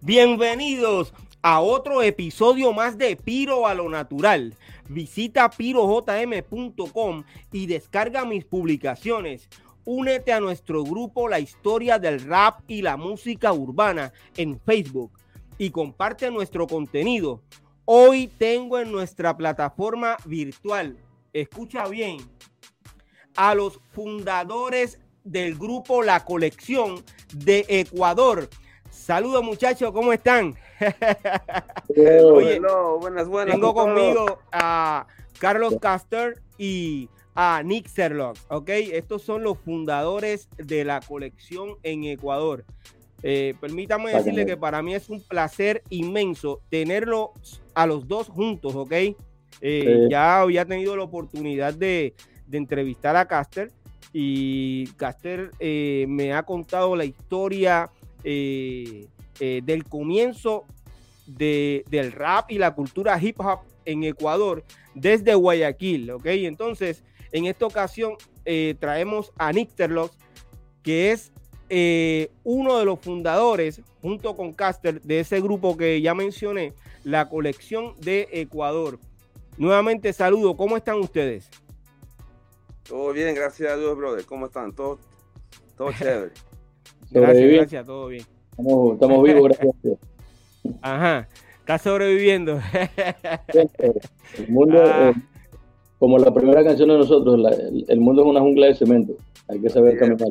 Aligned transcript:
Bienvenidos 0.00 1.12
a 1.42 1.60
otro 1.60 2.02
episodio 2.02 2.72
más 2.72 2.98
de 2.98 3.16
Piro 3.16 3.66
a 3.66 3.74
lo 3.74 3.88
Natural. 3.88 4.54
Visita 4.88 5.50
pirojm.com 5.50 7.24
y 7.52 7.66
descarga 7.66 8.24
mis 8.24 8.44
publicaciones. 8.44 9.48
Únete 9.84 10.32
a 10.32 10.40
nuestro 10.40 10.84
grupo 10.84 11.28
La 11.28 11.40
Historia 11.40 11.98
del 11.98 12.20
Rap 12.20 12.60
y 12.68 12.82
la 12.82 12.96
Música 12.96 13.52
Urbana 13.52 14.12
en 14.36 14.60
Facebook 14.60 15.12
y 15.58 15.70
comparte 15.70 16.30
nuestro 16.30 16.66
contenido. 16.66 17.42
Hoy 17.84 18.28
tengo 18.28 18.78
en 18.78 18.92
nuestra 18.92 19.36
plataforma 19.36 20.16
virtual, 20.26 20.98
escucha 21.32 21.88
bien, 21.88 22.18
a 23.34 23.54
los 23.54 23.80
fundadores 23.92 24.98
del 25.30 25.56
grupo 25.56 26.02
La 26.02 26.24
Colección 26.24 27.02
de 27.34 27.64
Ecuador. 27.68 28.48
Saludos 28.90 29.44
muchachos, 29.44 29.92
¿cómo 29.92 30.12
están? 30.12 30.56
Oye, 31.88 32.60
buenas, 33.00 33.28
buenas. 33.28 33.54
Tengo 33.54 33.74
conmigo 33.74 34.38
a 34.52 35.06
Carlos 35.38 35.76
Caster 35.80 36.40
y 36.56 37.08
a 37.34 37.62
Nick 37.64 37.88
Serlock, 37.88 38.36
¿ok? 38.48 38.68
Estos 38.68 39.22
son 39.22 39.42
los 39.42 39.58
fundadores 39.58 40.48
de 40.56 40.84
la 40.84 41.00
colección 41.00 41.76
en 41.82 42.04
Ecuador. 42.04 42.64
Eh, 43.22 43.54
permítame 43.60 44.12
decirle 44.12 44.46
que 44.46 44.56
para 44.56 44.82
mí 44.82 44.94
es 44.94 45.08
un 45.08 45.22
placer 45.22 45.82
inmenso 45.90 46.60
tenerlos 46.68 47.62
a 47.74 47.86
los 47.86 48.08
dos 48.08 48.28
juntos, 48.28 48.74
¿ok? 48.74 48.92
Eh, 49.60 50.06
ya 50.10 50.40
había 50.40 50.64
tenido 50.64 50.96
la 50.96 51.02
oportunidad 51.02 51.74
de, 51.74 52.14
de 52.46 52.58
entrevistar 52.58 53.16
a 53.16 53.26
Caster 53.26 53.72
y 54.12 54.86
Caster 54.96 55.50
eh, 55.58 56.06
me 56.08 56.32
ha 56.32 56.42
contado 56.42 56.96
la 56.96 57.04
historia 57.04 57.90
eh, 58.24 59.06
eh, 59.40 59.60
del 59.64 59.84
comienzo 59.84 60.64
del 61.26 62.12
rap 62.12 62.50
y 62.50 62.58
la 62.58 62.74
cultura 62.74 63.22
hip 63.22 63.38
hop 63.40 63.60
en 63.84 64.04
Ecuador 64.04 64.64
desde 64.94 65.34
Guayaquil, 65.34 66.10
¿ok? 66.12 66.26
Entonces, 66.26 67.04
en 67.32 67.44
esta 67.44 67.66
ocasión 67.66 68.14
traemos 68.78 69.30
a 69.36 69.52
Nick 69.52 69.72
que 70.82 71.12
es 71.12 71.30
uno 72.44 72.78
de 72.78 72.84
los 72.86 72.98
fundadores, 72.98 73.82
junto 74.00 74.34
con 74.34 74.54
Caster, 74.54 75.02
de 75.02 75.20
ese 75.20 75.38
grupo 75.42 75.76
que 75.76 76.00
ya 76.00 76.14
mencioné, 76.14 76.72
la 77.04 77.28
colección 77.28 77.94
de 78.00 78.26
Ecuador. 78.32 78.98
Nuevamente 79.58 80.14
saludo, 80.14 80.56
¿cómo 80.56 80.78
están 80.78 80.96
ustedes? 80.96 81.50
Todo 82.88 83.12
bien, 83.12 83.34
gracias 83.34 83.70
a 83.70 83.76
Dios, 83.76 83.94
brother. 83.96 84.24
¿Cómo 84.24 84.46
están? 84.46 84.72
Todo, 84.72 84.98
todo 85.76 85.92
chévere. 85.98 86.32
gracias, 87.10 87.52
gracias, 87.52 87.86
todo 87.86 88.08
bien. 88.08 88.24
Estamos, 88.52 89.22
vivos, 89.22 89.42
gracias 89.44 89.68
a 89.68 89.78
Dios. 89.82 89.98
Ajá, 90.82 91.28
está 91.60 91.78
sobreviviendo. 91.78 92.58
el 93.52 94.48
mundo, 94.48 94.82
ah. 94.86 95.10
eh, 95.10 95.22
como 95.98 96.18
la 96.18 96.32
primera 96.32 96.64
canción 96.64 96.88
de 96.88 96.96
nosotros, 96.96 97.38
el, 97.88 98.00
mundo 98.00 98.22
es 98.22 98.28
una 98.28 98.40
jungla 98.40 98.68
de 98.68 98.74
cemento. 98.74 99.12
Hay 99.48 99.60
que 99.60 99.68
saber 99.68 99.98
caminar. 99.98 100.28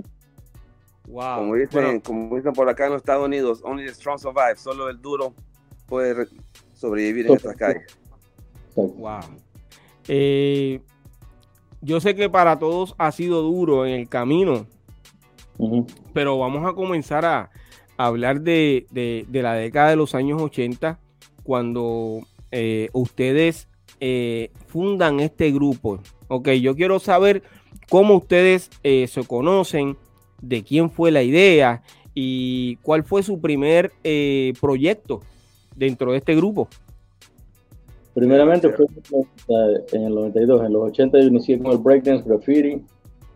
Wow. 1.08 1.38
Como 1.38 1.56
dicen, 1.56 2.00
como 2.02 2.36
dicen 2.36 2.54
por 2.54 2.68
acá 2.68 2.86
en 2.86 2.94
los 2.94 3.02
Estados 3.02 3.26
Unidos, 3.26 3.62
only 3.64 3.86
the 3.86 3.94
strong 3.94 4.18
survive. 4.18 4.56
Solo 4.58 4.90
el 4.90 5.00
duro 5.00 5.34
puede 5.88 6.28
sobrevivir 6.74 7.28
en 7.28 7.34
estas 7.34 7.56
calles. 7.56 7.98
Wow. 8.76 9.22
Eh, 10.08 10.82
yo 11.82 12.00
sé 12.00 12.16
que 12.16 12.30
para 12.30 12.60
todos 12.60 12.96
ha 12.98 13.12
sido 13.12 13.42
duro 13.42 13.86
en 13.86 13.94
el 13.94 14.10
camino, 14.10 14.66
pero 16.14 16.38
vamos 16.38 16.66
a 16.66 16.74
comenzar 16.74 17.26
a, 17.26 17.50
hablar 17.98 18.42
de, 18.42 18.86
la 19.32 19.54
década 19.54 19.90
de 19.90 19.96
los 19.96 20.14
años 20.16 20.42
80, 20.42 21.00
cuando 21.44 22.22
eh, 22.52 22.90
ustedes 22.94 23.68
eh, 24.00 24.52
fundan 24.68 25.20
este 25.20 25.52
grupo. 25.52 26.00
Ok, 26.28 26.50
yo 26.50 26.76
quiero 26.76 27.00
saber 27.00 27.42
cómo 27.90 28.16
ustedes 28.16 28.70
eh, 28.84 29.08
se 29.08 29.24
conocen, 29.24 29.98
de 30.42 30.64
quién 30.64 30.92
fue 30.92 31.10
la 31.10 31.24
idea 31.24 31.82
y 32.14 32.76
cuál 32.78 33.04
fue 33.04 33.24
su 33.24 33.42
primer 33.42 33.92
proyecto 34.62 35.22
dentro 35.76 36.12
de 36.12 36.18
este 36.20 36.36
grupo. 36.36 36.68
Primeramente 38.18 38.74
fue 38.74 38.88
en 39.92 40.02
el 40.02 40.16
92, 40.16 40.66
en 40.66 40.74
los 40.74 40.90
80 40.90 41.20
yo 41.20 41.28
inicié 41.28 41.60
con 41.60 41.72
el 41.72 41.78
breakdance, 41.78 42.28
graffiti, 42.28 42.84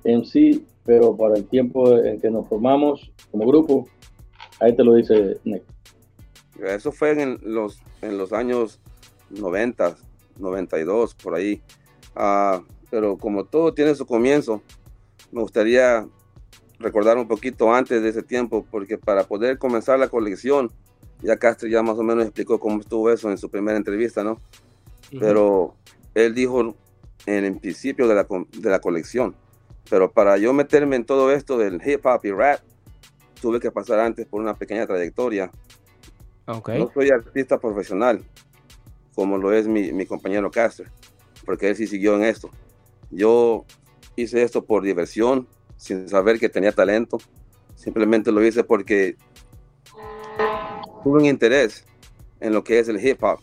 MC, 0.04 0.60
pero 0.84 1.16
para 1.16 1.36
el 1.36 1.46
tiempo 1.46 2.00
en 2.00 2.20
que 2.20 2.32
nos 2.32 2.48
formamos 2.48 3.12
como 3.30 3.46
grupo, 3.46 3.88
ahí 4.60 4.76
te 4.76 4.84
lo 4.84 4.96
dice 4.96 5.38
Nick. 5.44 5.62
Eso 6.66 6.92
fue 6.92 7.12
en 7.12 7.38
los, 7.44 7.78
en 8.02 8.18
los 8.18 8.34
años 8.34 8.80
90, 9.30 9.98
92, 10.40 11.14
por 11.14 11.36
ahí. 11.36 11.62
Ah, 12.16 12.64
pero 12.90 13.20
como 13.20 13.46
todo 13.46 13.76
tiene 13.76 13.94
su 13.94 14.08
comienzo, 14.08 14.64
me 15.32 15.42
gustaría 15.42 16.08
recordar 16.80 17.20
un 17.20 17.28
poquito 17.28 17.72
antes 17.72 18.02
de 18.02 18.10
ese 18.10 18.24
tiempo, 18.24 18.66
porque 18.72 18.98
para 18.98 19.26
poder 19.26 19.60
comenzar 19.60 20.00
la 20.00 20.10
colección, 20.10 20.72
ya 21.22 21.38
Castro 21.38 21.70
ya 21.70 21.84
más 21.84 22.00
o 22.00 22.04
menos 22.04 22.24
explicó 22.26 22.60
cómo 22.60 22.80
estuvo 22.82 23.12
eso 23.12 23.30
en 23.30 23.38
su 23.38 23.48
primera 23.48 23.78
entrevista, 23.78 24.24
¿no? 24.24 24.40
Pero 25.20 25.76
él 26.14 26.34
dijo 26.34 26.76
en 27.26 27.46
el 27.46 27.58
principio 27.58 28.08
de 28.08 28.16
la, 28.16 28.28
de 28.58 28.70
la 28.70 28.80
colección, 28.80 29.36
pero 29.90 30.12
para 30.12 30.38
yo 30.38 30.54
meterme 30.54 30.96
en 30.96 31.06
todo 31.06 31.32
esto 31.32 31.58
del 31.58 31.82
hip 31.86 32.06
hop 32.06 32.22
y 32.24 32.32
rap, 32.32 32.62
tuve 33.42 33.60
que 33.60 33.72
pasar 33.72 34.00
antes 34.00 34.26
por 34.26 34.42
una 34.42 34.56
pequeña 34.56 34.88
trayectoria. 34.88 35.52
Okay. 36.46 36.80
No 36.80 36.92
soy 36.94 37.10
artista 37.10 37.60
profesional, 37.60 38.24
como 39.16 39.38
lo 39.38 39.54
es 39.54 39.68
mi, 39.68 39.92
mi 39.92 40.06
compañero 40.06 40.50
Caster, 40.50 40.90
porque 41.46 41.70
él 41.70 41.76
sí 41.76 41.88
siguió 41.88 42.16
en 42.16 42.24
esto. 42.24 42.50
Yo 43.10 43.66
hice 44.16 44.44
esto 44.44 44.64
por 44.64 44.84
diversión, 44.84 45.48
sin 45.78 46.08
saber 46.08 46.40
que 46.40 46.50
tenía 46.50 46.72
talento. 46.72 47.18
Simplemente 47.76 48.32
lo 48.32 48.46
hice 48.46 48.64
porque 48.64 49.18
tuve 51.04 51.20
un 51.20 51.26
interés 51.26 51.86
en 52.40 52.54
lo 52.54 52.64
que 52.64 52.80
es 52.80 52.88
el 52.88 53.06
hip 53.06 53.24
hop 53.24 53.40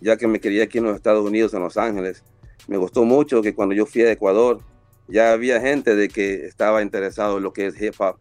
ya 0.00 0.16
que 0.16 0.26
me 0.26 0.40
quería 0.40 0.64
aquí 0.64 0.78
en 0.78 0.84
los 0.84 0.96
Estados 0.96 1.24
Unidos, 1.24 1.54
en 1.54 1.60
Los 1.60 1.76
Ángeles. 1.76 2.22
Me 2.66 2.76
gustó 2.76 3.04
mucho 3.04 3.42
que 3.42 3.54
cuando 3.54 3.74
yo 3.74 3.86
fui 3.86 4.02
a 4.02 4.12
Ecuador, 4.12 4.60
ya 5.08 5.32
había 5.32 5.60
gente 5.60 5.96
de 5.96 6.08
que 6.08 6.46
estaba 6.46 6.82
interesado 6.82 7.38
en 7.38 7.42
lo 7.42 7.52
que 7.52 7.66
es 7.66 7.80
hip 7.80 7.94
hop, 7.98 8.16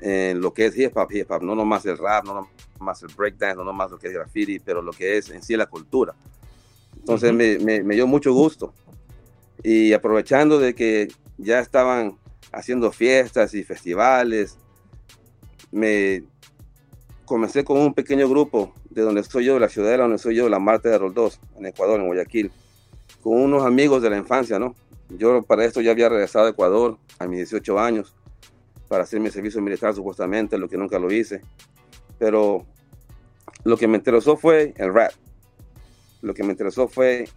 en 0.00 0.40
lo 0.40 0.54
que 0.54 0.66
es 0.66 0.76
hip 0.76 0.96
hop, 0.96 1.12
hip 1.12 1.30
hop, 1.30 1.42
no 1.42 1.54
nomás 1.54 1.84
el 1.86 1.98
rap, 1.98 2.24
no 2.24 2.48
nomás 2.78 3.02
el 3.02 3.10
breakdance, 3.14 3.56
no 3.56 3.64
nomás 3.64 3.90
lo 3.90 3.98
que 3.98 4.08
es 4.08 4.14
graffiti, 4.14 4.58
pero 4.58 4.82
lo 4.82 4.92
que 4.92 5.18
es 5.18 5.30
en 5.30 5.42
sí 5.42 5.56
la 5.56 5.66
cultura. 5.66 6.14
Entonces 6.96 7.32
me, 7.32 7.58
me, 7.82 7.94
dio 7.94 8.06
mucho 8.06 8.32
gusto. 8.32 8.72
Y 9.62 9.92
aprovechando 9.92 10.58
de 10.58 10.74
que 10.74 11.08
ya 11.36 11.60
estaban 11.60 12.18
haciendo 12.52 12.90
fiestas 12.92 13.54
y 13.54 13.62
festivales, 13.62 14.56
me 15.70 16.24
comencé 17.24 17.64
con 17.64 17.78
un 17.78 17.94
pequeño 17.94 18.28
grupo 18.28 18.72
de 18.90 19.02
donde 19.02 19.22
soy 19.24 19.46
yo, 19.46 19.54
de 19.54 19.60
la 19.60 19.68
ciudadela 19.68 20.04
donde 20.04 20.18
soy 20.18 20.36
yo, 20.36 20.48
la 20.48 20.58
Marte 20.58 20.88
de 20.88 20.98
Roldós, 20.98 21.40
en 21.56 21.66
Ecuador, 21.66 22.00
en 22.00 22.06
Guayaquil, 22.06 22.52
con 23.22 23.40
unos 23.40 23.64
amigos 23.64 24.02
de 24.02 24.10
la 24.10 24.16
infancia, 24.16 24.58
¿no? 24.58 24.74
Yo 25.08 25.42
para 25.42 25.64
esto 25.64 25.80
ya 25.80 25.92
había 25.92 26.08
regresado 26.08 26.46
a 26.46 26.50
Ecuador 26.50 26.98
a 27.18 27.26
mis 27.26 27.38
18 27.38 27.78
años 27.78 28.14
para 28.88 29.04
hacer 29.04 29.20
mi 29.20 29.30
servicio 29.30 29.60
militar 29.60 29.94
supuestamente, 29.94 30.58
lo 30.58 30.68
que 30.68 30.76
nunca 30.76 30.98
lo 30.98 31.12
hice. 31.12 31.42
Pero 32.18 32.64
lo 33.64 33.76
que 33.76 33.88
me 33.88 33.96
interesó 33.96 34.36
fue 34.36 34.74
el 34.76 34.92
rap. 34.92 35.12
Lo 36.22 36.34
que 36.34 36.42
me 36.42 36.50
interesó 36.50 36.88
fue 36.88 37.28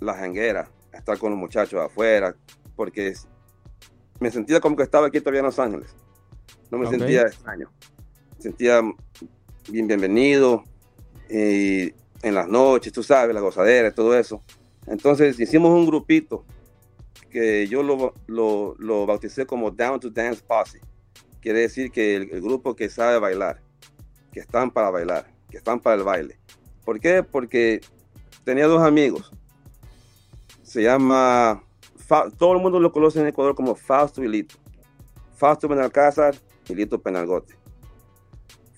la 0.00 0.14
janguera, 0.14 0.68
estar 0.92 1.18
con 1.18 1.30
los 1.30 1.38
muchachos 1.38 1.80
afuera, 1.80 2.34
porque 2.76 3.14
me 4.20 4.30
sentía 4.30 4.60
como 4.60 4.76
que 4.76 4.82
estaba 4.82 5.08
aquí 5.08 5.20
todavía 5.20 5.40
en 5.40 5.46
Los 5.46 5.58
Ángeles. 5.58 5.94
No 6.70 6.78
me 6.78 6.86
sentía 6.88 7.22
extraño. 7.22 7.70
Sentía 8.40 8.80
bien 9.68 9.86
bienvenido, 9.86 10.64
y 11.28 11.92
en 12.22 12.34
las 12.34 12.48
noches, 12.48 12.92
tú 12.92 13.02
sabes, 13.02 13.34
la 13.34 13.40
gozadera, 13.40 13.94
todo 13.94 14.18
eso. 14.18 14.42
Entonces 14.86 15.38
hicimos 15.38 15.70
un 15.72 15.86
grupito 15.86 16.44
que 17.30 17.68
yo 17.68 17.82
lo, 17.82 18.14
lo, 18.26 19.06
bauticé 19.06 19.46
como 19.46 19.70
Down 19.70 20.00
to 20.00 20.10
Dance 20.10 20.42
Posse. 20.42 20.80
quiere 21.40 21.60
decir 21.60 21.92
que 21.92 22.16
el, 22.16 22.40
grupo 22.40 22.74
que 22.74 22.88
sabe 22.88 23.18
bailar, 23.18 23.60
que 24.32 24.40
están 24.40 24.70
para 24.70 24.90
bailar, 24.90 25.30
que 25.50 25.58
están 25.58 25.78
para 25.78 25.96
el 25.96 26.02
baile. 26.02 26.40
¿Por 26.84 26.98
qué? 26.98 27.22
Porque 27.22 27.82
tenía 28.42 28.66
dos 28.66 28.82
amigos. 28.82 29.32
Se 30.62 30.82
llama, 30.82 31.62
todo 32.38 32.54
el 32.54 32.60
mundo 32.60 32.80
lo 32.80 32.90
conoce 32.90 33.20
en 33.20 33.26
Ecuador 33.26 33.54
como 33.54 33.74
Fausto 33.74 34.24
y 34.24 34.28
Lito. 34.28 34.56
Fausto 35.36 35.68
Benalcázar 35.68 36.34
y 36.68 36.74
Lito 36.74 37.00
Penalgote. 37.00 37.59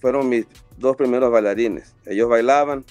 Fueron 0.02 0.28
mis 0.28 0.46
dos 0.76 0.96
primeros 0.96 1.30
bailarines. 1.30 1.94
Ellos 2.04 2.28
bailaban, 2.28 2.84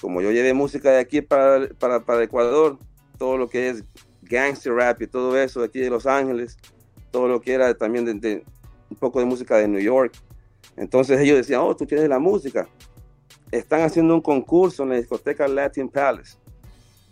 como 0.00 0.20
yo 0.20 0.30
llevé 0.30 0.52
música 0.52 0.90
de 0.90 1.00
aquí 1.00 1.22
para, 1.22 1.68
para, 1.80 2.00
para 2.00 2.22
Ecuador, 2.22 2.78
todo 3.18 3.36
lo 3.36 3.48
que 3.48 3.70
es 3.70 3.84
gangster 4.22 4.74
rap 4.74 5.02
y 5.02 5.06
todo 5.06 5.36
eso 5.36 5.60
de 5.60 5.66
aquí 5.66 5.80
de 5.80 5.90
Los 5.90 6.06
Ángeles, 6.06 6.58
todo 7.10 7.28
lo 7.28 7.40
que 7.40 7.54
era 7.54 7.74
también 7.74 8.20
de, 8.20 8.44
un 8.90 8.96
poco 8.98 9.20
de 9.20 9.24
música 9.24 9.56
de 9.56 9.68
New 9.68 9.80
York. 9.80 10.12
Entonces 10.76 11.18
ellos 11.18 11.38
decían, 11.38 11.62
oh, 11.62 11.74
tú 11.74 11.86
tienes 11.86 12.08
la 12.08 12.18
música. 12.18 12.68
Están 13.50 13.80
haciendo 13.80 14.14
un 14.14 14.20
concurso 14.20 14.82
en 14.82 14.90
la 14.90 14.96
discoteca 14.96 15.48
Latin 15.48 15.88
Palace. 15.88 16.36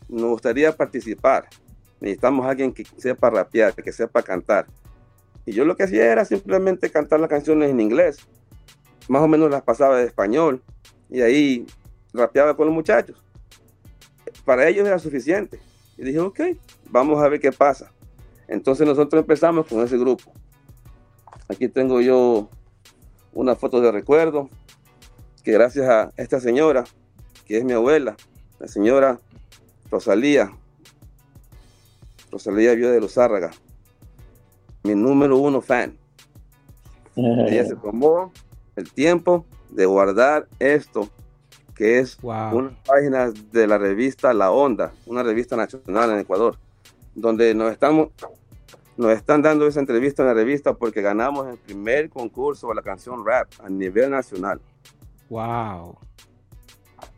Nos 0.08 0.30
gustaría 0.30 0.76
participar. 0.76 1.48
Necesitamos 2.00 2.44
a 2.44 2.50
alguien 2.50 2.70
que 2.70 2.84
sepa 2.98 3.30
rapear, 3.30 3.74
que 3.74 3.92
sepa 3.92 4.22
cantar. 4.22 4.66
Y 5.46 5.52
yo 5.52 5.64
lo 5.64 5.74
que 5.74 5.84
hacía 5.84 6.12
era 6.12 6.24
simplemente 6.26 6.90
cantar 6.90 7.18
las 7.18 7.30
canciones 7.30 7.70
en 7.70 7.80
inglés. 7.80 8.18
Más 9.08 9.22
o 9.22 9.28
menos 9.28 9.50
las 9.50 9.62
pasaba 9.62 9.96
de 9.98 10.04
español. 10.04 10.62
Y 11.08 11.20
ahí 11.20 11.66
rapeaba 12.12 12.56
con 12.56 12.66
los 12.66 12.74
muchachos. 12.74 13.22
Para 14.44 14.68
ellos 14.68 14.86
era 14.86 14.98
suficiente. 14.98 15.60
Y 15.96 16.02
dije, 16.02 16.18
ok, 16.18 16.40
vamos 16.90 17.22
a 17.22 17.28
ver 17.28 17.40
qué 17.40 17.52
pasa. 17.52 17.92
Entonces 18.48 18.86
nosotros 18.86 19.20
empezamos 19.20 19.66
con 19.66 19.80
ese 19.84 19.98
grupo. 19.98 20.32
Aquí 21.48 21.68
tengo 21.68 22.00
yo 22.00 22.48
una 23.32 23.54
foto 23.54 23.80
de 23.80 23.92
recuerdo 23.92 24.48
que 25.44 25.52
gracias 25.52 25.88
a 25.88 26.12
esta 26.16 26.40
señora, 26.40 26.84
que 27.44 27.58
es 27.58 27.64
mi 27.64 27.72
abuela, 27.72 28.16
la 28.58 28.66
señora 28.66 29.20
Rosalía, 29.90 30.50
Rosalía 32.30 32.74
Vio 32.74 32.90
de 32.90 33.00
los 33.00 33.16
mi 34.82 34.94
número 34.94 35.36
uno 35.38 35.60
fan. 35.60 35.96
Ella 37.16 37.64
se 37.64 37.76
tomó 37.76 38.32
el 38.76 38.92
tiempo 38.92 39.46
de 39.70 39.86
guardar 39.86 40.46
esto, 40.58 41.08
que 41.74 41.98
es 41.98 42.18
una 42.22 42.76
página 42.86 43.30
de 43.30 43.66
la 43.66 43.78
revista 43.78 44.32
La 44.32 44.50
Onda, 44.50 44.92
una 45.06 45.22
revista 45.22 45.56
nacional 45.56 46.10
en 46.10 46.20
Ecuador, 46.20 46.58
donde 47.14 47.54
nos 47.54 47.72
estamos 47.72 48.08
nos 48.96 49.12
están 49.12 49.42
dando 49.42 49.66
esa 49.66 49.80
entrevista 49.80 50.22
en 50.22 50.28
la 50.28 50.34
revista 50.34 50.72
porque 50.72 51.02
ganamos 51.02 51.46
el 51.48 51.58
primer 51.58 52.08
concurso 52.08 52.68
de 52.68 52.76
la 52.76 52.82
canción 52.82 53.26
rap 53.26 53.46
a 53.62 53.68
nivel 53.68 54.10
nacional. 54.10 54.58
Wow. 55.28 55.98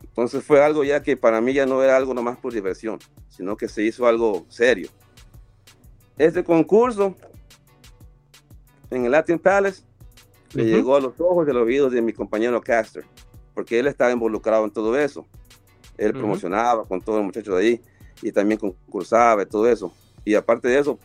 Entonces 0.02 0.42
fue 0.42 0.64
algo 0.64 0.82
ya 0.82 1.02
que 1.02 1.16
para 1.16 1.40
mí 1.40 1.52
ya 1.52 1.66
no 1.66 1.80
era 1.82 1.96
algo 1.96 2.14
nomás 2.14 2.36
por 2.36 2.52
diversión, 2.52 2.98
sino 3.28 3.56
que 3.56 3.68
se 3.68 3.82
hizo 3.84 4.08
algo 4.08 4.44
serio. 4.48 4.88
Este 6.16 6.42
concurso 6.42 7.14
en 8.90 9.04
el 9.04 9.12
Latin 9.12 9.38
Palace 9.38 9.84
le 10.54 10.64
llegó 10.64 10.96
a 10.96 11.00
los 11.00 11.20
ojos 11.20 11.46
de 11.46 11.52
los 11.52 11.64
oídos 11.64 11.92
de 11.92 12.02
mi 12.02 12.12
compañero 12.12 12.60
Caster, 12.60 13.04
porque 13.54 13.78
él 13.78 13.86
estaba 13.86 14.10
involucrado 14.10 14.64
en 14.64 14.70
todo 14.70 14.98
eso. 14.98 15.26
Él 15.96 16.12
promocionaba 16.12 16.84
con 16.84 17.00
todos 17.00 17.18
los 17.18 17.26
muchachos 17.26 17.56
de 17.56 17.60
ahí 17.60 17.80
y 18.22 18.32
también 18.32 18.58
concursaba 18.58 19.42
y 19.42 19.46
todo 19.46 19.68
eso. 19.68 19.92
Y 20.24 20.34
aparte 20.34 20.68
de 20.68 20.78
eso, 20.78 20.98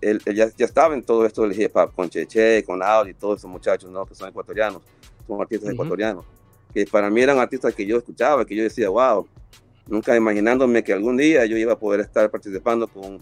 él, 0.00 0.20
ya, 0.34 0.50
estaba 0.58 0.94
en 0.94 1.02
todo 1.02 1.24
esto 1.26 1.42
del 1.42 1.60
hip 1.60 1.76
hop, 1.76 1.94
con 1.94 2.08
Cheche, 2.08 2.64
con 2.64 2.82
Audi, 2.82 3.14
todos 3.14 3.38
esos 3.38 3.50
muchachos, 3.50 3.90
¿no? 3.90 4.06
Que 4.06 4.14
son 4.14 4.28
ecuatorianos, 4.28 4.82
son 5.26 5.40
artistas 5.40 5.72
ecuatorianos, 5.72 6.24
que 6.72 6.86
para 6.86 7.10
mí 7.10 7.20
eran 7.20 7.38
artistas 7.38 7.74
que 7.74 7.86
yo 7.86 7.98
escuchaba, 7.98 8.44
que 8.44 8.56
yo 8.56 8.62
decía, 8.62 8.88
wow, 8.88 9.26
nunca 9.86 10.16
imaginándome 10.16 10.82
que 10.82 10.92
algún 10.92 11.16
día 11.16 11.44
yo 11.46 11.56
iba 11.56 11.74
a 11.74 11.78
poder 11.78 12.00
estar 12.00 12.30
participando 12.30 12.88
con, 12.88 13.20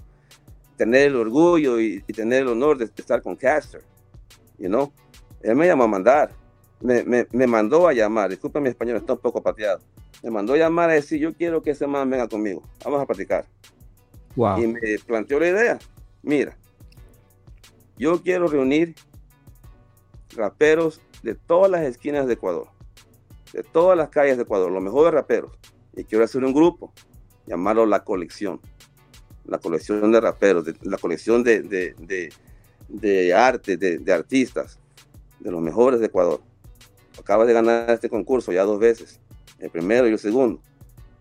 tener 0.76 1.08
el 1.08 1.16
orgullo 1.16 1.80
y, 1.80 2.00
tener 2.14 2.42
el 2.42 2.48
honor 2.48 2.78
de, 2.78 2.84
estar 2.84 3.20
con 3.22 3.36
Caster, 3.36 3.82
you 4.58 4.69
know? 4.69 4.92
Él 5.43 5.56
me 5.56 5.67
llamó 5.67 5.85
a 5.85 5.88
mandar, 5.88 6.31
me, 6.81 7.02
me, 7.05 7.26
me 7.32 7.46
mandó 7.46 7.88
a 7.88 7.93
llamar, 7.93 8.31
disculpa 8.31 8.61
mi 8.61 8.69
español, 8.69 8.96
está 8.96 9.12
un 9.14 9.20
poco 9.20 9.43
pateado, 9.43 9.81
me 10.23 10.31
mandó 10.31 10.55
a 10.55 10.56
llamar 10.56 10.90
a 10.90 10.94
decir, 10.94 11.20
yo 11.20 11.32
quiero 11.35 11.62
que 11.62 11.70
ese 11.70 11.87
man 11.87 12.08
venga 12.11 12.29
conmigo, 12.29 12.62
vamos 12.85 13.00
a 13.00 13.06
practicar. 13.06 13.44
Wow. 14.37 14.62
Y 14.62 14.67
me 14.69 14.81
planteó 15.06 15.40
la 15.40 15.49
idea, 15.49 15.79
mira, 16.23 16.56
yo 17.96 18.23
quiero 18.23 18.46
reunir 18.46 18.94
raperos 20.37 21.00
de 21.23 21.35
todas 21.35 21.70
las 21.70 21.82
esquinas 21.82 22.26
de 22.26 22.35
Ecuador, 22.35 22.69
de 23.52 23.62
todas 23.62 23.96
las 23.96 24.08
calles 24.08 24.37
de 24.37 24.44
Ecuador, 24.44 24.70
los 24.70 24.82
mejores 24.82 25.12
raperos. 25.12 25.52
Y 25.96 26.05
quiero 26.05 26.25
hacer 26.25 26.44
un 26.44 26.55
grupo, 26.55 26.93
llamarlo 27.46 27.87
La 27.87 28.05
Colección. 28.05 28.61
La 29.46 29.58
colección 29.58 30.12
de 30.12 30.20
raperos, 30.20 30.67
la 30.82 30.99
colección 30.99 31.43
de, 31.43 31.62
de, 32.88 33.35
arte, 33.35 33.79
de, 33.79 34.12
artistas, 34.12 34.79
de 35.40 35.50
los 35.50 35.61
mejores 35.61 36.00
de 36.00 36.06
Ecuador. 36.06 36.40
Acaba 37.19 37.44
de 37.44 37.52
ganar 37.52 37.90
este 37.90 38.08
concurso 38.08 38.52
ya 38.52 38.62
dos 38.62 38.79
veces, 38.79 39.20
el 39.58 39.70
primero 39.70 40.08
y 40.08 40.12
el 40.12 40.19
segundo. 40.19 40.61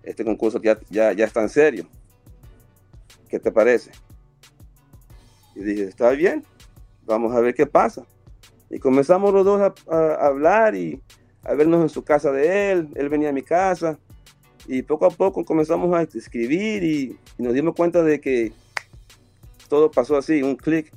Este 0.03 0.23
concurso 0.23 0.61
ya, 0.61 0.79
ya, 0.89 1.13
ya 1.13 1.25
está 1.25 1.41
en 1.41 1.49
serio. 1.49 1.87
¿Qué 3.29 3.39
te 3.39 3.51
parece? 3.51 3.91
Y 5.55 5.61
dije, 5.61 5.83
está 5.83 6.11
bien, 6.11 6.45
vamos 7.05 7.33
a 7.33 7.39
ver 7.39 7.55
qué 7.55 7.65
pasa. 7.65 8.05
Y 8.69 8.79
comenzamos 8.79 9.33
los 9.33 9.45
dos 9.45 9.73
a, 9.89 10.13
hablar 10.25 10.75
y 10.75 11.01
a 11.43 11.53
vernos 11.53 11.81
en 11.81 11.89
su 11.89 12.03
casa 12.03 12.31
de 12.31 12.71
él, 12.71 12.89
él 12.95 13.09
venía 13.09 13.29
a 13.29 13.33
mi 13.33 13.41
casa 13.41 13.97
y 14.67 14.81
poco 14.81 15.05
a 15.05 15.09
poco 15.09 15.45
comenzamos 15.45 15.95
a 15.95 16.01
escribir 16.01 16.83
y, 16.83 17.17
nos 17.37 17.53
dimos 17.53 17.75
cuenta 17.75 18.03
de 18.03 18.19
que 18.19 18.51
todo 19.69 19.91
pasó 19.91 20.17
así, 20.17 20.41
un 20.41 20.55
clic 20.55 20.91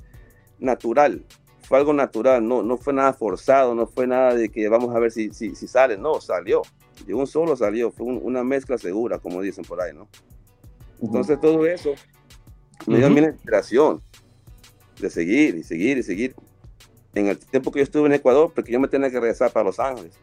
natural, 0.59 1.23
fue 1.71 1.79
algo 1.79 1.93
natural, 1.93 2.45
no, 2.45 2.63
no 2.63 2.75
fue 2.75 2.91
nada 2.91 3.13
forzado, 3.13 3.73
no 3.73 3.87
fue 3.87 4.05
nada 4.05 4.35
de 4.35 4.49
que 4.49 4.67
vamos 4.67 4.93
a 4.93 4.99
ver 4.99 5.09
si, 5.09 5.31
si, 5.31 5.55
sale, 5.55 5.97
no, 5.97 6.19
salió, 6.19 6.63
de 7.05 7.13
un 7.13 7.25
solo 7.25 7.55
salió, 7.55 7.91
fue 7.91 8.07
una 8.07 8.43
mezcla 8.43 8.77
segura, 8.77 9.19
como 9.19 9.39
dicen 9.39 9.63
por 9.63 9.79
ahí, 9.79 9.93
¿no? 9.93 10.09
Entonces 11.01 11.39
todo 11.39 11.65
eso 11.65 11.91
me 12.85 12.97
dio 12.97 13.09
mi 13.09 13.21
inspiración 13.21 14.01
de 14.99 15.09
seguir 15.09 15.55
y 15.55 15.63
seguir 15.63 15.97
y 15.97 16.03
seguir. 16.03 16.35
En 17.15 17.27
el 17.27 17.37
tiempo 17.37 17.71
que 17.71 17.79
yo 17.79 17.83
estuve 17.83 18.07
en 18.07 18.15
Ecuador, 18.15 18.51
porque 18.53 18.73
yo 18.73 18.79
me 18.81 18.89
tenía 18.89 19.09
que 19.09 19.21
regresar 19.21 19.53
para 19.53 19.63
Los 19.63 19.79
Ángeles. 19.79 20.19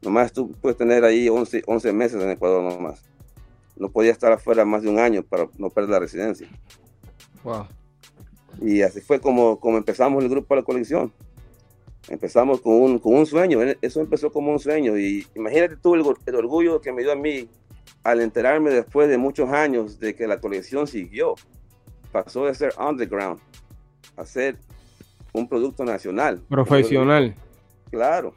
Nomás 0.00 0.32
tú 0.32 0.52
puedes 0.52 0.78
tener 0.78 1.04
ahí 1.04 1.28
11, 1.28 1.64
11 1.66 1.92
meses 1.92 2.22
en 2.22 2.30
Ecuador 2.30 2.62
nomás. 2.62 3.02
No 3.74 3.90
podía 3.90 4.12
estar 4.12 4.30
afuera 4.30 4.64
más 4.64 4.84
de 4.84 4.90
un 4.90 5.00
año 5.00 5.24
para 5.24 5.48
no 5.58 5.70
perder 5.70 5.90
la 5.90 5.98
residencia. 5.98 6.46
Wow. 7.42 7.66
Y 8.60 8.82
así 8.82 9.00
fue 9.00 9.20
como, 9.20 9.58
como 9.58 9.78
empezamos 9.78 10.22
el 10.22 10.30
grupo 10.30 10.54
de 10.54 10.60
la 10.60 10.64
colección. 10.64 11.12
Empezamos 12.08 12.60
con 12.60 12.74
un, 12.74 12.98
con 12.98 13.14
un 13.14 13.24
sueño, 13.24 13.60
eso 13.80 14.00
empezó 14.00 14.30
como 14.30 14.52
un 14.52 14.58
sueño. 14.58 14.98
Y 14.98 15.26
imagínate 15.34 15.76
tú 15.76 15.94
el, 15.94 16.04
el 16.26 16.34
orgullo 16.34 16.80
que 16.80 16.92
me 16.92 17.02
dio 17.02 17.12
a 17.12 17.16
mí 17.16 17.48
al 18.02 18.20
enterarme 18.20 18.70
después 18.70 19.08
de 19.08 19.16
muchos 19.16 19.50
años 19.50 19.98
de 19.98 20.14
que 20.14 20.26
la 20.26 20.40
colección 20.40 20.86
siguió. 20.86 21.34
Pasó 22.12 22.44
de 22.44 22.54
ser 22.54 22.72
underground 22.78 23.40
hacer 24.16 24.56
un 25.32 25.48
producto 25.48 25.84
nacional. 25.84 26.40
Profesional. 26.48 27.34
Claro. 27.90 28.34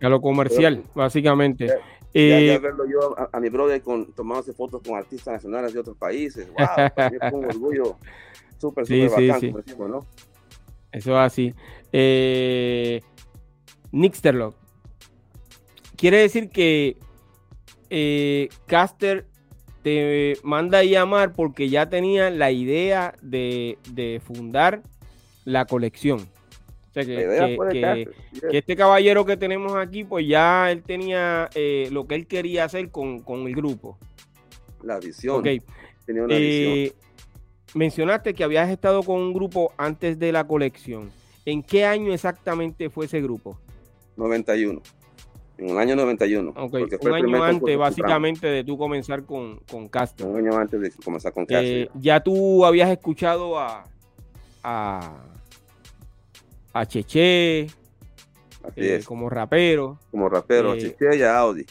A 0.00 0.08
lo 0.08 0.20
comercial, 0.20 0.82
básicamente. 0.94 1.66
Ya, 1.66 1.74
eh, 2.14 2.58
verlo 2.58 2.84
yo 2.86 3.16
a, 3.32 3.40
mi 3.40 3.48
brother 3.48 3.80
con, 3.82 4.12
tomándose 4.12 4.52
fotos 4.52 4.82
con 4.86 4.96
artistas 4.96 5.34
nacionales 5.34 5.72
de 5.72 5.80
otros 5.80 5.96
países. 5.96 6.48
Wow, 6.48 6.86
es 6.96 7.32
un 7.32 7.44
orgullo 7.44 7.96
súper, 8.62 8.86
súper 8.86 9.10
bacán, 9.10 9.40
sí. 9.40 9.52
¿no? 9.78 10.06
Eso 10.92 11.10
es 11.12 11.18
así. 11.18 11.54
Eh, 11.92 13.02
Nixterlock. 13.90 14.54
Quiere 15.96 16.18
decir 16.18 16.48
que 16.48 16.96
eh, 17.90 18.48
Caster 18.66 19.26
te 19.82 20.36
manda 20.44 20.78
a 20.78 20.84
llamar 20.84 21.32
porque 21.32 21.68
ya 21.68 21.88
tenía 21.88 22.30
la 22.30 22.50
idea 22.52 23.14
de, 23.20 23.78
de 23.90 24.20
fundar 24.24 24.82
la 25.44 25.64
colección. 25.64 26.20
O 26.20 26.92
sea, 26.92 27.04
que, 27.04 28.06
este 28.52 28.76
caballero 28.76 29.24
que 29.24 29.36
tenemos 29.38 29.74
aquí, 29.74 30.04
pues 30.04 30.28
ya 30.28 30.70
él 30.70 30.82
tenía 30.82 31.48
eh, 31.54 31.88
lo 31.90 32.06
que 32.06 32.14
él 32.14 32.26
quería 32.26 32.64
hacer 32.64 32.90
con, 32.90 33.24
el 33.26 33.54
grupo. 33.54 33.98
La 34.82 35.00
visión. 35.00 35.42
Eh, 35.46 36.92
mencionaste 37.74 38.34
que 38.34 38.44
habías 38.44 38.70
estado 38.70 39.02
con 39.02 39.16
un 39.20 39.32
grupo 39.32 39.72
antes 39.76 40.18
de 40.18 40.32
la 40.32 40.44
colección. 40.46 41.10
¿En 41.44 41.62
qué 41.62 41.84
año 41.84 42.12
exactamente 42.12 42.90
fue 42.90 43.06
ese 43.06 43.20
grupo? 43.20 43.58
91. 44.16 44.80
En 45.58 45.68
el 45.68 45.78
año 45.78 45.96
91. 45.96 46.54
un 46.56 47.14
año 47.14 47.42
antes, 47.42 47.78
básicamente, 47.78 48.46
de 48.46 48.64
tú 48.64 48.76
comenzar 48.76 49.24
con, 49.24 49.58
con 49.70 49.88
Castro. 49.88 50.26
Un 50.26 50.38
año 50.38 50.58
antes 50.58 50.80
de 50.80 50.90
comenzar 51.04 51.32
con 51.32 51.46
Castro. 51.46 51.68
Eh, 51.68 51.88
ya 51.94 52.20
tú 52.20 52.64
habías 52.64 52.90
escuchado 52.90 53.58
a, 53.58 53.84
a 54.62 55.16
a 56.72 56.86
Cheche, 56.86 57.66
eh, 58.76 59.02
como 59.04 59.28
rapero. 59.28 59.98
Como 60.10 60.28
rapero, 60.28 60.74
eh, 60.74 60.96
y 61.00 61.22
Audi, 61.22 61.66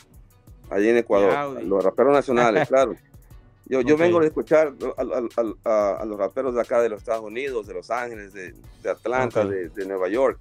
allí 0.70 0.90
en 0.90 0.98
Ecuador, 0.98 1.64
los 1.64 1.84
raperos 1.84 2.14
nacionales, 2.14 2.68
claro. 2.70 2.96
Yo, 3.72 3.80
yo 3.80 3.96
vengo 3.96 4.20
de 4.20 4.28
escuchar 4.28 4.74
a, 4.98 6.06
los 6.06 6.18
raperos 6.18 6.54
de 6.54 6.60
acá 6.60 6.82
de 6.82 6.90
los 6.90 7.00
Estados 7.00 7.24
Unidos, 7.24 7.68
de 7.68 7.74
Los 7.74 7.90
Ángeles, 7.90 8.34
de, 8.34 8.54
Atlanta, 8.90 9.46
de, 9.46 9.86
Nueva 9.88 10.10
York, 10.10 10.38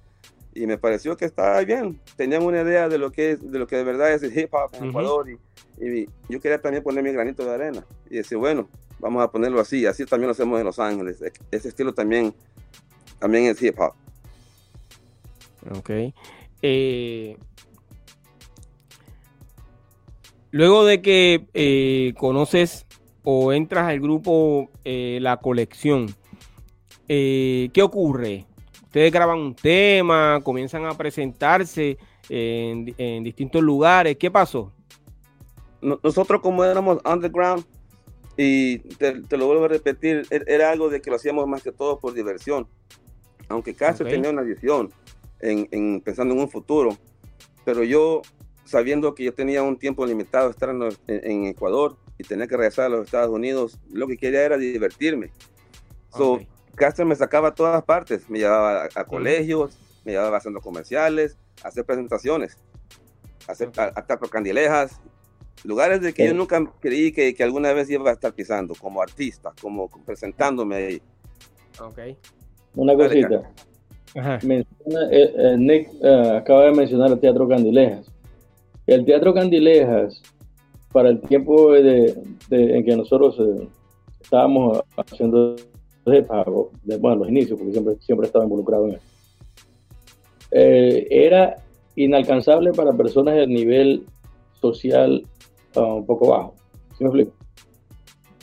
y 0.53 0.67
me 0.67 0.77
pareció 0.77 1.15
que 1.15 1.23
estaba 1.23 1.61
bien. 1.61 1.97
Tenían 2.17 2.43
una 2.43 2.61
idea 2.61 2.89
de 2.89 2.97
lo 2.97 3.09
que 3.09 3.31
es, 3.31 3.51
de 3.51 3.57
lo 3.57 3.67
que 3.67 3.77
de 3.77 3.85
verdad 3.85 4.11
es 4.11 4.21
el 4.23 4.37
hip 4.37 4.53
hop 4.53 4.71
en 4.73 4.89
Ecuador, 4.89 5.29
y, 5.29 5.39
y, 5.81 6.09
yo 6.27 6.41
quería 6.41 6.61
también 6.61 6.83
poner 6.83 7.05
mi 7.05 7.13
granito 7.13 7.45
de 7.45 7.53
arena 7.53 7.85
y 8.09 8.17
decir, 8.17 8.37
bueno, 8.37 8.67
vamos 8.99 9.23
a 9.23 9.31
ponerlo 9.31 9.61
así, 9.61 9.85
así 9.85 10.05
también 10.05 10.27
lo 10.27 10.33
hacemos 10.33 10.59
en 10.59 10.65
Los 10.65 10.77
Ángeles. 10.77 11.21
E, 11.21 11.31
ese 11.51 11.69
estilo 11.69 11.93
también, 11.93 12.33
también 13.17 13.45
es 13.45 13.61
hip 13.61 13.79
hop. 13.79 13.93
Ok. 15.77 15.89
Eh, 16.61 17.37
luego 20.51 20.83
de 20.83 21.01
que 21.01 21.47
eh, 21.53 22.13
conoces 22.17 22.85
o 23.23 23.53
entras 23.53 23.87
al 23.87 23.99
grupo 23.99 24.69
eh, 24.83 25.19
La 25.21 25.37
Colección, 25.37 26.13
¿qué 27.07 27.81
ocurre? 27.81 28.45
Ustedes 28.83 29.11
graban 29.11 29.39
un 29.39 29.55
tema, 29.55 30.39
comienzan 30.43 30.85
a 30.85 30.97
presentarse 30.97 31.97
en, 32.29 33.23
distintos 33.23 33.61
lugares. 33.61 34.17
¿Qué 34.17 34.31
pasó? 34.31 34.71
Nosotros 35.81 36.41
como 36.41 36.63
éramos 36.63 36.99
underground, 37.05 37.65
y 38.37 38.79
te, 38.79 39.37
lo 39.37 39.47
vuelvo 39.47 39.65
a 39.65 39.67
repetir, 39.67 40.25
e, 40.29 40.43
era 40.47 40.71
algo 40.71 40.89
de 40.89 41.01
que 41.01 41.09
lo 41.09 41.15
hacíamos 41.15 41.47
más 41.47 41.63
que 41.63 41.71
todo 41.71 41.99
por 41.99 42.13
diversión. 42.13 42.67
Aunque 43.49 43.73
Castro 43.73 44.07
tenía 44.07 44.29
una 44.29 44.43
visión, 44.43 44.91
en, 45.39 46.01
pensando 46.01 46.33
en 46.33 46.39
un 46.39 46.49
futuro. 46.49 46.97
Pero 47.65 47.83
yo, 47.83 48.21
sabiendo 48.63 49.13
que 49.13 49.25
yo 49.25 49.33
tenía 49.33 49.63
un 49.63 49.77
tiempo 49.77 50.05
limitado 50.05 50.45
de 50.45 50.51
estar 50.51 50.69
en, 51.07 51.45
Ecuador 51.45 51.97
y 52.21 52.23
tenía 52.23 52.47
que 52.47 52.55
regresar 52.55 52.85
a 52.85 52.89
los 52.89 53.05
Estados 53.05 53.31
Unidos, 53.31 53.79
lo 53.91 54.07
que 54.07 54.15
quería 54.15 54.43
era 54.43 54.57
divertirme. 54.57 55.31
So, 56.15 56.39
Castro 56.75 57.05
me 57.05 57.15
sacaba 57.15 57.49
a 57.49 57.55
todas 57.55 57.83
partes, 57.83 58.29
me 58.29 58.39
llevaba 58.39 58.87
a, 58.93 59.05
colegios, 59.05 59.77
me 60.05 60.11
llevaba 60.11 60.37
a 60.37 60.39
centros 60.39 60.63
comerciales, 60.63 61.37
a 61.63 61.69
hacer 61.69 61.83
presentaciones, 61.83 62.57
a, 63.47 63.53
hacer, 63.53 63.71
a, 63.75 64.17
candilejas, 64.29 64.99
lugares 65.63 66.01
de 66.01 66.13
que 66.13 66.27
yo 66.27 66.33
nunca 66.33 66.63
creí 66.79 67.11
que, 67.11 67.33
que, 67.33 67.43
alguna 67.43 67.73
vez 67.73 67.89
iba 67.89 68.09
a 68.09 68.13
estar 68.13 68.33
pisando, 68.33 68.75
como 68.75 69.01
artista, 69.01 69.51
como 69.59 69.89
presentándome 70.05 70.75
ahí. 70.75 71.01
Ok. 71.79 71.99
Una 72.75 72.95
cosita. 72.95 73.51
Menciona, 74.43 75.09
eh, 75.11 75.33
eh, 75.37 75.55
Nick 75.57 75.89
eh, 76.03 76.37
acaba 76.37 76.65
de 76.65 76.71
mencionar 76.73 77.11
el 77.11 77.19
Teatro 77.19 77.47
Candilejas. 77.47 78.11
El 78.85 79.05
Teatro 79.05 79.33
Candilejas, 79.33 80.21
para 80.91 81.09
el 81.09 81.21
tiempo 81.21 81.71
de, 81.71 82.15
en 82.49 82.83
que 82.85 82.95
nosotros 82.95 83.37
estábamos 84.19 84.81
haciendo 84.97 85.55
de 86.05 86.23
pago, 86.23 86.71
de, 86.83 86.97
bueno, 86.97 87.17
los 87.17 87.29
inicios, 87.29 87.57
porque 87.57 87.73
siempre, 87.73 87.95
siempre 87.99 88.27
estaba 88.27 88.45
involucrado 88.45 88.87
en 88.87 88.93
eso, 88.95 89.05
era 90.51 91.55
inalcanzable 91.95 92.71
para 92.71 92.93
personas 92.93 93.35
de 93.35 93.47
nivel 93.47 94.05
social 94.59 95.23
uh, 95.75 95.81
un 95.81 96.05
poco 96.05 96.29
bajo. 96.29 96.53
¿Sí 96.97 97.03
me 97.03 97.09
explico? 97.09 97.33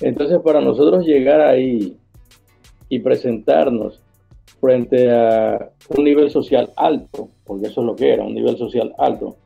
Entonces, 0.00 0.38
para 0.40 0.61
nosotros 0.61 1.05
llegar 1.05 1.40
ahí 1.40 1.97
y 2.88 2.99
presentarnos 3.00 4.00
frente 4.61 5.11
a 5.11 5.71
un 5.97 6.05
nivel 6.05 6.31
social 6.31 6.73
alto, 6.76 7.28
porque 7.45 7.67
eso 7.67 7.81
es 7.81 7.87
lo 7.87 7.97
que 7.97 8.12
era, 8.12 8.25
un 8.25 8.35
nivel 8.35 8.57
social 8.57 8.95
alto. 8.99 9.37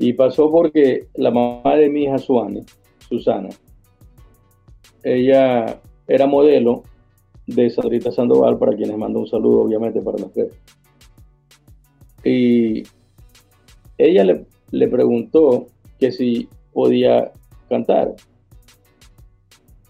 Y 0.00 0.12
pasó 0.12 0.50
porque 0.50 1.08
la 1.14 1.32
mamá 1.32 1.74
de 1.74 1.90
mi 1.90 2.04
hija 2.04 2.18
Suane, 2.18 2.64
Susana, 3.08 3.48
ella 5.02 5.80
era 6.06 6.26
modelo 6.26 6.84
de 7.48 7.68
Sandrita 7.68 8.12
Sandoval, 8.12 8.58
para 8.58 8.76
quienes 8.76 8.96
mando 8.96 9.18
un 9.18 9.26
saludo, 9.26 9.62
obviamente, 9.62 10.00
para 10.00 10.18
las 10.18 10.32
tres. 10.32 10.52
Y 12.22 12.84
ella 13.96 14.24
le, 14.24 14.46
le 14.70 14.88
preguntó 14.88 15.66
que 15.98 16.12
si 16.12 16.48
podía 16.72 17.32
cantar. 17.68 18.14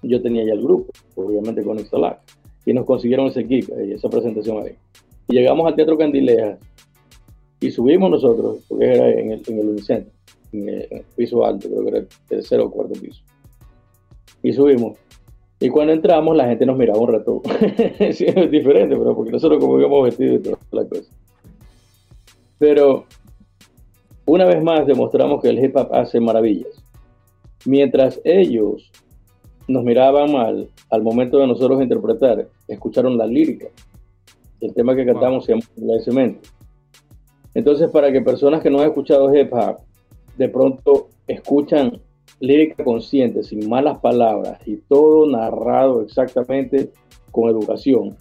Yo 0.03 0.23
tenía 0.23 0.45
ya 0.45 0.55
el 0.55 0.63
grupo, 0.63 0.91
obviamente 1.17 1.63
con 1.63 1.79
Ixtalac 1.79 2.21
y 2.65 2.73
nos 2.73 2.85
consiguieron 2.85 3.27
ese 3.27 3.45
gig, 3.47 3.71
esa 3.73 4.11
presentación 4.11 4.63
ahí. 4.63 4.77
Y 5.29 5.37
llegamos 5.37 5.67
al 5.67 5.75
Teatro 5.75 5.97
Candilejas 5.97 6.59
y 7.61 7.71
subimos 7.71 8.11
nosotros, 8.11 8.65
porque 8.69 8.87
era 8.87 9.11
en 9.11 9.33
el, 9.33 9.43
en 9.47 9.59
el 9.59 10.07
en 10.53 10.69
el, 10.69 11.05
piso 11.17 11.45
alto, 11.45 11.69
creo 11.69 11.83
que 11.83 11.89
era 11.89 11.99
el 11.99 12.09
tercero 12.29 12.67
o 12.67 12.71
cuarto 12.71 12.95
piso. 13.01 13.23
Y 14.43 14.53
subimos. 14.53 14.97
Y 15.61 15.69
cuando 15.69 15.93
entramos, 15.93 16.37
la 16.37 16.47
gente 16.47 16.65
nos 16.65 16.79
miraba 16.79 17.01
un 17.01 17.13
rato. 17.13 17.43
sí, 18.13 18.27
es 18.27 18.51
diferente, 18.51 18.97
pero 18.97 19.15
porque 19.15 19.33
nosotros 19.33 19.61
como 19.61 19.79
íbamos 19.79 20.05
vestidos 20.05 20.37
y 20.37 20.43
toda 20.43 20.59
la 20.71 20.85
cosa. 20.89 21.11
Pero 22.59 23.05
una 24.25 24.47
vez 24.47 24.63
más 24.63 24.87
demostramos 24.87 25.43
que 25.43 25.49
el 25.49 25.63
hip 25.63 25.77
hop 25.77 25.93
hace 25.93 26.21
maravillas. 26.21 26.83
Mientras 27.67 28.21
ellos 28.25 28.91
nos 29.67 29.85
miraban 29.85 30.33
mal 30.33 30.69
al 30.91 31.03
momento 31.03 31.39
de 31.39 31.49
nosotros 31.49 31.83
interpretar, 31.83 32.49
escucharon 32.69 33.19
la 33.19 33.27
lírica. 33.27 33.67
El 34.61 34.75
tema 34.75 34.95
que 34.95 35.05
cantamos 35.05 35.45
se 35.45 35.53
llama 35.53 35.65
La 35.77 36.01
Cemento. 36.01 36.49
Entonces, 37.59 37.91
para 37.91 38.13
que 38.13 38.21
personas 38.21 38.63
que 38.63 38.71
no 38.71 38.79
han 38.79 38.87
escuchado 38.87 39.35
hip 39.35 39.53
hop 39.53 39.79
de 40.37 40.49
pronto 40.49 41.09
escuchan 41.27 42.01
lírica 42.39 42.85
consciente, 42.85 43.43
sin 43.43 43.69
malas 43.69 43.99
palabras 43.99 44.61
y 44.65 44.77
todo 44.77 45.29
narrado 45.29 46.03
exactamente 46.03 46.93
con 47.33 47.51
educación 47.51 48.17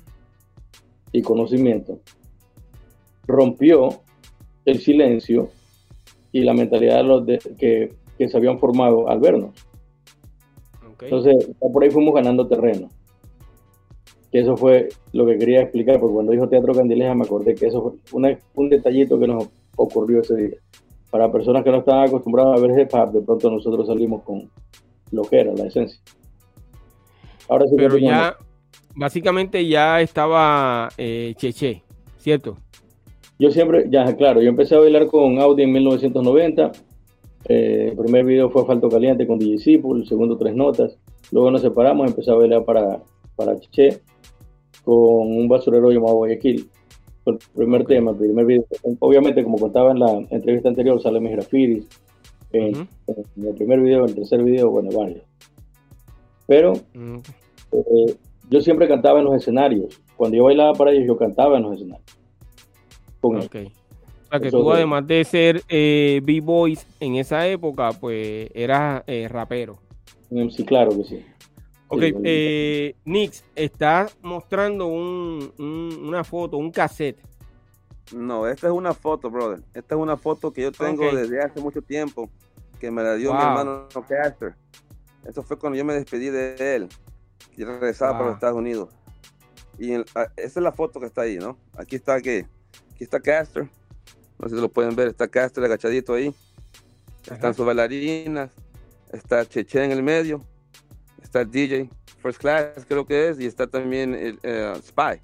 y 1.11 1.21
conocimiento, 1.21 1.99
rompió 3.27 3.89
el 4.65 4.79
silencio 4.79 5.49
y 6.31 6.41
la 6.41 6.55
mentalidad 6.55 6.97
de 6.97 7.03
los 7.03 7.23
que, 7.59 7.93
que 8.17 8.29
se 8.29 8.37
habían 8.37 8.57
formado 8.57 9.07
al 9.07 9.19
vernos. 9.19 9.53
Entonces, 10.99 11.51
por 11.59 11.83
ahí 11.83 11.91
fuimos 11.91 12.15
ganando 12.15 12.47
terreno. 12.47 12.89
Que 14.31 14.39
eso 14.39 14.57
fue 14.57 14.89
lo 15.13 15.25
que 15.25 15.37
quería 15.37 15.61
explicar, 15.61 15.99
porque 15.99 16.15
cuando 16.15 16.31
dijo 16.31 16.49
Teatro 16.49 16.73
Candileja 16.73 17.15
me 17.15 17.25
acordé 17.25 17.55
que 17.55 17.67
eso 17.67 17.95
fue 18.05 18.37
un 18.55 18.69
detallito 18.69 19.19
que 19.19 19.27
nos 19.27 19.47
ocurrió 19.75 20.21
ese 20.21 20.35
día. 20.35 20.57
Para 21.09 21.31
personas 21.31 21.63
que 21.63 21.71
no 21.71 21.77
estaban 21.77 22.07
acostumbradas 22.07 22.57
a 22.57 22.61
ver 22.61 22.79
hip 22.79 22.91
de 22.91 23.21
pronto 23.21 23.49
nosotros 23.49 23.87
salimos 23.87 24.23
con 24.23 24.49
lo 25.11 25.23
que 25.23 25.39
era, 25.39 25.53
la 25.53 25.67
esencia. 25.67 25.99
Ahora 27.47 27.65
sí 27.67 27.75
Pero 27.77 27.97
ya, 27.97 28.35
básicamente 28.95 29.65
ya 29.65 30.01
estaba 30.01 30.89
eh, 30.97 31.33
Cheche, 31.37 31.83
¿cierto? 32.17 32.57
Yo 33.39 33.51
siempre, 33.51 33.85
ya 33.89 34.13
claro, 34.17 34.41
yo 34.41 34.49
empecé 34.49 34.75
a 34.75 34.79
bailar 34.79 35.07
con 35.07 35.39
Audi 35.39 35.63
en 35.63 35.71
1990 35.71 36.71
eh, 37.49 37.89
el 37.91 37.97
primer 37.97 38.25
video 38.25 38.49
fue 38.49 38.65
Falto 38.65 38.89
Caliente 38.89 39.25
con 39.25 39.39
DJ 39.39 39.81
el 39.95 40.05
segundo 40.05 40.37
Tres 40.37 40.53
Notas. 40.53 40.97
Luego 41.31 41.51
nos 41.51 41.61
separamos, 41.61 42.07
empecé 42.07 42.31
a 42.31 42.35
bailar 42.35 42.65
para, 42.65 42.99
para 43.35 43.57
Chiche 43.59 44.01
con 44.87 45.37
un 45.37 45.49
basurero 45.49 45.91
llamado 45.91 46.15
Guayaquil. 46.15 46.69
El 47.25 47.37
primer 47.53 47.83
tema, 47.83 48.11
el 48.11 48.17
primer 48.17 48.45
video. 48.45 48.65
Obviamente, 48.99 49.43
como 49.43 49.57
contaba 49.57 49.91
en 49.91 49.99
la 49.99 50.25
entrevista 50.29 50.69
anterior, 50.69 51.01
sale 51.01 51.19
mis 51.19 51.33
grafitis. 51.33 51.89
En, 52.53 52.87
el 53.05 53.53
primer 53.55 53.81
video, 53.81 54.03
en 54.03 54.09
el 54.09 54.15
tercer 54.15 54.41
video, 54.41 54.71
bueno, 54.71 54.89
varios. 54.97 55.23
Pero 56.47 56.71
mm, 56.93 57.17
eh, 57.73 58.15
yo 58.49 58.61
siempre 58.61 58.87
cantaba 58.87 59.19
en 59.19 59.25
los 59.25 59.35
escenarios. 59.35 60.01
Cuando 60.15 60.37
yo 60.37 60.45
bailaba 60.45 60.71
para 60.71 60.91
ellos, 60.91 61.05
yo 61.05 61.17
cantaba 61.17 61.57
en 61.57 61.63
los 61.63 61.73
escenarios. 61.75 62.17
Con 63.19 63.35
o 63.35 63.41
sea, 63.41 64.39
que 64.39 64.49
tú 64.49 64.71
además 64.71 65.05
de 65.05 65.25
ser 65.25 65.63
eh, 65.67 66.21
B-Boys 66.23 66.87
en 67.01 67.15
esa 67.15 67.45
época, 67.45 67.89
pues 67.99 68.49
eras 68.53 69.03
eh, 69.05 69.27
rapero. 69.29 69.79
Sí, 70.49 70.63
claro 70.63 70.91
que 70.95 71.03
sí. 71.03 71.25
Ok, 71.89 72.01
eh, 72.01 72.95
Nix, 73.05 73.43
estás 73.55 74.17
mostrando 74.21 74.87
una 74.87 76.23
foto, 76.23 76.57
un 76.57 76.71
cassette. 76.71 77.19
No, 78.13 78.47
esta 78.47 78.67
es 78.67 78.73
una 78.73 78.93
foto, 78.93 79.29
brother. 79.29 79.61
Esta 79.73 79.95
es 79.95 80.01
una 80.01 80.17
foto 80.17 80.51
que 80.51 80.63
yo 80.63 80.71
tengo 80.71 81.11
desde 81.13 81.41
hace 81.41 81.59
mucho 81.59 81.81
tiempo, 81.81 82.29
que 82.79 82.91
me 82.91 83.03
la 83.03 83.15
dio 83.15 83.33
mi 83.33 83.41
hermano 83.41 83.87
Caster. 84.07 84.55
Eso 85.25 85.43
fue 85.43 85.57
cuando 85.57 85.77
yo 85.77 85.83
me 85.83 85.93
despedí 85.93 86.29
de 86.29 86.55
él. 86.75 86.89
Y 87.57 87.63
regresaba 87.63 88.13
para 88.13 88.25
los 88.25 88.35
Estados 88.35 88.57
Unidos. 88.57 88.89
Y 89.79 89.93
ah, 89.93 90.31
esa 90.35 90.59
es 90.59 90.63
la 90.63 90.71
foto 90.71 90.99
que 90.99 91.07
está 91.07 91.21
ahí, 91.21 91.37
¿no? 91.37 91.57
Aquí 91.75 91.95
está, 91.95 92.15
Aquí 92.15 92.45
está 92.99 93.19
Caster 93.19 93.69
no 94.39 94.49
sé 94.49 94.55
si 94.55 94.61
lo 94.61 94.69
pueden 94.69 94.95
ver, 94.95 95.07
está 95.07 95.27
Castro 95.27 95.65
agachadito 95.65 96.13
ahí. 96.13 96.33
Están 97.29 97.53
sus 97.53 97.65
bailarinas. 97.65 98.51
Está 99.11 99.45
Cheche 99.45 99.83
en 99.83 99.91
el 99.91 100.03
medio. 100.03 100.43
Está 101.27 101.41
el 101.41 101.51
DJ 101.51 101.89
First 102.21 102.39
Class, 102.39 102.85
creo 102.87 103.05
que 103.05 103.27
es. 103.27 103.39
Y 103.39 103.45
está 103.45 103.67
también 103.67 104.15
el 104.15 104.39
eh, 104.43 104.73
Spy. 104.81 105.19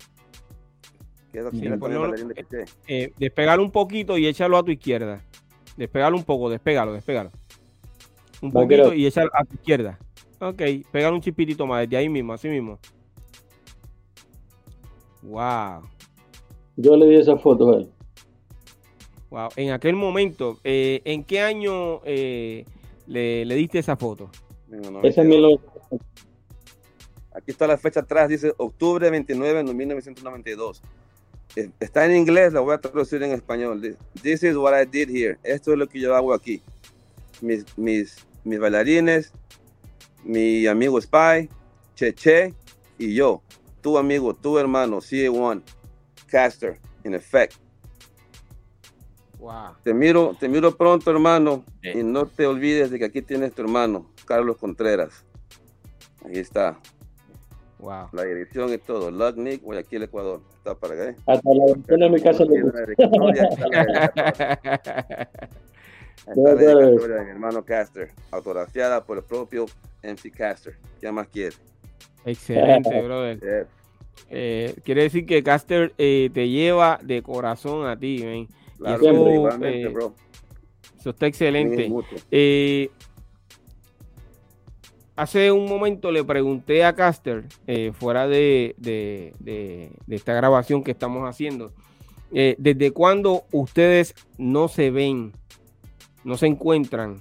despegalo 3.17 3.63
un 3.63 3.72
poquito 3.72 4.17
y 4.17 4.27
échalo 4.27 4.57
a 4.57 4.63
tu 4.63 4.72
izquierda. 4.72 5.22
Despegalo 5.77 6.17
un 6.17 6.25
poco, 6.25 6.50
despégalo, 6.50 6.91
despégalo. 6.91 7.31
Un 8.41 8.51
poquito 8.51 8.93
y 8.93 9.05
échalo 9.05 9.31
a 9.33 9.45
tu 9.45 9.55
izquierda. 9.55 9.98
Ok, 10.41 10.62
pégalo 10.91 11.15
un 11.15 11.22
chipitito 11.22 11.65
más 11.65 11.83
desde 11.83 11.95
ahí 11.95 12.10
mismo, 12.10 12.33
así 12.33 12.50
mismo. 12.50 12.77
Wow. 15.22 15.83
Yo 16.75 16.98
le 16.98 17.05
di 17.05 17.15
esa 17.15 17.38
foto 17.38 17.72
a 17.72 17.77
él. 17.77 17.89
Wow. 19.29 19.50
En 19.55 19.72
aquel 19.72 19.95
momento, 19.95 20.60
eh, 20.65 21.01
¿en 21.05 21.24
qué 21.24 21.39
año 21.39 22.01
eh, 22.03 22.65
le, 23.07 23.45
le, 23.45 23.55
diste 23.55 23.79
esa 23.79 23.95
foto? 23.95 24.29
Ese 25.01 25.22
es 25.22 25.27
mi 25.27 25.38
Aquí 27.34 27.52
está 27.52 27.66
la 27.66 27.78
fecha 27.78 28.02
atrás, 28.02 28.30
dice 28.30 28.54
octubre 28.58 29.10
29 29.10 29.64
de 29.64 29.74
1992. 29.74 30.82
Está 31.80 32.06
en 32.06 32.16
inglés, 32.16 32.54
la 32.54 32.60
voy 32.60 32.74
a 32.74 32.78
traducir 32.80 33.22
en 33.24 33.32
español. 33.32 33.98
This 34.22 34.44
is 34.44 34.56
what 34.56 34.74
I 34.80 34.86
did 34.86 35.10
here. 35.10 35.38
Esto 35.44 35.72
es 35.72 35.78
lo 35.78 35.88
que 35.88 36.00
yo 36.00 36.16
hago 36.16 36.34
aquí. 36.34 36.62
Mis, 37.42 37.66
mis, 37.78 38.26
mis 38.44 38.60
bailarines, 38.60 39.34
mi 40.24 40.66
amigo 40.68 41.00
Spy, 41.02 41.50
Cheche 41.96 42.54
y 42.98 43.14
yo. 43.16 43.42
Tu 43.82 43.98
amigo, 43.98 44.34
tu 44.34 44.58
hermano, 44.58 44.98
CA1, 44.98 45.62
Caster, 46.28 46.80
in 47.04 47.14
effect. 47.14 47.56
Wow. 49.40 49.76
Te 49.84 49.94
miro, 49.94 50.36
te 50.40 50.48
miro 50.48 50.76
pronto, 50.76 51.12
hermano, 51.12 51.66
y 51.82 52.02
no 52.02 52.26
te 52.26 52.48
olvides 52.48 52.92
de 52.92 52.98
que 52.98 53.06
aquí 53.06 53.22
tienes 53.22 53.54
tu 53.54 53.62
hermano, 53.62 54.10
Carlos 54.26 54.58
Contreras. 54.58 55.26
Ahí 56.25 56.39
está. 56.39 56.77
La 58.13 58.24
dirección 58.24 58.74
y 58.74 58.77
todo. 58.77 59.12
Lugnick, 59.12 59.62
el 59.92 60.03
Ecuador. 60.03 60.42
Está 60.56 60.74
para 60.75 60.94
acá. 60.94 61.10
¿eh? 61.10 61.18
Hasta 61.25 61.53
la 61.53 61.65
dirección 61.65 62.00
de 62.00 62.10
mi 62.10 62.22
casa. 62.22 62.44
Está 66.25 66.56
la 66.56 66.92
historia 66.92 67.18
de 67.18 67.25
mi 67.25 67.32
hermano 67.32 67.65
Caster, 67.65 68.12
autografiada 68.32 69.03
por 69.03 69.18
el 69.18 69.24
propio 69.24 69.65
MC 70.01 70.32
Caster. 70.32 70.77
¿Qué 71.01 71.12
más 71.12 71.27
quiere? 71.27 71.56
Excelente, 72.25 73.01
brother. 73.01 73.68
Eh, 74.30 74.74
quiere 74.86 75.03
decir 75.03 75.25
que 75.25 75.44
Caster 75.44 75.94
eh, 75.98 76.30
te 76.34 76.48
lleva 76.48 76.98
de 77.03 77.22
corazón 77.22 77.86
a 77.88 78.00
ti, 78.00 78.24
man. 78.24 78.48
Claro, 78.77 79.01
eso, 79.01 79.65
eh, 79.65 79.88
bro. 79.88 80.13
eso 80.98 81.10
está 81.10 81.27
excelente. 81.27 81.92
Hace 85.15 85.51
un 85.51 85.70
momento 85.70 86.12
le 86.12 86.24
pregunté 86.24 86.84
a 86.84 86.93
Caster, 86.93 87.43
eh, 87.67 87.91
fuera 87.93 88.27
de, 88.27 88.75
esta 90.10 90.34
grabación 90.34 90.84
que 90.84 90.89
estamos 90.89 91.29
haciendo, 91.29 91.72
eh, 92.32 92.55
¿desde 92.58 92.89
cuándo 92.89 93.43
ustedes 93.51 94.15
no 94.39 94.67
se 94.67 94.89
ven, 94.89 95.34
no 96.24 96.36
se 96.36 96.48
encuentran? 96.48 97.17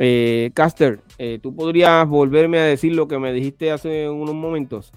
Eh, 0.00 0.50
Caster, 0.52 0.98
¿tú 1.40 1.54
podrías 1.54 2.08
volverme 2.08 2.58
a 2.58 2.64
decir 2.64 2.92
lo 2.92 3.06
que 3.06 3.20
me 3.20 3.32
dijiste 3.32 3.70
hace 3.70 4.10
unos 4.10 4.34
momentos? 4.34 4.92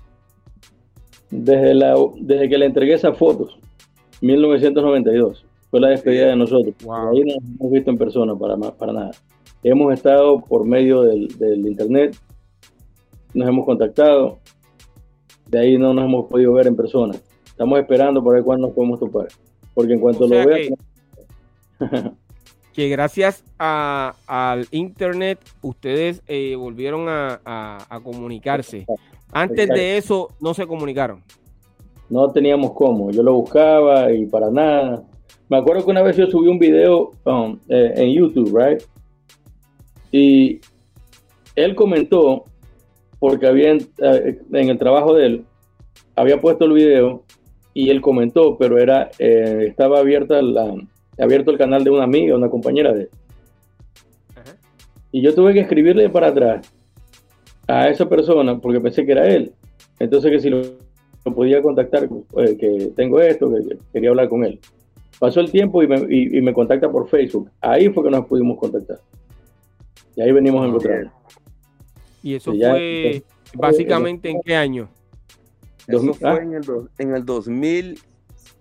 Desde, 1.30 1.76
la, 1.76 1.96
desde 2.18 2.50
que 2.50 2.58
le 2.58 2.66
entregué 2.66 2.96
esas 2.96 3.16
fotos, 3.16 3.60
1992, 4.22 5.46
fue 5.70 5.80
la 5.80 5.90
despedida 5.90 6.30
de 6.30 6.36
nosotros. 6.36 6.74
Ahí 6.82 7.20
no 7.20 7.36
nos 7.36 7.60
hemos 7.60 7.72
visto 7.72 7.92
en 7.92 7.98
persona 8.00 8.36
para, 8.36 8.58
para 8.58 8.94
nada. 8.94 9.12
Hemos 9.68 9.92
estado 9.96 10.42
por 10.42 10.64
medio 10.64 11.02
del, 11.02 11.66
internet, 11.66 12.16
nos 13.34 13.50
hemos 13.50 13.66
contactado, 13.66 14.38
de 15.48 15.58
ahí 15.58 15.78
no 15.80 15.92
nos 15.92 16.06
hemos 16.06 16.28
podido 16.28 16.54
ver 16.54 16.68
en 16.68 16.76
persona. 16.76 17.16
Estamos 17.48 17.80
esperando 17.80 18.24
para 18.24 18.36
ver 18.36 18.44
cuándo 18.44 18.68
nos 18.68 18.76
podemos 18.76 19.00
topar. 19.00 19.28
Porque 19.74 19.94
en 19.94 20.00
cuanto 20.00 20.28
lo 20.28 20.36
vea... 20.36 20.70
Que, 22.74 22.90
gracias 22.90 23.44
al 23.58 24.68
internet 24.70 25.40
ustedes 25.64 26.22
eh, 26.28 26.56
volvieron 26.56 27.08
a, 27.10 28.00
comunicarse. 28.04 28.86
Antes 29.32 29.68
de 29.68 29.98
eso 29.98 30.30
no 30.40 30.54
se 30.54 30.68
comunicaron. 30.68 31.24
No 32.08 32.30
teníamos 32.30 32.74
cómo. 32.74 33.10
Yo 33.10 33.24
lo 33.24 33.34
buscaba 33.34 34.14
y 34.14 34.28
para 34.28 34.52
nada. 34.52 35.04
Me 35.50 35.58
acuerdo 35.58 35.84
que 35.84 35.90
una 35.90 36.04
vez 36.04 36.18
yo 36.18 36.28
subí 36.28 36.50
un 36.50 36.60
video 36.60 37.14
um, 37.26 37.58
eh, 37.68 37.94
en 37.96 38.12
YouTube, 38.12 38.56
right? 38.56 38.84
Y 40.18 40.62
él 41.58 41.76
comentó, 41.76 42.46
porque 43.20 43.48
había 43.48 43.74
eh, 43.74 44.40
en, 44.54 44.70
el 44.70 44.80
trabajo 44.80 45.14
de 45.14 45.26
él, 45.26 45.46
había 46.16 46.40
puesto 46.40 46.64
el 46.64 46.72
video 46.72 47.24
y 47.74 47.90
él 47.90 48.00
comentó, 48.00 48.58
pero 48.58 48.78
era 48.78 49.12
eh, 49.20 49.66
estaba 49.68 50.00
abierta 50.00 50.42
la, 50.42 50.74
abierto 51.20 51.52
el 51.52 51.58
canal 51.58 51.84
de 51.84 51.90
una 51.90 52.06
amiga, 52.06 52.34
una 52.34 52.50
compañera 52.50 52.94
de 52.94 53.02
él. 53.02 53.10
Y 55.12 55.22
yo 55.22 55.36
tuve 55.36 55.54
que 55.54 55.60
escribirle 55.60 56.10
para 56.10 56.28
atrás 56.28 56.74
a 57.68 57.90
esa 57.90 58.08
persona 58.08 58.58
porque 58.58 58.80
pensé 58.80 59.06
que 59.06 59.12
era 59.12 59.28
él. 59.28 59.52
Entonces 60.00 60.32
que 60.32 60.40
si 60.40 60.50
lo, 60.50 60.62
podía 61.26 61.62
contactar, 61.62 62.08
eh, 62.38 62.56
que 62.56 62.94
tengo 62.96 63.20
esto, 63.20 63.52
que, 63.54 63.78
quería 63.92 64.12
hablar 64.12 64.30
con 64.30 64.46
él. 64.46 64.62
Pasó 65.20 65.42
el 65.42 65.52
tiempo 65.52 65.84
y 65.84 65.88
me, 65.88 65.98
y 66.10 66.40
me 66.42 66.54
contacta 66.54 66.90
por 66.90 67.10
Facebook. 67.10 67.50
Ahí 67.60 67.90
fue 67.90 68.06
que 68.06 68.12
nos 68.12 68.26
pudimos 68.28 68.58
contactar. 68.58 69.00
Y 70.16 70.22
ahí 70.22 70.32
venimos 70.32 70.64
a 70.64 70.68
encontrar. 70.68 71.12
¿Y 72.24 72.36
eso 72.36 72.54
fue 72.54 73.24
básicamente 73.54 74.30
en 74.30 74.42
qué 74.42 74.56
año? 74.56 74.90
Eso 75.88 76.14
fue 76.14 76.42
en 76.42 76.54
el, 76.56 76.66
en 76.98 77.16
el 77.16 77.26
2000, 77.26 78.00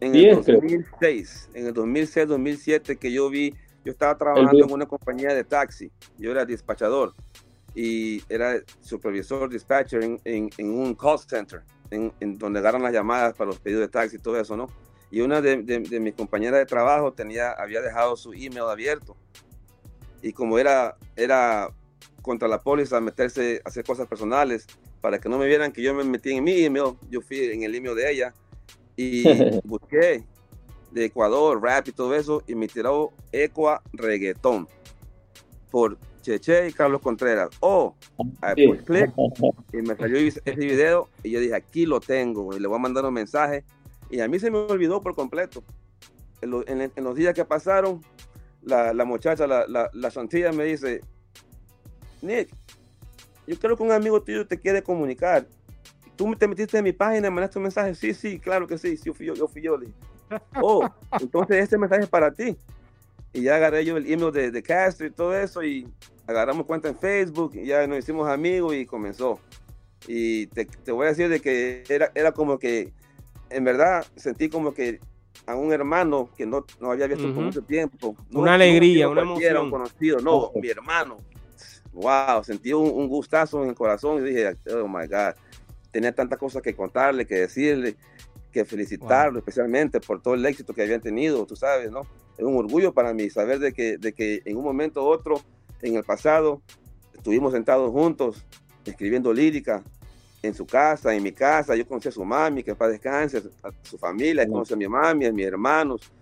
en 0.01 0.15
el 0.15 0.37
2006, 0.45 1.51
en 1.55 1.67
el 1.69 1.73
2006, 1.73 2.29
2007 2.29 2.97
que 2.97 3.13
yo 3.13 3.31
vi, 3.31 3.55
yo 3.85 3.93
estaba 3.93 4.19
trabajando 4.19 4.67
en 4.67 4.73
una 4.73 4.87
compañía 4.87 5.33
de 5.33 5.45
taxi, 5.45 5.91
yo 6.19 6.31
era 6.31 6.45
despachador 6.45 7.15
y 7.75 8.23
era 8.29 8.61
supervisor 8.81 9.49
dispatcher 9.49 10.05
en, 10.05 10.21
en, 10.25 10.71
un 10.71 10.95
call 10.95 11.19
center, 11.19 11.63
en, 11.91 12.13
donde 12.39 12.59
agarran 12.59 12.83
las 12.83 12.93
llamadas 12.93 13.33
para 13.35 13.49
los 13.49 13.59
pedidos 13.59 13.81
de 13.81 13.89
taxi 13.89 14.17
y 14.17 14.19
todo 14.19 14.39
eso, 14.39 14.57
¿no? 14.57 14.69
Y 15.11 15.23
una 15.23 15.41
de, 15.41 15.63
de, 15.63 15.79
de 15.81 16.01
mis 16.01 16.15
compañeras 16.15 16.59
de 16.59 16.67
trabajo 16.67 17.13
tenía, 17.13 17.53
había 17.53 17.81
dejado 17.81 18.17
su 18.17 18.33
email 18.33 18.69
abierto 18.69 19.17
y 20.25 20.33
como 20.33 20.59
era, 20.59 20.97
era 21.17 21.69
contra 22.23 22.49
la 22.49 22.59
póliza 22.59 22.99
meterse 22.99 23.61
hacer 23.63 23.85
cosas 23.85 24.09
personales 24.09 24.67
para 25.03 25.21
que 25.21 25.29
no 25.29 25.37
me 25.37 25.47
vieran 25.47 25.71
que 25.71 25.83
yo 25.83 25.93
me 25.93 26.03
metí 26.03 26.33
en 26.33 26.43
mi 26.43 26.65
email, 26.65 26.95
yo 27.11 27.21
fui 27.21 27.41
en 27.41 27.63
el 27.63 27.75
email 27.75 27.95
de 27.95 28.11
ella 28.11 28.35
y 28.97 29.23
busqué 29.65 30.25
de 30.93 31.05
Ecuador, 31.05 31.63
rap 31.63 31.89
y 31.89 31.93
todo 31.93 32.15
eso 32.15 32.43
y 32.47 32.55
me 32.55 32.69
tiró 32.69 33.13
Equa 33.33 33.83
Reggaeton 33.93 34.67
por 35.71 35.99
Cheche 36.23 36.69
y 36.69 36.73
Carlos 36.73 37.03
Contreras. 37.03 37.51
Oh, 37.61 37.95
I 38.43 38.79
click 38.79 39.13
y 39.75 39.77
me 39.83 39.95
salió 39.95 40.17
ese 40.17 40.53
video 40.53 41.11
y 41.23 41.33
yo 41.33 41.41
dije, 41.41 41.55
aquí 41.55 41.85
lo 41.85 42.01
tengo 42.01 42.57
y 42.57 42.61
le 42.61 42.67
voy 42.67 42.77
a 42.77 42.81
mandar 42.81 43.05
un 43.05 43.13
mensaje 43.13 43.63
y 44.09 44.21
a 44.21 44.29
mí 44.29 44.39
se 44.39 44.51
me 44.51 44.57
olvidó 44.57 45.03
por 45.03 45.15
completo. 45.15 45.63
en 46.41 47.05
los 47.05 47.15
días 47.15 47.35
que 47.35 47.45
pasaron, 47.45 48.01
la, 48.65 49.05
muchacha, 49.05 49.47
la, 49.47 49.67
la, 49.69 49.91
la 49.93 50.11
santilla 50.11 50.53
me 50.53 50.65
dice, 50.65 51.01
Nick, 52.23 52.51
yo 53.47 53.59
creo 53.59 53.77
que 53.77 53.83
un 53.83 53.93
amigo 53.93 54.23
tuyo 54.23 54.47
te 54.47 54.59
quiere 54.59 54.83
comunicar. 54.83 55.47
Tú 56.17 56.35
te 56.37 56.47
metiste 56.47 56.79
en 56.79 56.85
mi 56.85 56.93
página, 56.93 57.29
me 57.29 57.37
mandaste 57.37 57.59
un 57.59 57.65
mensaje. 57.65 57.95
Sí, 57.95 58.15
sí, 58.15 58.39
claro 58.39 58.67
que 58.67 58.79
sí, 58.79 58.97
sí 58.97 59.05
yo 59.07 59.15
fui 59.15 59.27
yo, 59.27 59.35
yo 59.35 59.49
fui 59.49 59.63
yo. 59.63 59.79
Oh, 60.61 60.89
entonces 61.21 61.63
este 61.63 61.77
mensaje 61.77 62.03
es 62.05 62.09
para 62.09 62.33
ti. 62.33 62.57
Y 63.33 63.43
ya 63.43 63.57
agarré 63.57 63.85
yo 63.85 63.97
el 63.97 64.11
email 64.11 64.33
de, 64.33 64.51
de 64.51 64.63
Castro 64.63 65.07
y 65.07 65.11
todo 65.11 65.37
eso 65.37 65.63
y 65.63 65.87
agarramos 66.27 66.67
cuenta 66.67 66.89
en 66.89 66.97
Facebook 66.97 67.53
y 67.55 67.67
ya 67.67 67.87
nos 67.87 67.99
hicimos 67.99 68.29
amigos 68.29 68.75
y 68.75 68.87
comenzó. 68.87 69.39
Y 70.07 70.47
te, 70.49 70.65
te 70.65 70.93
voy 70.93 71.07
a 71.07 71.09
decir 71.11 71.29
de 71.29 71.41
que 71.41 71.85
era, 71.89 72.11
era 72.15 72.33
como 72.33 72.59
que, 72.59 72.93
en 73.51 73.65
verdad, 73.65 74.07
sentí 74.17 74.49
como 74.49 74.73
que 74.73 75.01
a 75.47 75.55
un 75.57 75.73
hermano 75.73 76.31
que 76.37 76.47
no, 76.47 76.65
no 76.81 76.91
había 76.91 77.07
visto 77.07 77.33
por 77.35 77.45
mucho 77.45 77.63
tiempo. 77.63 78.17
una 78.33 78.55
alegría, 78.55 79.09
una 79.09 79.23
emoción. 79.23 79.71
conocido, 79.71 80.21
no, 80.21 80.51
mi 80.61 80.69
hermano. 80.69 81.19
Wow, 81.93 82.43
sentí 82.43 82.73
un, 82.73 83.09
gustazo 83.09 83.63
en 83.63 83.71
el 83.71 83.75
corazón 83.75 84.19
y 84.19 84.31
dije, 84.31 84.57
oh 84.73 84.89
my 84.89 85.07
God, 85.07 85.35
tenía 85.93 86.13
tantas 86.13 86.39
cosas 86.39 86.61
que 86.61 86.75
contarle, 86.75 87.27
que 87.27 87.37
decirle, 87.37 87.97
que 88.51 88.65
felicitarlo 88.65 89.39
especialmente 89.39 90.01
por 90.01 90.21
todo 90.21 90.35
el 90.35 90.45
éxito 90.45 90.75
que 90.75 90.83
habían 90.83 91.01
tenido, 91.01 91.45
tú 91.47 91.57
sabes, 91.57 91.91
¿no? 91.91 92.03
Es 92.37 92.45
un 92.45 92.57
orgullo 92.57 92.93
para 92.93 93.15
mí 93.15 93.31
saber 93.31 93.61
de 93.61 93.73
que, 93.73 93.97
de 93.97 94.13
que 94.13 94.43
en 94.45 94.57
un 94.57 94.65
momento 94.65 95.05
u 95.05 95.07
otro, 95.07 95.41
en 95.83 95.97
el 95.97 96.03
pasado, 96.03 96.63
estuvimos 97.13 97.53
sentados 97.53 97.91
juntos, 97.93 98.45
escribiendo 98.85 99.33
lírica, 99.33 99.83
en 100.47 100.55
su 100.55 100.67
casa, 100.67 101.15
en 101.15 101.23
mi 101.23 101.33
casa. 101.33 101.75
Yo 101.75 101.87
conocí 101.87 102.09
a 102.09 102.13
su 102.13 102.25
mami, 102.25 102.63
que 102.63 102.75
para 102.75 102.93
descanse, 102.93 103.43
a 103.63 103.71
su 103.83 103.99
familia, 103.99 104.47
conocí 104.47 104.75
a 104.75 104.77
mi 104.77 104.87
mami, 104.87 105.27
a 105.27 105.33
mis 105.33 105.47
hermanos. 105.47 106.13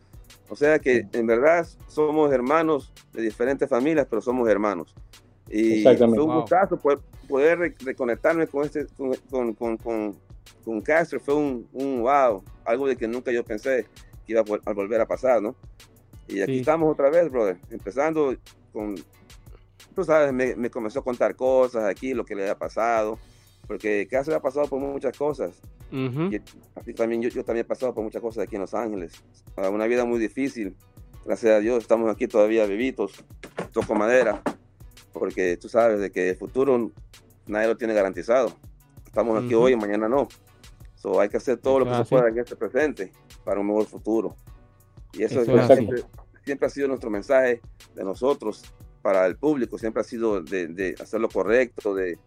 O 0.48 0.56
sea 0.56 0.78
que 0.78 1.06
en 1.12 1.26
verdad 1.26 1.66
somos 1.88 2.32
hermanos 2.32 2.92
de 3.12 3.22
diferentes 3.22 3.68
familias, 3.68 4.06
pero 4.08 4.22
somos 4.22 4.48
hermanos. 4.48 4.94
Y 5.48 5.82
fue 5.82 5.96
un 6.06 6.34
gustazo 6.34 6.78
poder, 6.78 7.00
poder 7.28 7.74
reconectarme 7.84 8.46
con 8.46 8.64
este 8.64 8.86
con, 8.96 9.54
con, 9.54 9.76
con, 9.76 10.16
con 10.64 10.80
Castro, 10.80 11.20
fue 11.20 11.34
un, 11.34 11.66
un 11.72 12.02
wow, 12.02 12.42
algo 12.64 12.86
de 12.86 12.96
que 12.96 13.08
nunca 13.08 13.32
yo 13.32 13.44
pensé 13.44 13.86
que 14.26 14.32
iba 14.32 14.40
a, 14.40 14.72
volver 14.72 15.00
a 15.00 15.06
pasar, 15.06 15.42
¿no? 15.42 15.54
Y 16.28 16.40
aquí 16.40 16.60
estamos 16.60 16.90
otra 16.92 17.10
vez, 17.10 17.30
brother, 17.30 17.58
empezando 17.70 18.34
con, 18.72 18.94
tú 19.94 20.04
sabes, 20.04 20.32
me, 20.32 20.70
comenzó 20.70 21.00
a 21.00 21.04
contar 21.04 21.34
cosas 21.34 21.84
aquí, 21.84 22.14
lo 22.14 22.24
que 22.24 22.34
le 22.34 22.42
había 22.42 22.56
pasado, 22.56 23.18
porque 23.66 24.06
Caso 24.10 24.34
ha 24.34 24.40
pasado 24.40 24.66
por 24.66 24.80
muchas 24.80 25.16
cosas. 25.16 25.60
y, 25.90 26.92
también 26.94 27.22
yo, 27.22 27.28
yo, 27.28 27.44
también 27.44 27.64
he 27.64 27.68
pasado 27.68 27.94
por 27.94 28.04
muchas 28.04 28.22
cosas 28.22 28.44
aquí 28.44 28.56
en 28.56 28.62
Los 28.62 28.74
Ángeles. 28.74 29.12
Una 29.56 29.86
vida 29.86 30.04
muy 30.04 30.18
difícil. 30.18 30.76
Gracias 31.24 31.54
a 31.54 31.60
Dios 31.60 31.82
estamos 31.82 32.10
aquí 32.10 32.26
todavía 32.26 32.66
vivitos, 32.66 33.24
toco 33.72 33.94
madera, 33.94 34.42
porque 35.12 35.56
tú 35.56 35.68
sabes 35.68 36.00
de 36.00 36.10
que 36.10 36.30
el 36.30 36.36
futuro 36.36 36.90
nadie 37.46 37.68
lo 37.68 37.76
tiene 37.76 37.94
garantizado. 37.94 38.52
Estamos 39.06 39.44
aquí 39.44 39.54
hoy 39.54 39.72
y 39.72 39.76
mañana 39.76 40.08
no. 40.08 40.26
So, 40.96 41.20
hay 41.20 41.28
que 41.28 41.36
hacer 41.36 41.58
todo 41.58 41.80
lo 41.80 41.84
que 41.84 41.94
se 41.96 42.04
pueda 42.04 42.28
en 42.28 42.38
este 42.38 42.56
presente 42.56 43.12
para 43.44 43.60
un 43.60 43.66
mejor 43.66 43.86
futuro. 43.86 44.34
Y 45.12 45.22
eso, 45.22 45.44
siempre, 45.44 46.04
siempre, 46.44 46.66
ha 46.66 46.70
sido 46.70 46.88
nuestro 46.88 47.10
mensaje 47.10 47.60
de 47.94 48.04
nosotros 48.04 48.62
para 49.02 49.26
el 49.26 49.36
público, 49.36 49.78
siempre 49.78 50.00
ha 50.00 50.04
sido 50.04 50.40
de, 50.40 50.94
hacer 51.00 51.20
lo 51.20 51.28
correcto, 51.28 51.94
de, 51.94 52.18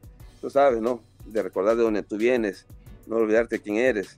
tú 0.42 0.50
sabes, 0.50 0.82
¿no? 0.82 1.00
De 1.26 1.42
recordar 1.42 1.76
de 1.76 1.84
dónde 1.84 2.04
tú 2.04 2.18
vienes, 2.18 2.66
no 3.08 3.18
olvidarte 3.18 3.60
quién 3.60 3.78
eres. 3.78 4.18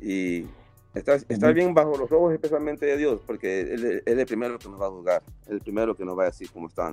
Y 0.00 0.46
estar, 0.94 1.54
bien 1.54 1.74
bajo 1.74 1.96
los 1.96 2.10
ojos 2.10 2.32
especialmente 2.32 2.86
de 2.86 2.96
Dios, 2.96 3.20
porque 3.26 3.60
él, 3.60 4.02
es 4.04 4.18
el 4.18 4.26
primero 4.26 4.58
que 4.58 4.68
nos 4.68 4.80
va 4.80 4.86
a 4.86 4.90
juzgar, 4.90 5.22
el 5.46 5.60
primero 5.60 5.94
que 5.94 6.04
nos 6.04 6.18
va 6.18 6.24
a 6.24 6.26
decir 6.26 6.50
cómo 6.50 6.68
están. 6.68 6.92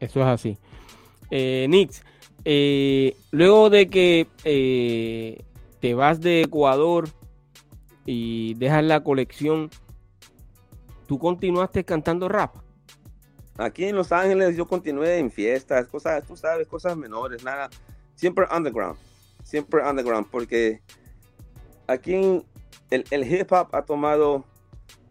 Eso 0.00 0.20
es 0.20 0.26
así. 0.26 0.58
Eh, 1.30 1.66
Nix, 1.68 2.02
eh, 2.44 3.16
luego 3.30 3.70
de 3.70 3.88
que 3.88 4.26
eh, 4.44 5.42
te 5.80 5.94
vas 5.94 6.20
de 6.20 6.42
Ecuador 6.42 7.08
y 8.04 8.54
dejas 8.54 8.84
la 8.84 9.02
colección, 9.02 9.70
¿tú 11.06 11.18
continuaste 11.18 11.84
cantando 11.84 12.28
rap? 12.28 12.56
Aquí 13.56 13.84
en 13.84 13.96
Los 13.96 14.10
Ángeles 14.10 14.56
yo 14.56 14.66
continué 14.66 15.18
en 15.18 15.30
fiestas, 15.30 15.86
cosas, 15.86 16.24
tú 16.26 16.36
sabes, 16.36 16.66
cosas 16.66 16.96
menores, 16.96 17.44
nada, 17.44 17.70
siempre 18.16 18.46
underground, 18.54 18.98
siempre 19.44 19.80
underground, 19.88 20.26
porque 20.28 20.80
aquí 21.86 22.44
el, 22.90 23.04
el 23.10 23.32
hip 23.32 23.52
hop 23.52 23.68
ha 23.72 23.82
tomado, 23.82 24.44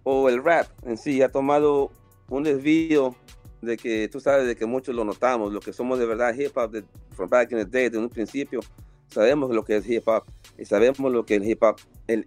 o 0.04 0.28
el 0.28 0.44
rap 0.44 0.68
en 0.86 0.98
sí, 0.98 1.22
ha 1.22 1.30
tomado 1.30 1.92
un 2.28 2.44
desvío 2.44 3.16
de 3.62 3.78
que 3.78 4.10
tú 4.10 4.20
sabes 4.20 4.46
de 4.46 4.58
que 4.58 4.66
muchos 4.66 4.94
lo 4.94 5.06
notamos, 5.06 5.54
lo 5.54 5.62
que 5.62 5.72
somos 5.72 5.98
de 5.98 6.06
verdad 6.06 6.36
hip 6.36 6.58
hop 6.58 6.72
de 6.72 6.84
from 7.12 7.30
back 7.30 7.52
in 7.52 7.60
the 7.60 7.66
day, 7.66 7.84
desde 7.86 8.00
un 8.00 8.10
principio, 8.10 8.60
sabemos 9.08 9.52
lo 9.52 9.64
que 9.64 9.78
es 9.78 9.88
hip 9.88 10.08
hop 10.08 10.24
y 10.58 10.66
sabemos 10.66 11.12
lo 11.12 11.26
que 11.26 11.36
el 11.36 11.48
hip 11.48 11.64
hop, 11.64 11.78
el, 12.08 12.26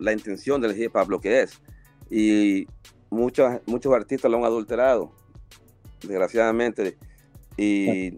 la 0.00 0.12
intención 0.12 0.60
del 0.60 0.80
hip 0.80 0.94
hop, 0.94 1.10
lo 1.10 1.20
que 1.20 1.40
es. 1.42 1.60
Y 2.08 2.68
muchos, 3.10 3.60
muchos 3.66 3.92
artistas 3.92 4.30
lo 4.30 4.38
han 4.38 4.44
adulterado, 4.44 5.12
desgraciadamente. 6.00 6.96
Y 7.56 8.14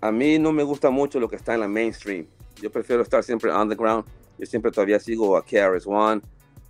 a 0.00 0.10
mí 0.10 0.38
no 0.38 0.52
me 0.52 0.62
gusta 0.62 0.90
mucho 0.90 1.20
lo 1.20 1.28
que 1.28 1.36
está 1.36 1.54
en 1.54 1.60
la 1.60 1.68
mainstream. 1.68 2.26
Yo 2.60 2.70
prefiero 2.70 3.02
estar 3.02 3.22
siempre 3.22 3.54
underground. 3.54 4.04
Yo 4.38 4.46
siempre 4.46 4.70
todavía 4.70 4.98
sigo 4.98 5.36
a 5.36 5.44
KRS 5.44 5.86
One, 5.86 6.22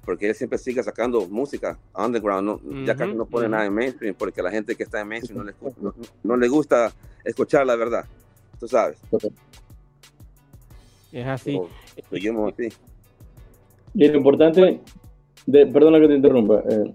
porque 0.04 0.28
él 0.28 0.34
siempre 0.34 0.58
sigue 0.58 0.82
sacando 0.82 1.26
música 1.28 1.78
underground, 1.94 2.60
no, 2.62 2.84
ya 2.84 2.96
casi 2.96 3.14
no 3.14 3.24
pone 3.24 3.48
nada 3.48 3.64
en 3.64 3.72
mainstream, 3.72 4.14
porque 4.14 4.42
la 4.42 4.50
gente 4.50 4.74
que 4.74 4.82
está 4.82 5.00
en 5.00 5.08
mainstream 5.08 5.38
no 5.38 5.44
le, 5.44 5.54
no, 6.24 6.36
le 6.36 6.48
gusta 6.48 6.92
escuchar 7.24 7.66
la 7.66 7.76
verdad, 7.76 8.04
tú 8.58 8.68
sabes. 8.68 8.98
Es 11.12 11.26
así. 11.26 11.60
seguimos 12.08 12.54
así. 12.54 12.68
Y 13.92 14.08
lo 14.08 14.16
importante, 14.16 14.80
de, 15.44 15.66
perdona 15.66 16.00
que 16.00 16.08
te 16.08 16.14
interrumpa, 16.14 16.62
eh, 16.66 16.94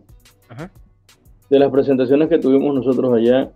de 1.49 1.59
las 1.59 1.71
presentaciones 1.71 2.29
que 2.29 2.39
tuvimos 2.39 2.75
nosotros 2.75 3.13
allá, 3.13 3.51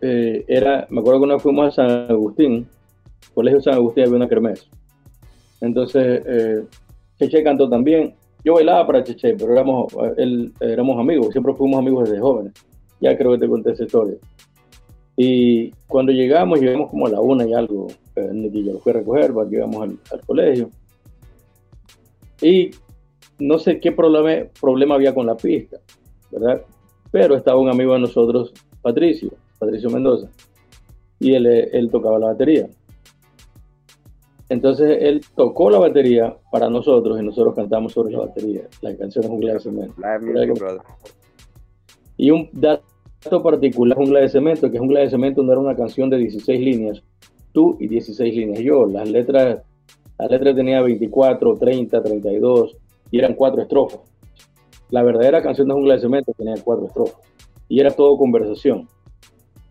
eh, 0.00 0.44
era, 0.48 0.86
me 0.90 1.00
acuerdo 1.00 1.20
que 1.20 1.24
una 1.24 1.38
fuimos 1.38 1.68
a 1.68 1.70
San 1.70 2.10
Agustín, 2.10 2.68
Colegio 3.34 3.60
San 3.60 3.74
Agustín 3.74 4.04
había 4.04 4.16
una 4.16 4.28
kermés. 4.28 4.68
Entonces, 5.60 6.22
eh, 6.26 6.64
Cheche 7.18 7.42
cantó 7.42 7.68
también, 7.68 8.14
yo 8.44 8.54
bailaba 8.54 8.86
para 8.86 9.02
Cheche, 9.02 9.34
pero 9.34 9.52
éramos, 9.52 9.92
él, 10.16 10.52
éramos 10.60 10.98
amigos, 11.00 11.30
siempre 11.32 11.54
fuimos 11.54 11.78
amigos 11.78 12.08
desde 12.08 12.20
jóvenes. 12.20 12.52
Ya 13.00 13.16
creo 13.16 13.32
que 13.32 13.38
te 13.38 13.48
conté 13.48 13.72
esa 13.72 13.84
historia. 13.84 14.16
Y 15.16 15.70
cuando 15.86 16.12
llegamos, 16.12 16.60
llegamos 16.60 16.90
como 16.90 17.06
a 17.06 17.10
la 17.10 17.20
una 17.20 17.46
y 17.46 17.54
algo. 17.54 17.86
Eh, 18.16 18.30
Nicky 18.32 18.64
yo 18.64 18.74
lo 18.74 18.78
fui 18.80 18.90
a 18.90 18.96
recoger, 18.96 19.32
llegamos 19.48 19.82
al, 19.82 19.98
al, 20.12 20.20
colegio. 20.26 20.70
Y 22.42 22.70
no 23.38 23.58
sé 23.58 23.80
qué 23.80 23.92
problema, 23.92 24.48
problema 24.60 24.96
había 24.96 25.14
con 25.14 25.26
la 25.26 25.36
pista, 25.36 25.78
¿verdad? 26.30 26.62
Pero 27.14 27.36
estaba 27.36 27.60
un 27.60 27.68
amigo 27.68 27.92
de 27.92 28.00
nosotros, 28.00 28.52
Patricio, 28.82 29.30
Patricio 29.60 29.88
Mendoza, 29.88 30.28
y 31.20 31.32
él, 31.32 31.46
él 31.46 31.88
tocaba 31.88 32.18
la 32.18 32.26
batería. 32.26 32.68
Entonces 34.48 34.98
él 35.00 35.20
tocó 35.36 35.70
la 35.70 35.78
batería 35.78 36.36
para 36.50 36.68
nosotros 36.68 37.20
y 37.20 37.24
nosotros 37.24 37.54
cantamos 37.54 37.92
sobre 37.92 38.14
la 38.14 38.18
batería. 38.18 38.62
La 38.80 38.96
canción 38.96 39.28
Jungla 39.28 39.52
de 39.52 39.60
Cemento. 39.60 39.94
Y 42.16 42.32
un 42.32 42.48
dato 42.52 43.42
particular, 43.44 43.96
Jungla 43.96 44.18
de 44.18 44.28
Cemento, 44.28 44.68
que 44.68 44.80
Jungla 44.80 44.98
de 44.98 45.10
Cemento 45.10 45.44
no 45.44 45.52
era 45.52 45.60
una 45.60 45.76
canción 45.76 46.10
de 46.10 46.18
16 46.18 46.60
líneas, 46.60 47.00
tú 47.52 47.76
y 47.78 47.86
16 47.86 48.34
líneas 48.34 48.58
yo. 48.58 48.86
Las 48.86 49.08
letras, 49.08 49.62
las 50.18 50.30
letras 50.32 50.56
tenía 50.56 50.82
24, 50.82 51.58
30, 51.58 52.02
32 52.02 52.76
y 53.12 53.18
eran 53.20 53.34
cuatro 53.34 53.62
estrofas. 53.62 54.00
La 54.94 55.02
verdadera 55.02 55.42
canción 55.42 55.66
de 55.66 55.74
Jungla 55.74 55.94
de 55.94 56.00
Cemento 56.02 56.32
tenía 56.38 56.54
cuatro 56.62 56.86
estrofas 56.86 57.20
y 57.68 57.80
era 57.80 57.90
todo 57.90 58.16
conversación. 58.16 58.88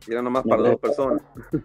Y 0.05 0.12
era 0.12 0.21
nomás 0.21 0.43
para 0.43 0.63
dos 0.63 0.79
personas 0.81 1.21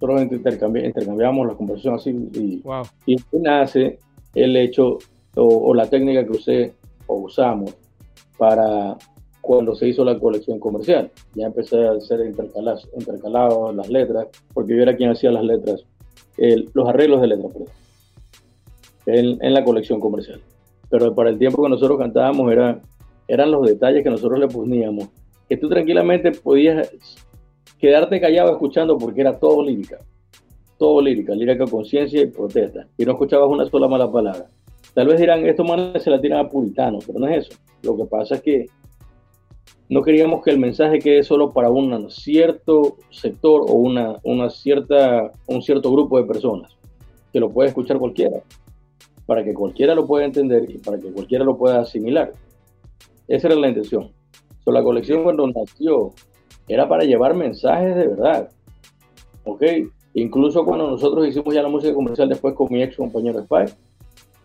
nosotros 0.00 0.22
intercambiamos 0.32 1.46
la 1.46 1.54
conversación 1.54 1.94
así 1.94 2.10
y, 2.32 2.62
y 3.06 3.16
nace 3.32 3.98
el 4.34 4.56
hecho 4.56 4.96
o, 5.34 5.74
la 5.74 5.86
técnica 5.86 6.24
que 6.24 6.30
usé 6.30 6.74
o 7.06 7.16
usamos 7.16 7.74
para 8.38 8.96
cuando 9.42 9.74
se 9.74 9.88
hizo 9.88 10.02
la 10.02 10.18
colección 10.18 10.58
comercial. 10.58 11.10
Ya 11.34 11.48
empecé 11.48 11.86
a 11.86 11.92
hacer 11.92 12.24
intercalados, 12.24 12.88
intercalado 12.98 13.70
las 13.74 13.90
letras, 13.90 14.28
porque 14.54 14.74
yo 14.74 14.82
era 14.82 14.96
quien 14.96 15.10
hacía 15.10 15.30
las 15.30 15.44
letras, 15.44 15.84
los 16.72 16.88
arreglos 16.88 17.20
de 17.20 17.26
letras, 17.26 17.52
en, 19.04 19.44
en, 19.44 19.52
la 19.52 19.62
colección 19.62 20.00
comercial. 20.00 20.40
Pero 20.92 21.14
para 21.14 21.30
el 21.30 21.38
tiempo 21.38 21.62
que 21.62 21.70
nosotros 21.70 21.98
cantábamos 21.98 22.52
era, 22.52 22.78
eran 23.26 23.50
los 23.50 23.66
detalles 23.66 24.04
que 24.04 24.10
nosotros 24.10 24.38
le 24.38 24.46
poníamos, 24.46 25.08
que 25.48 25.56
tú 25.56 25.66
tranquilamente 25.70 26.32
podías 26.32 26.94
quedarte 27.78 28.20
callado 28.20 28.52
escuchando 28.52 28.98
porque 28.98 29.22
era 29.22 29.38
todo 29.38 29.64
lírica. 29.64 29.96
Todo 30.78 31.00
lírica, 31.00 31.34
lírica 31.34 31.64
conciencia 31.64 32.20
y 32.20 32.26
protesta. 32.26 32.86
Y 32.98 33.06
no 33.06 33.12
escuchabas 33.12 33.48
una 33.48 33.64
sola 33.64 33.88
mala 33.88 34.12
palabra. 34.12 34.48
Tal 34.92 35.06
vez 35.06 35.18
dirán, 35.18 35.46
estos 35.46 35.66
manes 35.66 36.02
se 36.02 36.10
la 36.10 36.20
tiran 36.20 36.44
a 36.44 36.48
puritanos, 36.50 37.06
pero 37.06 37.18
no 37.18 37.26
es 37.26 37.46
eso. 37.46 37.58
Lo 37.82 37.96
que 37.96 38.04
pasa 38.04 38.34
es 38.34 38.42
que 38.42 38.66
no 39.88 40.02
queríamos 40.02 40.44
que 40.44 40.50
el 40.50 40.58
mensaje 40.58 40.98
quede 40.98 41.22
solo 41.22 41.54
para 41.54 41.70
un 41.70 42.10
cierto 42.10 42.98
sector 43.08 43.62
o 43.62 43.72
una, 43.76 44.18
una 44.24 44.50
cierta, 44.50 45.32
un 45.46 45.62
cierto 45.62 45.90
grupo 45.90 46.20
de 46.20 46.26
personas, 46.26 46.76
que 47.32 47.40
lo 47.40 47.48
puede 47.48 47.70
escuchar 47.70 47.98
cualquiera, 47.98 48.42
para 49.32 49.44
que 49.44 49.54
cualquiera 49.54 49.94
lo 49.94 50.06
pueda 50.06 50.26
entender 50.26 50.70
y 50.70 50.76
para 50.76 50.98
que 50.98 51.10
cualquiera 51.10 51.42
lo 51.42 51.56
pueda 51.56 51.80
asimilar. 51.80 52.34
Esa 53.26 53.48
era 53.48 53.56
la 53.56 53.68
intención. 53.68 54.10
la 54.66 54.82
colección 54.82 55.22
cuando 55.22 55.46
nació 55.46 56.12
era 56.68 56.86
para 56.86 57.04
llevar 57.04 57.34
mensajes 57.34 57.96
de 57.96 58.08
verdad. 58.08 58.50
¿Ok? 59.44 59.62
Incluso 60.12 60.66
cuando 60.66 60.90
nosotros 60.90 61.26
hicimos 61.26 61.54
ya 61.54 61.62
la 61.62 61.70
música 61.70 61.94
comercial 61.94 62.28
después 62.28 62.54
con 62.54 62.70
mi 62.70 62.82
ex 62.82 62.94
compañero 62.94 63.38
Spike, 63.38 63.72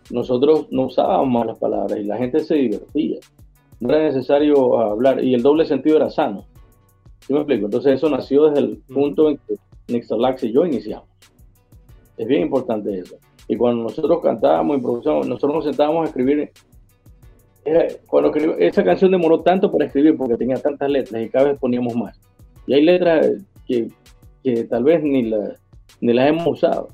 nosotros 0.09 0.67
no 0.71 0.85
usábamos 0.85 1.27
malas 1.27 1.59
palabras 1.59 1.99
y 1.99 2.05
la 2.05 2.15
gente 2.15 2.39
se 2.39 2.55
divertía. 2.55 3.19
No 3.81 3.89
era 3.89 4.05
necesario 4.05 4.79
hablar 4.79 5.21
y 5.21 5.33
el 5.33 5.43
doble 5.43 5.65
sentido 5.65 5.97
era 5.97 6.09
sano. 6.09 6.45
¿Sí 7.19 7.33
me 7.33 7.39
explico? 7.39 7.65
Entonces 7.65 7.95
eso 7.95 8.09
nació 8.09 8.45
desde 8.45 8.65
el 8.65 8.77
punto 8.87 9.31
en 9.31 9.37
que 9.39 9.55
Nixalax 9.89 10.45
y 10.45 10.53
yo 10.53 10.65
iniciamos. 10.65 11.09
Es 12.15 12.25
bien 12.25 12.43
importante 12.43 12.97
eso. 12.97 13.17
Y 13.47 13.55
cuando 13.55 13.83
nosotros 13.83 14.19
cantábamos, 14.21 14.77
improvisábamos, 14.77 15.27
nosotros 15.27 15.55
nos 15.55 15.65
sentábamos 15.65 16.03
a 16.03 16.07
escribir 16.07 16.51
cuando 18.05 18.33
esa 18.59 18.83
canción 18.83 19.11
demoró 19.11 19.41
tanto 19.41 19.71
para 19.71 19.85
escribir 19.85 20.15
porque 20.17 20.37
tenía 20.37 20.55
tantas 20.55 20.89
letras 20.89 21.21
y 21.21 21.29
cada 21.29 21.49
vez 21.49 21.59
poníamos 21.59 21.95
más. 21.95 22.19
Y 22.65 22.73
hay 22.73 22.83
letras 22.83 23.27
que, 23.65 23.89
que 24.43 24.63
tal 24.65 24.83
vez 24.83 25.03
ni, 25.03 25.23
la, 25.23 25.55
ni 25.99 26.13
las 26.13 26.29
hemos 26.29 26.47
usado. 26.47 26.89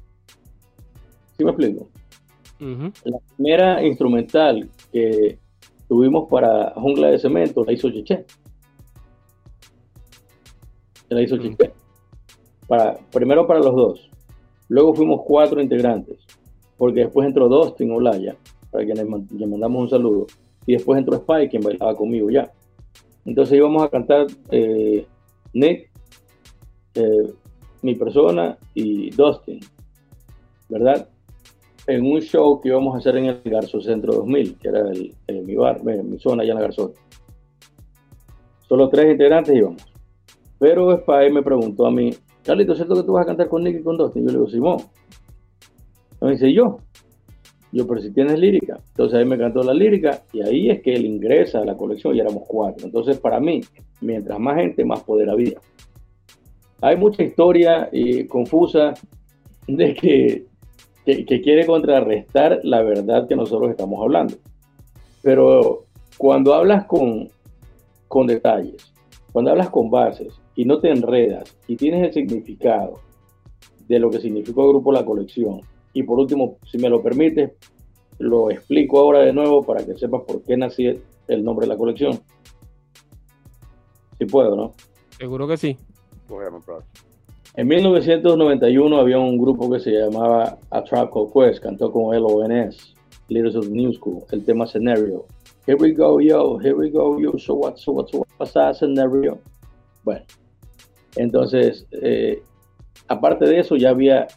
¿Sí 1.38 1.44
me 1.44 1.52
explico? 1.52 1.89
La 2.60 3.18
primera 3.36 3.86
instrumental 3.86 4.70
que 4.92 5.38
tuvimos 5.88 6.30
para 6.30 6.72
Jungla 6.76 7.10
de 7.10 7.20
Cemento 7.20 7.63
la 7.66 7.74
hizo 7.74 7.92
Cheche. 7.92 8.26
La 11.10 11.22
hizo 11.22 11.38
Cheche. 11.38 11.74
Para, 12.68 12.98
primero 13.12 13.46
para 13.46 13.60
los 13.60 13.76
dos. 13.76 14.10
Luego 14.70 14.96
fuimos 14.96 15.22
cuatro 15.26 15.62
integrantes. 15.62 16.23
Porque 16.78 17.02
después 17.02 17.28
entró 17.28 17.48
Dustin 17.48 17.92
Olaya, 17.92 18.36
para 18.72 18.86
quienes 18.86 19.06
le 19.32 19.48
mandamos 19.48 19.84
un 19.84 19.90
saludo, 19.90 20.28
y 20.66 20.74
después 20.74 20.98
entró 20.98 21.18
Spike, 21.18 21.50
quien 21.50 21.64
bailaba 21.64 21.96
conmigo 21.96 22.30
ya. 22.30 22.52
Entonces 23.26 23.58
íbamos 23.58 23.84
a 23.84 23.90
cantar 23.90 24.28
eh, 24.52 25.06
Nick, 25.54 25.90
eh, 26.96 27.34
mi 27.82 27.96
persona 27.96 28.58
y 28.74 29.10
Dustin, 29.12 29.60
¿verdad? 30.70 31.08
En 31.88 32.06
un 32.06 32.22
show 32.22 32.62
que 32.62 32.70
íbamos 32.70 32.96
a 32.96 32.98
hacer 33.00 33.18
en 33.18 33.26
el 33.26 33.42
Garzo 33.44 33.82
Centro 33.82 34.14
2000, 34.14 34.58
que 34.58 34.68
era 34.70 34.90
el, 34.90 35.14
mi 35.44 35.56
bar, 35.56 35.84
mi 35.84 36.18
zona 36.18 36.44
allá 36.44 36.54
en 36.54 36.56
la 36.56 36.64
Garzón. 36.64 36.94
Solo 38.68 38.88
tres 38.90 39.12
integrantes 39.12 39.56
íbamos. 39.56 39.84
Pero 40.60 40.98
Spy 40.98 41.30
me 41.30 41.44
preguntó 41.44 41.86
a 41.86 41.92
mí, 41.92 42.12
Carlito, 42.44 42.74
¿cierto 42.74 42.96
que 42.96 43.04
tú 43.04 43.14
vas 43.14 43.24
a 43.24 43.28
cantar 43.28 43.50
con 43.50 43.64
Nick 43.64 43.82
y 43.82 43.84
con 43.84 43.98
Dustin? 43.98 44.24
Yo 44.24 44.28
le 44.28 44.34
digo, 44.34 44.50
Simón. 44.50 44.78
Me 46.24 46.32
dice, 46.32 46.54
yo. 46.54 46.78
Yo, 47.74 47.86
pero 47.86 48.02
si 48.02 48.12
tienes 48.12 48.40
lírica. 48.40 48.80
Entonces 48.90 49.20
ahí 49.20 49.26
me 49.26 49.38
cantó 49.38 49.62
la 49.62 49.74
lírica 49.74 50.24
y 50.32 50.42
ahí 50.42 50.70
es 50.70 50.82
que 50.82 50.94
él 50.94 51.06
ingresa 51.06 51.60
a 51.60 51.66
la 51.66 51.76
colección 51.76 52.16
y 52.16 52.22
éramos 52.22 52.44
cuatro. 52.48 52.86
Entonces 52.86 53.20
para 53.20 53.42
mí, 53.42 53.62
mientras 54.00 54.40
más 54.40 54.56
gente, 54.56 54.86
más 54.86 55.02
poder 55.02 55.30
había. 55.30 55.60
Hay 56.82 56.96
mucha 56.96 57.24
historia 57.24 57.90
y 57.92 58.26
confusa 58.26 58.94
de 59.68 59.94
que, 59.96 60.46
que, 61.06 61.42
quiere 61.42 61.66
contrarrestar 61.66 62.62
la 62.64 62.82
verdad 62.84 63.28
que 63.28 63.36
nosotros 63.36 63.72
estamos 63.72 64.02
hablando. 64.02 64.36
Pero 65.22 65.86
cuando 66.18 66.54
hablas 66.54 66.86
con, 66.86 67.28
con 68.08 68.28
detalles, 68.28 68.94
cuando 69.34 69.52
hablas 69.52 69.70
con 69.70 69.90
bases 69.90 70.40
y 70.56 70.64
no 70.64 70.80
te 70.80 70.90
enredas 70.90 71.58
y 71.68 71.76
tienes 71.76 72.06
el 72.06 72.14
significado 72.14 73.00
de 73.88 74.00
lo 74.00 74.10
que 74.10 74.20
significó 74.20 74.64
el 74.64 74.70
grupo 74.70 74.92
La 74.92 75.04
Colección, 75.04 75.62
y 75.93 76.03
por 76.03 76.19
último, 76.19 76.58
si 76.69 76.77
me 76.77 76.89
lo 76.89 77.01
permites, 77.01 77.51
lo 78.19 78.49
explico 78.51 78.99
ahora 78.99 79.19
de 79.19 79.34
nuevo 79.34 79.63
para 79.63 79.86
que 79.86 79.95
sepas 79.95 80.21
por 80.21 80.41
qué 80.43 80.58
nací 80.58 80.99
el 81.27 81.43
nombre 81.43 81.65
de 81.65 81.73
la 81.73 81.77
colección. 81.77 82.19
Si 84.17 84.25
puedo, 84.25 84.56
¿no? 84.56 84.73
Seguro 85.17 85.47
que 85.47 85.58
sí. 85.58 85.77
En 87.56 87.67
1991 87.67 88.97
había 88.97 89.19
un 89.19 89.38
grupo 89.38 89.69
que 89.69 89.79
se 89.79 89.91
llamaba 89.91 90.58
A 90.71 90.84
Trap 90.84 91.12
Called 91.12 91.32
Quest, 91.32 91.63
cantó 91.63 91.91
con 91.91 92.15
LONS, 92.15 92.95
Leaders 93.27 93.56
of 93.56 93.67
the 93.67 93.71
New 93.71 93.93
School, 93.93 94.23
el 94.32 94.43
tema 94.43 94.65
Scenario. 94.65 95.25
Here 95.67 95.77
we 95.79 95.93
go, 95.93 96.19
yo, 96.19 96.58
here 96.60 96.73
we 96.73 96.89
go, 96.89 97.19
yo, 97.19 97.38
so 97.38 97.53
what, 97.53 97.77
so 97.77 97.93
what, 97.93 98.10
so 98.10 98.25
what's 98.38 98.53
that 98.53 98.73
scenario? 98.73 99.39
Bueno, 100.03 100.25
entonces, 101.15 101.86
eh, 101.91 102.41
aparte 103.08 103.45
de 103.45 103.60
eso, 103.60 103.75
ya 103.75 103.91
había 103.91 104.27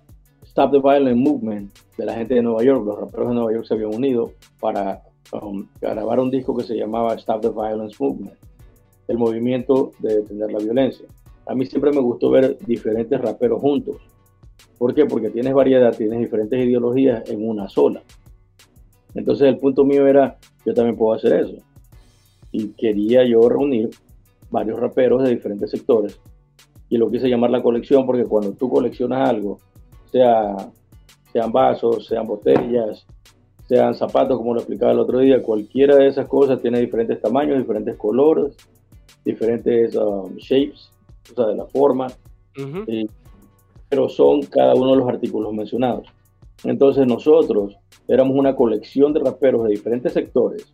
Stop 0.56 0.70
the 0.70 0.78
Violent 0.78 1.18
Movement 1.18 1.70
de 1.98 2.06
la 2.06 2.14
gente 2.14 2.32
de 2.32 2.40
Nueva 2.40 2.64
York, 2.64 2.82
los 2.86 2.98
raperos 2.98 3.28
de 3.28 3.34
Nueva 3.34 3.52
York 3.52 3.66
se 3.66 3.74
habían 3.74 3.94
unido 3.94 4.32
para 4.58 5.02
um, 5.42 5.66
grabar 5.82 6.18
un 6.18 6.30
disco 6.30 6.56
que 6.56 6.64
se 6.64 6.74
llamaba 6.74 7.12
Stop 7.16 7.42
the 7.42 7.50
Violence 7.50 7.94
Movement, 8.00 8.38
el 9.06 9.18
movimiento 9.18 9.92
de 9.98 10.22
detener 10.22 10.50
la 10.50 10.58
violencia. 10.58 11.04
A 11.46 11.54
mí 11.54 11.66
siempre 11.66 11.92
me 11.92 12.00
gustó 12.00 12.30
ver 12.30 12.56
diferentes 12.66 13.20
raperos 13.20 13.60
juntos. 13.60 13.96
¿Por 14.78 14.94
qué? 14.94 15.04
Porque 15.04 15.28
tienes 15.28 15.52
variedad, 15.52 15.94
tienes 15.94 16.20
diferentes 16.20 16.58
ideologías 16.58 17.28
en 17.28 17.46
una 17.46 17.68
sola. 17.68 18.02
Entonces 19.14 19.48
el 19.48 19.58
punto 19.58 19.84
mío 19.84 20.06
era, 20.06 20.38
yo 20.64 20.72
también 20.72 20.96
puedo 20.96 21.12
hacer 21.12 21.34
eso. 21.34 21.56
Y 22.50 22.68
quería 22.68 23.24
yo 23.24 23.46
reunir 23.46 23.90
varios 24.50 24.80
raperos 24.80 25.22
de 25.22 25.34
diferentes 25.34 25.70
sectores. 25.70 26.18
Y 26.88 26.96
lo 26.96 27.10
quise 27.10 27.28
llamar 27.28 27.50
la 27.50 27.62
colección 27.62 28.06
porque 28.06 28.24
cuando 28.24 28.52
tú 28.52 28.70
coleccionas 28.70 29.28
algo, 29.28 29.58
sea, 30.10 30.56
sean 31.32 31.52
vasos, 31.52 32.06
sean 32.06 32.26
botellas, 32.26 33.06
sean 33.68 33.94
zapatos, 33.94 34.38
como 34.38 34.54
lo 34.54 34.60
explicaba 34.60 34.92
el 34.92 35.00
otro 35.00 35.18
día, 35.18 35.42
cualquiera 35.42 35.96
de 35.96 36.06
esas 36.06 36.26
cosas 36.26 36.62
tiene 36.62 36.80
diferentes 36.80 37.20
tamaños, 37.20 37.58
diferentes 37.58 37.96
colores, 37.96 38.56
diferentes 39.24 39.96
um, 39.96 40.36
shapes, 40.36 40.90
o 41.32 41.34
sea, 41.34 41.46
de 41.46 41.56
la 41.56 41.66
forma, 41.66 42.06
pero 43.88 44.08
son 44.08 44.42
cada 44.42 44.74
uno 44.74 44.92
de 44.92 44.96
los 44.98 45.08
artículos 45.08 45.52
mencionados. 45.52 46.08
Entonces 46.64 47.06
nosotros 47.06 47.76
éramos 48.08 48.36
una 48.36 48.54
colección 48.54 49.12
de 49.12 49.20
raperos 49.20 49.64
de 49.64 49.70
diferentes 49.70 50.12
sectores, 50.12 50.72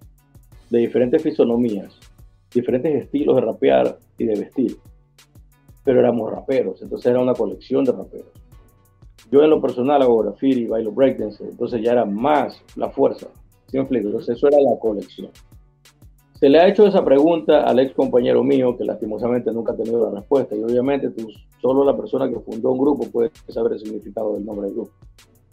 de 0.71 0.79
diferentes 0.79 1.23
fisonomías, 1.23 1.99
diferentes 2.53 2.95
estilos 3.03 3.37
de 3.37 3.41
rapear 3.41 3.99
y 4.19 4.27
de 4.27 4.39
vestir, 4.39 4.77
pero 5.83 6.01
éramos 6.01 6.31
raperos, 6.31 6.83
entonces 6.83 7.11
era 7.11 7.21
una 7.21 7.35
colección 7.35 7.85
de 7.85 7.93
raperos. 7.93 8.42
Yo 9.33 9.43
en 9.43 9.49
lo 9.49 9.63
personal 9.63 10.03
hago 10.03 10.23
graffiti, 10.23 10.67
bailo 10.67 10.93
breakdance, 10.93 11.43
entonces 11.43 11.81
ya 11.83 11.93
era 11.93 12.05
más 12.05 12.63
la 12.77 12.91
fuerza. 12.91 13.29
¿Sí 13.67 13.79
me 13.79 13.81
explico? 13.81 14.09
Entonces 14.09 14.37
eso 14.37 14.47
era 14.47 14.61
la 14.61 14.79
colección. 14.79 15.31
Se 16.39 16.51
le 16.51 16.61
ha 16.61 16.69
hecho 16.69 16.87
esa 16.87 17.03
pregunta 17.03 17.65
al 17.65 17.79
ex 17.79 17.95
compañero 17.95 18.45
mío, 18.45 18.77
que 18.77 18.85
lastimosamente 18.85 19.51
nunca 19.51 19.73
ha 19.73 19.77
tenido 19.77 20.05
la 20.05 20.21
respuesta, 20.21 20.55
y 20.55 20.63
obviamente 20.63 21.09
tú, 21.09 21.29
solo 21.63 21.83
la 21.83 21.97
persona 21.97 22.29
que 22.29 22.39
fundó 22.41 22.73
un 22.73 22.79
grupo 22.79 23.09
puede 23.11 23.31
saber 23.49 23.73
el 23.73 23.81
significado 23.81 24.35
del 24.35 24.45
nombre 24.45 24.67
del 24.67 24.75
grupo. 24.75 24.93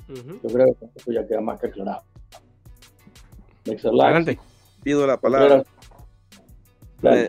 Yo 0.10 0.50
creo 0.50 0.76
que 0.78 0.86
eso 0.96 1.12
ya 1.14 1.26
queda 1.26 1.40
más 1.40 1.58
que 1.62 1.68
aclarado. 1.68 2.02
Adelante. 3.66 4.40
Pido 4.84 5.08
la 5.08 5.18
palabra. 5.18 5.64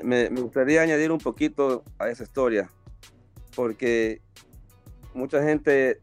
me, 0.02 0.28
gustaría 0.30 0.82
añadir 0.82 1.12
un 1.12 1.18
poquito 1.18 1.84
a 1.96 2.08
esa 2.08 2.24
historia, 2.24 2.68
porque 3.54 4.20
mucha 5.14 5.42
gente 5.44 6.00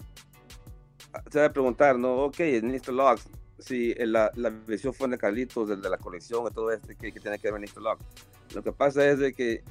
se 1.31 1.39
va 1.39 1.45
a 1.45 1.53
preguntar, 1.53 1.97
¿no? 1.97 2.25
Ok, 2.25 2.39
Mr. 2.39 2.93
Logs, 2.93 3.27
si 3.59 3.93
la, 3.95 4.31
la 4.35 4.49
visión 4.49 4.93
fue 4.93 5.07
de 5.07 5.17
Carlitos, 5.17 5.69
de, 5.69 5.77
la 5.89 5.97
colección 5.97 6.45
y 6.47 6.53
todo 6.53 6.71
esto, 6.71 6.87
que, 6.99 7.11
tiene 7.11 7.39
que 7.39 7.51
ver 7.51 7.59
Mr. 7.59 7.81
Logs. 7.81 8.03
Lo 8.53 8.63
que 8.63 8.71
pasa 8.71 9.07
es 9.07 9.19
de 9.19 9.33
que 9.33 9.63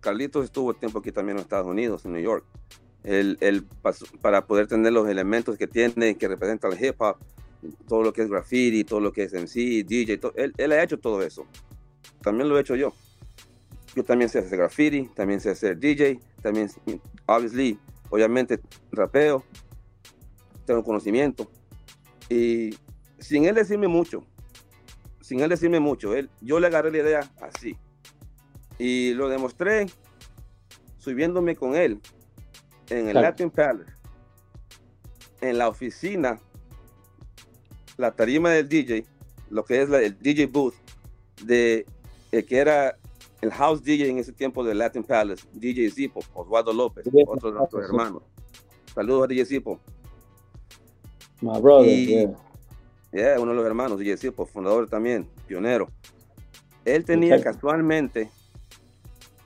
Carlitos 0.00 0.44
estuvo 0.44 0.74
tiempo 0.74 0.98
aquí 0.98 1.12
también 1.12 1.38
en 1.38 1.42
Estados 1.42 1.66
Unidos, 1.66 2.04
en 2.04 2.12
New 2.12 2.22
York. 2.22 2.44
Él, 3.04 3.66
para 4.20 4.46
poder 4.46 4.66
tener 4.66 4.92
los 4.92 5.08
elementos 5.08 5.56
que 5.56 5.66
tiene, 5.66 6.16
que 6.16 6.28
representan 6.28 6.72
el 6.72 6.84
hip 6.84 7.00
hop, 7.00 7.16
todo 7.88 8.02
lo 8.02 8.12
que 8.12 8.22
es 8.22 8.28
graffiti, 8.28 8.84
todo 8.84 9.00
lo 9.00 9.12
que 9.12 9.24
es 9.24 9.32
MC, 9.32 9.84
DJ, 9.84 10.20
él, 10.34 10.52
él 10.56 10.72
ha 10.72 10.82
hecho 10.82 10.98
todo 10.98 11.22
eso. 11.22 11.46
También 12.22 12.48
lo 12.48 12.58
he 12.58 12.60
hecho 12.60 12.76
yo. 12.76 12.92
Yo 13.94 14.04
también 14.04 14.28
sé 14.28 14.40
hacer 14.40 14.58
graffiti, 14.58 15.08
también 15.14 15.40
sé 15.40 15.50
hacer 15.50 15.78
DJ, 15.78 16.20
también, 16.42 16.70
obviously, 17.26 17.78
obviamente, 18.10 18.60
rapeo, 18.92 19.44
tengo 20.68 20.84
conocimiento. 20.84 21.50
Y 22.28 22.76
sin 23.18 23.46
él 23.46 23.54
decirme 23.54 23.88
mucho, 23.88 24.24
sin 25.20 25.40
él 25.40 25.48
decirme 25.48 25.80
mucho, 25.80 26.14
él, 26.14 26.30
yo 26.40 26.60
le 26.60 26.66
agarré 26.66 26.90
la 26.90 26.98
idea 26.98 27.30
así. 27.40 27.76
Y 28.78 29.14
lo 29.14 29.28
demostré 29.28 29.86
subiéndome 30.98 31.56
con 31.56 31.74
él 31.74 32.00
en 32.90 33.08
el 33.08 33.14
Latin 33.14 33.50
Palace, 33.50 33.90
en 35.40 35.56
la 35.56 35.68
oficina, 35.68 36.38
la 37.96 38.12
tarima 38.12 38.50
del 38.50 38.68
DJ, 38.68 39.06
lo 39.50 39.64
que 39.64 39.82
es 39.82 39.90
el 39.90 40.18
DJ 40.18 40.46
booth 40.46 40.74
de 41.44 41.86
el 42.30 42.44
que 42.44 42.58
era 42.58 42.98
el 43.40 43.50
house 43.52 43.82
DJ 43.82 44.10
en 44.10 44.18
ese 44.18 44.32
tiempo 44.32 44.62
del 44.62 44.78
Latin 44.78 45.02
Palace, 45.02 45.46
DJ 45.54 45.90
Zipo, 45.90 46.20
Osvaldo 46.34 46.74
López, 46.74 47.06
otro 47.26 47.52
de 47.52 47.58
nuestros 47.58 47.84
hermanos. 47.86 48.22
Saludos 48.94 49.24
a 49.24 49.26
DJ 49.28 49.46
Zipo. 49.46 49.80
My 51.40 51.60
brother, 51.60 51.88
yeah. 53.12 53.40
uno 53.40 53.52
de 53.52 53.56
los 53.56 53.66
hermanos, 53.66 53.98
DJ 53.98 54.32
por 54.32 54.48
fundador 54.48 54.88
también, 54.88 55.28
pionero. 55.46 55.88
Él 56.84 57.04
tenía 57.04 57.40
casualmente 57.40 58.30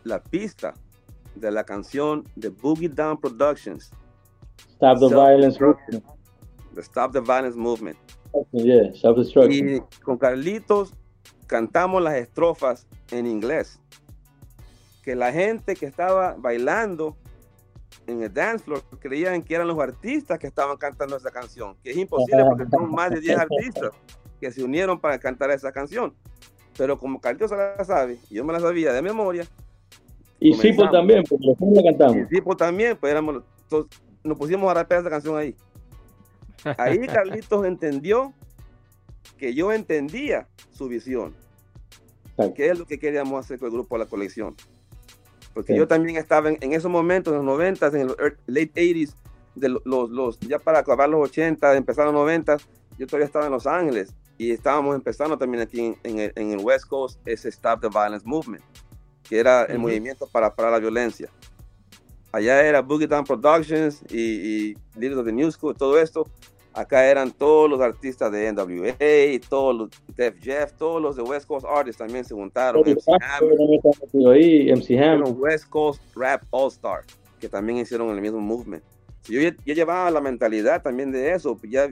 la 0.05 0.23
pista 0.23 0.75
de 1.35 1.51
la 1.51 1.65
canción 1.65 2.25
de 2.37 2.49
Boogie 2.49 2.89
Down 2.89 3.19
Productions. 3.19 3.91
Stop 4.75 5.01
the 5.01 5.09
Violence 5.09 5.61
Movement. 5.61 6.05
The 6.75 6.81
Stop 6.81 7.13
the 7.13 7.21
Violence 7.21 7.57
Movement. 7.57 7.97
Yeah, 8.53 8.93
y 9.51 9.81
con 10.03 10.17
Carlitos 10.17 10.95
cantamos 11.47 12.03
las 12.03 12.15
estrofas 12.15 12.87
en 13.11 13.27
inglés. 13.27 13.79
Que 15.03 15.15
la 15.15 15.33
gente 15.33 15.77
que 15.77 15.87
estaba 15.87 16.35
bailando 16.39 17.17
en 18.07 18.23
el 18.23 18.33
dance 18.33 18.65
floor 18.65 18.83
creían 18.99 19.43
que 19.43 19.55
eran 19.55 19.69
los 19.69 19.79
artistas 19.79 20.39
que 20.39 20.47
estaban 20.47 20.77
cantando 20.77 21.17
esa 21.17 21.31
canción, 21.31 21.77
que 21.83 21.91
es 21.91 21.97
imposible 21.97 22.45
porque 22.45 22.67
son 22.71 22.91
más 22.91 23.11
de 23.11 23.21
10 23.21 23.39
artistas 23.39 23.91
que 24.41 24.51
se 24.51 24.63
unieron 24.63 24.99
para 25.01 25.19
cantar 25.19 25.51
esa 25.51 25.73
canción. 25.73 26.15
Pero 26.77 26.99
como 26.99 27.21
Carlitos 27.21 27.51
se 27.51 27.57
la 27.57 27.85
sabe, 27.85 28.19
yo 28.31 28.45
me 28.45 28.53
la 28.53 28.61
sabía 28.61 28.93
de 28.93 29.03
memoria. 29.03 29.47
Y 30.41 30.55
Sipo 30.55 30.91
también, 30.91 31.23
porque 31.29 31.47
nosotros 31.47 31.71
la 31.75 31.83
cantamos. 31.85 32.17
Y 32.17 32.35
Sipo 32.35 32.57
también, 32.57 32.97
pues 32.97 33.13
éramos, 33.13 33.43
nos 34.25 34.39
pusimos 34.39 34.71
a 34.71 34.75
rapear 34.75 35.01
esa 35.01 35.11
canción 35.11 35.37
ahí. 35.37 35.55
Ahí 36.79 36.99
Carlitos 37.07 37.65
entendió 37.67 38.33
que 39.39 39.55
yo 39.55 39.73
entendía 39.73 40.49
su 40.71 40.89
visión. 40.89 41.35
Que 42.57 42.71
es 42.71 42.79
lo 42.79 42.87
que 42.87 42.99
queríamos 42.99 43.45
hacer 43.45 43.59
con 43.59 43.67
el 43.67 43.75
grupo 43.75 43.97
de 43.97 44.05
la 44.05 44.11
colección. 44.11 44.57
Porque 45.55 45.77
yo 45.77 45.87
también 45.87 46.17
estaba 46.17 46.51
en, 46.51 46.73
esos 46.73 46.91
momentos, 46.91 47.33
en 47.33 47.39
los 47.39 47.47
90, 47.47 47.87
en 47.89 48.07
los 48.09 48.17
late 48.47 48.73
80s, 48.75 49.15
de 49.55 49.69
los, 49.69 49.83
los, 49.85 50.41
ya 50.41 50.59
para 50.59 50.79
acabar 50.79 51.09
los 51.09 51.29
80, 51.29 51.77
empezar 51.77 52.07
los 52.07 52.15
90, 52.15 52.57
yo 52.99 53.07
todavía 53.07 53.27
estaba 53.27 53.47
en 53.47 53.53
Los 53.53 53.67
Ángeles 53.67 54.15
y 54.39 54.51
estábamos 54.51 54.95
empezando 54.95 55.37
también 55.37 55.63
aquí 55.63 55.95
en, 56.03 56.19
el, 56.19 56.33
en 56.37 56.53
el, 56.53 56.59
West 56.59 56.87
Coast 56.87 57.21
ese 57.27 57.49
Stop 57.51 57.81
the 57.81 57.89
Violence 57.89 58.27
Movement, 58.27 58.65
que 59.29 59.39
era 59.39 59.65
el 59.65 59.79
movimiento 59.79 60.27
para 60.27 60.55
parar 60.55 60.73
la 60.73 60.79
violencia. 60.79 61.29
Allá 62.33 62.63
era 62.63 62.81
Boogie 62.81 63.07
Down 63.07 63.25
Productions 63.25 64.03
y, 64.11 64.19
y 64.19 64.77
Leaders 64.97 65.19
of 65.19 65.27
the 65.27 65.33
New 65.33 65.51
School, 65.53 65.77
todo 65.77 65.99
esto. 66.01 66.27
Acá 66.75 67.05
eran 67.07 67.31
todos 67.31 67.69
los 67.69 67.81
artistas 67.81 68.33
de 68.33 68.51
NWA, 68.51 69.49
todos 69.49 69.77
los 69.77 69.91
Def 70.17 70.43
Jeff, 70.43 70.73
todos 70.73 71.03
los 71.03 71.17
de 71.17 71.23
West 71.23 71.47
Coast 71.47 71.67
Artists 71.67 71.99
también 71.99 72.25
se 72.25 72.35
juntaron. 72.35 72.83
MC 72.83 73.05
Hammer, 73.21 74.79
MC 74.79 74.99
Hammer. 74.99 75.35
West 75.37 75.69
Coast 75.69 76.03
Rap 76.15 76.43
All 76.51 76.69
Star, 76.69 77.03
que 77.41 77.49
también 77.49 77.79
hicieron 77.79 78.09
el 78.11 78.21
mismo 78.21 78.41
movement. 78.41 78.83
Yo, 79.25 79.41
yo 79.41 79.75
llevaba 79.75 80.11
la 80.11 80.21
mentalidad 80.21 80.83
también 80.83 81.13
de 81.13 81.33
eso, 81.33 81.59
ya 81.69 81.89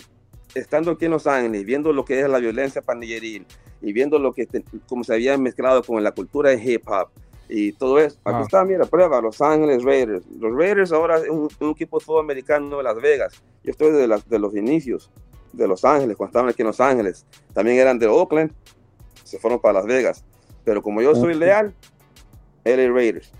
estando 0.54 0.92
aquí 0.92 1.04
en 1.04 1.10
Los 1.10 1.26
Ángeles, 1.26 1.64
viendo 1.64 1.92
lo 1.92 2.04
que 2.04 2.20
es 2.20 2.28
la 2.28 2.38
violencia 2.38 2.80
pandilleril 2.80 3.46
y 3.82 3.92
viendo 3.92 4.18
lo 4.18 4.32
que, 4.32 4.48
como 4.88 5.04
se 5.04 5.14
había 5.14 5.36
mezclado 5.36 5.82
con 5.82 6.02
la 6.02 6.12
cultura 6.12 6.50
de 6.50 6.62
hip 6.62 6.88
hop 6.88 7.10
y 7.50 7.72
todo 7.72 7.98
eso. 7.98 8.18
Aquí 8.24 8.38
ah. 8.38 8.42
está, 8.42 8.64
mira, 8.64 8.84
prueba, 8.84 9.20
Los 9.20 9.40
Ángeles 9.40 9.82
Raiders. 9.82 10.24
Los 10.38 10.54
Raiders 10.56 10.92
ahora 10.92 11.18
es 11.18 11.28
un, 11.28 11.48
equipo 11.70 12.00
sudamericano 12.00 12.78
de 12.78 12.82
Las 12.82 12.96
Vegas. 12.96 13.42
Yo 13.64 13.72
estoy 13.72 13.90
de, 13.90 14.22
de 14.26 14.38
los 14.38 14.54
inicios 14.54 15.10
de 15.52 15.66
Los 15.66 15.84
Ángeles, 15.84 16.16
cuando 16.16 16.30
estaban 16.30 16.48
aquí 16.50 16.62
en 16.62 16.68
Los 16.68 16.80
Ángeles. 16.80 17.26
También 17.52 17.78
eran 17.78 17.98
de 17.98 18.06
Oakland, 18.06 18.52
se 19.24 19.38
fueron 19.38 19.60
para 19.60 19.74
Las 19.74 19.86
Vegas. 19.86 20.24
Pero 20.64 20.82
como 20.82 21.02
yo 21.02 21.14
soy 21.14 21.34
leal, 21.34 21.74
LA 22.64 22.92
Raiders. 22.92 23.32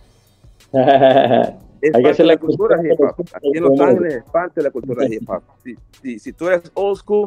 Es 1.81 1.92
parte 1.92 2.23
de 2.23 2.25
la 2.25 2.37
cultura 2.37 2.77
hip 2.85 3.01
hop. 3.01 3.27
Aquí 3.33 3.53
en 3.55 3.64
Los 3.64 3.81
Ángeles 3.81 4.14
es 4.16 4.25
parte 4.25 4.61
de 4.61 4.64
la 4.64 4.70
cultura 4.70 5.07
hip 5.07 5.29
hop. 5.29 5.42
Si, 6.03 6.18
si, 6.18 6.33
tú 6.33 6.49
eres 6.49 6.70
old 6.75 6.99
school, 6.99 7.27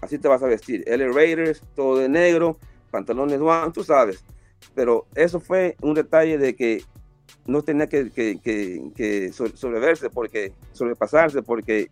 así 0.00 0.18
te 0.18 0.28
vas 0.28 0.42
a 0.42 0.46
vestir. 0.46 0.84
LA 0.86 1.12
Raiders, 1.12 1.62
todo 1.74 1.98
de 1.98 2.08
negro, 2.08 2.56
pantalones 2.90 3.40
one, 3.40 3.72
tú 3.72 3.82
sabes. 3.82 4.24
Pero 4.74 5.06
eso 5.14 5.40
fue 5.40 5.76
un 5.82 5.94
detalle 5.94 6.38
de 6.38 6.54
que 6.54 6.82
no 7.46 7.62
tenía 7.62 7.88
que, 7.88 8.10
que, 8.10 8.38
que, 8.94 9.32
sobreverse, 9.32 10.10
porque, 10.10 10.52
sobrepasarse, 10.72 11.42
porque 11.42 11.90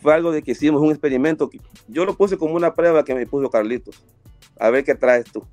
fue 0.00 0.14
algo 0.14 0.32
de 0.32 0.42
que 0.42 0.52
hicimos 0.52 0.80
un 0.80 0.90
experimento. 0.90 1.50
Yo 1.88 2.04
lo 2.04 2.14
puse 2.16 2.36
como 2.38 2.54
una 2.54 2.74
prueba 2.74 3.04
que 3.04 3.14
me 3.14 3.26
puso 3.26 3.50
Carlitos. 3.50 4.02
A 4.58 4.70
ver 4.70 4.84
qué 4.84 4.94
traes 4.94 5.24
tú. 5.30 5.44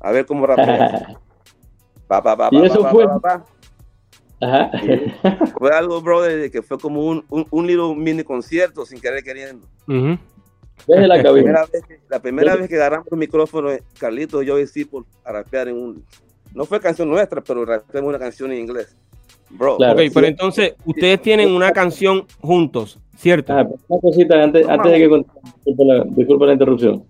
A 0.00 0.10
ver 0.10 0.26
cómo 0.26 0.46
rapeas. 0.46 1.16
pa, 2.08 2.22
pa, 2.22 2.36
pa, 2.36 2.48
y 2.52 2.64
eso 2.64 2.84
fue. 2.90 3.06
Fue 5.58 5.70
algo, 5.74 6.00
brother, 6.02 6.50
que 6.50 6.62
fue 6.62 6.78
como 6.78 7.00
un, 7.02 7.24
un, 7.30 7.46
un 7.50 7.66
little 7.66 7.94
mini 7.96 8.22
concierto 8.22 8.84
sin 8.84 9.00
querer 9.00 9.22
queriendo. 9.22 9.66
Desde 10.86 11.08
la, 11.08 11.22
primera 11.22 11.64
vez 11.72 11.84
que, 11.86 12.00
la 12.08 12.20
primera 12.20 12.56
vez 12.56 12.68
que 12.68 12.76
agarramos 12.76 13.08
el 13.10 13.18
micrófono, 13.18 13.70
Carlitos 13.98 14.42
y 14.42 14.46
yo 14.46 14.58
y 14.58 14.84
por 14.84 15.04
a 15.24 15.32
rapear 15.32 15.68
en 15.68 15.76
un. 15.76 16.04
No 16.54 16.64
fue 16.64 16.80
canción 16.80 17.08
nuestra, 17.08 17.40
pero 17.40 17.64
rapeamos 17.64 18.08
una 18.08 18.18
canción 18.18 18.52
en 18.52 18.60
inglés. 18.60 18.94
Bro. 19.50 19.76
ok, 19.76 20.00
pero 20.12 20.26
entonces, 20.26 20.74
ustedes 20.84 21.22
tienen 21.22 21.50
una 21.50 21.70
canción 21.72 22.24
juntos, 22.40 22.98
¿cierto? 23.16 23.52
Ah, 23.52 23.66
una 23.88 24.00
cosita 24.00 24.42
antes, 24.42 24.68
antes 24.68 24.92
de 24.92 24.98
que 24.98 25.24
disculpa 25.64 26.04
disculpa 26.10 26.46
la 26.46 26.52
interrupción. 26.52 27.04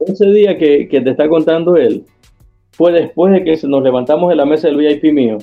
Ese 0.00 0.26
día 0.26 0.56
que, 0.58 0.88
que, 0.88 1.00
te 1.00 1.10
está 1.10 1.28
contando 1.28 1.76
él, 1.76 2.04
fue 2.72 2.92
después 2.92 3.32
de 3.32 3.44
que 3.44 3.58
nos 3.66 3.82
levantamos 3.82 4.30
de 4.30 4.36
la 4.36 4.44
mesa 4.44 4.68
del 4.68 4.76
VIP 4.76 5.12
mío 5.12 5.38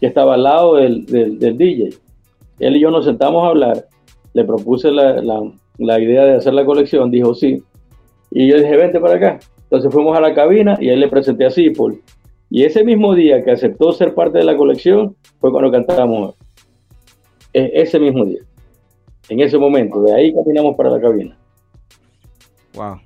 que 0.00 0.06
estaba 0.06 0.34
al 0.34 0.42
lado 0.42 0.76
del, 0.76 1.06
del, 1.06 1.56
DJ. 1.56 1.90
Él 2.58 2.76
y 2.76 2.80
yo 2.80 2.90
nos 2.90 3.04
sentamos 3.04 3.44
a 3.44 3.48
hablar, 3.48 3.88
le 4.32 4.44
propuse 4.44 4.90
la, 4.90 5.20
la, 5.22 5.42
idea 5.78 6.24
de 6.24 6.36
hacer 6.36 6.54
la 6.54 6.64
colección, 6.64 7.10
dijo 7.10 7.34
sí, 7.34 7.62
y 8.30 8.48
yo 8.48 8.56
dije, 8.58 8.76
vente 8.76 9.00
para 9.00 9.14
acá. 9.16 9.38
Entonces 9.64 9.92
fuimos 9.92 10.16
a 10.16 10.20
la 10.20 10.34
cabina 10.34 10.76
y 10.80 10.88
ahí 10.88 10.96
le 10.96 11.08
presenté 11.08 11.46
a 11.46 11.50
Sipol. 11.50 12.00
Y 12.50 12.64
ese 12.64 12.84
mismo 12.84 13.14
día 13.14 13.42
que 13.42 13.52
aceptó 13.52 13.92
ser 13.92 14.14
parte 14.14 14.38
de 14.38 14.44
la 14.44 14.56
colección 14.56 15.16
fue 15.40 15.50
cuando 15.50 15.70
cantamos. 15.70 16.34
E, 17.52 17.70
ese 17.74 17.98
mismo 17.98 18.24
día. 18.24 18.40
En 19.28 19.40
ese 19.40 19.58
momento. 19.58 20.02
De 20.02 20.12
ahí 20.12 20.34
caminamos 20.34 20.76
para 20.76 20.90
la 20.90 21.00
cabina. 21.00 21.36
Wow. 22.74 23.00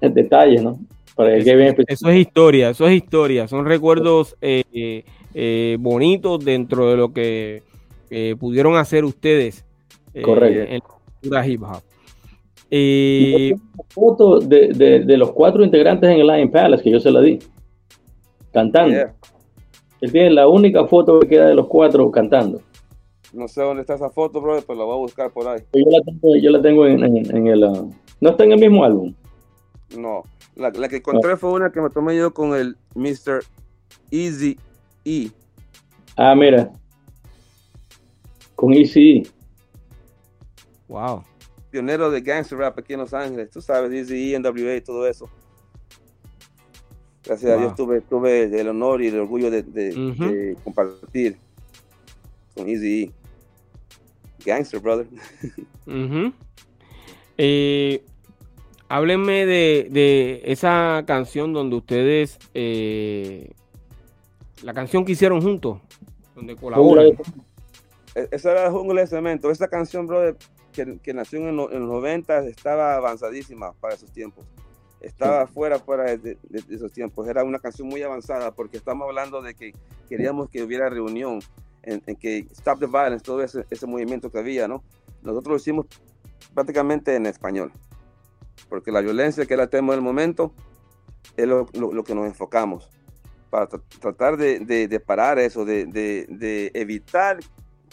Detalles, 0.00 0.62
¿no? 0.62 0.78
Para 1.14 1.36
eso, 1.36 1.50
eso, 1.86 2.08
es 2.08 2.16
historia, 2.16 2.70
eso 2.70 2.88
es 2.88 2.94
historia. 2.94 3.46
Son 3.46 3.64
recuerdos 3.64 4.36
eh, 4.40 5.04
eh, 5.32 5.76
bonitos 5.80 6.44
dentro 6.44 6.90
de 6.90 6.96
lo 6.96 7.12
que 7.12 7.62
eh, 8.10 8.36
pudieron 8.38 8.76
hacer 8.76 9.04
ustedes 9.04 9.64
eh, 10.12 10.22
en 10.22 10.78
la 10.78 10.93
cultura 11.24 11.46
hip 11.46 11.62
hop. 11.62 11.82
Y 12.70 13.54
foto 13.88 14.40
de, 14.40 14.68
de, 15.04 15.16
los 15.16 15.32
cuatro 15.32 15.64
integrantes 15.64 16.10
en 16.10 16.20
el 16.20 16.26
Lion 16.26 16.50
Palace 16.50 16.82
que 16.82 16.90
yo 16.90 17.00
se 17.00 17.10
la 17.10 17.20
di, 17.20 17.38
cantando. 18.52 18.96
Él 20.00 20.12
tiene 20.12 20.30
la 20.30 20.48
única 20.48 20.86
foto 20.86 21.20
que 21.20 21.28
queda 21.28 21.46
de 21.46 21.54
los 21.54 21.66
cuatro 21.66 22.10
cantando. 22.10 22.60
No 23.32 23.48
sé 23.48 23.62
dónde 23.62 23.82
está 23.82 23.94
esa 23.94 24.10
foto, 24.10 24.40
brother, 24.40 24.64
pero 24.66 24.78
la 24.78 24.84
voy 24.84 24.94
a 24.94 24.98
buscar 24.98 25.30
por 25.30 25.48
ahí. 25.48 25.60
Yo 25.72 25.90
la 25.90 26.00
tengo, 26.02 26.36
yo 26.36 26.50
la 26.50 26.62
tengo 26.62 26.86
en, 26.86 27.02
en, 27.04 27.46
el. 27.46 27.64
Uh, 27.64 27.90
no 28.20 28.30
está 28.30 28.44
en 28.44 28.52
el 28.52 28.60
mismo 28.60 28.84
álbum. 28.84 29.14
No, 29.96 30.22
la, 30.56 30.70
la 30.70 30.88
que 30.88 30.96
encontré 30.96 31.36
fue 31.36 31.52
una 31.52 31.70
que 31.70 31.80
me 31.80 31.90
tomé 31.90 32.16
yo 32.16 32.32
con 32.32 32.54
el 32.54 32.76
Mr. 32.94 33.44
Easy 34.10 34.58
E. 35.04 35.30
Ah, 36.16 36.34
mira. 36.34 36.70
Con 38.56 38.72
Easy 38.72 39.18
E. 39.18 39.43
Wow. 40.88 41.24
Pionero 41.70 42.10
de 42.10 42.20
gangster 42.20 42.58
rap 42.58 42.78
aquí 42.78 42.92
en 42.92 43.00
Los 43.00 43.14
Ángeles. 43.14 43.50
Tú 43.50 43.60
sabes, 43.60 43.92
Easy 43.92 44.34
E, 44.34 44.38
NWA 44.38 44.76
y 44.76 44.80
todo 44.80 45.06
eso. 45.06 45.28
Gracias 47.24 47.50
a 47.50 47.56
Dios 47.56 47.74
tuve, 47.74 48.02
tuve, 48.02 48.44
el 48.60 48.68
honor 48.68 49.02
y 49.02 49.08
el 49.08 49.18
orgullo 49.18 49.50
de, 49.50 50.56
compartir 50.62 51.38
con 52.54 52.68
Easy 52.68 53.04
E. 53.04 53.12
Gangster, 54.44 54.78
brother. 54.78 55.06
eh, 57.38 58.04
háblenme 58.88 59.46
de, 59.46 59.88
de, 59.90 60.42
esa 60.44 61.02
canción 61.06 61.54
donde 61.54 61.76
ustedes 61.76 62.38
eh, 62.52 63.52
la 64.62 64.74
canción 64.74 65.04
que 65.04 65.12
hicieron 65.12 65.40
juntos, 65.40 65.80
donde 66.34 66.56
colaboran. 66.56 67.06
E, 68.14 68.28
esa 68.30 68.52
era 68.52 68.70
Jungla 68.70 69.00
de 69.00 69.06
Cemento. 69.06 69.50
Esa 69.50 69.68
canción, 69.68 70.06
brother, 70.06 70.36
que, 70.74 71.14
nació 71.14 71.48
en, 71.48 71.56
los 71.56 71.70
90, 71.70 72.46
estaba 72.46 72.96
avanzadísima 72.96 73.72
para 73.74 73.94
esos 73.94 74.10
tiempos. 74.12 74.44
Estaba 75.00 75.46
fuera, 75.46 75.78
fuera 75.78 76.16
de, 76.16 76.38
esos 76.70 76.92
tiempos. 76.92 77.28
Era 77.28 77.44
una 77.44 77.58
canción 77.58 77.88
muy 77.88 78.02
avanzada 78.02 78.52
porque 78.52 78.76
estamos 78.76 79.06
hablando 79.06 79.42
de 79.42 79.54
que 79.54 79.72
queríamos 80.08 80.48
que 80.50 80.62
hubiera 80.62 80.88
reunión, 80.88 81.40
en, 81.82 82.00
que 82.16 82.46
Stop 82.52 82.80
the 82.80 82.86
Violence, 82.86 83.24
todo 83.24 83.42
ese, 83.42 83.86
movimiento 83.86 84.30
que 84.30 84.38
había, 84.38 84.66
¿no? 84.66 84.82
Nosotros 85.22 85.50
lo 85.52 85.56
hicimos 85.56 85.86
prácticamente 86.54 87.14
en 87.14 87.26
español, 87.26 87.72
porque 88.68 88.90
la 88.90 89.00
violencia 89.00 89.46
que 89.46 89.54
era 89.54 89.64
el 89.64 89.70
tema 89.70 89.92
del 89.92 90.02
momento 90.02 90.52
es 91.36 91.46
lo 91.46 91.66
que 92.04 92.14
nos 92.14 92.26
enfocamos 92.26 92.90
para 93.54 93.68
tratar 93.68 94.36
de, 94.36 95.02
parar 95.06 95.38
eso, 95.38 95.64
de, 95.64 96.70
evitar 96.74 97.38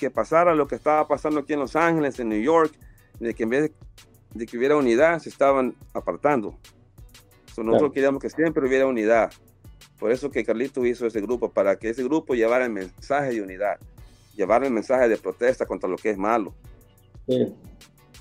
que 0.01 0.09
pasara 0.09 0.55
lo 0.55 0.67
que 0.67 0.73
estaba 0.73 1.07
pasando 1.07 1.41
aquí 1.41 1.53
en 1.53 1.59
Los 1.59 1.75
Ángeles, 1.75 2.19
en 2.19 2.29
New 2.29 2.41
York, 2.41 2.73
de 3.19 3.35
que 3.35 3.43
en 3.43 3.49
vez 3.49 3.71
de, 4.33 4.47
que 4.47 4.57
hubiera 4.57 4.75
unidad, 4.75 5.19
se 5.19 5.29
estaban 5.29 5.75
apartando. 5.93 6.57
nosotros 7.55 7.93
queríamos 7.93 8.19
que 8.19 8.31
siempre 8.31 8.67
hubiera 8.67 8.87
unidad. 8.87 9.31
Por 9.99 10.11
eso 10.11 10.31
que 10.31 10.43
Carlito 10.43 10.83
hizo 10.87 11.05
ese 11.05 11.21
grupo, 11.21 11.51
para 11.51 11.75
que 11.75 11.89
ese 11.89 12.03
grupo 12.03 12.33
llevara 12.33 12.65
el 12.65 12.71
mensaje 12.71 13.29
de 13.29 13.43
unidad, 13.43 13.77
llevara 14.35 14.65
el 14.65 14.73
mensaje 14.73 15.07
de 15.07 15.17
protesta 15.17 15.67
contra 15.67 15.87
lo 15.87 15.97
que 15.97 16.09
es 16.09 16.17
malo. 16.17 16.55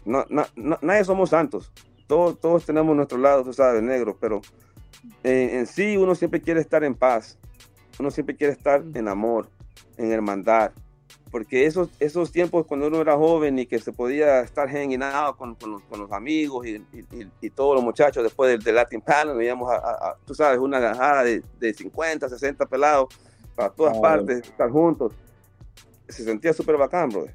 No, 0.04 0.26
nadie 0.82 1.02
somos 1.02 1.30
santos. 1.30 1.72
Todos, 2.06 2.38
todos 2.38 2.66
tenemos 2.66 2.94
nuestro 2.94 3.16
lado, 3.16 3.42
tú 3.42 3.54
sabes, 3.54 3.82
negro, 3.82 4.18
pero 4.20 4.42
en, 5.22 5.66
sí 5.66 5.96
uno 5.96 6.14
siempre 6.14 6.42
quiere 6.42 6.60
estar 6.60 6.84
en 6.84 6.94
paz, 6.94 7.38
uno 7.98 8.10
siempre 8.10 8.36
quiere 8.36 8.52
estar 8.52 8.84
en 8.92 9.08
amor, 9.08 9.48
en 9.96 10.12
hermandad, 10.12 10.72
porque 11.30 11.66
esos, 11.66 11.88
esos 12.00 12.32
tiempos 12.32 12.66
cuando 12.66 12.88
uno 12.88 13.00
era 13.00 13.16
joven 13.16 13.58
y 13.58 13.66
que 13.66 13.78
se 13.78 13.92
podía 13.92 14.40
estar 14.40 14.68
hanging 14.68 15.02
out 15.02 15.36
con, 15.36 15.54
con, 15.54 15.80
los, 15.90 16.12
amigos 16.12 16.66
y, 16.66 16.84
y, 17.40 17.50
todos 17.50 17.76
los 17.76 17.84
muchachos 17.84 18.22
después 18.22 18.62
del, 18.62 18.74
Latin 18.74 19.00
Panel, 19.00 19.36
veíamos 19.36 19.70
a, 19.70 20.16
tú 20.24 20.34
sabes, 20.34 20.58
una 20.58 20.80
gajada 20.80 21.24
de, 21.24 21.42
de, 21.58 21.72
50, 21.72 22.28
60 22.28 22.66
pelados 22.66 23.08
para 23.54 23.70
todas 23.70 23.96
partes, 23.98 24.38
estar 24.38 24.70
juntos, 24.70 25.12
se 26.08 26.24
sentía 26.24 26.52
súper 26.52 26.76
bacán, 26.76 27.10
bro. 27.10 27.26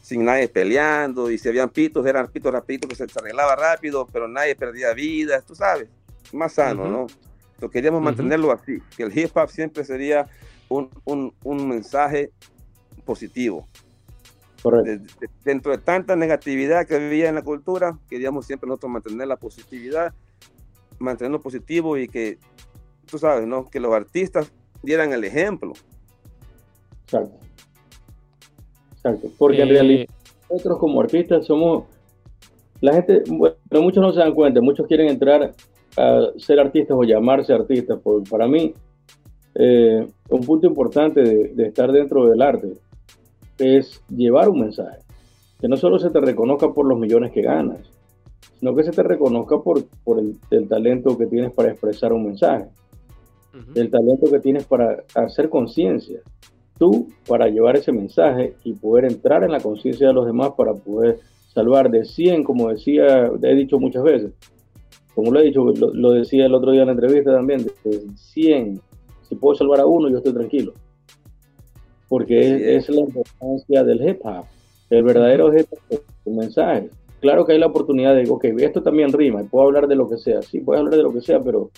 Sin 0.00 0.24
nadie 0.24 0.48
peleando, 0.48 1.30
y 1.30 1.36
si 1.36 1.48
habían 1.48 1.68
pitos, 1.68 2.06
eran 2.06 2.28
pitos 2.28 2.50
rapiditos 2.50 2.88
que 2.88 2.96
se, 2.96 3.06
se 3.08 3.18
arreglaba 3.18 3.54
rápido, 3.56 4.08
pero 4.10 4.26
nadie 4.26 4.56
perdía 4.56 4.94
vidas, 4.94 5.44
tú 5.44 5.54
sabes. 5.54 5.88
Más 6.32 6.54
sano, 6.54 6.88
¿no? 6.88 7.06
Lo 7.60 7.68
queríamos 7.68 8.00
mantenerlo 8.00 8.52
así, 8.52 8.78
que 8.96 9.02
el 9.02 9.18
hip 9.18 9.36
hop 9.36 9.50
siempre 9.50 9.84
sería 9.84 10.26
un, 10.68 10.88
un, 11.04 11.34
un 11.42 11.68
mensaje 11.68 12.30
positivo. 13.08 13.66
dentro 15.44 15.72
de 15.72 15.78
tanta 15.78 16.14
negatividad 16.14 16.86
que 16.86 16.98
vivía 16.98 17.30
en 17.30 17.36
la 17.36 17.42
cultura, 17.42 17.98
queríamos 18.10 18.44
siempre 18.44 18.68
nosotros 18.68 18.92
mantener 18.92 19.26
la 19.26 19.36
positividad, 19.36 20.12
mantenerlo 20.98 21.40
positivo 21.40 21.96
y 21.96 22.06
que, 22.06 22.38
tú 23.06 23.18
sabes, 23.18 23.46
¿no? 23.46 23.64
Que 23.64 23.80
los 23.80 23.94
artistas 23.94 24.52
dieran 24.82 25.14
el 25.14 25.24
ejemplo. 25.24 25.72
Exacto. 27.04 27.38
Exacto. 28.92 29.28
Porque 29.38 29.62
en 29.62 29.68
eh, 29.68 29.72
realidad 29.72 30.06
nosotros 30.50 30.78
como 30.78 31.00
artistas 31.00 31.46
somos, 31.46 31.84
la 32.82 32.92
gente, 32.92 33.22
bueno, 33.26 33.56
muchos 33.72 34.02
no 34.02 34.12
se 34.12 34.18
dan 34.18 34.34
cuenta, 34.34 34.60
muchos 34.60 34.86
quieren 34.86 35.08
entrar 35.08 35.54
a 35.96 36.26
ser 36.36 36.60
artistas 36.60 36.94
o 36.94 37.04
llamarse 37.04 37.54
artistas. 37.54 37.98
Porque 38.02 38.28
para 38.28 38.46
mí, 38.46 38.74
eh, 39.54 40.06
un 40.28 40.40
punto 40.44 40.66
importante 40.66 41.22
de, 41.22 41.66
estar 41.68 41.90
dentro 41.90 42.28
del 42.28 42.42
arte 42.42 42.68
es 43.58 44.02
llevar 44.08 44.48
un 44.48 44.60
mensaje. 44.60 44.98
Que 45.60 45.68
no 45.68 45.76
solo 45.76 45.98
se 45.98 46.10
te 46.10 46.20
reconozca 46.20 46.72
por 46.72 46.86
los 46.86 46.98
millones 46.98 47.32
que 47.32 47.42
ganas, 47.42 47.80
sino 48.58 48.74
que 48.74 48.84
se 48.84 48.92
te 48.92 49.02
reconozca 49.02 49.58
por, 49.58 49.84
por 50.04 50.20
el, 50.20 50.68
talento 50.68 51.16
que 51.16 51.26
tienes 51.26 51.52
para 51.52 51.70
expresar 51.70 52.12
un 52.12 52.26
mensaje, 52.26 52.66
el 53.74 53.90
talento 53.90 54.30
que 54.30 54.38
tienes 54.38 54.64
para 54.66 55.04
hacer 55.14 55.48
conciencia, 55.48 56.20
tú 56.78 57.08
para 57.26 57.48
llevar 57.48 57.76
ese 57.76 57.92
mensaje 57.92 58.54
y 58.62 58.72
poder 58.74 59.06
entrar 59.06 59.42
en 59.42 59.50
la 59.50 59.60
conciencia 59.60 60.08
de 60.08 60.14
los 60.14 60.26
demás 60.26 60.52
para 60.56 60.74
poder 60.74 61.18
salvar 61.52 61.90
de 61.90 62.04
100, 62.04 62.44
como 62.44 62.68
decía, 62.68 63.30
he 63.42 63.54
dicho 63.54 63.80
muchas 63.80 64.04
veces, 64.04 64.32
como 65.14 65.32
lo 65.32 65.40
he 65.40 65.44
dicho, 65.44 65.64
lo, 65.64 66.12
decía 66.12 66.46
el 66.46 66.54
otro 66.54 66.70
día 66.70 66.82
en 66.82 66.86
la 66.86 66.92
entrevista 66.92 67.32
también, 67.32 67.64
de 67.64 68.02
100, 68.14 68.80
si 69.28 69.34
puedo 69.34 69.56
salvar 69.56 69.80
a 69.80 69.86
uno, 69.86 70.08
yo 70.08 70.18
estoy 70.18 70.32
tranquilo. 70.32 70.72
Porque 72.08 72.76
es, 72.76 72.88
la 72.88 73.04
importancia 73.40 73.84
del 73.84 74.08
hip 74.08 74.20
hop, 74.24 74.44
el 74.90 75.02
verdadero 75.02 75.56
hip 75.56 75.66
hop, 75.72 76.00
un 76.24 76.36
mensaje. 76.36 76.90
Claro 77.20 77.44
que 77.44 77.52
hay 77.52 77.58
la 77.58 77.66
oportunidad 77.66 78.14
de, 78.14 78.28
ok, 78.30 78.44
esto 78.58 78.82
también 78.82 79.12
rima, 79.12 79.42
puedo 79.42 79.66
hablar 79.66 79.88
de 79.88 79.96
lo 79.96 80.08
que 80.08 80.18
sea, 80.18 80.42
sí, 80.42 80.60
puedo 80.60 80.78
hablar 80.78 80.96
de 80.96 81.02
lo 81.02 81.12
que 81.12 81.20
sea, 81.20 81.40
pero 81.40 81.70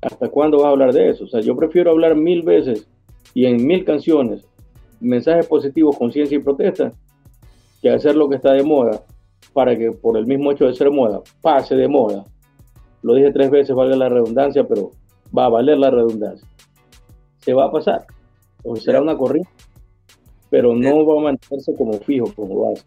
¿hasta 0.00 0.28
cuándo 0.28 0.58
vas 0.58 0.66
a 0.66 0.70
hablar 0.70 0.92
de 0.92 1.10
eso? 1.10 1.24
O 1.24 1.28
sea, 1.28 1.40
yo 1.40 1.56
prefiero 1.56 1.90
hablar 1.90 2.16
mil 2.16 2.42
veces 2.42 2.88
y 3.34 3.46
en 3.46 3.64
mil 3.66 3.84
canciones 3.84 4.44
mensajes 5.00 5.46
positivos, 5.46 5.96
conciencia 5.96 6.36
y 6.36 6.40
protesta, 6.40 6.92
que 7.80 7.90
hacer 7.90 8.16
lo 8.16 8.28
que 8.28 8.36
está 8.36 8.52
de 8.52 8.64
moda 8.64 9.02
para 9.52 9.76
que 9.76 9.92
por 9.92 10.16
el 10.16 10.26
mismo 10.26 10.50
hecho 10.50 10.66
de 10.66 10.74
ser 10.74 10.90
moda 10.90 11.20
pase 11.40 11.76
de 11.76 11.88
moda. 11.88 12.24
Lo 13.02 13.14
dije 13.14 13.30
tres 13.30 13.50
veces, 13.50 13.76
valga 13.76 13.96
la 13.96 14.08
redundancia, 14.08 14.66
pero 14.66 14.90
va 15.36 15.46
a 15.46 15.48
valer 15.48 15.78
la 15.78 15.90
redundancia. 15.90 16.46
Se 17.38 17.54
va 17.54 17.66
a 17.66 17.70
pasar, 17.70 18.04
o 18.64 18.74
será 18.74 19.00
una 19.00 19.16
corriente, 19.16 19.50
pero 20.50 20.74
no 20.74 21.04
va 21.04 21.20
a 21.20 21.24
mantenerse 21.24 21.74
como 21.76 21.94
fijo, 22.00 22.32
como 22.34 22.70
base. 22.70 22.84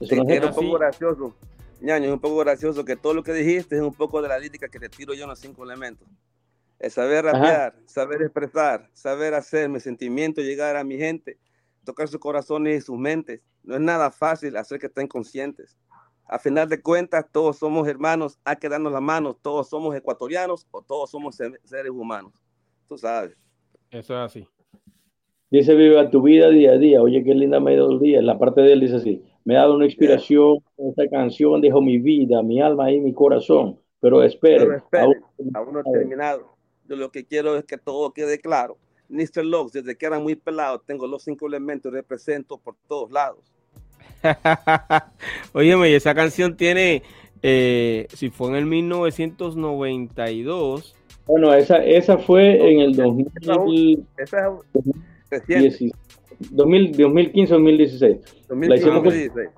es, 0.00 0.12
un 0.12 0.54
poco 0.54 0.78
gracioso, 0.78 1.34
ñaño, 1.80 2.06
es 2.06 2.12
un 2.12 2.20
poco 2.20 2.36
gracioso 2.38 2.84
que 2.84 2.96
todo 2.96 3.14
lo 3.14 3.22
que 3.22 3.32
dijiste 3.32 3.76
es 3.76 3.82
un 3.82 3.94
poco 3.94 4.22
de 4.22 4.28
la 4.28 4.38
lírica 4.38 4.68
que 4.68 4.78
te 4.78 4.88
tiro 4.88 5.14
yo 5.14 5.24
en 5.24 5.30
los 5.30 5.38
cinco 5.38 5.64
elementos. 5.64 6.06
Es 6.78 6.94
saber 6.94 7.24
rapear, 7.24 7.74
saber 7.86 8.22
expresar, 8.22 8.88
saber 8.92 9.34
hacer 9.34 9.68
mi 9.68 9.80
sentimiento 9.80 10.40
llegar 10.40 10.76
a 10.76 10.84
mi 10.84 10.96
gente, 10.96 11.38
tocar 11.84 12.06
sus 12.06 12.20
corazones 12.20 12.78
y 12.78 12.86
sus 12.86 12.96
mentes. 12.96 13.40
No 13.64 13.74
es 13.74 13.80
nada 13.80 14.12
fácil 14.12 14.56
hacer 14.56 14.78
que 14.78 14.86
estén 14.86 15.08
conscientes. 15.08 15.76
A 16.26 16.38
final 16.38 16.68
de 16.68 16.80
cuentas, 16.80 17.26
todos 17.32 17.58
somos 17.58 17.88
hermanos, 17.88 18.38
hay 18.44 18.56
que 18.56 18.68
darnos 18.68 18.92
la 18.92 19.00
mano, 19.00 19.34
todos 19.34 19.68
somos 19.68 19.96
ecuatorianos 19.96 20.66
o 20.70 20.82
todos 20.82 21.10
somos 21.10 21.36
seres 21.36 21.90
humanos. 21.90 22.32
Tú 22.86 22.96
sabes. 22.96 23.36
Eso 23.90 24.14
es 24.14 24.20
así. 24.20 24.48
Dice, 25.50 25.74
viva 25.74 26.10
tu 26.10 26.22
vida 26.22 26.50
día 26.50 26.72
a 26.72 26.78
día. 26.78 27.00
Oye, 27.00 27.24
qué 27.24 27.34
linda 27.34 27.58
me 27.58 27.70
ha 27.70 27.74
ido 27.74 27.90
el 27.90 27.98
día. 27.98 28.20
La 28.20 28.38
parte 28.38 28.60
de 28.60 28.74
él 28.74 28.80
dice 28.80 28.96
así, 28.96 29.22
me 29.44 29.56
ha 29.56 29.60
dado 29.60 29.76
una 29.76 29.86
inspiración, 29.86 30.58
esta 30.76 31.08
canción 31.08 31.62
dejó 31.62 31.80
mi 31.80 31.98
vida, 31.98 32.42
mi 32.42 32.60
alma 32.60 32.92
y 32.92 33.00
mi 33.00 33.14
corazón. 33.14 33.78
Pero 34.00 34.22
espere, 34.22 34.82
aún, 34.92 35.14
no 35.72 35.80
he 35.80 35.84
terminado. 35.90 36.54
Yo 36.86 36.96
lo 36.96 37.10
que 37.10 37.24
quiero 37.24 37.56
es 37.56 37.64
que 37.64 37.78
todo 37.78 38.12
quede 38.12 38.38
claro. 38.38 38.76
Mr. 39.08 39.42
Locks, 39.44 39.72
desde 39.72 39.96
que 39.96 40.04
era 40.04 40.20
muy 40.20 40.36
pelado, 40.36 40.80
tengo 40.80 41.06
los 41.06 41.24
cinco 41.24 41.46
elementos, 41.46 41.90
represento 41.92 42.58
por 42.58 42.76
todos 42.86 43.10
lados. 43.10 43.50
Óyeme, 45.54 45.88
y 45.90 45.94
esa 45.94 46.14
canción 46.14 46.54
tiene, 46.56 47.02
eh, 47.42 48.06
si 48.12 48.28
fue 48.28 48.50
en 48.50 48.56
el 48.56 48.66
1992. 48.66 50.94
Bueno, 51.26 51.54
esa, 51.54 51.82
esa 51.84 52.18
fue 52.18 52.70
en 52.70 52.80
el 52.80 52.94
2015, 55.30 57.54
2016. 57.54 58.16
2016. 58.48 59.48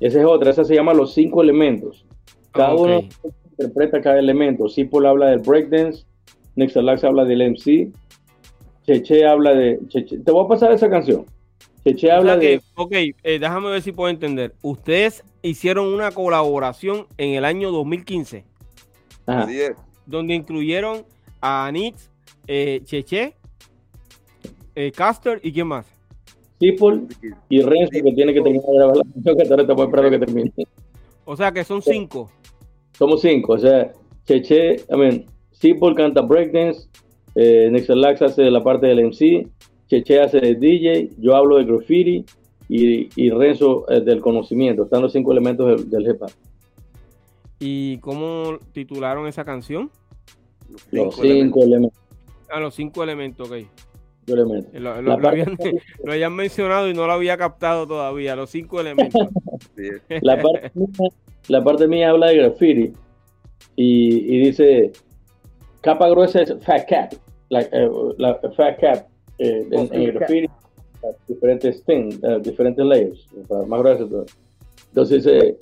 Esa 0.00 0.20
es 0.20 0.26
otra, 0.26 0.50
esa 0.50 0.64
se 0.64 0.74
llama 0.74 0.92
Los 0.92 1.14
Cinco 1.14 1.42
Elementos. 1.42 2.04
Cada 2.52 2.74
uno 2.74 3.00
interpreta 3.50 4.00
cada 4.00 4.18
elemento. 4.18 4.68
Sipol 4.68 5.06
habla 5.06 5.28
del 5.28 5.40
breakdance, 5.40 6.04
Nexalax 6.56 7.04
habla 7.04 7.24
del 7.24 7.52
MC, 7.52 7.90
Cheche 8.86 9.26
habla 9.26 9.54
de... 9.54 9.80
Te 10.24 10.30
voy 10.30 10.44
a 10.44 10.48
pasar 10.48 10.72
esa 10.72 10.88
canción. 10.88 11.24
Cheche 11.84 12.10
habla 12.10 12.36
de... 12.36 12.60
Ok, 12.74 12.92
eh, 12.92 13.14
déjame 13.22 13.70
ver 13.70 13.82
si 13.82 13.92
puedo 13.92 14.10
entender. 14.10 14.54
Ustedes 14.62 15.24
hicieron 15.42 15.86
una 15.86 16.10
colaboración 16.10 17.06
en 17.16 17.34
el 17.34 17.44
año 17.44 17.70
2015. 17.70 18.44
Ajá. 19.26 19.48
Donde 20.04 20.34
incluyeron 20.34 21.04
a 21.40 21.70
Nix, 21.72 22.10
eh, 22.46 22.80
Cheche, 22.84 23.34
eh, 24.76 24.92
Caster 24.92 25.40
y 25.42 25.52
quién 25.52 25.66
más. 25.66 25.86
Sipol 26.60 27.08
y 27.48 27.60
Renzo 27.60 27.90
que 27.90 28.12
tiene 28.12 28.32
que 28.32 28.40
terminar 28.40 28.66
de 28.66 28.76
grabar 28.76 28.96
la 28.96 29.02
canción 29.02 29.36
que 29.36 29.72
ahora 29.72 29.84
esperando 29.84 30.10
que 30.10 30.18
termine. 30.18 30.52
O 31.24 31.36
sea 31.36 31.50
que 31.52 31.64
son 31.64 31.82
cinco. 31.82 32.30
Somos 32.92 33.20
cinco, 33.20 33.54
o 33.54 33.58
sea, 33.58 33.92
Cheche, 34.24 34.76
I 34.90 34.96
mean, 34.96 35.26
Sipol 35.50 35.94
canta 35.94 36.22
breakdance, 36.22 36.88
eh, 37.34 37.68
Nexalax 37.70 38.22
hace 38.22 38.50
la 38.50 38.62
parte 38.62 38.86
del 38.86 39.00
MC, 39.00 39.48
Cheche 39.88 40.20
hace 40.20 40.40
de 40.40 40.54
DJ, 40.54 41.10
yo 41.18 41.36
hablo 41.36 41.58
de 41.58 41.64
graffiti 41.64 42.24
y, 42.68 43.30
Renzo 43.30 43.84
eh, 43.90 44.00
del 44.00 44.20
conocimiento. 44.20 44.84
Están 44.84 45.02
los 45.02 45.12
cinco 45.12 45.32
elementos 45.32 45.90
del, 45.90 46.02
hip 46.08 46.22
hop. 46.22 46.30
¿Y 47.58 47.98
cómo 47.98 48.58
titularon 48.72 49.26
esa 49.26 49.44
canción? 49.44 49.90
Los 50.90 51.16
cinco, 51.16 51.62
elementos. 51.62 51.98
Ah, 52.50 52.60
los 52.60 52.74
cinco 52.74 53.02
elementos, 53.02 53.50
ok. 53.50 53.66
Elementos. 54.26 54.74
Lo, 54.74 55.00
lo, 55.02 55.28
habían, 55.28 56.34
mencionado 56.34 56.88
y 56.88 56.94
no 56.94 57.06
lo 57.06 57.12
había 57.12 57.36
captado 57.36 57.86
todavía, 57.86 58.34
los 58.34 58.50
cinco 58.50 58.80
elementos. 58.80 59.28
la, 60.20 60.42
parte 60.42 60.70
mía, 60.74 61.10
la 61.48 61.64
parte 61.64 61.86
mía 61.86 62.10
habla 62.10 62.28
de 62.28 62.36
graffiti 62.36 62.92
y, 63.76 64.34
y 64.34 64.38
dice 64.46 64.92
Capa 65.86 66.08
gruesa 66.08 66.42
es 66.42 66.52
fat 66.64 66.88
cap, 66.88 67.12
like, 67.48 67.70
eh, 67.72 67.88
la 68.18 68.34
fat 68.56 68.80
cap 68.80 69.06
eh, 69.38 69.68
en, 69.70 69.94
el 69.94 70.12
graffiti, 70.12 70.48
diferentes 71.28 71.84
things, 71.84 72.18
uh, 72.24 72.40
diferentes 72.40 72.84
layers, 72.84 73.28
más 73.68 73.80
grueso. 73.80 74.26
Entonces, 74.88 75.26
eh, 75.26 75.56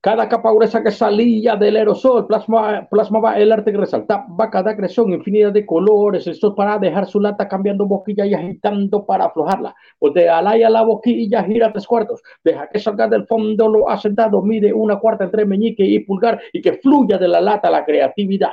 cada 0.00 0.28
capa 0.30 0.50
gruesa 0.50 0.82
que 0.82 0.90
salía 0.90 1.56
del 1.56 1.76
aerosol 1.76 2.26
plasma, 2.26 2.88
plasmaba 2.90 3.38
el 3.38 3.52
arte 3.52 3.70
que 3.70 3.78
resaltaba 3.78 4.50
cada 4.50 4.74
creación, 4.74 5.12
infinidad 5.12 5.52
de 5.52 5.66
colores. 5.66 6.26
Esto 6.26 6.54
para 6.54 6.78
dejar 6.78 7.06
su 7.06 7.20
lata 7.20 7.46
cambiando 7.46 7.86
boquilla 7.86 8.24
y 8.24 8.32
agitando 8.32 9.04
para 9.04 9.26
aflojarla. 9.26 9.74
Pues 9.98 10.14
de 10.14 10.28
alaya 10.28 10.70
la 10.70 10.82
boquilla, 10.82 11.44
gira 11.44 11.70
tres 11.70 11.86
cuartos. 11.86 12.22
Deja 12.42 12.68
que 12.68 12.78
salga 12.78 13.08
del 13.08 13.26
fondo 13.26 13.68
lo 13.68 13.90
asentado, 13.90 14.40
mide 14.40 14.72
una 14.72 14.98
cuarta 14.98 15.24
entre 15.24 15.44
meñique 15.44 15.84
y 15.84 15.98
pulgar 16.00 16.40
y 16.52 16.62
que 16.62 16.74
fluya 16.74 17.18
de 17.18 17.28
la 17.28 17.42
lata 17.42 17.70
la 17.70 17.84
creatividad 17.84 18.52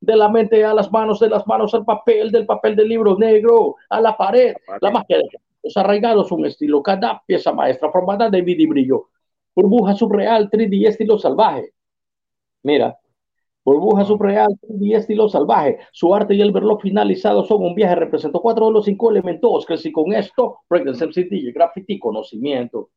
de 0.00 0.16
la 0.16 0.28
mente 0.28 0.64
a 0.64 0.74
las 0.74 0.90
manos, 0.92 1.20
de 1.20 1.28
las 1.28 1.46
manos 1.46 1.74
al 1.74 1.84
papel, 1.84 2.30
del 2.30 2.46
papel 2.46 2.76
del 2.76 2.88
libro 2.88 3.16
negro, 3.18 3.76
a 3.88 4.00
la 4.00 4.16
pared, 4.16 4.54
la 4.80 4.90
magia 4.90 5.18
de 5.18 5.24
los 5.62 5.76
arraigados, 5.76 6.30
un 6.30 6.46
estilo, 6.46 6.82
cada 6.82 7.20
pieza 7.26 7.52
maestra 7.52 7.90
formada 7.90 8.30
de 8.30 8.40
vida 8.42 8.62
y 8.62 8.66
brillo, 8.66 9.08
burbuja 9.58 9.94
subreal, 9.94 10.48
3D 10.48 10.86
estilo 10.86 11.18
salvaje. 11.18 11.72
Mira, 12.62 12.96
burbuja 13.64 14.04
subreal, 14.04 14.56
3D 14.62 14.96
estilo 14.96 15.28
salvaje, 15.28 15.78
su 15.92 16.14
arte 16.14 16.34
y 16.34 16.40
el 16.40 16.52
verlo 16.52 16.78
finalizado 16.78 17.44
son 17.44 17.64
un 17.64 17.74
viaje, 17.74 17.96
representó 17.96 18.40
cuatro 18.40 18.66
de 18.66 18.72
los 18.72 18.84
cinco 18.84 19.10
elementos, 19.10 19.66
que 19.66 19.76
si 19.76 19.90
con 19.90 20.12
esto, 20.12 20.60
breakdance, 20.70 21.06
MCT, 21.06 21.52
graffiti, 21.52 21.98
conocimiento. 21.98 22.90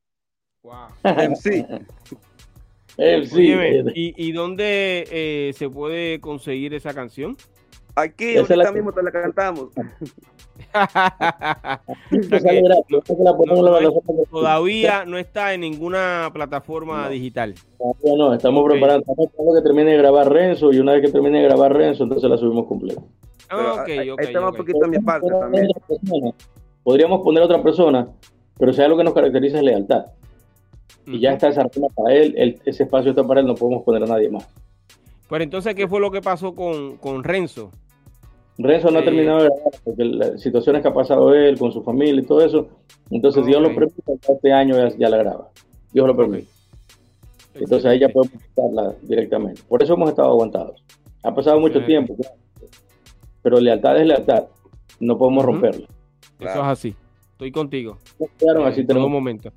Wow. 0.63 0.89
MC. 1.03 1.65
¿y, 3.95 4.31
dónde 4.33 5.07
eh, 5.11 5.53
se 5.55 5.67
puede 5.67 6.19
conseguir 6.19 6.75
esa 6.75 6.93
canción? 6.93 7.35
Aquí, 7.95 8.37
ahorita 8.37 8.71
mismo 8.71 8.91
te 8.91 9.03
la 9.03 9.11
cantamos. 9.11 9.69
todavía 14.31 15.05
no 15.05 15.17
está 15.17 15.53
en 15.53 15.61
ninguna 15.61 16.29
plataforma 16.33 17.09
digital. 17.09 17.55
No, 17.79 18.17
no, 18.17 18.33
estamos 18.33 18.69
preparando. 18.69 19.01
Estamos 19.01 19.55
que 19.55 19.61
termine 19.63 19.91
de 19.91 19.97
grabar 19.97 20.31
Renzo 20.31 20.71
y 20.71 20.79
una 20.79 20.93
vez 20.93 21.05
que 21.05 21.11
termine 21.11 21.39
de 21.39 21.45
grabar 21.45 21.73
Renzo, 21.73 22.03
entonces 22.03 22.29
la 22.29 22.37
subimos 22.37 22.67
completa. 22.67 23.01
Ah, 23.49 23.73
ok, 23.73 23.81
ok. 23.81 23.89
Ahí, 23.89 24.09
está 24.19 24.47
un 24.47 24.55
poquito 24.55 24.85
en 24.85 24.91
mi 24.91 24.99
parte 24.99 25.27
también. 25.29 25.67
Podríamos 26.83 27.21
poner 27.21 27.43
a 27.43 27.45
otra 27.45 27.61
persona, 27.61 28.07
pero 28.57 28.73
si 28.73 28.79
hay 28.79 28.85
algo 28.85 28.97
que 28.97 29.03
nos 29.03 29.13
caracteriza 29.13 29.57
es 29.57 29.63
lealtad. 29.63 30.05
Y 31.05 31.19
ya 31.19 31.33
está 31.33 31.49
esa 31.49 31.67
para 31.67 32.13
él, 32.13 32.59
ese 32.65 32.83
espacio 32.83 33.11
está 33.11 33.23
para 33.23 33.41
él, 33.41 33.47
no 33.47 33.55
podemos 33.55 33.83
poner 33.83 34.03
a 34.03 34.07
nadie 34.07 34.29
más. 34.29 34.47
Pero 35.31 35.45
entonces, 35.45 35.73
¿qué 35.75 35.87
fue 35.87 36.01
lo 36.01 36.11
que 36.11 36.21
pasó 36.21 36.53
con, 36.53 36.97
con 36.97 37.23
Renzo? 37.23 37.71
Renzo 38.57 38.91
no 38.91 38.99
ha 38.99 39.03
terminado 39.03 39.37
de 39.37 39.45
grabar 39.45 39.73
porque 39.85 40.03
las 40.03 40.41
situaciones 40.41 40.81
que 40.81 40.89
ha 40.89 40.93
pasado 40.93 41.33
él 41.33 41.57
con 41.57 41.71
su 41.71 41.81
familia 41.83 42.21
y 42.21 42.25
todo 42.25 42.43
eso. 42.43 42.67
Entonces, 43.09 43.45
Dios 43.45 43.61
lo 43.61 43.73
permite, 43.73 44.01
este 44.27 44.51
año 44.51 44.75
ya, 44.97 45.07
la 45.07 45.15
graba. 45.15 45.49
Dios 45.93 46.05
lo 46.05 46.17
permite. 46.17 46.49
Entonces 47.53 47.85
ahí 47.85 47.99
ya 47.99 48.09
podemos 48.09 48.43
quitarla 48.43 48.93
directamente. 49.03 49.61
Por 49.69 49.81
eso 49.81 49.93
hemos 49.93 50.09
estado 50.09 50.31
aguantados. 50.31 50.83
Ha 51.23 51.33
pasado 51.33 51.61
mucho 51.61 51.81
tiempo, 51.85 52.13
pero 53.41 53.61
lealtad 53.61 54.01
es 54.01 54.07
lealtad. 54.07 54.47
No 54.99 55.17
podemos 55.17 55.45
romperla. 55.45 55.87
Eso 56.39 56.49
es 56.49 56.57
así. 56.57 56.95
Estoy 57.31 57.53
contigo. 57.53 57.97
Claro, 58.37 58.65
así 58.65 58.85
tenemos 58.85 59.07
un 59.07 59.13
momento. 59.13 59.49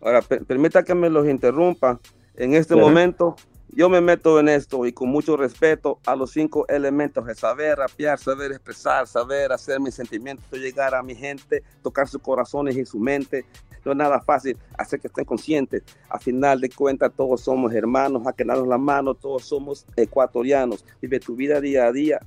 Ahora, 0.00 0.22
permita 0.22 0.84
que 0.84 0.94
me 0.94 1.10
los 1.10 1.26
interrumpa. 1.26 1.98
En 2.36 2.54
este 2.54 2.76
momento, 2.76 3.34
yo 3.76 3.90
me 3.90 4.00
meto 4.00 4.40
en 4.40 4.48
esto 4.48 4.86
y 4.86 4.92
con 4.94 5.10
mucho 5.10 5.36
respeto 5.36 6.00
a 6.06 6.16
los 6.16 6.30
cinco 6.30 6.66
elementos 6.66 7.26
de 7.26 7.34
saber 7.34 7.76
rapear, 7.76 8.18
saber 8.18 8.52
expresar, 8.52 9.06
saber 9.06 9.52
hacer 9.52 9.78
mis 9.80 9.94
sentimientos, 9.94 10.46
llegar 10.58 10.94
a 10.94 11.02
mi 11.02 11.14
gente, 11.14 11.62
tocar 11.82 12.08
sus 12.08 12.22
corazones 12.22 12.74
y 12.74 12.86
su 12.86 12.98
mente. 12.98 13.44
No 13.84 13.92
es 13.92 13.98
nada 13.98 14.18
fácil 14.22 14.56
hacer 14.78 14.98
que 14.98 15.08
estén 15.08 15.26
conscientes. 15.26 15.82
A 16.08 16.18
final 16.18 16.58
de 16.58 16.70
cuentas, 16.70 17.12
todos 17.14 17.42
somos 17.42 17.70
hermanos, 17.74 18.26
a 18.26 18.32
que 18.32 18.46
la 18.46 18.78
mano, 18.78 19.14
todos 19.14 19.44
somos 19.44 19.84
ecuatorianos. 19.94 20.82
Vive 21.02 21.20
tu 21.20 21.36
vida 21.36 21.60
día 21.60 21.84
a 21.84 21.92
día. 21.92 22.20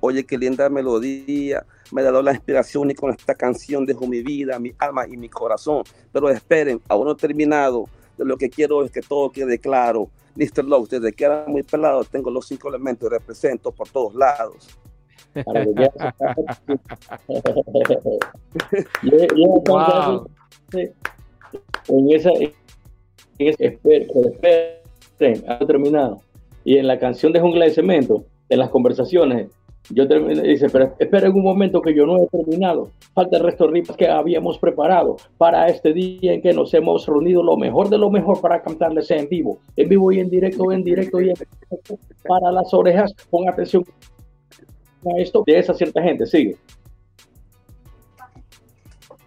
Oye, 0.00 0.26
qué 0.26 0.36
linda 0.36 0.68
melodía, 0.70 1.64
me 1.92 2.00
ha 2.00 2.04
dado 2.04 2.20
la 2.20 2.32
inspiración 2.32 2.90
y 2.90 2.94
con 2.94 3.10
esta 3.12 3.36
canción 3.36 3.86
dejo 3.86 4.08
mi 4.08 4.22
vida, 4.22 4.58
mi 4.58 4.74
alma 4.76 5.06
y 5.06 5.16
mi 5.16 5.28
corazón. 5.28 5.84
Pero 6.12 6.28
esperen, 6.30 6.80
aún 6.88 7.04
no 7.04 7.12
he 7.12 7.16
terminado. 7.16 7.84
Lo 8.18 8.36
que 8.36 8.50
quiero 8.50 8.84
es 8.84 8.90
que 8.90 9.02
todo 9.02 9.30
quede 9.30 9.60
claro. 9.60 10.10
Mr. 10.36 10.64
Lowe, 10.64 10.86
desde 10.88 11.12
que 11.12 11.24
era 11.24 11.44
muy 11.46 11.62
pelado, 11.62 12.04
tengo 12.04 12.30
los 12.30 12.46
cinco 12.46 12.68
elementos 12.68 13.06
y 13.06 13.10
represento 13.10 13.72
por 13.72 13.88
todos 13.88 14.14
lados. 14.14 14.68
en 15.34 15.44
esa, 22.10 22.30
en 22.30 22.52
esa 23.38 23.64
esperen, 23.64 25.44
ha 25.48 25.58
terminado. 25.66 26.20
Y 26.64 26.78
en 26.78 26.86
la 26.86 26.98
canción 26.98 27.32
de 27.32 27.40
Jungla 27.40 27.66
de 27.66 27.70
Cemento, 27.70 28.24
en 28.48 28.58
las 28.58 28.70
conversaciones, 28.70 29.50
yo 29.90 30.06
terminé, 30.06 30.42
dice, 30.42 30.68
pero 30.70 30.94
espera 30.98 31.26
en 31.26 31.34
un 31.34 31.42
momento 31.42 31.82
que 31.82 31.94
yo 31.94 32.06
no 32.06 32.16
he 32.16 32.26
terminado. 32.28 32.90
Falta 33.12 33.36
el 33.36 33.44
resto 33.44 33.66
de 33.66 33.72
rimas 33.72 33.96
que 33.96 34.08
habíamos 34.08 34.58
preparado 34.58 35.16
para 35.36 35.66
este 35.66 35.92
día 35.92 36.32
en 36.32 36.42
que 36.42 36.52
nos 36.52 36.72
hemos 36.74 37.06
reunido 37.06 37.42
lo 37.42 37.56
mejor 37.56 37.88
de 37.88 37.98
lo 37.98 38.10
mejor 38.10 38.40
para 38.40 38.62
cantarles 38.62 39.10
en 39.10 39.28
vivo. 39.28 39.58
En 39.76 39.88
vivo 39.88 40.12
y 40.12 40.20
en 40.20 40.30
directo, 40.30 40.70
en 40.72 40.84
directo 40.84 41.20
y 41.20 41.30
en 41.30 41.34
directo. 41.34 41.98
Para 42.26 42.52
las 42.52 42.72
orejas, 42.72 43.12
pon 43.30 43.48
atención 43.48 43.84
a 45.04 45.20
esto 45.20 45.42
de 45.46 45.58
esa 45.58 45.74
cierta 45.74 46.02
gente. 46.02 46.26
Sigue. 46.26 46.56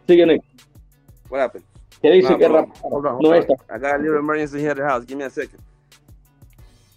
Sigue, 0.07 0.25
Nick. 0.25 0.43
What 1.29 1.51
dice 2.01 2.37
que 2.37 2.47
rap 2.47 2.67
no 3.21 3.33
está? 3.33 3.53
I 3.69 3.79
got 3.79 3.95
a 3.95 3.97
little 3.97 4.19
emergency 4.19 4.59
here 4.59 4.71
at 4.71 4.77
the 4.77 4.83
house. 4.83 5.05
Give 5.05 5.17
me 5.17 5.23
a 5.23 5.29
second. 5.29 5.59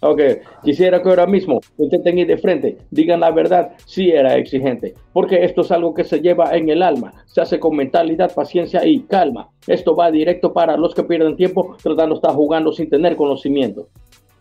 Ok, 0.09 0.21
quisiera 0.63 1.01
que 1.01 1.09
ahora 1.09 1.27
mismo 1.27 1.59
intenten 1.77 2.17
ir 2.19 2.27
de 2.27 2.37
frente, 2.37 2.77
digan 2.91 3.19
la 3.19 3.29
verdad, 3.29 3.73
si 3.85 4.09
era 4.09 4.37
exigente, 4.37 4.93
porque 5.11 5.43
esto 5.43 5.61
es 5.61 5.71
algo 5.71 5.93
que 5.93 6.05
se 6.05 6.21
lleva 6.21 6.55
en 6.55 6.69
el 6.69 6.81
alma, 6.81 7.13
se 7.25 7.41
hace 7.41 7.59
con 7.59 7.75
mentalidad, 7.75 8.33
paciencia 8.33 8.85
y 8.85 9.01
calma. 9.01 9.49
Esto 9.67 9.97
va 9.97 10.09
directo 10.09 10.53
para 10.53 10.77
los 10.77 10.95
que 10.95 11.03
pierden 11.03 11.35
tiempo 11.35 11.75
tratando 11.83 12.15
de 12.15 12.19
estar 12.19 12.33
jugando 12.33 12.71
sin 12.71 12.89
tener 12.89 13.17
conocimiento 13.17 13.89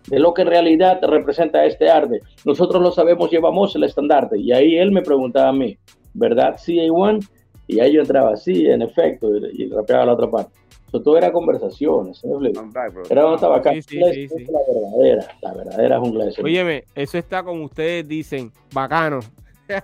de 0.06 0.20
lo 0.20 0.32
que 0.32 0.42
en 0.42 0.48
realidad 0.48 1.00
representa 1.02 1.64
este 1.64 1.90
arte. 1.90 2.20
Nosotros 2.44 2.80
lo 2.80 2.92
sabemos, 2.92 3.28
llevamos 3.28 3.74
el 3.74 3.82
estandarte. 3.82 4.38
Y 4.38 4.52
ahí 4.52 4.76
él 4.76 4.92
me 4.92 5.02
preguntaba 5.02 5.48
a 5.48 5.52
mí, 5.52 5.76
¿verdad? 6.14 6.54
CA1? 6.54 7.28
Y 7.66 7.80
ahí 7.80 7.94
yo 7.94 8.02
entraba 8.02 8.34
así, 8.34 8.68
en 8.68 8.82
efecto, 8.82 9.28
y, 9.36 9.64
y 9.64 9.68
rapeaba 9.68 10.06
la 10.06 10.12
otra 10.12 10.30
parte 10.30 10.52
todo 11.00 11.16
era 11.16 11.32
conversaciones. 11.32 12.22
era 12.24 13.22
donde 13.22 13.36
estaba 13.36 13.56
acá. 13.56 13.72
La 13.72 14.60
verdadera, 14.68 15.26
la 15.42 15.54
verdadera 15.54 15.98
jungla 16.00 16.26
de 16.26 16.34
Óyeme, 16.42 16.84
eso 16.94 17.16
está 17.18 17.42
como 17.42 17.64
ustedes 17.64 18.06
dicen, 18.06 18.52
bacano. 18.72 19.18
eso 19.68 19.82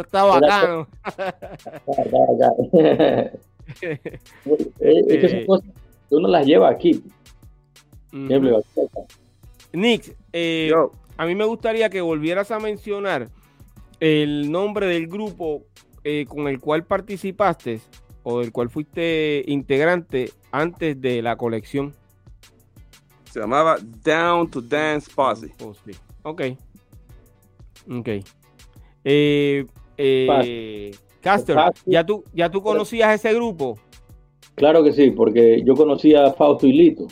está 0.00 0.24
bacano. 0.24 0.88
es 4.80 5.20
que 5.20 5.28
son 5.28 5.46
cosas 5.46 5.68
que 6.08 6.14
uno 6.14 6.28
las 6.28 6.46
lleva 6.46 6.70
aquí. 6.70 7.02
Nick, 9.72 10.16
eh, 10.32 10.70
a 11.16 11.26
mí 11.26 11.34
me 11.34 11.44
gustaría 11.44 11.90
que 11.90 12.00
volvieras 12.00 12.50
a 12.50 12.60
mencionar 12.60 13.28
el 14.00 14.50
nombre 14.50 14.86
del 14.86 15.08
grupo 15.08 15.64
eh, 16.04 16.24
con 16.26 16.48
el 16.48 16.60
cual 16.60 16.84
participaste 16.84 17.80
o 18.24 18.40
del 18.40 18.50
cual 18.50 18.68
fuiste 18.68 19.44
integrante 19.46 20.30
antes 20.50 21.00
de 21.00 21.22
la 21.22 21.36
colección? 21.36 21.94
Se 23.30 23.40
llamaba 23.40 23.76
Down 24.04 24.50
to 24.50 24.60
Dance 24.60 25.10
Posse. 25.14 25.52
Ok. 26.22 26.42
Ok. 27.90 28.08
Eh, 29.04 29.66
eh, 29.96 30.90
Caster, 31.20 31.56
¿ya 31.86 32.04
tú, 32.04 32.24
¿ya 32.32 32.50
tú 32.50 32.62
conocías 32.62 33.14
ese 33.14 33.34
grupo? 33.34 33.78
Claro 34.54 34.82
que 34.84 34.92
sí, 34.92 35.10
porque 35.10 35.62
yo 35.64 35.74
conocía 35.74 36.26
a 36.26 36.32
Fausto 36.32 36.66
y 36.66 36.72
Lito, 36.72 37.06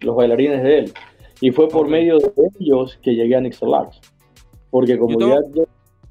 los 0.00 0.16
bailarines 0.16 0.62
de 0.62 0.78
él. 0.78 0.92
Y 1.40 1.50
fue 1.52 1.68
por 1.68 1.88
medio 1.88 2.18
de 2.18 2.30
ellos 2.58 2.98
que 3.02 3.14
llegué 3.14 3.36
a 3.36 3.40
Nixalax. 3.40 4.00
Porque 4.70 4.98
como 4.98 5.18
ya, 5.20 5.38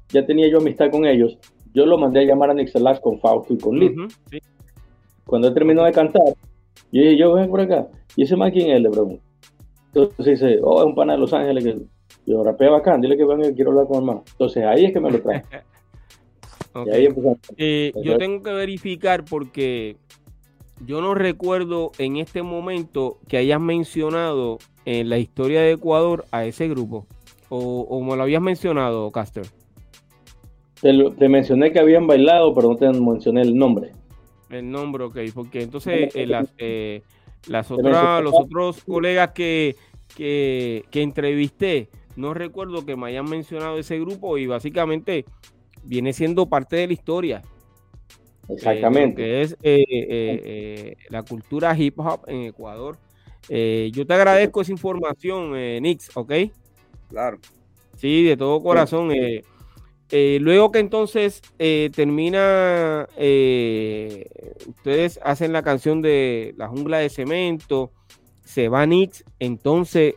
ya 0.08 0.26
tenía 0.26 0.48
yo 0.48 0.58
amistad 0.58 0.90
con 0.90 1.04
ellos, 1.04 1.38
yo 1.74 1.86
lo 1.86 1.98
mandé 1.98 2.20
a 2.20 2.24
llamar 2.24 2.50
a 2.50 2.54
Nixelax 2.54 3.00
con 3.00 3.20
Fausto 3.20 3.54
y 3.54 3.58
con 3.58 3.78
Lito. 3.78 4.02
Cuando 5.24 5.48
él 5.48 5.54
terminó 5.54 5.84
de 5.84 5.92
cantar, 5.92 6.22
yo 6.90 7.02
dije, 7.02 7.16
yo 7.16 7.34
ven 7.34 7.50
por 7.50 7.60
acá. 7.60 7.86
¿Y 8.16 8.22
ese 8.22 8.36
más 8.36 8.52
quién 8.52 8.70
es? 8.70 8.80
Le 8.80 8.90
pregunto. 8.90 9.22
Entonces 9.88 10.40
dice, 10.40 10.58
oh, 10.62 10.80
es 10.80 10.86
un 10.86 10.94
pana 10.94 11.14
de 11.14 11.18
Los 11.18 11.32
Ángeles 11.32 11.64
que 11.64 11.78
yo 12.26 12.44
rapea 12.44 12.70
bacán, 12.70 13.00
dile 13.00 13.16
que 13.16 13.24
venga, 13.24 13.52
quiero 13.54 13.70
hablar 13.70 13.86
con 13.86 13.98
el 13.98 14.04
más. 14.04 14.16
Entonces 14.32 14.64
ahí 14.64 14.86
es 14.86 14.92
que 14.92 15.00
me 15.00 15.10
lo 15.10 15.20
trae. 15.20 15.42
Y 16.86 16.90
ahí 16.90 17.08
eh, 17.56 17.92
yo 18.04 18.18
tengo 18.18 18.42
que 18.42 18.52
verificar 18.52 19.24
porque 19.24 19.96
yo 20.86 21.00
no 21.00 21.14
recuerdo 21.14 21.90
en 21.98 22.18
este 22.18 22.42
momento 22.42 23.18
que 23.26 23.38
hayas 23.38 23.60
mencionado 23.60 24.58
en 24.84 25.08
la 25.08 25.18
historia 25.18 25.62
de 25.62 25.72
Ecuador 25.72 26.26
a 26.30 26.44
ese 26.44 26.68
grupo. 26.68 27.06
O, 27.48 27.80
o 27.80 28.04
me 28.04 28.14
lo 28.16 28.22
habías 28.22 28.42
mencionado, 28.42 29.10
Caster. 29.10 29.46
Te, 30.80 31.28
mencioné 31.28 31.72
que 31.72 31.80
habían 31.80 32.06
bailado, 32.06 32.54
pero 32.54 32.68
no 32.68 32.76
te 32.76 32.88
mencioné 32.90 33.42
el 33.42 33.56
nombre. 33.56 33.92
El 34.48 34.70
nombre, 34.70 35.04
ok, 35.04 35.18
porque 35.34 35.62
entonces 35.62 36.14
eh, 36.14 36.26
las, 36.26 36.48
eh, 36.58 37.02
las 37.48 37.70
otras, 37.70 38.22
los 38.22 38.34
otros 38.34 38.84
colegas 38.84 39.32
que, 39.32 39.76
que, 40.16 40.84
entrevisté, 40.92 41.88
no 42.16 42.32
recuerdo 42.32 42.86
que 42.86 42.96
me 42.96 43.08
hayan 43.08 43.28
mencionado 43.28 43.78
ese 43.78 43.98
grupo 43.98 44.38
y 44.38 44.46
básicamente 44.46 45.24
viene 45.82 46.12
siendo 46.12 46.46
parte 46.46 46.76
de 46.76 46.86
la 46.86 46.92
historia. 46.92 47.42
Eh, 48.48 48.54
Exactamente. 48.54 49.22
que 49.22 49.42
es 49.42 49.56
la 51.10 51.22
cultura 51.24 51.76
hip 51.76 51.98
hop 51.98 52.20
en 52.28 52.42
Ecuador. 52.42 52.96
yo 53.48 54.06
te 54.06 54.14
agradezco 54.14 54.62
esa 54.62 54.72
información, 54.72 55.52
Nix, 55.82 56.16
¿ok? 56.16 56.32
Claro. 57.08 57.38
Sí, 57.96 58.22
de 58.22 58.36
todo 58.36 58.62
corazón. 58.62 59.10
Eh, 60.10 60.38
luego 60.40 60.72
que 60.72 60.78
entonces 60.78 61.42
eh, 61.58 61.90
termina, 61.94 63.06
eh, 63.16 64.26
ustedes 64.66 65.20
hacen 65.22 65.52
la 65.52 65.62
canción 65.62 66.00
de 66.00 66.54
La 66.56 66.68
jungla 66.68 66.98
de 66.98 67.10
cemento, 67.10 67.92
se 68.42 68.68
va 68.68 68.86
Nix, 68.86 69.24
entonces 69.38 70.14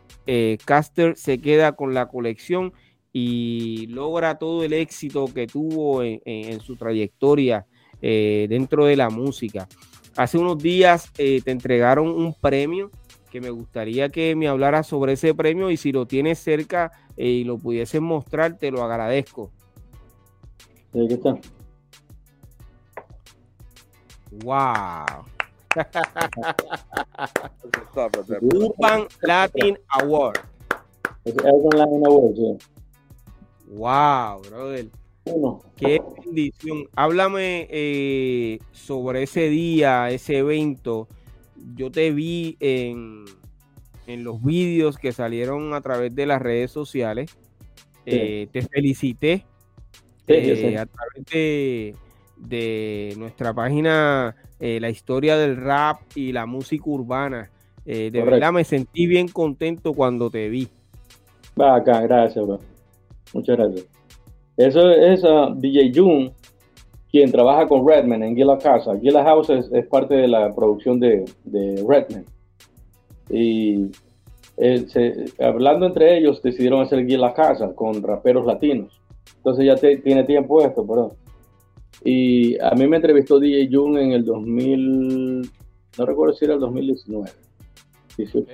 Caster 0.64 1.18
se 1.18 1.40
queda 1.42 1.74
con 1.74 1.94
la 1.94 2.08
colección 2.08 2.72
y 3.12 3.88
logra 3.88 4.38
todo 4.38 4.64
el 4.64 4.72
éxito 4.72 5.26
que 5.34 5.46
tuvo 5.46 6.04
en, 6.04 6.62
su 6.62 6.78
trayectoria 6.78 7.66
dentro 8.00 8.86
de 8.86 8.96
la 8.96 9.10
música. 9.10 9.68
Hace 10.16 10.38
unos 10.38 10.58
días 10.60 11.12
te 11.12 11.42
entregaron 11.52 12.08
un 12.08 12.34
premio 12.34 12.92
que 13.30 13.42
me 13.42 13.50
gustaría 13.50 14.08
que 14.08 14.38
me 14.38 14.48
hablara 14.48 14.84
sobre 14.84 15.14
ese 15.14 15.34
premio 15.34 15.70
y 15.70 15.76
si 15.76 15.92
lo 15.92 16.06
tienes 16.06 16.40
cerca 16.40 16.94
y 17.18 17.44
lo 17.44 17.58
pudiesen 17.58 18.04
mostrar, 18.04 18.58
te 18.58 18.72
lo 18.72 18.84
agradezco. 18.84 19.52
Aquí 20.94 21.14
está. 21.14 21.40
Wow. 24.44 25.26
Urban 28.42 29.08
Latin 29.22 29.78
Award. 29.88 30.40
Urban 31.26 31.80
Latin 31.80 32.06
Award, 32.06 32.36
sí. 32.36 32.58
Wow, 33.68 34.42
brother. 34.42 34.88
Qué 35.78 36.02
bendición. 36.26 36.90
Háblame 36.96 37.68
eh, 37.70 38.60
sobre 38.74 39.24
ese 39.24 39.50
día, 39.50 40.10
ese 40.10 40.40
evento. 40.40 41.08
Yo 41.76 41.90
te 41.90 42.12
vi 42.12 42.58
en, 42.60 43.26
en 44.08 44.24
los 44.26 44.44
vídeos 44.44 44.98
que 44.98 45.14
salieron 45.14 45.74
a 45.74 45.82
través 45.82 46.14
de 46.16 46.26
las 46.26 46.42
redes 46.42 46.72
sociales. 46.72 47.38
Eh, 48.06 48.48
te 48.52 48.64
felicité 48.64 49.46
eh, 50.32 50.78
a 50.78 50.86
través 50.86 51.96
de, 52.38 53.14
nuestra 53.18 53.54
página 53.54 54.36
La 54.60 54.90
historia 54.90 55.38
del 55.38 55.58
rap 55.58 56.02
y 56.16 56.32
la 56.32 56.46
música 56.46 56.84
urbana. 56.88 57.50
de 57.86 58.10
verdad 58.12 58.52
me 58.52 58.64
sentí 58.64 59.08
bien 59.08 59.28
contento 59.28 59.94
cuando 59.94 60.30
te 60.30 60.50
vi. 60.50 60.68
Acá, 61.58 62.02
gracias, 62.02 62.46
bro. 62.46 62.60
Muchas 63.34 63.58
gracias. 63.58 63.88
Eso 64.58 64.92
es 64.92 65.24
uh, 65.24 65.54
DJ 65.56 65.92
June, 65.94 66.32
quien 67.10 67.32
trabaja 67.32 67.68
con 67.68 67.88
Redman 67.88 68.24
en 68.24 68.36
Gila 68.36 68.58
Casa. 68.58 68.98
Gila 69.00 69.24
House 69.24 69.50
es, 69.50 69.88
parte 69.88 70.16
de 70.16 70.28
la 70.28 70.54
producción 70.54 71.00
de, 71.00 71.26
Redman. 71.88 72.26
Y 73.30 73.92
eh, 74.58 75.26
hablando 75.40 75.86
entre 75.86 76.18
ellos, 76.18 76.42
decidieron 76.42 76.82
hacer 76.82 77.06
Gila 77.06 77.34
Casa 77.34 77.74
con 77.74 78.04
raperos 78.04 78.46
latinos. 78.46 79.02
Entonces 79.42 79.66
ya 79.66 79.76
tiene 79.76 80.24
tiempo 80.24 80.62
esto, 80.62 80.86
perdón. 80.86 81.14
Y 82.04 82.60
a 82.62 82.72
mí 82.76 82.88
me 82.88 82.98
entrevistó 82.98 83.40
DJ 83.40 83.70
June 83.72 84.04
en 84.04 84.12
el 84.12 84.24
2000, 84.24 85.42
no 85.98 86.06
recuerdo 86.06 86.36
si 86.36 86.46
era 86.46 86.54
el 86.54 86.60
2019. 86.60 87.28
18, 88.18 88.48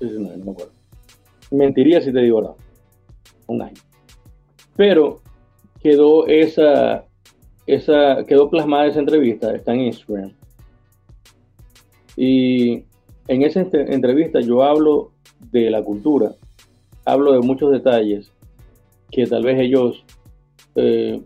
19, 0.00 0.36
no 0.36 0.44
me 0.44 0.50
acuerdo. 0.52 0.72
Mentiría 1.50 2.00
si 2.00 2.12
te 2.12 2.20
digo 2.20 2.40
nada. 2.40 2.54
Un 3.48 3.62
año. 3.62 3.80
Pero 4.76 5.22
quedó 5.80 6.28
esa, 6.28 7.04
esa, 7.66 8.24
quedó 8.26 8.48
plasmada 8.48 8.86
esa 8.86 9.00
entrevista, 9.00 9.52
está 9.56 9.74
en 9.74 9.80
Instagram. 9.80 10.32
Y 12.16 12.84
en 13.26 13.42
esa 13.42 13.60
entrevista 13.72 14.40
yo 14.40 14.62
hablo 14.62 15.10
de 15.50 15.68
la 15.68 15.82
cultura, 15.82 16.32
hablo 17.04 17.32
de 17.32 17.40
muchos 17.40 17.72
detalles 17.72 18.32
que 19.10 19.26
tal 19.26 19.42
vez 19.42 19.58
ellos 19.60 20.04
eh, 20.74 21.22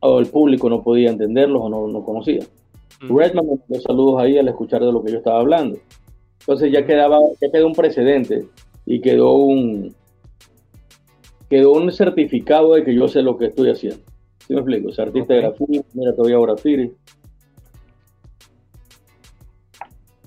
o 0.00 0.18
el 0.18 0.26
público 0.26 0.68
no 0.68 0.82
podía 0.82 1.10
entenderlos 1.10 1.62
o 1.64 1.88
no, 1.88 2.04
conocía. 2.04 2.44
Redman 3.00 3.46
me 3.46 3.58
dio 3.68 3.80
saludos 3.80 4.20
ahí 4.20 4.38
al 4.38 4.48
escuchar 4.48 4.82
de 4.84 4.92
lo 4.92 5.02
que 5.02 5.12
yo 5.12 5.18
estaba 5.18 5.40
hablando. 5.40 5.78
Entonces 6.40 6.72
ya 6.72 6.84
quedaba, 6.84 7.18
ya 7.40 7.50
quedó 7.50 7.66
un 7.66 7.74
precedente 7.74 8.46
y 8.86 9.00
quedó 9.00 9.34
un, 9.34 9.94
quedó 11.48 11.72
un 11.72 11.92
certificado 11.92 12.74
de 12.74 12.84
que 12.84 12.94
yo 12.94 13.08
sé 13.08 13.22
lo 13.22 13.36
que 13.36 13.46
estoy 13.46 13.70
haciendo. 13.70 14.02
¿Sí 14.46 14.54
me 14.54 14.60
explico? 14.60 14.92
Soy 14.92 15.06
artista 15.06 15.34
de 15.34 15.40
graffiti, 15.40 15.80
mira, 15.92 16.14
todavía 16.14 16.38
graffiti. 16.40 16.92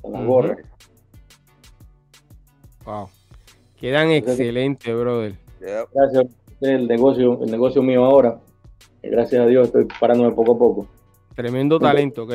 La 0.04 0.24
gorra. 0.24 0.58
Wow. 2.86 3.10
Quedan 3.80 4.12
excelentes, 4.12 4.96
brother. 4.96 5.36
Gracias. 5.60 6.41
El 6.62 6.88
negocio, 6.88 7.40
el 7.44 7.52
negocio 7.52 7.82
mío 7.82 8.06
ahora. 8.06 8.40
Gracias 9.02 9.42
a 9.42 9.48
Dios 9.48 9.68
estoy 9.68 9.88
parándome 10.00 10.32
poco 10.32 10.54
a 10.54 10.58
poco. 10.58 10.88
Tremendo 11.36 11.80
talento, 11.80 12.24
¿ok? 12.24 12.34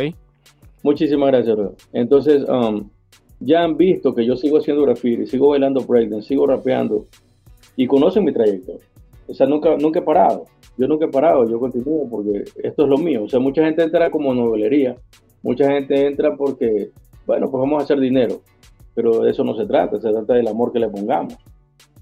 Muchísimas 0.82 1.30
gracias. 1.30 1.58
Entonces, 1.92 2.44
um, 2.48 2.88
ya 3.40 3.62
han 3.62 3.76
visto 3.76 4.14
que 4.14 4.24
yo 4.24 4.36
sigo 4.36 4.58
haciendo 4.58 4.82
graffiti, 4.82 5.26
sigo 5.26 5.48
bailando 5.48 5.80
breakdance, 5.80 6.28
sigo 6.28 6.46
rapeando 6.46 7.06
y 7.76 7.86
conocen 7.86 8.24
mi 8.24 8.32
trayectoria. 8.32 8.82
O 9.28 9.34
sea, 9.34 9.46
nunca, 9.46 9.76
nunca 9.76 10.00
he 10.00 10.02
parado. 10.02 10.46
Yo 10.78 10.86
nunca 10.86 11.06
he 11.06 11.08
parado, 11.08 11.48
yo 11.48 11.58
continúo 11.58 12.08
porque 12.08 12.44
esto 12.62 12.82
es 12.82 12.88
lo 12.88 12.98
mío. 12.98 13.24
O 13.24 13.28
sea, 13.28 13.40
mucha 13.40 13.64
gente 13.64 13.82
entra 13.82 14.10
como 14.10 14.34
novelería, 14.34 14.96
mucha 15.42 15.70
gente 15.70 16.06
entra 16.06 16.36
porque, 16.36 16.90
bueno, 17.26 17.50
pues 17.50 17.60
vamos 17.60 17.80
a 17.80 17.84
hacer 17.84 17.98
dinero, 17.98 18.40
pero 18.94 19.20
de 19.20 19.30
eso 19.30 19.42
no 19.42 19.54
se 19.56 19.66
trata, 19.66 20.00
se 20.00 20.10
trata 20.10 20.34
del 20.34 20.48
amor 20.48 20.72
que 20.72 20.78
le 20.78 20.88
pongamos. 20.88 21.34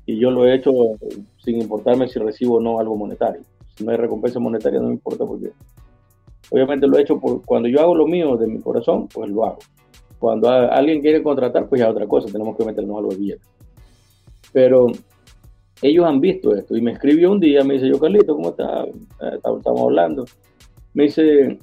Y 0.06 0.18
yo 0.18 0.30
lo 0.30 0.46
he 0.46 0.54
hecho 0.54 0.72
sin 1.38 1.60
importarme 1.60 2.08
si 2.08 2.18
recibo 2.18 2.56
o 2.56 2.60
no 2.60 2.78
algo 2.78 2.96
monetario. 2.96 3.42
Si 3.76 3.84
no 3.84 3.90
hay 3.90 3.96
recompensa 3.96 4.38
monetaria 4.38 4.80
no 4.80 4.88
me 4.88 4.94
importa 4.94 5.24
porque 5.24 5.50
obviamente 6.50 6.86
lo 6.86 6.98
he 6.98 7.02
hecho 7.02 7.18
por, 7.18 7.44
cuando 7.44 7.68
yo 7.68 7.80
hago 7.80 7.94
lo 7.94 8.06
mío 8.06 8.36
de 8.36 8.46
mi 8.46 8.60
corazón, 8.60 9.08
pues 9.08 9.30
lo 9.30 9.44
hago. 9.44 9.58
Cuando 10.18 10.48
alguien 10.48 11.00
quiere 11.00 11.22
contratar, 11.22 11.68
pues 11.68 11.80
ya 11.80 11.90
otra 11.90 12.06
cosa, 12.06 12.30
tenemos 12.30 12.56
que 12.56 12.64
meternos 12.64 12.96
algo 12.98 13.10
de 13.10 13.16
billetes. 13.16 13.48
Pero 14.52 14.86
ellos 15.82 16.06
han 16.06 16.20
visto 16.20 16.54
esto 16.54 16.76
y 16.76 16.80
me 16.80 16.92
escribió 16.92 17.32
un 17.32 17.40
día, 17.40 17.64
me 17.64 17.74
dice, 17.74 17.88
yo 17.88 17.98
Carlito, 17.98 18.34
¿cómo 18.34 18.50
está? 18.50 18.84
Eh, 18.84 19.38
estamos 19.56 19.80
hablando. 19.82 20.24
Me 20.94 21.04
dice, 21.04 21.58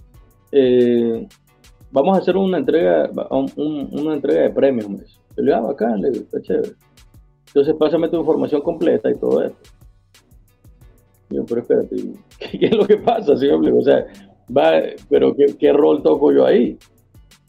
eh, 0.51 1.27
vamos 1.91 2.17
a 2.17 2.21
hacer 2.21 2.37
una 2.37 2.57
entrega, 2.57 3.09
una 3.55 4.13
entrega 4.13 4.41
de 4.41 4.49
premios. 4.49 4.89
Me 4.89 4.99
dice. 4.99 5.17
Yo 5.37 5.43
le 5.43 5.53
digo, 5.53 5.67
ah, 5.67 5.71
acá, 5.71 5.95
le 5.95 6.11
digo, 6.11 6.23
está 6.25 6.41
chévere. 6.41 6.73
Entonces 7.53 7.75
pásame 7.75 8.07
tu 8.07 8.17
información 8.17 8.61
completa 8.61 9.11
y 9.11 9.15
todo 9.15 9.43
esto. 9.43 9.57
yo, 11.29 11.45
pero 11.45 11.61
espérate, 11.61 11.95
¿qué, 12.39 12.65
es 12.65 12.75
lo 12.75 12.85
que 12.85 12.97
pasa? 12.97 13.35
¿Sí? 13.35 13.49
O 13.49 13.81
sea, 13.81 14.05
va, 14.55 14.81
pero 15.09 15.35
¿qué, 15.35 15.57
¿qué, 15.59 15.73
rol 15.73 16.01
toco 16.01 16.31
yo 16.31 16.45
ahí? 16.45 16.77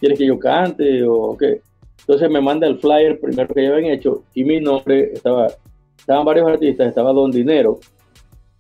¿Quieres 0.01 0.19
que 0.19 0.27
yo 0.27 0.39
cante 0.41 1.05
o 1.07 1.37
qué? 1.37 1.61
Entonces 2.01 2.29
me 2.31 2.41
manda 2.41 2.67
el 2.67 2.79
flyer 2.79 3.21
primero 3.21 3.55
que 3.55 3.63
ya 3.63 3.73
habían 3.73 3.93
hecho 3.93 4.25
y 4.35 4.43
mi 4.43 4.61
nombre 4.61 5.13
estaba, 5.13 5.47
estaban 5.97 6.25
varios 6.25 6.49
artistas, 6.49 6.89
estaba 6.89 7.13
Don 7.13 7.31
Dinero 7.31 7.79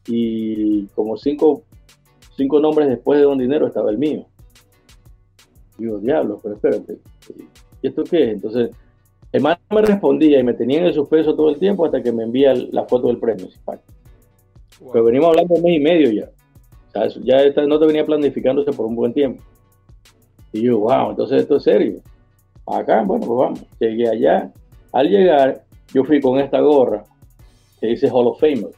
y 0.06 0.86
como 0.88 1.16
cinco, 1.16 1.64
cinco 2.36 2.60
nombres 2.60 2.88
después 2.88 3.18
de 3.18 3.24
Don 3.24 3.38
Dinero 3.38 3.66
estaba 3.66 3.90
el 3.90 3.98
mío. 3.98 4.26
Digo, 5.76 5.98
diablo, 5.98 6.38
pero 6.40 6.54
espérate, 6.54 6.98
¿y 7.82 7.88
esto 7.88 8.04
qué 8.04 8.24
es? 8.24 8.34
Entonces, 8.34 8.70
el 9.32 9.40
man 9.40 9.56
me 9.70 9.82
respondía 9.82 10.38
y 10.38 10.44
me 10.44 10.52
tenía 10.52 10.78
en 10.78 10.86
el 10.86 10.94
suspenso 10.94 11.34
todo 11.34 11.50
el 11.50 11.58
tiempo 11.58 11.86
hasta 11.86 12.02
que 12.02 12.12
me 12.12 12.24
envía 12.24 12.54
la 12.54 12.84
foto 12.84 13.08
del 13.08 13.18
premio. 13.18 13.48
Pero 14.92 15.04
venimos 15.04 15.28
hablando 15.28 15.54
un 15.54 15.62
mes 15.62 15.76
y 15.76 15.80
medio 15.80 16.10
ya. 16.10 16.30
O 16.94 17.10
sea, 17.10 17.22
ya 17.22 17.66
no 17.66 17.78
te 17.78 17.86
venía 17.86 18.04
planificándose 18.04 18.72
por 18.72 18.86
un 18.86 18.94
buen 18.94 19.14
tiempo. 19.14 19.42
Y 20.52 20.62
yo, 20.62 20.80
wow, 20.80 21.10
entonces 21.10 21.42
esto 21.42 21.56
es 21.56 21.62
serio. 21.62 22.00
Acá, 22.66 23.02
bueno, 23.02 23.26
pues 23.26 23.38
vamos. 23.38 23.64
Llegué 23.80 24.08
allá. 24.08 24.52
Al 24.92 25.08
llegar, 25.08 25.64
yo 25.94 26.04
fui 26.04 26.20
con 26.20 26.38
esta 26.38 26.60
gorra 26.60 27.04
que 27.80 27.86
dice 27.86 28.10
Hall 28.10 28.26
of 28.26 28.38
Famer. 28.38 28.70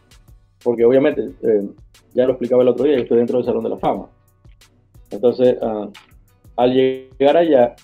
Porque 0.62 0.84
obviamente, 0.84 1.30
eh, 1.42 1.68
ya 2.14 2.26
lo 2.26 2.32
explicaba 2.32 2.62
el 2.62 2.68
otro 2.68 2.84
día, 2.84 2.96
yo 2.96 3.02
estoy 3.02 3.18
dentro 3.18 3.38
del 3.38 3.46
Salón 3.46 3.64
de 3.64 3.70
la 3.70 3.78
Fama. 3.78 4.08
Entonces, 5.10 5.56
ah, 5.60 5.88
al 6.56 6.72
llegar 6.72 7.36
allá, 7.36 7.74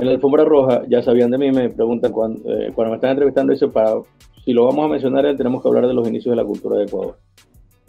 en 0.00 0.06
la 0.06 0.12
alfombra 0.12 0.44
roja, 0.44 0.82
ya 0.88 1.02
sabían 1.02 1.30
de 1.30 1.38
mí, 1.38 1.52
me 1.52 1.70
preguntan 1.70 2.12
cuando, 2.12 2.40
eh, 2.52 2.72
cuando 2.74 2.90
me 2.90 2.96
están 2.96 3.10
entrevistando, 3.10 3.52
dice, 3.52 3.68
para, 3.68 3.94
si 4.44 4.52
lo 4.52 4.64
vamos 4.64 4.84
a 4.84 4.88
mencionar, 4.88 5.36
tenemos 5.36 5.62
que 5.62 5.68
hablar 5.68 5.86
de 5.86 5.94
los 5.94 6.08
inicios 6.08 6.32
de 6.32 6.36
la 6.36 6.44
cultura 6.44 6.78
de 6.78 6.84
Ecuador. 6.84 7.18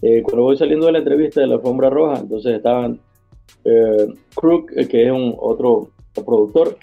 Eh, 0.01 0.21
cuando 0.23 0.43
voy 0.43 0.57
saliendo 0.57 0.87
de 0.87 0.93
la 0.93 0.97
entrevista 0.97 1.41
de 1.41 1.47
la 1.47 1.55
alfombra 1.55 1.89
roja, 1.89 2.19
entonces 2.19 2.55
estaban 2.55 2.99
eh, 3.63 4.07
Crook, 4.35 4.71
eh, 4.75 4.87
que 4.87 5.05
es 5.05 5.11
un 5.11 5.35
otro 5.39 5.89
productor, 6.13 6.77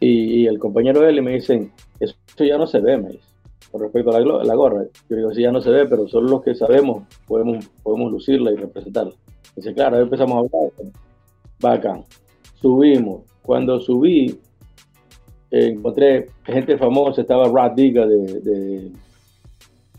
y, 0.00 0.46
el 0.46 0.58
compañero 0.58 1.00
de 1.00 1.10
él, 1.10 1.18
y 1.18 1.22
me 1.22 1.32
dicen, 1.32 1.72
eso 1.98 2.14
ya 2.38 2.58
no 2.58 2.66
se 2.66 2.78
ve, 2.80 2.98
me 2.98 3.08
dice, 3.10 3.24
con 3.70 3.80
respecto 3.80 4.14
a 4.14 4.20
la, 4.20 4.54
gorra. 4.54 4.84
Yo 5.08 5.16
digo, 5.16 5.32
sí, 5.32 5.42
ya 5.42 5.50
no 5.50 5.60
se 5.60 5.70
ve, 5.70 5.86
pero 5.86 6.06
solo 6.06 6.28
los 6.28 6.42
que 6.42 6.54
sabemos 6.54 7.04
podemos, 7.26 7.66
podemos 7.82 8.12
lucirla 8.12 8.52
y 8.52 8.56
representarla. 8.56 9.14
Dice, 9.56 9.72
claro, 9.72 9.96
ahí 9.96 10.02
empezamos 10.02 10.34
a 10.34 10.38
hablar. 10.40 10.72
Bacán. 11.60 12.04
Subimos. 12.60 13.22
Cuando 13.44 13.80
subí, 13.80 14.38
encontré 15.50 16.28
gente 16.44 16.76
famosa, 16.78 17.20
estaba 17.20 17.48
Rad 17.48 17.72
Diga 17.72 18.06
de 18.06 18.90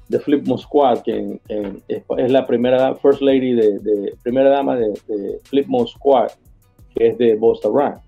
de 0.08 0.20
Flip 0.20 0.46
Squad, 0.58 1.00
que 1.00 1.39
es, 1.88 2.32
la 2.32 2.46
primera 2.46 2.96
First 2.96 3.22
Lady 3.22 3.54
de, 3.54 4.14
primera 4.24 4.50
dama 4.50 4.76
de, 4.76 4.89
de 5.08 5.39
Flip 5.43 5.68
Squad, 5.88 6.30
que 6.93 7.08
es 7.08 7.18
de 7.18 7.36
Bosta 7.36 7.70
Rhymes. 7.70 8.04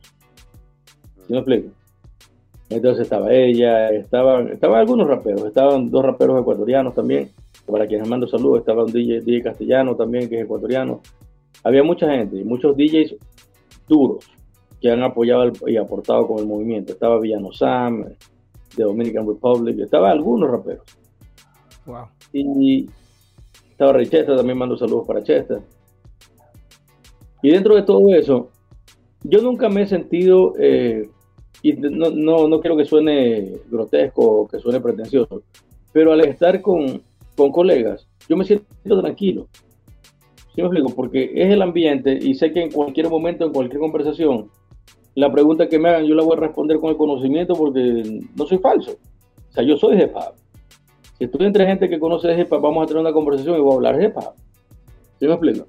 ¿Sí 1.25 1.33
me 1.33 1.39
explico? 1.39 1.69
Entonces 2.69 3.03
estaba 3.03 3.31
ella, 3.31 3.89
estaban, 3.89 4.49
estaban 4.49 4.79
algunos 4.79 5.07
raperos, 5.07 5.45
estaban 5.45 5.89
dos 5.89 6.03
raperos 6.03 6.41
ecuatorianos 6.41 6.93
también, 6.93 7.31
para 7.65 7.88
quienes 7.88 8.07
mando 8.07 8.27
saludos, 8.27 8.59
estaba 8.59 8.83
un 8.83 8.91
DJ, 8.91 9.21
DJ 9.21 9.43
castellano 9.43 9.95
también, 9.95 10.29
que 10.29 10.38
es 10.38 10.45
ecuatoriano. 10.45 11.01
Había 11.63 11.83
mucha 11.83 12.09
gente, 12.11 12.43
muchos 12.43 12.75
DJs 12.75 13.15
duros 13.88 14.25
que 14.82 14.91
han 14.91 15.03
apoyado 15.03 15.51
y 15.65 15.78
aportado 15.78 16.28
con 16.28 16.39
el 16.39 16.45
movimiento. 16.45 16.93
Estaba 16.93 17.19
Villano 17.19 17.51
Sam, 17.51 18.05
de 18.75 18.84
Dominican 18.84 19.28
Republic, 19.28 19.80
estaba 19.80 20.11
algunos 20.11 20.49
raperos. 20.49 20.86
Y 22.34 22.89
estaba 23.71 23.93
Rey 23.93 24.07
Chester, 24.07 24.36
también 24.36 24.57
mando 24.57 24.78
saludos 24.78 25.07
para 25.07 25.23
Chester. 25.23 25.61
Y 27.41 27.51
dentro 27.51 27.75
de 27.75 27.84
todo 27.84 28.13
eso, 28.13 28.49
yo 29.23 29.41
nunca 29.41 29.69
me 29.69 29.84
he 29.84 29.88
sentido, 29.88 30.53
eh, 30.59 31.09
y 31.61 31.73
no, 31.73 32.09
no, 32.09 32.47
no, 32.47 32.59
quiero 32.59 32.75
que 32.75 32.86
suene 32.86 33.53
grotesco 33.69 34.41
o 34.41 34.47
que 34.47 34.59
suene 34.59 34.80
pretencioso, 34.80 35.43
pero 35.91 36.11
al 36.11 36.21
estar 36.21 36.61
con, 36.61 37.01
con 37.36 37.51
colegas, 37.51 38.07
yo 38.28 38.36
me 38.36 38.45
siento 38.45 39.01
tranquilo. 39.01 39.47
¿Sí 40.53 40.61
me 40.61 40.67
explico? 40.67 40.89
Porque 40.95 41.32
es 41.36 41.53
el 41.53 41.61
ambiente 41.61 42.17
y 42.19 42.34
sé 42.34 42.51
que 42.51 42.63
en 42.63 42.71
cualquier 42.71 43.09
momento, 43.09 43.45
en 43.45 43.53
cualquier 43.53 43.80
conversación, 43.80 44.49
la 45.18 45.32
pregunta 45.32 45.68
que 45.68 45.80
me 45.80 45.89
hagan 45.89 46.05
yo 46.05 46.13
la 46.13 46.22
voy 46.22 46.38
a 46.38 46.41
responder 46.41 46.80
con 46.80 46.91
el 46.91 46.95
conocimiento 46.95 47.55
porque 47.55 48.22
no 48.36 48.45
soy 48.45 48.59
falso. 48.59 48.91
O 48.91 49.51
sea, 49.51 49.63
yo 49.63 49.76
soy 49.76 49.99
hop. 49.99 50.36
Si 51.18 51.24
estoy 51.24 51.47
entre 51.47 51.65
gente 51.65 51.89
que 51.89 51.99
conoce 51.99 52.39
hop, 52.39 52.61
vamos 52.61 52.84
a 52.84 52.86
tener 52.86 53.01
una 53.01 53.11
conversación 53.11 53.57
y 53.57 53.59
voy 53.59 53.72
a 53.72 53.76
hablar 53.78 54.13
hop. 54.15 54.36
¿Sí 55.20 55.26
me 55.26 55.34
explico? 55.34 55.65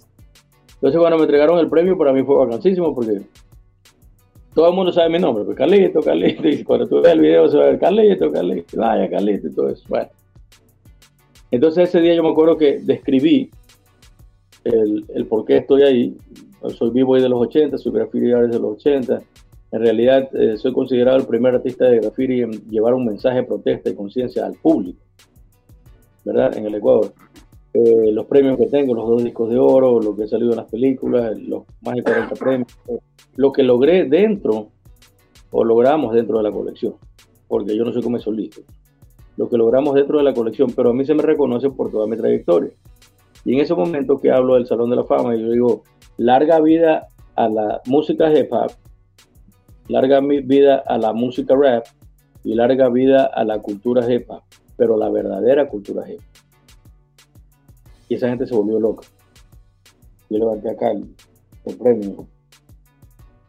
Entonces 0.74 1.00
cuando 1.00 1.16
me 1.16 1.22
entregaron 1.22 1.58
el 1.58 1.70
premio 1.70 1.96
para 1.96 2.12
mí 2.12 2.22
fue 2.24 2.36
vacancísimo 2.36 2.94
porque 2.94 3.22
todo 4.52 4.68
el 4.68 4.74
mundo 4.74 4.92
sabe 4.92 5.08
mi 5.08 5.18
nombre, 5.18 5.44
pues 5.44 5.56
Carlito, 5.56 6.02
Carlito, 6.02 6.46
y 6.46 6.62
cuando 6.62 6.86
tú 6.86 7.00
ves 7.00 7.12
el 7.12 7.20
video 7.20 7.48
se 7.48 7.56
va 7.56 7.64
a 7.64 7.66
ver 7.68 7.78
Carlito, 7.78 8.30
Carlito, 8.30 8.76
vaya 8.76 9.08
Carlito 9.08 9.48
y 9.48 9.54
todo 9.54 9.70
eso. 9.70 9.82
Bueno. 9.88 10.10
Entonces 11.50 11.88
ese 11.88 12.02
día 12.02 12.14
yo 12.14 12.22
me 12.22 12.28
acuerdo 12.28 12.58
que 12.58 12.80
describí 12.80 13.50
el, 14.64 15.06
el 15.14 15.24
por 15.24 15.46
qué 15.46 15.56
estoy 15.56 15.84
ahí. 15.84 16.18
Soy 16.76 16.90
vivo 16.90 17.14
de 17.14 17.28
los 17.30 17.40
80, 17.40 17.78
soy 17.78 17.92
graffiti 17.92 18.26
de 18.26 18.58
los 18.58 18.72
80. 18.76 19.22
En 19.70 19.80
realidad 19.80 20.28
eh, 20.34 20.56
soy 20.56 20.72
considerado 20.72 21.18
el 21.18 21.26
primer 21.26 21.54
artista 21.54 21.84
de 21.86 22.00
graffiti 22.00 22.40
en 22.40 22.52
llevar 22.70 22.94
un 22.94 23.04
mensaje 23.04 23.38
de 23.38 23.44
protesta 23.44 23.90
y 23.90 23.94
conciencia 23.94 24.46
al 24.46 24.54
público, 24.54 25.00
¿verdad? 26.24 26.56
En 26.56 26.66
el 26.66 26.74
Ecuador. 26.74 27.12
Eh, 27.74 28.10
los 28.12 28.24
premios 28.26 28.56
que 28.56 28.66
tengo, 28.66 28.94
los 28.94 29.06
dos 29.06 29.22
discos 29.22 29.50
de 29.50 29.58
oro, 29.58 30.00
lo 30.00 30.16
que 30.16 30.24
ha 30.24 30.26
salido 30.26 30.52
en 30.52 30.56
las 30.56 30.70
películas, 30.70 31.38
los 31.38 31.64
más 31.82 31.96
de 31.96 32.02
40 32.02 32.34
premios, 32.36 32.68
lo 33.36 33.52
que 33.52 33.62
logré 33.62 34.04
dentro 34.04 34.70
o 35.50 35.64
logramos 35.64 36.14
dentro 36.14 36.38
de 36.38 36.44
la 36.44 36.50
colección, 36.50 36.94
porque 37.46 37.76
yo 37.76 37.84
no 37.84 37.92
soy 37.92 38.02
como 38.02 38.18
solista, 38.18 38.62
lo 39.36 39.50
que 39.50 39.58
logramos 39.58 39.94
dentro 39.94 40.16
de 40.16 40.24
la 40.24 40.32
colección, 40.32 40.72
pero 40.74 40.90
a 40.90 40.94
mí 40.94 41.04
se 41.04 41.14
me 41.14 41.22
reconoce 41.22 41.68
por 41.68 41.90
toda 41.90 42.06
mi 42.06 42.16
trayectoria. 42.16 42.70
Y 43.44 43.54
en 43.54 43.60
ese 43.60 43.74
momento 43.74 44.18
que 44.18 44.32
hablo 44.32 44.54
del 44.54 44.66
Salón 44.66 44.90
de 44.90 44.96
la 44.96 45.04
Fama, 45.04 45.36
yo 45.36 45.50
digo, 45.50 45.82
larga 46.16 46.60
vida 46.60 47.08
a 47.36 47.48
la 47.48 47.80
música 47.86 48.32
hip 48.32 48.50
hop, 48.50 48.72
larga 49.88 50.20
vida 50.20 50.82
a 50.86 50.98
la 50.98 51.12
música 51.12 51.54
rap 51.56 51.86
y 52.44 52.54
larga 52.54 52.88
vida 52.88 53.24
a 53.24 53.44
la 53.44 53.60
cultura 53.60 54.10
hip 54.10 54.30
hop, 54.30 54.42
pero 54.76 54.96
la 54.96 55.08
verdadera 55.08 55.68
cultura 55.68 56.08
hip 56.08 56.20
hop. 56.20 57.24
Y 58.08 58.14
esa 58.14 58.28
gente 58.28 58.46
se 58.46 58.54
volvió 58.54 58.78
loca. 58.78 59.06
Yo 60.30 60.38
levanté 60.38 60.70
acá 60.70 60.92
el, 60.92 61.14
premio. 61.76 62.26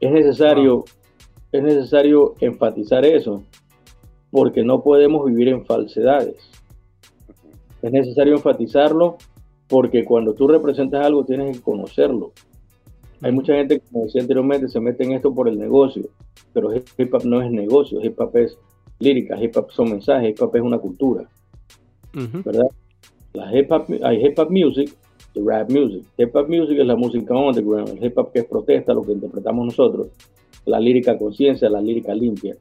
Es 0.01 0.11
necesario, 0.11 0.83
es 1.51 1.63
necesario 1.63 2.35
enfatizar 2.41 3.05
eso, 3.05 3.43
porque 4.31 4.63
no 4.63 4.81
podemos 4.83 5.25
vivir 5.25 5.49
en 5.49 5.65
falsedades. 5.65 6.35
Es 7.81 7.91
necesario 7.91 8.33
enfatizarlo 8.33 9.17
porque 9.69 10.03
cuando 10.03 10.33
tú 10.33 10.47
representas 10.47 11.05
algo 11.05 11.23
tienes 11.23 11.57
que 11.57 11.63
conocerlo. 11.63 12.33
Hay 13.21 13.31
mucha 13.31 13.53
gente, 13.53 13.79
como 13.79 14.05
decía 14.05 14.21
anteriormente, 14.21 14.69
se 14.69 14.79
mete 14.79 15.03
en 15.03 15.11
esto 15.11 15.33
por 15.33 15.47
el 15.49 15.59
negocio, 15.59 16.03
pero 16.53 16.73
hip 16.73 17.13
hop 17.13 17.25
no 17.25 17.41
es 17.41 17.51
negocio, 17.51 17.99
hip 18.01 18.19
hop 18.19 18.35
es 18.37 18.57
lírica, 18.99 19.41
hip 19.41 19.55
hop 19.57 19.71
son 19.71 19.91
mensajes, 19.91 20.29
hip 20.29 20.41
hop 20.41 20.55
es 20.55 20.61
una 20.61 20.77
cultura. 20.77 21.27
¿Verdad? 22.13 22.67
La 23.33 23.55
hip 23.57 23.71
hop, 23.71 23.85
hay 24.03 24.25
hip 24.25 24.39
hop 24.39 24.49
music 24.49 24.95
y 25.33 25.41
rap 25.41 25.69
music. 25.69 26.03
Hip 26.17 26.35
hop 26.35 26.47
music 26.47 26.79
es 26.79 26.87
la 26.87 26.95
música 26.95 27.35
underground, 27.35 27.89
el 27.89 28.03
hip 28.03 28.17
hop 28.17 28.31
que 28.31 28.39
es 28.39 28.45
protesta, 28.45 28.93
lo 28.93 29.03
que 29.03 29.11
interpretamos 29.11 29.65
nosotros, 29.65 30.07
la 30.65 30.79
lírica 30.79 31.17
conciencia, 31.17 31.69
la 31.69 31.81
lírica 31.81 32.13
limpia. 32.13 32.55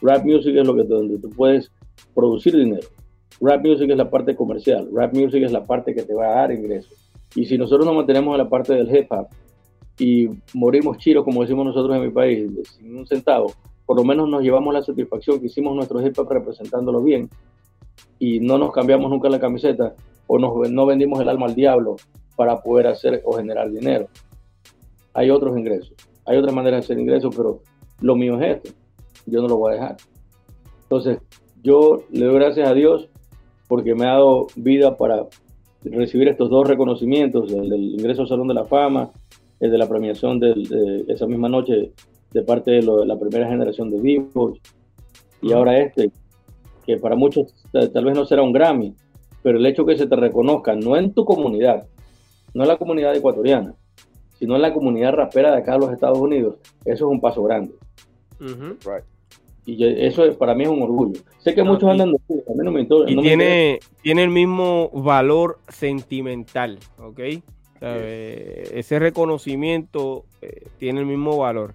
Rap 0.00 0.24
music 0.24 0.54
es 0.56 0.66
lo 0.66 0.74
que 0.74 0.84
donde 0.84 1.18
tú 1.18 1.30
puedes 1.30 1.70
producir 2.14 2.56
dinero. 2.56 2.86
Rap 3.40 3.64
music 3.64 3.90
es 3.90 3.96
la 3.96 4.08
parte 4.08 4.36
comercial, 4.36 4.88
rap 4.92 5.12
music 5.12 5.42
es 5.42 5.52
la 5.52 5.66
parte 5.66 5.92
que 5.92 6.02
te 6.02 6.14
va 6.14 6.26
a 6.26 6.34
dar 6.36 6.52
ingresos. 6.52 6.92
Y 7.34 7.46
si 7.46 7.58
nosotros 7.58 7.84
nos 7.84 7.96
mantenemos 7.96 8.32
en 8.34 8.38
la 8.38 8.48
parte 8.48 8.74
del 8.74 8.94
hip 8.94 9.10
hop 9.10 9.26
y 9.98 10.28
morimos 10.52 10.98
chiros, 10.98 11.24
como 11.24 11.42
decimos 11.42 11.66
nosotros 11.66 11.96
en 11.96 12.02
mi 12.02 12.10
país, 12.10 12.50
sin 12.76 12.96
un 12.96 13.06
centavo, 13.06 13.52
por 13.86 13.96
lo 13.96 14.04
menos 14.04 14.28
nos 14.28 14.42
llevamos 14.42 14.72
la 14.74 14.82
satisfacción 14.82 15.40
que 15.40 15.46
hicimos 15.46 15.74
nuestro 15.74 16.04
hip 16.04 16.16
representándolo 16.16 17.02
bien 17.02 17.28
y 18.18 18.40
no 18.40 18.58
nos 18.58 18.72
cambiamos 18.72 19.10
nunca 19.10 19.28
la 19.28 19.38
camiseta 19.38 19.94
o 20.26 20.38
no 20.38 20.86
vendimos 20.86 21.20
el 21.20 21.28
alma 21.28 21.46
al 21.46 21.54
diablo 21.54 21.96
para 22.36 22.62
poder 22.62 22.86
hacer 22.86 23.22
o 23.24 23.32
generar 23.34 23.70
dinero. 23.70 24.08
Hay 25.12 25.30
otros 25.30 25.56
ingresos, 25.56 25.94
hay 26.24 26.38
otras 26.38 26.54
maneras 26.54 26.80
de 26.80 26.84
hacer 26.84 26.98
ingresos, 26.98 27.34
pero 27.36 27.60
lo 28.00 28.16
mío 28.16 28.40
es 28.40 28.56
esto. 28.56 28.70
Yo 29.26 29.40
no 29.42 29.48
lo 29.48 29.56
voy 29.56 29.72
a 29.72 29.74
dejar. 29.74 29.96
Entonces, 30.82 31.18
yo 31.62 32.02
le 32.10 32.26
doy 32.26 32.34
gracias 32.34 32.68
a 32.68 32.74
Dios 32.74 33.08
porque 33.68 33.94
me 33.94 34.04
ha 34.06 34.12
dado 34.12 34.48
vida 34.56 34.96
para 34.96 35.26
recibir 35.82 36.28
estos 36.28 36.50
dos 36.50 36.66
reconocimientos, 36.66 37.52
el 37.52 37.72
ingreso 37.72 38.22
al 38.22 38.28
Salón 38.28 38.48
de 38.48 38.54
la 38.54 38.64
Fama, 38.64 39.10
el 39.60 39.70
de 39.70 39.78
la 39.78 39.88
premiación 39.88 40.40
de 40.40 41.04
esa 41.08 41.26
misma 41.26 41.48
noche 41.48 41.92
de 42.32 42.42
parte 42.42 42.72
de, 42.72 42.82
la 42.82 43.18
primera 43.18 43.48
generación 43.48 43.90
de 43.90 44.00
vivos, 44.00 44.58
y 45.40 45.52
ahora 45.52 45.78
este, 45.78 46.10
que 46.84 46.96
para 46.98 47.14
muchos 47.14 47.54
tal 47.72 48.04
vez 48.04 48.14
no 48.14 48.24
será 48.24 48.42
un 48.42 48.52
Grammy, 48.52 48.94
pero 49.42 49.58
el 49.58 49.66
hecho 49.66 49.86
que 49.86 49.96
se 49.96 50.06
te 50.06 50.16
reconozca, 50.16 50.74
no 50.74 50.96
en 50.96 51.12
tu 51.12 51.24
comunidad, 51.24 51.86
no 52.52 52.62
en 52.62 52.68
la 52.68 52.76
comunidad 52.76 53.14
ecuatoriana, 53.14 53.74
sino 54.38 54.56
en 54.56 54.62
la 54.62 54.74
comunidad 54.74 55.12
rapera 55.12 55.52
de 55.52 55.58
acá 55.58 55.72
de 55.72 55.78
los 55.78 55.92
Estados 55.92 56.18
Unidos, 56.18 56.56
eso 56.84 57.06
es 57.06 57.10
un 57.10 57.20
paso 57.20 57.42
grande. 57.42 57.74
Y 59.66 59.82
eso 60.04 60.30
para 60.36 60.54
mí 60.54 60.64
es 60.64 60.68
un 60.68 60.82
orgullo. 60.82 61.20
Sé 61.38 61.54
que 61.54 61.62
muchos 61.62 61.88
andan 61.88 62.12
de 62.12 62.18
a 62.18 62.52
mí 62.52 62.64
no 62.64 62.70
me, 62.70 62.82
Y 63.10 63.16
tiene, 63.22 63.78
tiene 64.02 64.24
el 64.24 64.30
mismo 64.30 64.90
valor 64.92 65.58
sentimental, 65.68 66.78
¿ok? 66.98 67.20
Ese 67.84 68.98
reconocimiento 68.98 70.24
eh, 70.40 70.66
tiene 70.78 71.00
el 71.00 71.06
mismo 71.06 71.36
valor. 71.38 71.74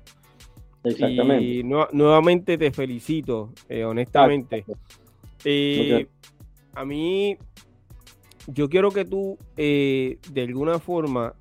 Exactamente. 0.83 1.43
Y 1.43 1.63
nuevamente 1.63 2.57
te 2.57 2.71
felicito, 2.71 3.51
eh, 3.67 3.83
honestamente. 3.83 4.65
Eh, 5.43 6.07
a 6.73 6.85
mí 6.85 7.37
yo 8.47 8.69
quiero 8.69 8.91
que 8.91 9.05
tú 9.05 9.37
eh, 9.57 10.17
de 10.31 10.41
alguna 10.41 10.79
forma 10.79 11.33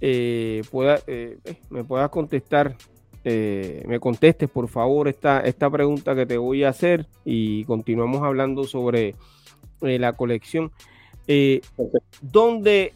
eh, 0.00 0.62
eh, 1.06 1.38
me 1.70 1.84
puedas 1.84 2.10
contestar, 2.10 2.76
me 3.24 4.00
contestes 4.00 4.50
por 4.50 4.66
favor 4.68 5.06
esta, 5.06 5.40
esta 5.40 5.70
pregunta 5.70 6.14
que 6.16 6.26
te 6.26 6.36
voy 6.36 6.64
a 6.64 6.70
hacer 6.70 7.06
y 7.24 7.64
continuamos 7.64 8.22
hablando 8.22 8.64
sobre 8.64 9.14
la 9.80 10.12
colección. 10.14 10.72
¿Dónde 12.20 12.92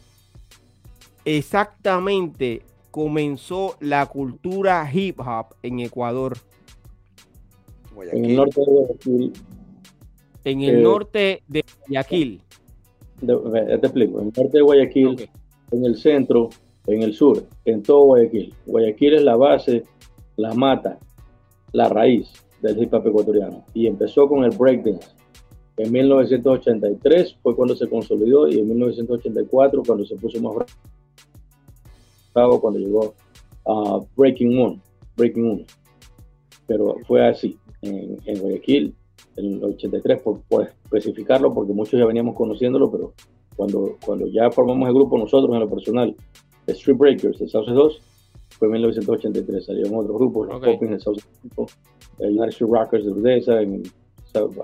exactamente 1.27 2.61
comenzó 2.89 3.75
la 3.81 4.05
cultura 4.05 4.89
hip 4.91 5.19
hop 5.19 5.55
en 5.61 5.81
Ecuador? 5.81 6.37
En 8.11 8.25
el 8.25 8.35
norte 8.35 8.61
de 8.61 8.65
Guayaquil. 8.65 9.33
En 10.45 10.61
el 10.61 10.83
norte 10.83 11.43
de 11.47 11.63
Guayaquil 11.87 12.41
te 13.19 13.73
explico, 13.73 14.21
en 14.21 14.31
parte 14.31 14.57
de 14.57 14.61
Guayaquil, 14.61 15.29
en 15.71 15.85
el 15.85 15.97
centro, 15.97 16.49
en 16.85 17.03
el 17.03 17.13
sur, 17.13 17.43
en 17.65 17.83
todo 17.83 18.05
Guayaquil. 18.05 18.53
Guayaquil 18.65 19.15
es 19.15 19.23
la 19.23 19.35
base, 19.35 19.83
la 20.37 20.53
mata, 20.53 20.99
la 21.73 21.89
raíz 21.89 22.31
del 22.61 22.81
hip 22.81 22.93
hop 22.93 23.07
ecuatoriano. 23.07 23.65
Y 23.73 23.87
empezó 23.87 24.27
con 24.27 24.43
el 24.43 24.51
breakdance. 24.51 25.09
En 25.77 25.91
1983 25.91 27.37
fue 27.43 27.55
cuando 27.55 27.75
se 27.75 27.87
consolidó 27.87 28.47
y 28.47 28.59
en 28.59 28.67
1984 28.67 29.83
cuando 29.85 30.05
se 30.05 30.15
puso 30.15 30.41
más 30.41 30.65
bravo, 32.37 32.61
cuando 32.61 32.79
llegó 32.79 33.15
a 33.65 33.99
Breaking 34.15 34.59
One, 34.59 34.81
Breaking 35.15 35.51
One. 35.51 35.65
Pero 36.67 36.95
fue 37.07 37.27
así, 37.27 37.57
en, 37.81 38.17
en 38.25 38.39
Guayaquil 38.39 38.95
en 39.37 39.53
el 39.53 39.63
83, 39.63 40.21
por, 40.21 40.41
especificarlo, 40.85 41.53
porque 41.53 41.73
muchos 41.73 41.99
ya 41.99 42.05
veníamos 42.05 42.35
conociéndolo, 42.35 42.91
pero 42.91 43.13
cuando, 43.55 43.97
cuando 44.03 44.27
ya 44.27 44.49
formamos 44.51 44.87
el 44.87 44.95
grupo 44.95 45.17
nosotros 45.17 45.53
en 45.53 45.59
lo 45.59 45.69
personal, 45.69 46.15
Street 46.65 46.97
Breakers 46.97 47.39
de 47.39 47.47
South 47.47 47.67
2, 47.67 48.01
fue 48.49 48.67
en 48.67 48.73
1983, 48.73 49.65
salieron 49.65 49.95
otros 49.95 50.17
grupos, 50.17 50.47
los 50.47 50.59
Poppins 50.59 50.91
de 50.91 50.99
South 50.99 51.19
United 52.19 52.49
Street 52.49 52.71
Rockers 52.71 53.05
de 53.05 53.11
Urdesa, 53.11 53.59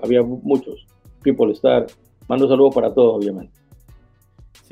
había 0.02 0.22
muchos, 0.22 0.86
People 1.22 1.52
Star, 1.52 1.86
mando 2.28 2.48
saludos 2.48 2.74
para 2.74 2.92
todos, 2.92 3.16
obviamente. 3.16 3.52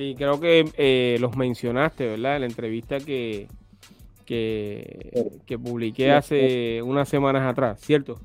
Sí, 0.03 0.17
creo 0.19 0.41
que 0.41 0.65
eh, 0.79 1.17
los 1.21 1.37
mencionaste, 1.37 2.09
¿verdad? 2.09 2.35
En 2.35 2.41
la 2.41 2.47
entrevista 2.49 2.99
que, 2.99 3.47
que, 4.27 5.31
que 5.47 5.57
publiqué 5.57 6.11
hace 6.11 6.83
unas 6.83 7.09
semanas 7.09 7.49
atrás, 7.49 7.79
¿cierto? 7.81 8.19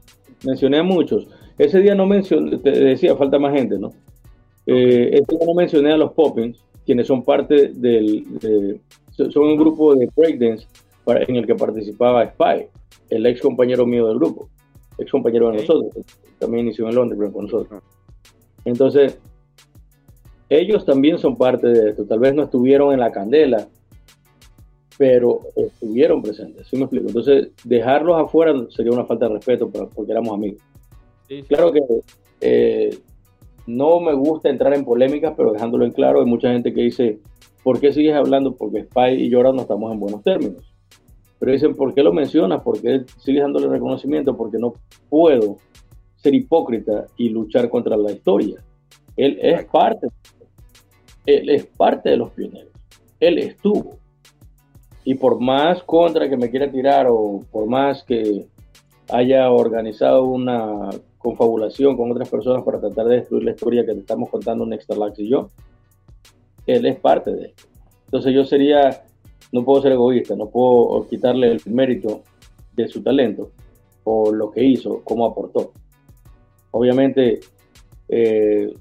Mencioné 0.43 0.79
a 0.79 0.83
muchos. 0.83 1.27
Ese 1.55 1.79
día 1.81 1.93
no 1.93 2.07
mencioné, 2.07 2.57
te 2.57 2.71
decía, 2.71 3.15
falta 3.15 3.37
más 3.37 3.53
gente, 3.53 3.77
¿no? 3.77 3.93
Eh, 4.65 5.21
ese 5.21 5.37
día 5.37 5.45
no 5.45 5.53
mencioné 5.53 5.93
a 5.93 5.97
los 5.97 6.13
Poppins, 6.13 6.57
quienes 6.83 7.05
son 7.05 7.23
parte 7.23 7.67
del, 7.75 8.25
son 9.11 9.43
un 9.43 9.57
grupo 9.57 9.93
de 9.93 10.09
breakdance 10.15 10.65
en 11.05 11.35
el 11.35 11.45
que 11.45 11.53
participaba 11.53 12.25
Spy, 12.25 12.69
el 13.11 13.23
ex 13.27 13.39
compañero 13.39 13.85
mío 13.85 14.07
del 14.07 14.17
grupo, 14.17 14.49
ex 14.97 15.11
compañero 15.11 15.51
de 15.51 15.57
nosotros, 15.57 16.03
también 16.39 16.65
inició 16.65 16.89
en 16.89 16.95
Londres 16.95 17.31
con 17.31 17.45
nosotros. 17.45 17.83
Entonces, 18.65 19.19
ellos 20.49 20.85
también 20.85 21.17
son 21.17 21.35
parte 21.35 21.67
de 21.67 21.89
esto. 21.91 22.05
Tal 22.05 22.19
vez 22.19 22.33
no 22.33 22.43
estuvieron 22.43 22.93
en 22.93 22.99
la 22.99 23.11
candela, 23.11 23.67
pero 24.97 25.41
estuvieron 25.55 26.21
presentes. 26.21 26.67
¿Sí 26.67 26.75
me 26.75 26.83
explico? 26.83 27.07
Entonces, 27.07 27.49
dejarlos 27.63 28.19
afuera 28.19 28.53
sería 28.69 28.91
una 28.91 29.05
falta 29.05 29.27
de 29.27 29.35
respeto 29.35 29.69
porque 29.69 30.11
éramos 30.11 30.33
amigos. 30.33 30.61
Claro 31.47 31.71
que 31.71 31.81
eh, 32.41 32.97
no 33.67 33.99
me 33.99 34.13
gusta 34.13 34.49
entrar 34.49 34.73
en 34.73 34.85
polémicas, 34.85 35.33
pero 35.35 35.51
dejándolo 35.51 35.85
en 35.85 35.91
claro, 35.91 36.21
hay 36.21 36.25
mucha 36.25 36.51
gente 36.51 36.73
que 36.73 36.81
dice, 36.81 37.19
¿por 37.63 37.79
qué 37.79 37.91
sigues 37.91 38.15
hablando? 38.15 38.55
Porque 38.55 38.83
Spy 38.83 39.25
y 39.25 39.31
Jordan 39.31 39.57
no 39.57 39.63
estamos 39.63 39.91
en 39.91 39.99
buenos 39.99 40.23
términos. 40.23 40.73
Pero 41.39 41.51
dicen, 41.51 41.75
¿por 41.75 41.93
qué 41.93 42.01
lo 42.01 42.13
mencionas? 42.13 42.63
¿Por 42.63 42.81
qué 42.81 43.03
sigues 43.17 43.43
dándole 43.43 43.67
reconocimiento? 43.67 44.35
Porque 44.35 44.57
no 44.57 44.73
puedo 45.09 45.57
ser 46.15 46.33
hipócrita 46.33 47.05
y 47.17 47.29
luchar 47.29 47.69
contra 47.69 47.95
la 47.95 48.11
historia. 48.11 48.63
Él 49.15 49.37
es 49.41 49.65
parte, 49.65 50.07
él 51.27 51.49
es 51.49 51.65
parte 51.65 52.09
de 52.09 52.17
los 52.17 52.31
pioneros. 52.31 52.71
Él 53.19 53.37
estuvo. 53.37 53.99
Y 55.03 55.15
por 55.15 55.39
más 55.39 55.83
contra 55.83 56.27
que 56.27 56.37
me 56.37 56.49
quiera 56.49 56.71
tirar 56.71 57.07
o 57.09 57.43
por 57.51 57.67
más 57.67 58.03
que 58.03 58.47
haya 59.09 59.51
organizado 59.51 60.25
una 60.25 60.89
confabulación 61.17 61.95
con 61.95 62.11
otras 62.11 62.29
personas 62.29 62.63
para 62.63 62.79
tratar 62.79 63.05
de 63.05 63.17
destruir 63.17 63.43
la 63.43 63.51
historia 63.51 63.85
que 63.85 63.93
te 63.93 63.99
estamos 63.99 64.29
contando 64.29 64.65
Nextalax 64.65 65.19
y 65.19 65.29
yo, 65.29 65.49
él 66.65 66.85
es 66.85 66.99
parte 66.99 67.31
de 67.31 67.45
esto. 67.47 67.63
Entonces 68.05 68.33
yo 68.33 68.43
sería 68.43 69.03
no 69.51 69.63
puedo 69.63 69.81
ser 69.81 69.93
egoísta, 69.93 70.35
no 70.35 70.49
puedo 70.49 71.07
quitarle 71.07 71.51
el 71.51 71.61
mérito 71.65 72.21
de 72.75 72.87
su 72.87 73.01
talento 73.01 73.51
o 74.03 74.31
lo 74.31 74.51
que 74.51 74.63
hizo, 74.63 75.01
cómo 75.03 75.25
aportó. 75.25 75.71
Obviamente, 76.71 77.39
eh, 78.09 78.73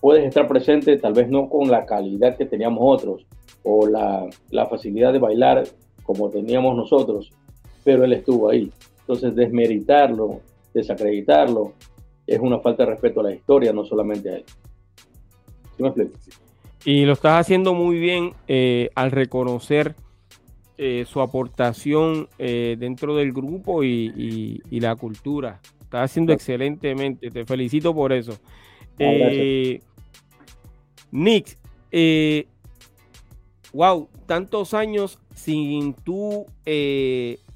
puedes 0.00 0.24
estar 0.24 0.48
presente, 0.48 0.96
tal 0.98 1.12
vez 1.12 1.28
no 1.28 1.48
con 1.48 1.70
la 1.70 1.84
calidad 1.86 2.36
que 2.36 2.46
teníamos 2.46 2.80
otros 2.82 3.26
o 3.62 3.86
la, 3.86 4.28
la 4.50 4.66
facilidad 4.66 5.12
de 5.12 5.18
bailar 5.18 5.64
como 6.02 6.30
teníamos 6.30 6.76
nosotros, 6.76 7.32
pero 7.84 8.04
él 8.04 8.12
estuvo 8.12 8.48
ahí. 8.48 8.70
Entonces, 9.00 9.34
desmeritarlo, 9.34 10.40
desacreditarlo, 10.74 11.74
es 12.26 12.38
una 12.38 12.60
falta 12.60 12.84
de 12.84 12.90
respeto 12.90 13.20
a 13.20 13.24
la 13.24 13.34
historia, 13.34 13.72
no 13.72 13.84
solamente 13.84 14.30
a 14.30 14.36
él. 14.36 14.44
¿Sí 15.76 15.82
me 15.82 15.88
explico? 15.88 16.12
Y 16.84 17.04
lo 17.04 17.12
estás 17.12 17.40
haciendo 17.40 17.74
muy 17.74 17.98
bien 17.98 18.32
eh, 18.48 18.88
al 18.94 19.10
reconocer 19.10 19.94
eh, 20.78 21.04
su 21.06 21.20
aportación 21.20 22.28
eh, 22.38 22.76
dentro 22.78 23.16
del 23.16 23.32
grupo 23.32 23.84
y, 23.84 24.62
y, 24.70 24.80
la 24.80 24.96
cultura. 24.96 25.60
Está 25.82 26.02
haciendo 26.02 26.32
excelentemente, 26.32 27.30
te 27.30 27.44
felicito 27.44 27.94
por 27.94 28.12
eso. 28.12 28.38
Ah, 31.12 31.26
eh, 31.92 32.46
Nick, 32.46 32.48
wow, 33.72 34.08
tantos 34.26 34.74
años 34.74 35.18
sin 35.34 35.94
tú 35.94 36.46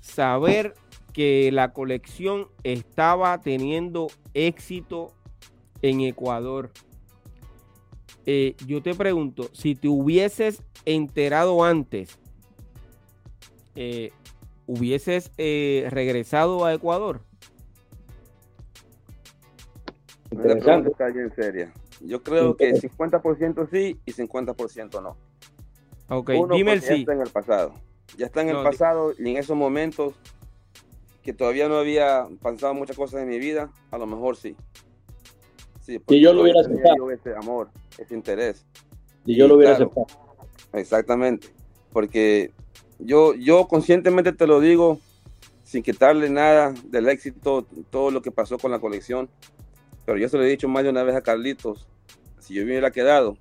saber 0.00 0.74
que 1.12 1.50
la 1.52 1.72
colección 1.72 2.48
estaba 2.64 3.40
teniendo 3.40 4.08
éxito 4.34 5.12
en 5.82 6.00
Ecuador. 6.00 6.70
yo 8.66 8.82
te 8.82 8.94
pregunto, 8.94 9.48
si 9.52 9.74
te 9.74 9.88
hubieses 9.88 10.62
enterado 10.84 11.64
antes 11.64 12.18
eh, 13.76 14.12
¿hubieses 14.66 15.32
eh, 15.36 15.88
regresado 15.90 16.64
a 16.64 16.74
Ecuador? 16.74 17.20
La 20.30 20.56
pregunta 20.56 20.90
está 20.90 21.08
bien 21.08 21.32
seria. 21.34 21.72
Yo 22.06 22.22
creo 22.22 22.56
que 22.56 22.74
50% 22.74 23.68
sí 23.70 23.98
y 24.04 24.12
50% 24.12 25.02
no. 25.02 25.16
Ok, 26.08 26.30
dime 26.52 26.74
el 26.74 26.82
sí. 26.82 26.88
Ya 26.88 26.94
está 26.96 27.12
en 27.14 27.20
el 27.20 27.30
pasado. 27.30 27.74
Ya 28.16 28.26
está 28.26 28.42
en 28.42 28.48
el 28.50 28.62
pasado 28.62 29.14
y 29.18 29.30
en 29.30 29.36
esos 29.38 29.56
momentos 29.56 30.14
que 31.22 31.32
todavía 31.32 31.68
no 31.68 31.76
había 31.76 32.26
pasado 32.42 32.74
muchas 32.74 32.96
cosas 32.96 33.22
en 33.22 33.28
mi 33.28 33.38
vida, 33.38 33.70
a 33.90 33.98
lo 33.98 34.06
mejor 34.06 34.36
sí. 34.36 34.54
Sí, 35.80 36.00
y 36.08 36.20
yo 36.20 36.32
lo 36.32 36.42
hubiera 36.42 36.60
aceptado. 36.60 37.10
Ese 37.10 37.34
amor, 37.34 37.70
ese 37.98 38.14
interés. 38.14 38.66
Y 39.24 39.36
yo 39.36 39.48
lo 39.48 39.56
hubiera 39.56 39.72
aceptado. 39.72 40.06
Exactamente. 40.74 41.48
Porque 41.92 42.52
yo, 42.98 43.34
yo 43.34 43.66
conscientemente 43.66 44.32
te 44.32 44.46
lo 44.46 44.60
digo, 44.60 44.98
sin 45.62 45.82
quitarle 45.82 46.28
nada 46.28 46.74
del 46.84 47.08
éxito, 47.08 47.66
todo 47.90 48.10
lo 48.10 48.20
que 48.20 48.30
pasó 48.30 48.58
con 48.58 48.70
la 48.70 48.78
colección. 48.78 49.28
Pero 50.04 50.18
yo 50.18 50.28
se 50.28 50.36
lo 50.36 50.44
he 50.44 50.48
dicho 50.48 50.68
más 50.68 50.84
de 50.84 50.90
una 50.90 51.02
vez 51.02 51.16
a 51.16 51.22
Carlitos, 51.22 51.88
si 52.44 52.52
yo 52.52 52.62
hubiera 52.62 52.90
quedado, 52.90 53.38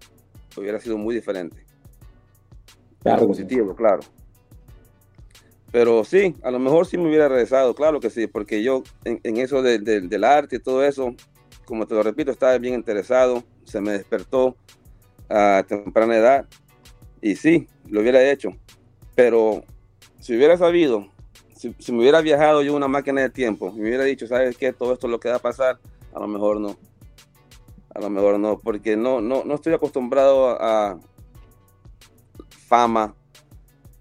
hubiera 0.56 0.80
sido 0.80 0.98
muy 0.98 1.14
diferente. 1.14 1.66
Claro. 3.02 3.28
positivo, 3.28 3.76
claro. 3.76 4.00
Pero 5.74 6.06
sí, 6.06 6.36
a 6.42 6.52
lo 6.52 6.60
mejor 6.60 6.86
sí 6.86 6.98
me 6.98 7.10
hubiera 7.10 7.28
regresado, 7.28 7.76
claro 7.76 8.00
que 8.00 8.10
sí, 8.10 8.28
porque 8.28 8.64
yo 8.64 8.84
en, 9.04 9.38
eso 9.38 9.62
del 9.62 10.24
arte 10.24 10.56
y 10.56 10.60
todo 10.60 10.86
eso, 10.86 11.14
como 11.66 11.86
te 11.86 11.96
lo 11.96 12.04
repito, 12.04 12.32
estaba 12.32 12.58
bien 12.60 12.76
interesado, 12.76 13.44
se 13.66 13.82
me 13.82 13.92
despertó 13.92 14.56
a 15.30 15.66
temprana 15.68 16.16
edad 16.16 16.46
y 17.22 17.36
sí, 17.36 17.68
lo 17.90 18.00
hubiera 18.00 18.24
hecho. 18.24 18.52
Pero 19.16 19.66
si 20.20 20.38
hubiera 20.38 20.58
sabido, 20.58 21.10
si, 21.58 21.92
me 21.92 22.00
hubiera 22.00 22.22
viajado 22.22 22.62
yo 22.62 22.74
una 22.74 22.88
máquina 22.88 23.20
de 23.20 23.30
tiempo, 23.30 23.74
me 23.74 23.82
hubiera 23.82 24.06
dicho, 24.06 24.28
¿sabes 24.28 24.58
qué? 24.58 24.72
Todo 24.72 24.94
esto 24.94 25.10
lo 25.10 25.20
que 25.20 25.30
va 25.30 25.36
a 25.36 25.40
pasar, 25.40 25.80
a 26.14 26.20
lo 26.20 26.28
mejor 26.28 26.62
no. 26.62 26.78
A 27.94 28.00
lo 28.00 28.10
mejor 28.10 28.40
no, 28.40 28.60
porque 28.60 28.96
no, 28.96 29.22
no, 29.22 29.44
no 29.44 29.56
estoy 29.56 29.74
acostumbrado 29.74 30.58
a, 30.60 31.00
fama, 32.68 33.16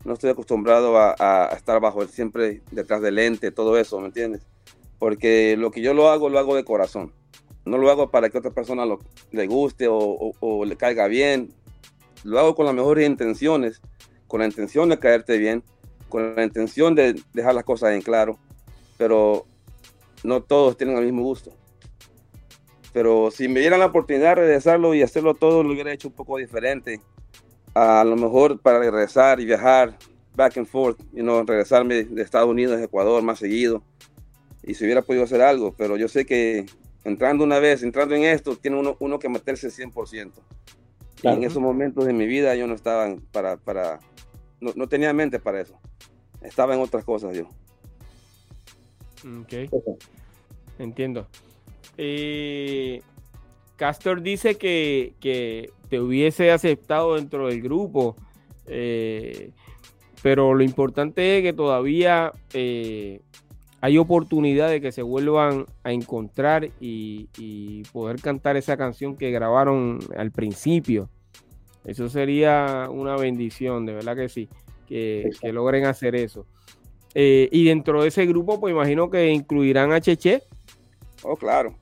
no 0.04 0.14
estoy 0.14 0.30
acostumbrado 0.30 0.96
a, 0.96 1.50
estar 1.54 1.80
bajo 1.80 2.06
siempre 2.06 2.62
detrás 2.70 3.02
del 3.02 3.16
lente, 3.16 3.50
todo 3.50 3.76
eso, 3.76 4.00
¿me 4.00 4.06
entiendes? 4.06 4.42
Porque 4.98 5.56
lo 5.58 5.70
que 5.70 5.82
yo 5.82 5.94
lo 5.94 6.10
hago, 6.10 6.28
lo 6.28 6.38
hago 6.38 6.56
de 6.56 6.64
corazón. 6.64 7.12
No 7.64 7.78
lo 7.78 7.90
hago 7.90 8.10
para 8.10 8.28
que 8.28 8.38
otra 8.38 8.50
persona 8.50 8.84
le 9.30 9.46
guste 9.46 9.86
o 9.88 10.64
le 10.64 10.76
caiga 10.76 11.06
bien. 11.06 11.52
Lo 12.24 12.38
hago 12.40 12.54
con 12.54 12.66
las 12.66 12.74
mejores 12.74 13.06
intenciones 13.06 13.80
con 14.32 14.40
la 14.40 14.46
intención 14.46 14.88
de 14.88 14.98
caerte 14.98 15.36
bien, 15.36 15.62
con 16.08 16.34
la 16.34 16.42
intención 16.42 16.94
de 16.94 17.20
dejar 17.34 17.54
las 17.54 17.64
cosas 17.64 17.92
en 17.92 18.00
claro, 18.00 18.38
pero 18.96 19.44
no 20.24 20.42
todos 20.42 20.78
tienen 20.78 20.96
el 20.96 21.04
mismo 21.04 21.22
gusto. 21.22 21.52
Pero 22.92 23.30
si 23.30 23.48
me 23.48 23.60
dieran 23.60 23.80
la 23.80 23.86
oportunidad 23.86 24.30
de 24.30 24.42
regresarlo 24.42 24.94
y 24.94 25.02
hacerlo 25.02 25.34
todo, 25.34 25.62
lo 25.62 25.72
hubiera 25.72 25.92
hecho 25.92 26.08
un 26.08 26.14
poco 26.14 26.36
diferente. 26.36 27.00
A 27.74 28.04
lo 28.04 28.16
mejor 28.16 28.60
para 28.60 28.78
regresar 28.78 29.40
y 29.40 29.46
viajar 29.46 29.96
back 30.34 30.56
and 30.58 30.66
forth, 30.66 31.00
y 31.12 31.22
no 31.22 31.42
regresarme 31.42 32.04
de 32.04 32.22
Estados 32.22 32.48
Unidos 32.48 32.78
a 32.78 32.84
Ecuador 32.84 33.22
más 33.22 33.38
seguido. 33.38 33.82
Y 34.62 34.74
si 34.74 34.84
hubiera 34.84 35.02
podido 35.02 35.24
hacer 35.24 35.42
algo, 35.42 35.74
pero 35.76 35.96
yo 35.96 36.08
sé 36.08 36.24
que 36.24 36.66
entrando 37.04 37.44
una 37.44 37.58
vez, 37.58 37.82
entrando 37.82 38.14
en 38.14 38.24
esto, 38.24 38.56
tiene 38.56 38.78
uno, 38.78 38.96
uno 39.00 39.18
que 39.18 39.28
meterse 39.28 39.68
100%. 39.68 40.30
en 41.24 41.44
esos 41.44 41.60
momentos 41.60 42.04
de 42.04 42.12
mi 42.12 42.26
vida 42.26 42.54
yo 42.54 42.66
no 42.66 42.74
estaba 42.74 43.14
para, 43.32 43.56
para, 43.56 44.00
no, 44.60 44.88
tenía 44.88 45.12
mente 45.12 45.38
para 45.38 45.60
eso. 45.60 45.78
Estaba 46.40 46.74
en 46.74 46.80
otras 46.80 47.04
cosas 47.04 47.36
yo. 47.36 47.48
Ok. 49.40 49.98
Entiendo. 50.78 51.26
Eh, 51.96 53.02
Castor 53.76 54.22
dice 54.22 54.56
que, 54.56 55.14
te 55.88 56.00
hubiese 56.00 56.50
aceptado 56.50 57.16
dentro 57.16 57.48
del 57.48 57.60
grupo, 57.60 58.16
eh, 58.66 59.50
pero 60.22 60.54
lo 60.54 60.64
importante 60.64 61.38
es 61.38 61.42
que 61.42 61.52
todavía 61.52 62.32
eh, 62.54 63.20
hay 63.82 63.98
oportunidad 63.98 64.70
de 64.70 64.80
que 64.80 64.92
se 64.92 65.02
vuelvan 65.02 65.66
a 65.84 65.92
encontrar 65.92 66.70
y, 66.80 67.28
y, 67.36 67.82
poder 67.92 68.20
cantar 68.20 68.56
esa 68.56 68.76
canción 68.76 69.16
que 69.16 69.30
grabaron 69.30 69.98
al 70.16 70.30
principio. 70.30 71.10
Eso 71.84 72.08
sería 72.08 72.88
una 72.90 73.16
bendición, 73.16 73.84
de 73.86 73.94
verdad 73.94 74.16
que 74.16 74.28
sí, 74.28 74.48
que, 74.86 75.30
logren 75.52 75.84
hacer 75.86 76.14
eso. 76.14 76.46
Eh, 77.14 77.48
y 77.50 77.64
dentro 77.64 78.02
de 78.02 78.08
ese 78.08 78.26
grupo, 78.26 78.60
pues 78.60 78.72
imagino 78.72 79.10
que 79.10 79.30
incluirán 79.32 79.92
a 79.92 80.00
Cheche. 80.00 80.42
Oh, 81.24 81.36
claro. 81.36 81.74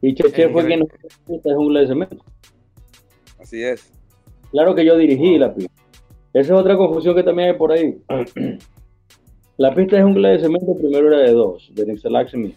Y 0.00 0.14
Cheche 0.14 0.50
fue 0.50 0.66
quien 0.66 0.80
nos 0.80 1.42
jungla 1.42 1.80
de 1.80 1.86
cemento. 1.86 2.24
Así 3.40 3.62
es. 3.62 3.90
Claro 4.50 4.74
que 4.74 4.84
yo 4.84 4.96
dirigí 4.96 5.38
la 5.38 5.54
pista. 5.54 5.72
Esa 6.34 6.54
es 6.54 6.60
otra 6.60 6.76
confusión 6.76 7.14
que 7.14 7.22
también 7.22 7.50
hay 7.50 7.56
por 7.56 7.72
ahí. 7.72 7.96
la 9.56 9.74
pista 9.74 9.96
de 9.96 10.02
jungla 10.02 10.30
de 10.30 10.40
cemento 10.40 10.76
primero 10.76 11.08
era 11.08 11.18
de 11.20 11.32
dos, 11.32 11.70
de 11.74 11.86
Nixelax 11.86 12.34
y 12.34 12.36
mí. 12.36 12.54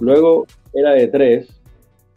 Luego 0.00 0.46
era 0.72 0.92
de 0.92 1.08
tres, 1.08 1.60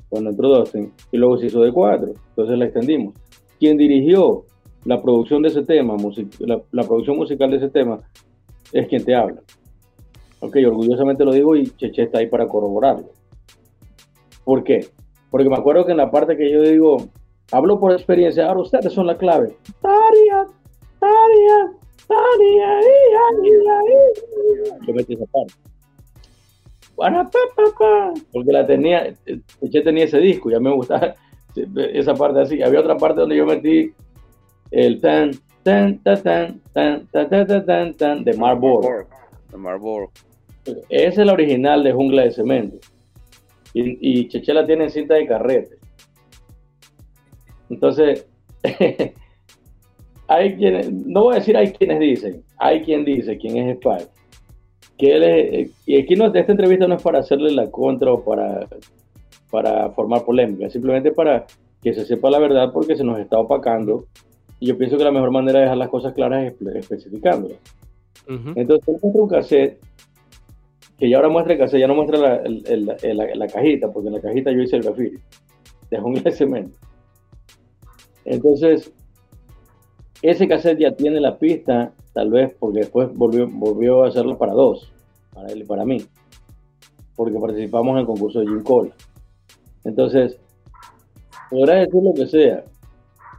cuando 0.10 0.30
entró 0.30 0.49
Dustin, 0.49 0.91
y 1.12 1.18
luego 1.18 1.38
se 1.38 1.47
hizo 1.47 1.62
de 1.62 1.72
cuatro, 1.72 2.14
entonces 2.30 2.58
la 2.58 2.66
extendimos. 2.66 3.16
Quien 3.60 3.78
dirigió 3.78 4.45
la 4.86 5.01
producción 5.01 5.41
de 5.41 5.49
ese 5.49 5.64
tema, 5.64 5.95
la, 6.39 6.84
producción 6.84 7.18
musical 7.18 7.49
de 7.49 7.58
ese 7.58 7.70
tema, 7.70 7.99
es 8.72 8.88
quien 8.88 9.04
te 9.04 9.16
habla. 9.16 9.41
Ok, 10.44 10.58
orgullosamente 10.68 11.24
lo 11.24 11.32
digo 11.32 11.56
y 11.56 11.68
Cheche 11.78 12.04
está 12.04 12.20
ahí 12.20 12.28
para 12.28 12.50
corroborarlo. 12.50 13.06
¿Por 14.44 14.62
qué? 14.66 14.88
Porque 15.32 15.48
me 15.48 15.56
acuerdo 15.56 15.86
que 15.86 15.91
en 15.91 15.98
la 15.98 16.12
parte 16.12 16.36
que 16.36 16.52
yo 16.52 16.62
digo, 16.62 16.98
hablo 17.50 17.80
por 17.80 17.94
experiencia, 17.94 18.50
ahora 18.50 18.60
ustedes 18.60 18.91
son 18.91 19.08
la 19.08 19.18
clave. 19.18 19.56
Taria, 19.82 20.46
Taria, 21.00 21.72
Taria, 22.10 22.80
yo 24.86 24.94
metí 24.94 25.14
esa 25.14 25.26
parte. 25.28 25.54
Porque 28.34 28.52
la 28.52 28.68
tenía, 28.68 29.16
yo 29.62 29.84
tenía 29.84 30.04
ese 30.04 30.18
disco, 30.18 30.52
ya 30.52 30.60
me 30.60 30.74
gustaba 30.74 31.16
esa 31.94 32.16
parte 32.16 32.41
así. 32.41 32.62
Había 32.62 32.82
otra 32.82 32.98
parte 32.98 33.22
donde 33.22 33.38
yo 33.38 33.46
metí 33.46 33.94
el 34.72 35.00
tan, 35.00 35.32
tan, 35.64 36.00
tan, 36.00 36.22
tan, 36.22 36.62
tan, 36.74 37.08
tan, 37.08 37.30
tan, 37.30 37.66
tan, 37.66 37.94
tan, 37.94 38.24
de 38.26 38.34
Marlboro. 38.34 39.08
De 39.50 39.58
Marlboro. 39.58 40.12
Esa 40.89 41.22
es 41.22 41.28
la 41.28 41.34
original 41.34 41.84
de 41.84 41.91
Jungla 41.91 42.24
de 42.24 42.32
Cemento. 42.32 42.78
Y, 43.74 44.22
y 44.22 44.28
Chechela 44.28 44.66
tiene 44.66 44.89
cinta 44.89 45.16
de 45.16 45.28
carrete. 45.28 45.78
Entonces, 47.70 48.28
hay 50.28 50.55
quienes, 50.55 50.91
no 50.91 51.24
voy 51.24 51.36
a 51.36 51.39
decir 51.39 51.57
hay 51.57 51.72
quienes 51.72 51.99
dicen, 51.99 52.43
hay 52.57 52.82
quien 52.84 53.03
dice, 53.03 53.38
quién 53.38 53.70
es 53.70 53.80
que 54.97 55.16
él 55.16 55.24
es, 55.24 55.72
y 55.86 55.97
aquí 55.97 56.16
no, 56.16 56.28
esta 56.34 56.51
entrevista 56.51 56.88
no 56.88 56.95
es 56.95 57.01
para 57.01 57.20
hacerle 57.20 57.51
la 57.51 57.70
contra 57.72 58.14
o 58.14 58.24
para, 58.24 58.68
para 59.49 59.89
formar 59.91 60.24
polémica, 60.24 60.70
simplemente 60.70 61.11
para 61.11 61.45
que 61.82 61.93
se 61.93 62.05
sepa 62.05 62.30
la 62.30 62.39
verdad 62.39 62.72
porque 62.72 62.95
se 62.95 63.03
nos 63.03 63.20
está 63.20 63.39
opacando 63.39 64.05
y 64.59 64.68
yo 64.68 64.78
pienso 64.78 64.97
que 64.97 65.03
la 65.03 65.11
mejor 65.11 65.32
manera 65.32 65.59
de 65.59 65.66
dejar 65.66 65.78
las 65.78 65.89
cosas 65.89 66.14
claras 66.14 66.53
es 66.53 66.76
especificándolas. 66.76 67.57
Entonces, 68.55 68.88
muestra 68.88 69.22
un 69.22 69.28
cassette, 69.28 69.82
que 70.98 71.10
ya 71.10 71.18
ahora 71.18 71.30
muestra 71.30 71.54
el 71.54 71.60
cassette, 71.60 71.82
ya 71.82 71.88
no 71.88 71.96
muestra 71.96 72.18
la, 72.20 73.36
la, 73.36 73.48
cajita, 73.48 73.91
porque 73.91 74.08
en 74.08 74.16
la 74.16 74.22
cajita 74.22 74.52
yo 74.52 74.62
hice 74.62 74.78
el 74.78 74.84
graffiti, 74.84 75.18
de 75.89 76.00
jungla 76.00 76.22
de 76.24 76.32
cemento. 76.32 76.78
Entonces, 78.26 78.91
ese 80.22 80.48
cassette 80.48 80.80
ya 80.80 80.91
tiene 80.91 81.20
la 81.20 81.38
pista, 81.38 81.91
tal 82.14 82.30
vez 82.30 82.56
porque 82.60 82.80
después 82.80 83.14
volvió, 83.14 83.48
volvió 83.50 84.04
a 84.04 84.08
hacerlo 84.08 84.38
para 84.38 84.54
dos, 84.54 84.91
para 85.34 85.52
él 85.52 85.62
y 85.62 85.66
para 85.66 85.86
mí, 85.86 85.98
porque 87.16 87.39
participamos 87.39 87.94
en 87.94 88.00
el 88.00 88.06
concurso 88.06 88.39
de 88.39 88.48
Jim 88.48 88.64
Cole. 88.64 88.91
Entonces, 89.84 90.38
podrá 91.50 91.76
decir 91.76 92.02
lo 92.02 92.14
que 92.14 92.28
sea, 92.28 92.64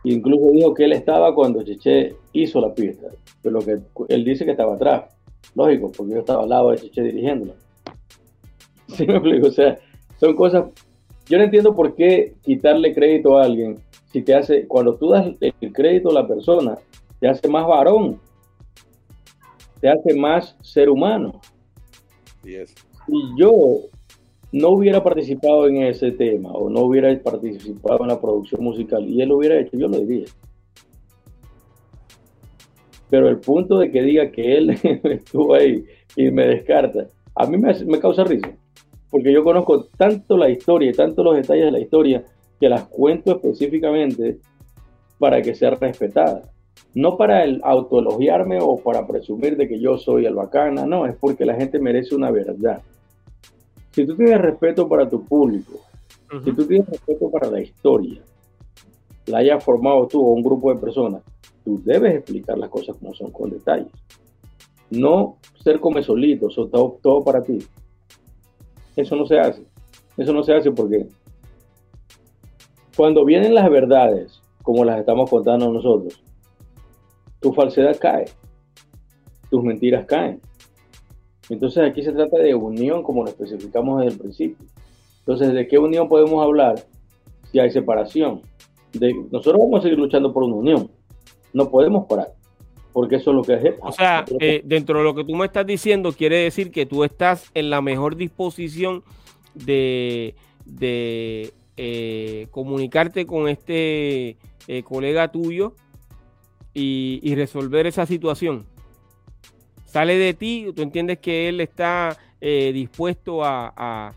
Incluso 0.05 0.51
dijo 0.53 0.75
que 0.75 0.85
él 0.85 0.93
estaba 0.93 1.35
cuando 1.35 1.63
Cheche 1.63 2.15
hizo 2.35 2.61
la 2.61 2.75
pista, 2.75 3.09
pero 3.43 3.59
lo 3.59 3.65
que 3.65 3.79
él 4.09 4.25
dice 4.25 4.45
que 4.45 4.51
estaba 4.51 4.75
atrás. 4.75 5.14
Lógico, 5.55 5.93
porque 5.97 6.15
yo 6.15 6.19
estaba 6.21 6.43
al 6.43 6.49
lado 6.49 6.71
de 6.71 6.79
Cheche 6.79 7.03
dirigiéndola. 7.03 7.55
¿Sí 8.89 9.07
me 9.07 9.15
explico? 9.15 9.49
O 9.49 9.53
sea, 9.53 9.79
son 10.19 10.35
cosas. 10.37 10.67
Yo 11.29 11.39
no 11.39 11.45
entiendo 11.45 11.75
por 11.75 11.95
qué 11.95 12.35
quitarle 12.43 12.95
crédito 12.95 13.39
a 13.39 13.45
alguien 13.45 13.79
si 14.15 14.23
te 14.23 14.33
hace, 14.33 14.69
cuando 14.69 14.95
tú 14.95 15.11
das 15.11 15.27
el 15.41 15.73
crédito 15.73 16.11
a 16.11 16.15
la 16.15 16.29
persona, 16.29 16.79
te 17.19 17.27
hace 17.27 17.49
más 17.49 17.67
varón, 17.67 18.21
te 19.81 19.89
hace 19.89 20.15
más 20.15 20.57
ser 20.63 20.89
humano. 20.89 21.41
Y 22.45 22.61
yo 23.37 23.81
no 24.53 24.69
hubiera 24.69 25.03
participado 25.03 25.67
en 25.67 25.83
ese 25.83 26.13
tema 26.13 26.53
o 26.53 26.71
no 26.71 26.83
hubiera 26.83 27.13
participado 27.21 28.03
en 28.03 28.09
la 28.09 28.21
producción 28.21 28.63
musical 28.63 29.05
y 29.09 29.21
él 29.21 29.31
lo 29.31 29.39
hubiera 29.39 29.59
hecho, 29.59 29.77
yo 29.77 29.89
lo 29.89 29.99
diría. 29.99 30.27
Pero 33.15 33.29
el 33.29 33.39
punto 33.39 33.79
de 33.79 33.93
que 33.93 34.03
diga 34.03 34.33
que 34.33 34.57
él 34.57 34.71
estuvo 35.05 35.55
ahí 35.55 35.85
y 36.17 36.33
me 36.33 36.47
descarta, 36.47 37.07
a 37.37 37.47
mí 37.47 37.57
me, 37.57 37.73
me 37.85 38.01
causa 38.01 38.25
risa, 38.25 38.51
porque 39.09 39.33
yo 39.33 39.45
conozco 39.45 39.85
tanto 39.97 40.37
la 40.37 40.51
historia 40.51 40.91
y 40.91 40.95
tanto 40.95 41.23
los 41.23 41.37
detalles 41.37 41.67
de 41.67 41.71
la 41.71 41.79
historia 41.79 42.25
que 42.59 42.69
las 42.69 42.89
cuento 42.89 43.37
específicamente 43.37 44.39
para 45.21 45.41
que 45.41 45.55
sea 45.55 45.71
respetada. 45.71 46.43
No 46.95 47.17
para 47.17 47.45
el 47.45 47.61
autoelogiarme 47.63 48.59
o 48.61 48.79
para 48.79 49.07
presumir 49.07 49.57
de 49.57 49.69
que 49.69 49.79
yo 49.79 49.97
soy 49.97 50.27
el 50.27 50.35
bacana, 50.35 50.85
no, 50.85 51.07
es 51.07 51.15
porque 51.15 51.45
la 51.45 51.55
gente 51.55 51.79
merece 51.79 52.17
una 52.17 52.33
verdad 52.33 52.83
si 53.95 54.05
tú 54.05 54.17
tienes 54.17 54.41
respeto 54.41 54.89
para 54.89 55.09
tu 55.09 55.25
público, 55.25 55.75
si 56.45 56.53
tú 56.53 56.67
tienes 56.67 56.89
respeto 56.89 57.31
para 57.31 57.49
la 57.49 57.61
historia, 57.61 58.21
la 59.27 59.39
hayas 59.39 59.63
formado 59.63 60.09
tú 60.09 60.21
o 60.21 60.33
un 60.33 60.43
grupo 60.43 60.75
de 60.75 60.81
personas, 60.81 61.23
tú 61.65 61.81
debes 61.85 62.15
explicar 62.15 62.59
las 62.59 62.71
cosas 62.71 62.97
como 62.97 63.15
son, 63.15 63.31
con 63.31 63.51
detalles. 63.51 63.89
No 64.91 65.39
ser 65.63 65.81
come 65.81 66.03
solito, 66.03 66.49
todo, 66.49 66.99
todo 67.03 67.25
para 67.25 67.43
ti. 67.43 67.59
Eso 68.97 69.17
no 69.17 69.27
se 69.27 69.39
hace. 69.39 69.65
Eso 70.17 70.33
no 70.33 70.43
se 70.43 70.55
hace 70.55 70.71
porque 70.71 71.09
cuando 72.97 73.25
vienen 73.25 73.55
las 73.55 73.69
verdades, 73.69 74.41
como 74.63 74.85
las 74.85 75.01
estamos 75.01 75.29
contando 75.29 75.73
nosotros, 75.73 76.23
tu 77.41 77.53
falsedad 77.53 77.99
cae, 77.99 78.27
tus 79.51 79.63
mentiras 79.65 80.07
caen. 80.07 80.41
Entonces 81.49 81.83
aquí 81.83 82.03
se 82.03 82.13
trata 82.13 82.39
de 82.39 82.55
unión, 82.55 83.03
como 83.03 83.23
lo 83.23 83.29
especificamos 83.29 84.01
desde 84.01 84.13
el 84.13 84.19
principio. 84.21 84.67
Entonces, 85.21 85.53
¿de 85.53 85.67
qué 85.67 85.79
unión 85.79 86.09
podemos 86.09 86.43
hablar 86.43 86.77
si 87.51 87.59
hay 87.59 87.71
separación? 87.71 88.43
Nosotros 89.31 89.59
vamos 89.59 89.81
a 89.81 89.83
seguir 89.83 89.99
luchando 89.99 90.33
por 90.33 90.45
una 90.45 90.57
unión. 90.57 90.91
No 91.55 91.71
podemos 91.71 92.05
parar, 92.07 92.35
porque 92.93 93.17
eso 93.17 93.31
es 93.31 93.37
lo 93.37 93.43
que 93.43 93.55
es. 93.55 93.75
O 93.81 93.93
sea, 93.93 94.27
eh, 94.41 94.61
dentro 94.65 94.99
de 94.99 95.05
lo 95.05 95.15
que 95.15 95.25
tú 95.25 95.35
me 95.35 95.47
estás 95.47 95.67
diciendo, 95.67 96.13
quiere 96.13 96.37
decir 96.37 96.71
que 96.71 96.85
tú 96.85 97.05
estás 97.05 97.51
en 97.55 97.71
la 97.71 97.81
mejor 97.81 98.17
disposición 98.17 99.03
de, 99.55 100.35
eh, 101.77 102.47
comunicarte 102.51 103.25
con 103.25 103.49
este 103.49 104.37
eh, 104.69 104.83
colega 104.83 105.33
tuyo 105.33 105.73
y 106.77 107.35
resolver 107.37 107.87
esa 107.87 108.05
situación 108.05 108.67
sale 109.95 110.19
de 110.19 110.35
ti, 110.35 110.73
tú 110.75 110.83
entiendes 110.83 111.21
que 111.21 111.49
él 111.49 111.61
está 111.61 112.19
dispuesto 112.41 113.45
a, 113.45 114.13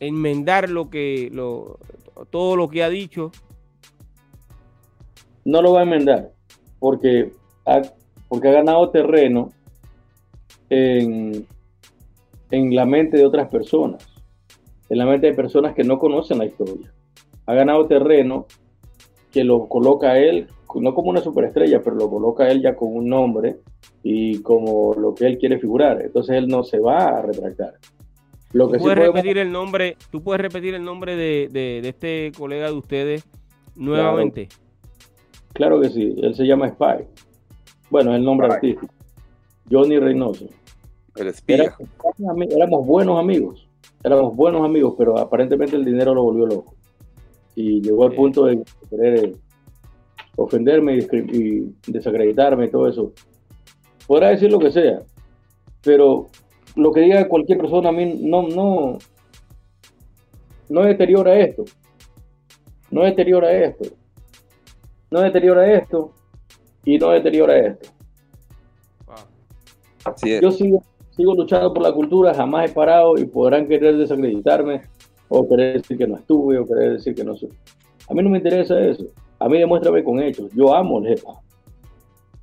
enmendar 0.00 0.68
lo 0.68 0.90
que 0.90 1.30
lo, 1.32 1.78
todo 2.30 2.56
lo 2.56 2.68
que 2.68 2.82
ha 2.82 2.88
dicho. 2.88 3.30
No 5.44 5.62
lo 5.62 5.72
va 5.72 5.80
a 5.80 5.82
enmendar, 5.84 6.30
porque 6.78 7.32
ha, 7.66 7.82
porque 8.28 8.48
ha 8.48 8.52
ganado 8.52 8.90
terreno 8.90 9.50
en, 10.70 11.46
en 12.50 12.74
la 12.74 12.86
mente 12.86 13.16
de 13.16 13.26
otras 13.26 13.48
personas, 13.48 14.06
en 14.88 14.98
la 14.98 15.06
mente 15.06 15.26
de 15.28 15.34
personas 15.34 15.74
que 15.74 15.84
no 15.84 15.98
conocen 15.98 16.38
la 16.38 16.46
historia. 16.46 16.92
Ha 17.46 17.54
ganado 17.54 17.86
terreno 17.86 18.46
que 19.32 19.44
lo 19.44 19.68
coloca 19.68 20.12
a 20.12 20.18
él 20.18 20.48
no 20.80 20.94
como 20.94 21.10
una 21.10 21.20
superestrella, 21.20 21.82
pero 21.82 21.96
lo 21.96 22.10
coloca 22.10 22.48
él 22.48 22.62
ya 22.62 22.74
con 22.74 22.94
un 22.94 23.08
nombre 23.08 23.56
y 24.02 24.40
como 24.42 24.94
lo 24.94 25.14
que 25.14 25.26
él 25.26 25.38
quiere 25.38 25.58
figurar. 25.58 26.02
Entonces 26.02 26.36
él 26.36 26.48
no 26.48 26.62
se 26.62 26.78
va 26.78 27.04
a 27.04 27.22
retractar. 27.22 27.74
Lo 28.52 28.70
que 28.70 28.78
¿Tú 28.78 28.84
puedes 28.84 28.98
repetir 28.98 29.38
el 29.38 29.50
nombre, 29.50 29.96
tú 30.10 30.22
puedes 30.22 30.40
repetir 30.40 30.74
el 30.74 30.84
nombre 30.84 31.16
de, 31.16 31.80
este 31.84 32.32
colega 32.36 32.66
de 32.66 32.74
ustedes 32.74 33.26
nuevamente. 33.74 34.46
Claro, 34.46 34.63
que 35.54 35.90
sí, 35.90 36.14
él 36.22 36.34
se 36.34 36.44
llama 36.44 36.68
Spy. 36.68 37.06
Bueno, 37.90 38.10
es 38.12 38.18
el 38.18 38.24
nombre 38.24 38.48
artístico. 38.48 38.92
Johnny 39.70 39.98
Reynoso. 39.98 40.46
El 41.16 41.28
espía. 41.28 41.74
éramos 42.50 42.86
buenos 42.86 43.18
amigos, 43.20 43.68
éramos 44.02 44.34
buenos 44.34 44.64
amigos, 44.64 44.94
pero 44.98 45.16
aparentemente 45.18 45.76
el 45.76 45.84
dinero 45.84 46.12
lo 46.14 46.24
volvió 46.24 46.46
loco. 46.46 46.74
Y 47.54 47.80
llegó 47.80 48.04
al 48.04 48.14
punto 48.14 48.46
de 48.46 48.62
querer 48.90 49.36
ofenderme 50.36 50.98
y, 50.98 51.72
desacreditarme 51.86 52.66
y 52.66 52.70
todo 52.70 52.88
eso. 52.88 53.12
Podrá 54.08 54.30
decir 54.30 54.50
lo 54.50 54.58
que 54.58 54.72
sea, 54.72 55.02
pero 55.84 56.26
lo 56.74 56.90
que 56.90 57.00
diga 57.00 57.28
cualquier 57.28 57.58
persona 57.58 57.90
a 57.90 57.92
mí 57.92 58.18
no, 58.22 58.48
no, 58.48 58.98
no 60.68 60.82
deteriora 60.82 61.38
esto. 61.38 61.64
No 62.90 63.04
deteriora 63.04 63.52
esto. 63.52 63.84
No 65.14 65.20
deteriora 65.20 65.72
esto 65.72 66.10
y 66.84 66.98
no 66.98 67.10
deteriora 67.10 67.56
esto. 67.56 67.88
Yo 70.42 70.50
sigo, 70.50 70.82
sigo 71.10 71.36
luchando 71.36 71.72
por 71.72 71.84
la 71.84 71.92
cultura, 71.92 72.34
jamás 72.34 72.68
he 72.68 72.74
parado 72.74 73.16
y 73.16 73.24
podrán 73.24 73.68
querer 73.68 73.96
desacreditarme 73.96 74.82
o 75.28 75.48
querer 75.48 75.80
decir 75.80 75.98
que 75.98 76.08
no 76.08 76.16
estuve 76.16 76.58
o 76.58 76.66
querer 76.66 76.94
decir 76.94 77.14
que 77.14 77.22
no 77.22 77.36
soy. 77.36 77.50
A 78.10 78.14
mí 78.14 78.24
no 78.24 78.28
me 78.28 78.38
interesa 78.38 78.76
eso. 78.80 79.04
A 79.38 79.48
mí 79.48 79.56
demuéstrame 79.56 80.02
con 80.02 80.20
hechos. 80.20 80.50
Yo 80.52 80.74
amo 80.74 80.98
el 80.98 81.12
hip 81.12 81.20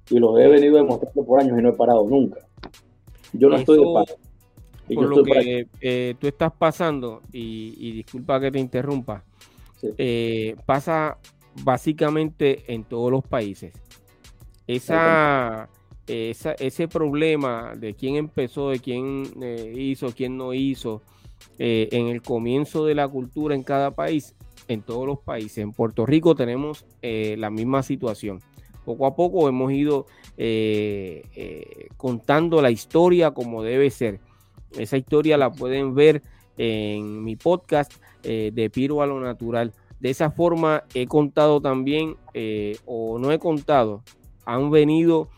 Y 0.10 0.18
lo 0.20 0.40
he 0.40 0.48
venido 0.48 0.78
demostrando 0.78 1.26
por 1.26 1.42
años 1.42 1.60
y 1.60 1.62
no 1.62 1.70
he 1.72 1.74
parado 1.74 2.08
nunca. 2.08 2.40
Yo 3.34 3.50
no 3.50 3.58
estoy 3.58 3.80
de 3.80 3.94
paz. 3.94 4.18
Por 4.96 5.18
lo 5.18 5.24
que 5.26 5.68
eh, 5.82 6.16
tú 6.18 6.28
estás 6.28 6.54
pasando, 6.54 7.22
y, 7.34 7.92
disculpa 7.92 8.40
que 8.40 8.50
te 8.50 8.60
interrumpa, 8.60 9.26
eh, 9.98 10.56
pasa 10.66 11.18
básicamente 11.64 12.64
en 12.74 12.84
todos 12.84 13.12
los 13.12 13.24
países. 13.24 13.74
Esa, 14.68 15.70
ese 16.08 16.88
problema 16.88 17.74
de 17.76 17.94
quién 17.94 18.16
empezó, 18.16 18.70
de 18.70 18.80
quién 18.80 19.24
eh, 19.42 19.74
hizo, 19.76 20.14
quién 20.14 20.38
no 20.38 20.54
hizo, 20.54 21.02
eh, 21.58 21.90
en 21.92 22.08
el 22.08 22.22
comienzo 22.22 22.86
de 22.86 22.96
la 22.96 23.08
cultura 23.08 23.56
en 23.56 23.64
cada 23.64 23.92
país, 23.92 24.36
en 24.68 24.82
todos 24.82 25.06
los 25.06 25.20
países. 25.20 25.60
En 25.60 25.74
Puerto 25.74 26.06
Rico 26.06 26.36
tenemos 26.36 26.86
eh, 27.02 27.36
la 27.38 27.50
misma 27.50 27.84
situación. 27.84 28.42
Poco 28.86 29.06
a 29.06 29.16
poco 29.16 29.48
hemos 29.48 29.72
ido 29.72 30.08
contando 31.98 32.64
la 32.64 32.72
historia 32.72 33.30
como 33.30 33.62
debe 33.62 33.92
ser. 33.92 34.20
Esa 34.76 34.98
historia 34.98 35.38
la 35.38 35.52
pueden 35.52 35.94
ver 35.94 36.24
en 36.58 37.24
mi 37.24 37.36
podcast 37.36 37.94
de 38.24 38.72
Piro 38.74 39.04
a 39.04 39.06
lo 39.06 39.20
Natural. 39.20 39.72
De 40.02 40.10
esa 40.10 40.32
forma 40.32 40.84
he 40.94 41.08
contado 41.08 41.62
también, 41.62 42.18
o 42.86 43.18
no 43.20 43.32
he 43.32 43.40
contado, 43.40 44.04
han 44.46 44.70
venido 44.72 45.30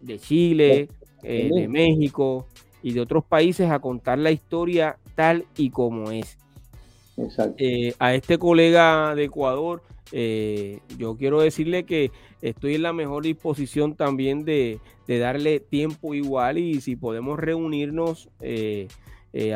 de 0.00 0.18
Chile, 0.18 0.88
de 1.22 1.68
México, 1.68 2.46
y 2.82 2.92
de 2.92 3.00
otros 3.00 3.24
países 3.24 3.70
a 3.70 3.78
contar 3.78 4.18
la 4.18 4.30
historia 4.30 4.98
tal 5.14 5.44
y 5.56 5.70
como 5.70 6.10
es. 6.10 6.38
Eh, 7.58 7.94
a 7.98 8.14
este 8.14 8.38
colega 8.38 9.14
de 9.14 9.24
Ecuador, 9.24 9.82
eh, 10.12 10.80
yo 10.96 11.16
quiero 11.16 11.40
decirle 11.40 11.84
que 11.84 12.10
estoy 12.40 12.76
en 12.76 12.82
la 12.82 12.92
mejor 12.92 13.24
disposición 13.24 13.94
también 13.94 14.44
de, 14.44 14.80
darle 15.06 15.58
tiempo 15.58 16.14
igual 16.14 16.56
y 16.56 16.80
si 16.80 16.94
podemos 16.94 17.36
reunirnos 17.36 18.28
eh, 18.40 18.86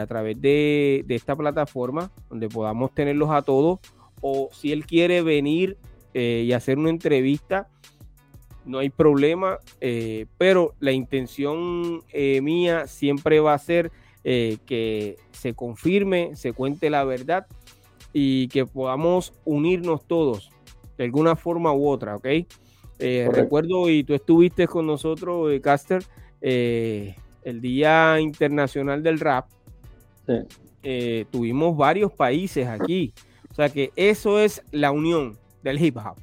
a 0.00 0.06
través 0.06 0.40
de, 0.40 1.04
de, 1.06 1.14
esta 1.14 1.36
plataforma 1.36 2.10
donde 2.28 2.48
podamos 2.48 2.92
tenerlos 2.92 3.30
a 3.30 3.42
todos 3.42 3.78
o 4.26 4.48
si 4.52 4.72
él 4.72 4.86
quiere 4.86 5.20
venir 5.20 5.76
y 6.14 6.52
hacer 6.52 6.78
una 6.78 6.90
entrevista, 6.90 7.68
no 8.64 8.78
hay 8.78 8.90
problema, 8.90 9.58
eh, 9.80 10.26
pero 10.38 10.74
la 10.80 10.92
intención 10.92 12.02
eh, 12.12 12.40
mía 12.40 12.86
siempre 12.86 13.40
va 13.40 13.54
a 13.54 13.58
ser 13.58 13.90
eh, 14.24 14.58
que 14.64 15.16
se 15.32 15.54
confirme, 15.54 16.34
se 16.34 16.52
cuente 16.52 16.88
la 16.88 17.04
verdad 17.04 17.46
y 18.12 18.48
que 18.48 18.64
podamos 18.64 19.34
unirnos 19.44 20.06
todos 20.06 20.50
de 20.96 21.04
alguna 21.04 21.36
forma 21.36 21.72
u 21.72 21.88
otra, 21.88 22.16
¿ok? 22.16 22.26
recuerdo, 22.98 23.90
y 23.90 24.02
tú 24.02 24.14
estuviste 24.14 24.66
con 24.66 24.86
nosotros, 24.86 25.50
Caster, 25.60 26.02
el 26.40 27.60
Día 27.60 28.18
Internacional 28.18 29.02
del 29.02 29.20
Rap. 29.20 29.46
tuvimos 31.30 31.76
varios 31.76 32.12
países 32.12 32.66
aquí. 32.66 33.12
O 33.54 33.56
sea 33.56 33.68
que 33.68 33.92
eso 33.96 34.40
es 34.40 34.62
la 34.72 34.90
unión 34.90 35.38
del 35.62 35.82
hip 35.82 35.96
hop 35.96 36.16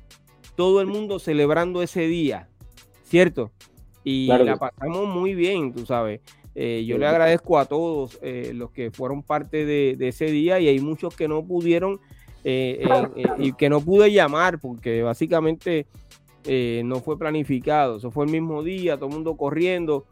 todo 0.62 0.80
el 0.80 0.86
mundo 0.86 1.18
celebrando 1.18 1.82
ese 1.82 2.08
día, 2.08 2.48
¿cierto? 3.04 3.52
Y 4.04 4.28
la 4.28 4.58
pasamos 4.58 5.08
muy 5.08 5.34
bien, 5.34 5.74
tú 5.74 5.88
sabes. 5.88 6.22
Eh, 6.54 6.84
yo 6.86 7.00
le 7.00 7.08
agradezco 7.08 7.58
a 7.58 7.66
todos 7.66 8.20
eh, 8.22 8.52
los 8.54 8.70
que 8.70 8.92
fueron 8.92 9.24
parte 9.24 9.66
de, 9.66 9.98
ese 10.00 10.26
día 10.26 10.60
y 10.60 10.68
hay 10.68 10.80
muchos 10.80 11.16
que 11.16 11.28
no 11.28 11.44
pudieron 11.44 12.00
eh, 12.44 12.84
y 13.40 13.54
que 13.54 13.70
no 13.70 13.82
pude 13.82 14.12
llamar 14.12 14.60
porque 14.60 15.02
básicamente 15.02 15.88
no 16.84 17.00
fue 17.00 17.18
planificado. 17.18 17.98
Eso 17.98 18.12
fue 18.12 18.26
el 18.26 18.32
mismo 18.32 18.62
día, 18.62 18.98
todo 18.98 19.10
el 19.10 19.16
mundo 19.16 19.36
corriendo 19.38 20.06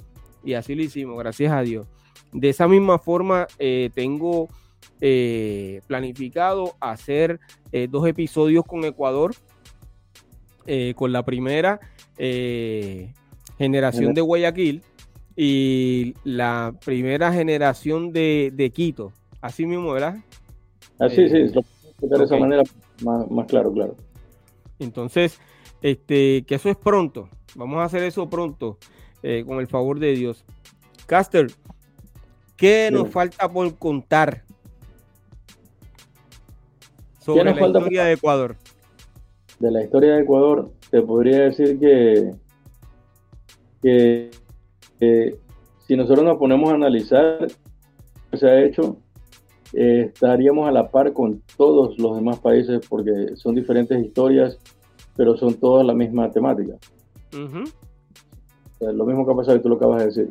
y 0.44 0.54
así 0.54 0.74
lo 0.74 0.82
hicimos, 0.82 1.20
gracias 1.20 1.52
a 1.52 1.62
Dios. 1.62 1.86
De 2.32 2.50
esa 2.50 2.68
misma 2.68 2.98
forma, 2.98 3.46
tengo 3.94 4.50
planificado 5.88 6.76
hacer 6.80 7.40
dos 7.90 8.08
episodios 8.08 8.66
con 8.66 8.84
Ecuador 8.84 9.34
eh, 10.72 10.94
con 10.96 11.12
la 11.12 11.26
primera 11.26 11.80
eh, 12.16 13.12
generación 13.58 14.14
de 14.14 14.22
Guayaquil 14.22 14.84
y 15.36 16.14
la 16.24 16.76
primera 16.86 17.34
generación 17.34 18.14
de, 18.14 18.72
Quito. 18.72 19.12
Así 19.42 19.66
mismo, 19.66 19.94
¿verdad? 19.94 20.18
Así, 21.00 21.28
sí, 21.28 21.38
eh, 21.38 21.52
de 22.02 22.24
esa 22.24 22.38
manera 22.38 22.62
más, 23.02 23.48
claro, 23.48 23.74
claro. 23.74 23.96
Entonces, 24.78 25.40
este, 25.82 26.44
que 26.46 26.54
eso 26.54 26.70
es 26.70 26.78
pronto. 26.78 27.30
Vamos 27.56 27.80
a 27.80 27.86
hacer 27.86 28.04
eso 28.04 28.30
pronto, 28.30 28.78
con 29.48 29.60
el 29.60 29.66
favor 29.66 29.98
de 29.98 30.14
Dios. 30.14 30.46
Caster, 31.08 31.48
¿qué 32.58 32.90
nos 32.92 33.10
falta 33.10 33.52
por 33.52 33.76
contar 33.80 34.44
sobre 37.20 37.44
la 37.44 37.52
historia 37.52 38.06
de 38.06 38.14
Ecuador? 38.14 38.56
de 39.60 39.72
la 39.72 39.84
historia 39.84 40.16
de 40.16 40.22
Ecuador, 40.22 40.72
te 40.90 41.02
podría 41.02 41.42
decir 41.42 41.80
que, 43.82 44.32
si 45.86 45.96
nosotros 45.96 46.26
nos 46.26 46.38
ponemos 46.38 46.72
a 46.72 46.76
analizar 46.76 47.42
lo 47.42 47.48
que 48.32 48.38
se 48.38 48.50
ha 48.50 48.64
hecho, 48.64 48.98
eh, 49.74 50.12
estaríamos 50.14 50.68
a 50.68 50.72
la 50.72 50.90
par 50.90 51.14
con 51.14 51.44
todos 51.58 52.00
los 52.00 52.16
demás 52.16 52.40
países 52.40 52.82
porque 52.88 53.36
son 53.36 53.54
diferentes 53.54 54.04
historias, 54.04 54.58
pero 55.16 55.38
son 55.38 55.56
todas 55.56 55.86
la 55.86 55.94
misma 55.94 56.32
temática. 56.32 56.76
lo 58.80 59.06
mismo 59.06 59.26
que 59.26 59.32
ha 59.34 59.36
pasado 59.36 59.58
y 59.58 59.62
tú 59.62 59.70
lo 59.70 59.76
acabas 59.76 60.00
de 60.00 60.06
decir. 60.06 60.30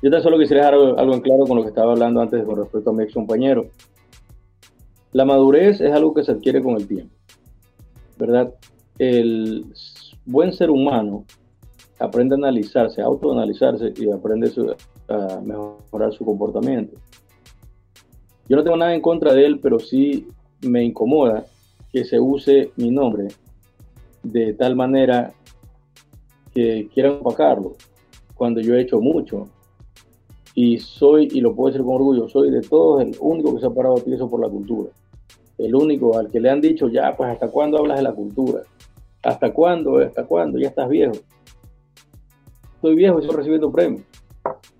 Yo 0.00 0.10
tan 0.10 0.22
solo 0.22 0.38
quisiera 0.38 0.66
dejar 0.66 0.74
algo, 0.74 0.98
algo, 0.98 1.14
en 1.14 1.20
claro 1.20 1.44
con 1.46 1.56
lo 1.56 1.62
que 1.62 1.70
estaba 1.70 1.92
hablando 1.92 2.20
antes 2.20 2.44
con 2.44 2.56
respecto 2.56 2.90
a 2.90 2.92
mi 2.92 3.02
ex 3.02 3.14
compañero. 3.14 3.66
La 5.12 5.24
madurez 5.24 5.80
es 5.80 5.92
algo 5.92 6.14
que 6.14 6.24
se 6.24 6.32
adquiere 6.32 6.62
con 6.62 6.76
el 6.76 6.86
tiempo. 6.86 7.16
¿verdad? 8.18 8.54
El 8.98 9.66
buen 10.24 10.52
ser 10.52 10.70
humano 10.70 11.24
aprende 11.98 12.34
a 12.34 12.38
analizarse, 12.38 13.02
a 13.02 13.06
autoanalizarse 13.06 13.92
y 13.96 14.10
aprende 14.10 14.50
a 15.08 15.40
mejorar 15.40 16.12
su 16.12 16.24
comportamiento. 16.24 16.96
Yo 18.48 18.56
no 18.56 18.64
tengo 18.64 18.76
nada 18.76 18.94
en 18.94 19.00
contra 19.00 19.32
de 19.32 19.44
él, 19.44 19.60
pero 19.60 19.78
sí 19.78 20.28
me 20.62 20.84
incomoda 20.84 21.44
que 21.92 22.04
se 22.04 22.20
use 22.20 22.70
mi 22.76 22.90
nombre 22.90 23.28
de 24.22 24.54
tal 24.54 24.76
manera 24.76 25.32
que 26.54 26.88
quieran 26.92 27.18
opacarlo, 27.20 27.76
cuando 28.34 28.60
yo 28.60 28.74
he 28.74 28.80
hecho 28.80 29.00
mucho. 29.00 29.48
Y 30.54 30.78
soy, 30.78 31.28
y 31.32 31.42
lo 31.42 31.54
puedo 31.54 31.70
decir 31.70 31.84
con 31.84 31.96
orgullo, 31.96 32.28
soy 32.28 32.50
de 32.50 32.62
todos 32.62 33.02
el 33.02 33.14
único 33.20 33.54
que 33.54 33.60
se 33.60 33.66
ha 33.66 33.70
parado 33.70 33.96
a 33.96 34.00
piso 34.00 34.28
por 34.30 34.40
la 34.40 34.48
cultura 34.48 34.90
el 35.58 35.74
único 35.74 36.18
al 36.18 36.30
que 36.30 36.40
le 36.40 36.50
han 36.50 36.60
dicho, 36.60 36.88
ya, 36.88 37.16
pues 37.16 37.30
hasta 37.30 37.48
cuándo 37.48 37.78
hablas 37.78 37.98
de 37.98 38.02
la 38.02 38.12
cultura, 38.12 38.62
hasta 39.22 39.52
cuándo, 39.52 39.98
hasta 39.98 40.24
cuándo, 40.24 40.58
ya 40.58 40.68
estás 40.68 40.88
viejo. 40.88 41.14
Estoy 42.74 42.94
viejo 42.94 43.18
y 43.18 43.22
sigo 43.22 43.34
recibiendo 43.34 43.72
premios. 43.72 44.02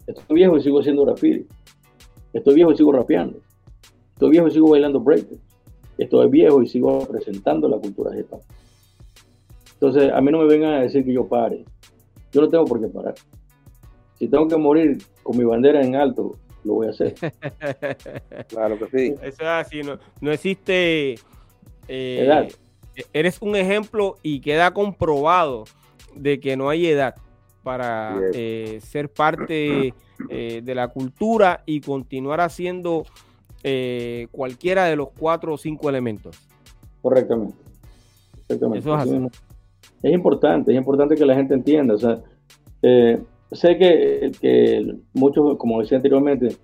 Estoy 0.06 0.36
viejo 0.36 0.56
y 0.56 0.62
sigo 0.62 0.80
haciendo 0.80 1.04
graffiti. 1.04 1.46
Estoy 2.32 2.54
viejo 2.54 2.72
y 2.72 2.76
sigo 2.76 2.92
rapeando. 2.92 3.38
Estoy 4.12 4.30
viejo 4.30 4.48
y 4.48 4.50
sigo 4.50 4.70
bailando 4.70 5.00
breakdance. 5.00 5.42
Estoy 5.98 6.28
viejo 6.28 6.62
y 6.62 6.68
sigo 6.68 7.00
presentando 7.06 7.68
la 7.68 7.78
cultura 7.78 8.12
hop. 8.30 8.40
Entonces, 9.74 10.12
a 10.12 10.20
mí 10.20 10.30
no 10.30 10.38
me 10.38 10.46
vengan 10.46 10.74
a 10.74 10.80
decir 10.82 11.04
que 11.04 11.12
yo 11.12 11.26
pare. 11.26 11.64
Yo 12.32 12.42
no 12.42 12.48
tengo 12.48 12.64
por 12.66 12.80
qué 12.80 12.86
parar. 12.88 13.14
Si 14.18 14.28
tengo 14.28 14.46
que 14.46 14.56
morir 14.56 14.98
con 15.22 15.36
mi 15.36 15.44
bandera 15.44 15.82
en 15.82 15.96
alto 15.96 16.36
lo 16.66 16.74
voy 16.74 16.88
a 16.88 16.90
hacer. 16.90 17.14
claro 18.48 18.78
que 18.78 18.86
sí. 18.86 19.14
Eso 19.22 19.42
es 19.42 19.48
así, 19.48 19.80
no, 20.20 20.32
existe... 20.32 21.14
Eh, 21.88 22.48
eres 23.12 23.40
un 23.40 23.54
ejemplo 23.54 24.16
y 24.22 24.40
queda 24.40 24.72
comprobado 24.72 25.64
de 26.16 26.40
que 26.40 26.56
no 26.56 26.68
hay 26.68 26.86
edad 26.86 27.14
para 27.62 28.18
eh, 28.34 28.80
ser 28.82 29.12
parte 29.12 29.94
eh, 30.30 30.62
de 30.64 30.74
la 30.74 30.88
cultura 30.88 31.62
y 31.64 31.80
continuar 31.80 32.40
haciendo 32.40 33.04
cualquiera 34.30 34.84
de 34.84 34.94
los 34.94 35.08
cuatro 35.10 35.54
o 35.54 35.58
cinco 35.58 35.88
elementos. 35.88 36.38
Correctamente. 37.02 37.56
Eso 38.48 38.96
es, 38.96 39.32
es, 40.04 40.12
importante, 40.12 40.70
es 40.70 40.78
importante 40.78 41.16
que 41.16 41.26
la 41.26 41.34
gente 41.34 41.54
entienda. 41.54 41.94
O 41.94 41.98
sea, 41.98 42.20
sé 43.56 43.76
que, 43.76 44.30
que 44.40 44.94
muchos, 45.14 45.56
como 45.58 45.80
decía 45.80 45.96
anteriormente, 45.96 46.56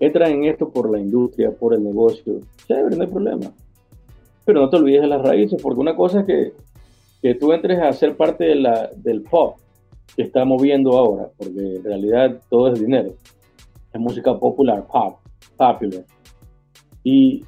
entran 0.00 0.32
en 0.32 0.44
esto 0.44 0.70
por 0.70 0.90
la 0.90 0.98
industria, 0.98 1.50
por 1.50 1.74
el 1.74 1.84
negocio. 1.84 2.40
Chévere, 2.66 2.96
no 2.96 3.02
hay 3.02 3.10
problema. 3.10 3.52
Pero 4.44 4.60
no 4.60 4.70
te 4.70 4.76
olvides 4.76 5.02
de 5.02 5.08
las 5.08 5.22
raíces, 5.22 5.60
porque 5.62 5.80
una 5.80 5.94
cosa 5.94 6.20
es 6.20 6.26
que, 6.26 6.52
que 7.22 7.34
tú 7.34 7.52
entres 7.52 7.78
a 7.78 7.92
ser 7.92 8.16
parte 8.16 8.44
de 8.44 8.54
la, 8.56 8.90
del 8.96 9.22
pop 9.22 9.56
que 10.16 10.22
está 10.22 10.44
moviendo 10.44 10.96
ahora, 10.96 11.28
porque 11.36 11.76
en 11.76 11.84
realidad 11.84 12.40
todo 12.48 12.72
es 12.72 12.80
dinero. 12.80 13.14
Es 13.92 14.00
música 14.00 14.36
popular, 14.36 14.86
pop, 14.86 15.18
popular. 15.56 16.04
Y, 17.04 17.44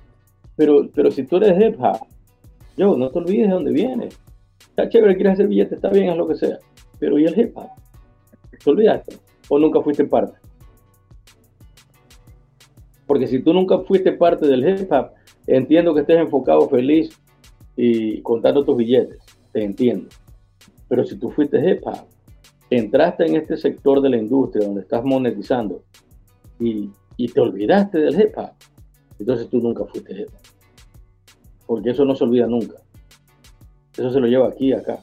pero, 0.56 0.88
pero 0.94 1.10
si 1.10 1.24
tú 1.24 1.36
eres 1.36 1.60
hip 1.60 1.80
hop, 1.80 2.06
yo, 2.76 2.96
no 2.96 3.10
te 3.10 3.18
olvides 3.18 3.48
de 3.48 3.54
dónde 3.54 3.72
vienes. 3.72 4.18
Está 4.60 4.88
chévere, 4.88 5.14
quieres 5.16 5.34
hacer 5.34 5.48
billetes, 5.48 5.72
está 5.72 5.90
bien, 5.90 6.10
haz 6.10 6.16
lo 6.16 6.28
que 6.28 6.36
sea. 6.36 6.58
Pero 6.98 7.18
¿y 7.18 7.24
el 7.24 7.38
hip 7.38 7.56
hop? 7.56 7.70
¿Te 8.62 8.70
olvidaste? 8.70 9.16
¿O 9.48 9.58
nunca 9.58 9.80
fuiste 9.80 10.04
parte? 10.04 10.38
Porque 13.06 13.26
si 13.26 13.42
tú 13.42 13.52
nunca 13.52 13.78
fuiste 13.80 14.12
parte 14.12 14.46
del 14.46 14.68
hip 14.68 14.92
hop, 14.92 15.10
entiendo 15.46 15.94
que 15.94 16.02
estés 16.02 16.18
enfocado, 16.18 16.68
feliz 16.68 17.10
y 17.76 18.20
contando 18.22 18.64
tus 18.64 18.76
billetes. 18.76 19.18
Te 19.52 19.64
entiendo. 19.64 20.08
Pero 20.88 21.04
si 21.04 21.16
tú 21.16 21.30
fuiste 21.30 21.58
hip 21.58 21.80
hop, 21.84 22.06
entraste 22.70 23.26
en 23.26 23.36
este 23.36 23.56
sector 23.56 24.00
de 24.00 24.10
la 24.10 24.16
industria 24.16 24.66
donde 24.66 24.82
estás 24.82 25.04
monetizando 25.04 25.82
y, 26.60 26.90
y 27.16 27.28
te 27.28 27.40
olvidaste 27.40 27.98
del 27.98 28.20
hip 28.20 28.36
hop, 28.36 28.50
entonces 29.18 29.48
tú 29.48 29.60
nunca 29.60 29.84
fuiste 29.86 30.22
hip. 30.22 30.28
Porque 31.66 31.90
eso 31.90 32.04
no 32.04 32.14
se 32.14 32.24
olvida 32.24 32.46
nunca. 32.46 32.76
Eso 33.92 34.10
se 34.10 34.20
lo 34.20 34.26
lleva 34.26 34.48
aquí 34.48 34.68
y 34.68 34.72
acá. 34.72 34.98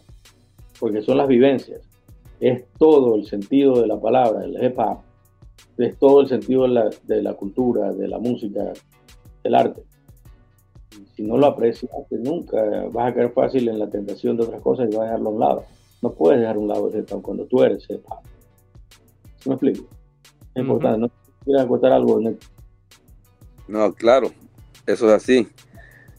Porque 0.79 1.01
son 1.01 1.17
las 1.17 1.27
vivencias. 1.27 1.86
Es 2.39 2.65
todo 2.77 3.15
el 3.15 3.26
sentido 3.26 3.81
de 3.81 3.88
la 3.88 3.99
palabra, 3.99 4.43
el 4.43 4.64
hip 4.64 4.77
hop. 4.77 4.99
Es 5.77 5.97
todo 5.97 6.22
el 6.22 6.27
sentido 6.27 6.64
de 6.64 6.69
la, 6.69 6.89
de 7.03 7.22
la 7.22 7.34
cultura, 7.34 7.91
de 7.93 8.07
la 8.07 8.19
música, 8.19 8.73
del 9.43 9.55
arte. 9.55 9.84
Si 11.15 11.23
no 11.23 11.38
lo 11.38 11.47
aprecias, 11.47 11.91
nunca 12.11 12.57
vas 12.91 13.11
a 13.11 13.14
caer 13.14 13.31
fácil 13.31 13.68
en 13.69 13.80
la 13.80 13.89
tentación 13.89 14.38
de 14.38 14.43
otras 14.43 14.61
cosas 14.61 14.89
y 14.89 14.95
vas 14.95 15.01
a 15.01 15.05
dejarlo 15.05 15.30
a 15.30 15.34
un 15.34 15.39
lado. 15.39 15.65
No 16.01 16.11
puedes 16.11 16.39
dejar 16.39 16.55
a 16.55 16.59
un 16.59 16.68
lado 16.68 16.89
el 16.89 16.99
hip 16.99 17.11
hop 17.11 17.22
cuando 17.22 17.45
tú 17.45 17.64
eres 17.64 17.85
hip 17.89 18.03
hop. 18.07 18.19
¿Sí 19.39 19.49
me 19.49 19.55
explico? 19.55 19.88
Es 20.53 20.61
importante. 20.61 20.99
No 20.99 21.11
quieres 21.43 21.64
acotar 21.64 21.91
algo, 21.91 22.19
No, 23.68 23.93
claro. 23.93 24.31
Eso 24.85 25.07
es 25.07 25.14
así. 25.14 25.47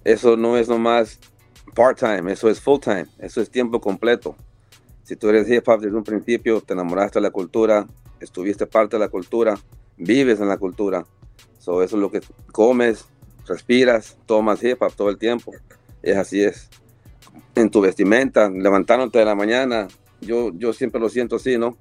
Eso 0.05 0.36
no 0.36 0.57
es 0.57 0.69
nomás 0.69 1.19
part-time, 1.74 2.32
eso 2.32 2.49
es 2.49 2.61
full-time, 2.61 3.07
eso 3.19 3.40
es 3.40 3.51
tiempo 3.51 3.81
completo. 3.81 4.35
Si 5.09 5.16
tú 5.16 5.30
eres 5.30 5.48
hip 5.48 5.66
hop 5.66 5.80
desde 5.80 5.97
un 5.97 6.05
principio, 6.05 6.60
te 6.60 6.74
enamoraste 6.74 7.18
de 7.18 7.22
la 7.22 7.30
cultura, 7.30 7.86
estuviste 8.20 8.66
parte 8.66 8.97
de 8.97 9.01
la 9.01 9.09
cultura, 9.09 9.59
vives 9.97 10.39
en 10.39 10.48
la 10.48 10.59
cultura. 10.59 11.06
eso 11.59 11.82
es 11.82 11.93
lo 11.93 12.10
que 12.10 12.20
comes, 12.52 13.06
respiras, 13.47 14.18
tomas 14.26 14.62
hip 14.62 14.82
hop 14.82 14.93
todo 14.93 15.09
el 15.09 15.16
tiempo. 15.16 15.55
Es 16.02 16.14
así 16.14 16.44
es. 16.44 16.68
En 17.55 17.70
tu 17.70 17.80
vestimenta, 17.80 18.51
levantándote 18.51 19.18
de 19.18 19.24
la 19.24 19.35
mañana, 19.35 19.89
yo, 20.20 20.52
yo 20.52 20.74
siempre 20.74 21.01
lo 21.01 21.09
siento 21.09 21.36
así, 21.36 21.56
¿no? 21.56 21.78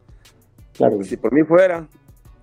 Claro. 0.77 1.03
Si 1.03 1.17
por 1.17 1.33
mí 1.33 1.43
fuera, 1.43 1.85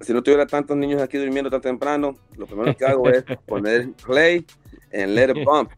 si 0.02 0.12
no 0.12 0.22
tuviera 0.22 0.46
tantos 0.46 0.76
niños 0.76 1.00
aquí 1.00 1.16
durmiendo 1.16 1.48
tan 1.48 1.62
temprano, 1.62 2.14
lo 2.36 2.46
primero 2.46 2.76
que 2.76 2.84
hago 2.84 3.08
es 3.08 3.24
poner 3.46 3.90
play 4.04 4.44
en 4.90 5.14
Let 5.14 5.30
It 5.30 5.44
Bump 5.46 5.70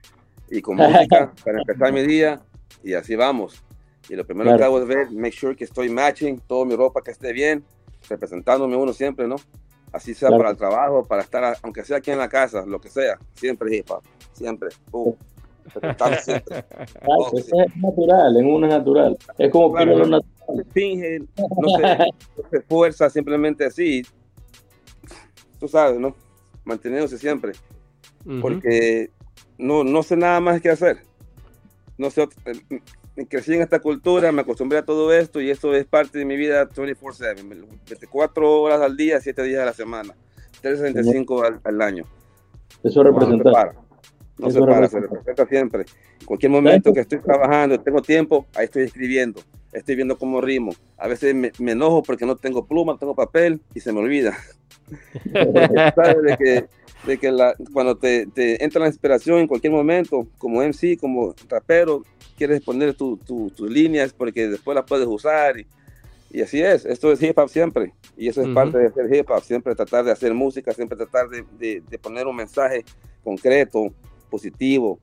y 0.50 0.60
con 0.60 0.74
música 0.74 1.32
para 1.44 1.60
empezar 1.60 1.92
mi 1.92 2.02
día 2.02 2.40
y 2.82 2.94
así 2.94 3.14
vamos. 3.14 3.62
Y 4.08 4.14
lo 4.14 4.24
primero 4.24 4.56
que 4.56 4.64
hago 4.64 4.80
es 4.80 4.86
ver, 4.86 5.10
make 5.10 5.32
sure 5.32 5.56
que 5.56 5.64
estoy 5.64 5.88
matching, 5.88 6.40
toda 6.46 6.64
mi 6.64 6.76
ropa 6.76 7.02
que 7.02 7.10
esté 7.10 7.32
bien, 7.32 7.64
representándome 8.08 8.76
uno 8.76 8.92
siempre, 8.92 9.26
¿no? 9.26 9.36
Así 9.92 10.14
sea 10.14 10.30
para 10.30 10.50
el 10.50 10.56
trabajo, 10.56 11.04
para 11.04 11.22
estar, 11.22 11.56
aunque 11.62 11.84
sea 11.84 11.98
aquí 11.98 12.10
en 12.10 12.18
la 12.18 12.28
casa, 12.28 12.64
lo 12.66 12.80
que 12.80 12.88
sea, 12.88 13.18
siempre 13.34 13.76
hip 13.76 13.90
hop, 13.90 14.02
siempre. 14.32 14.68
Uh, 14.92 15.14
siempre. 16.22 16.64
Oh, 17.06 17.30
es 17.36 17.50
natural, 17.76 18.36
en 18.36 18.46
uno 18.46 18.66
es 18.66 18.72
natural. 18.72 19.16
Es 19.38 19.50
como 19.50 19.74
que 19.74 19.86
no, 19.86 20.04
no 20.06 20.20
finge, 20.72 21.20
no 21.36 21.68
se, 22.50 22.58
esfuerza, 22.58 23.10
simplemente 23.10 23.64
así. 23.64 24.04
Tú 25.58 25.68
sabes, 25.68 25.98
¿no? 25.98 26.14
Manteniéndose 26.64 27.18
siempre. 27.18 27.52
Porque 28.40 29.10
no, 29.58 29.84
no 29.84 30.02
sé 30.02 30.16
nada 30.16 30.40
más 30.40 30.60
que 30.60 30.70
hacer. 30.70 30.98
No 31.98 32.10
sé, 32.10 32.22
eh, 32.22 32.80
crecí 33.24 33.54
en 33.54 33.62
esta 33.62 33.80
cultura, 33.80 34.30
me 34.32 34.42
acostumbré 34.42 34.78
a 34.78 34.84
todo 34.84 35.12
esto 35.12 35.40
y 35.40 35.50
esto 35.50 35.74
es 35.74 35.86
parte 35.86 36.18
de 36.18 36.24
mi 36.24 36.36
vida 36.36 36.68
24/7, 36.68 37.42
24 37.88 38.60
horas 38.60 38.80
al 38.80 38.96
día, 38.96 39.20
7 39.20 39.42
días 39.42 39.62
a 39.62 39.64
la 39.64 39.72
semana, 39.72 40.14
365 40.60 41.42
al, 41.42 41.60
al 41.64 41.82
año. 41.82 42.04
Eso 42.82 43.02
representa. 43.02 43.74
No 44.38 44.50
se 44.50 44.60
para, 44.60 44.86
se 44.86 45.00
representa 45.00 45.46
siempre. 45.46 45.84
En 46.20 46.26
cualquier 46.26 46.52
momento 46.52 46.92
que 46.92 47.00
estoy 47.00 47.18
trabajando, 47.20 47.80
tengo 47.80 48.02
tiempo, 48.02 48.46
ahí 48.54 48.66
estoy 48.66 48.82
escribiendo, 48.82 49.40
estoy 49.72 49.96
viendo 49.96 50.18
cómo 50.18 50.42
rimo. 50.42 50.72
A 50.98 51.08
veces 51.08 51.34
me, 51.34 51.52
enojo 51.58 52.02
porque 52.02 52.26
no 52.26 52.36
tengo 52.36 52.66
pluma, 52.66 52.92
no 52.92 52.98
tengo 52.98 53.14
papel 53.14 53.60
y 53.74 53.80
se 53.80 53.92
me 53.92 54.00
olvida. 54.00 54.36
sabes 55.94 56.22
de 56.22 56.36
que 56.36 56.66
de 57.06 57.18
que 57.18 57.30
la, 57.30 57.54
cuando 57.72 57.96
te, 57.96 58.26
te, 58.26 58.62
entra 58.62 58.80
la 58.80 58.88
inspiración 58.88 59.38
en 59.38 59.46
cualquier 59.46 59.72
momento, 59.72 60.26
como 60.38 60.60
MC, 60.62 60.98
como 60.98 61.34
rapero, 61.48 62.02
quieres 62.36 62.60
poner 62.60 62.94
tus 62.94 63.60
líneas 63.60 64.12
porque 64.12 64.48
después 64.48 64.74
las 64.74 64.84
puedes 64.84 65.06
usar. 65.06 65.58
Y, 65.58 65.66
y, 66.30 66.42
así 66.42 66.60
es, 66.60 66.84
esto 66.84 67.12
es 67.12 67.22
hip 67.22 67.38
hop 67.38 67.48
siempre. 67.48 67.94
Y 68.16 68.28
eso 68.28 68.42
es 68.42 68.48
parte 68.48 68.78
de 68.78 68.90
ser 68.90 69.14
hip 69.14 69.30
hop, 69.30 69.42
siempre 69.42 69.74
tratar 69.74 70.04
de 70.04 70.10
hacer 70.10 70.34
música, 70.34 70.72
siempre 70.72 70.96
tratar 70.96 71.28
de, 71.28 71.44
de, 71.88 71.98
poner 71.98 72.26
un 72.26 72.36
mensaje 72.36 72.84
concreto, 73.22 73.92
positivo, 74.28 74.98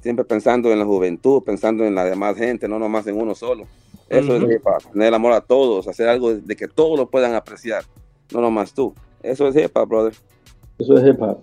siempre 0.00 0.24
pensando 0.24 0.70
en 0.70 0.78
la 0.78 0.84
juventud, 0.84 1.42
pensando 1.42 1.84
en 1.84 1.94
la 1.94 2.04
demás 2.04 2.36
gente, 2.36 2.68
no 2.68 2.78
nomás 2.78 3.06
en 3.06 3.18
uno 3.18 3.34
solo. 3.34 3.66
Eso 4.08 4.36
es 4.36 4.42
hip 4.42 4.66
hop, 4.66 4.92
tener 4.92 5.14
amor 5.14 5.32
a 5.32 5.40
todos, 5.40 5.88
hacer 5.88 6.08
algo 6.08 6.34
de 6.34 6.56
que 6.56 6.68
todos 6.68 6.98
lo 6.98 7.08
puedan 7.08 7.34
apreciar, 7.34 7.84
no 8.30 8.42
nomás 8.42 8.74
tú. 8.74 8.94
Eso 9.22 9.48
es 9.48 9.56
hip 9.56 9.74
hop, 9.74 9.88
brother. 9.88 10.14
Eso 10.82 10.96
es 10.96 11.06
hip 11.06 11.22
hop. 11.22 11.38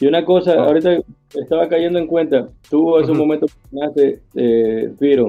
Y 0.00 0.06
una 0.06 0.24
cosa, 0.24 0.54
ah. 0.54 0.64
ahorita 0.64 0.98
estaba 1.34 1.68
cayendo 1.68 1.98
en 1.98 2.08
cuenta, 2.08 2.48
tú 2.68 2.96
hace 2.96 3.12
un 3.12 3.18
momento 3.18 3.46
mencionaste, 3.70 4.20
eh, 4.34 4.92
Piro, 4.98 5.28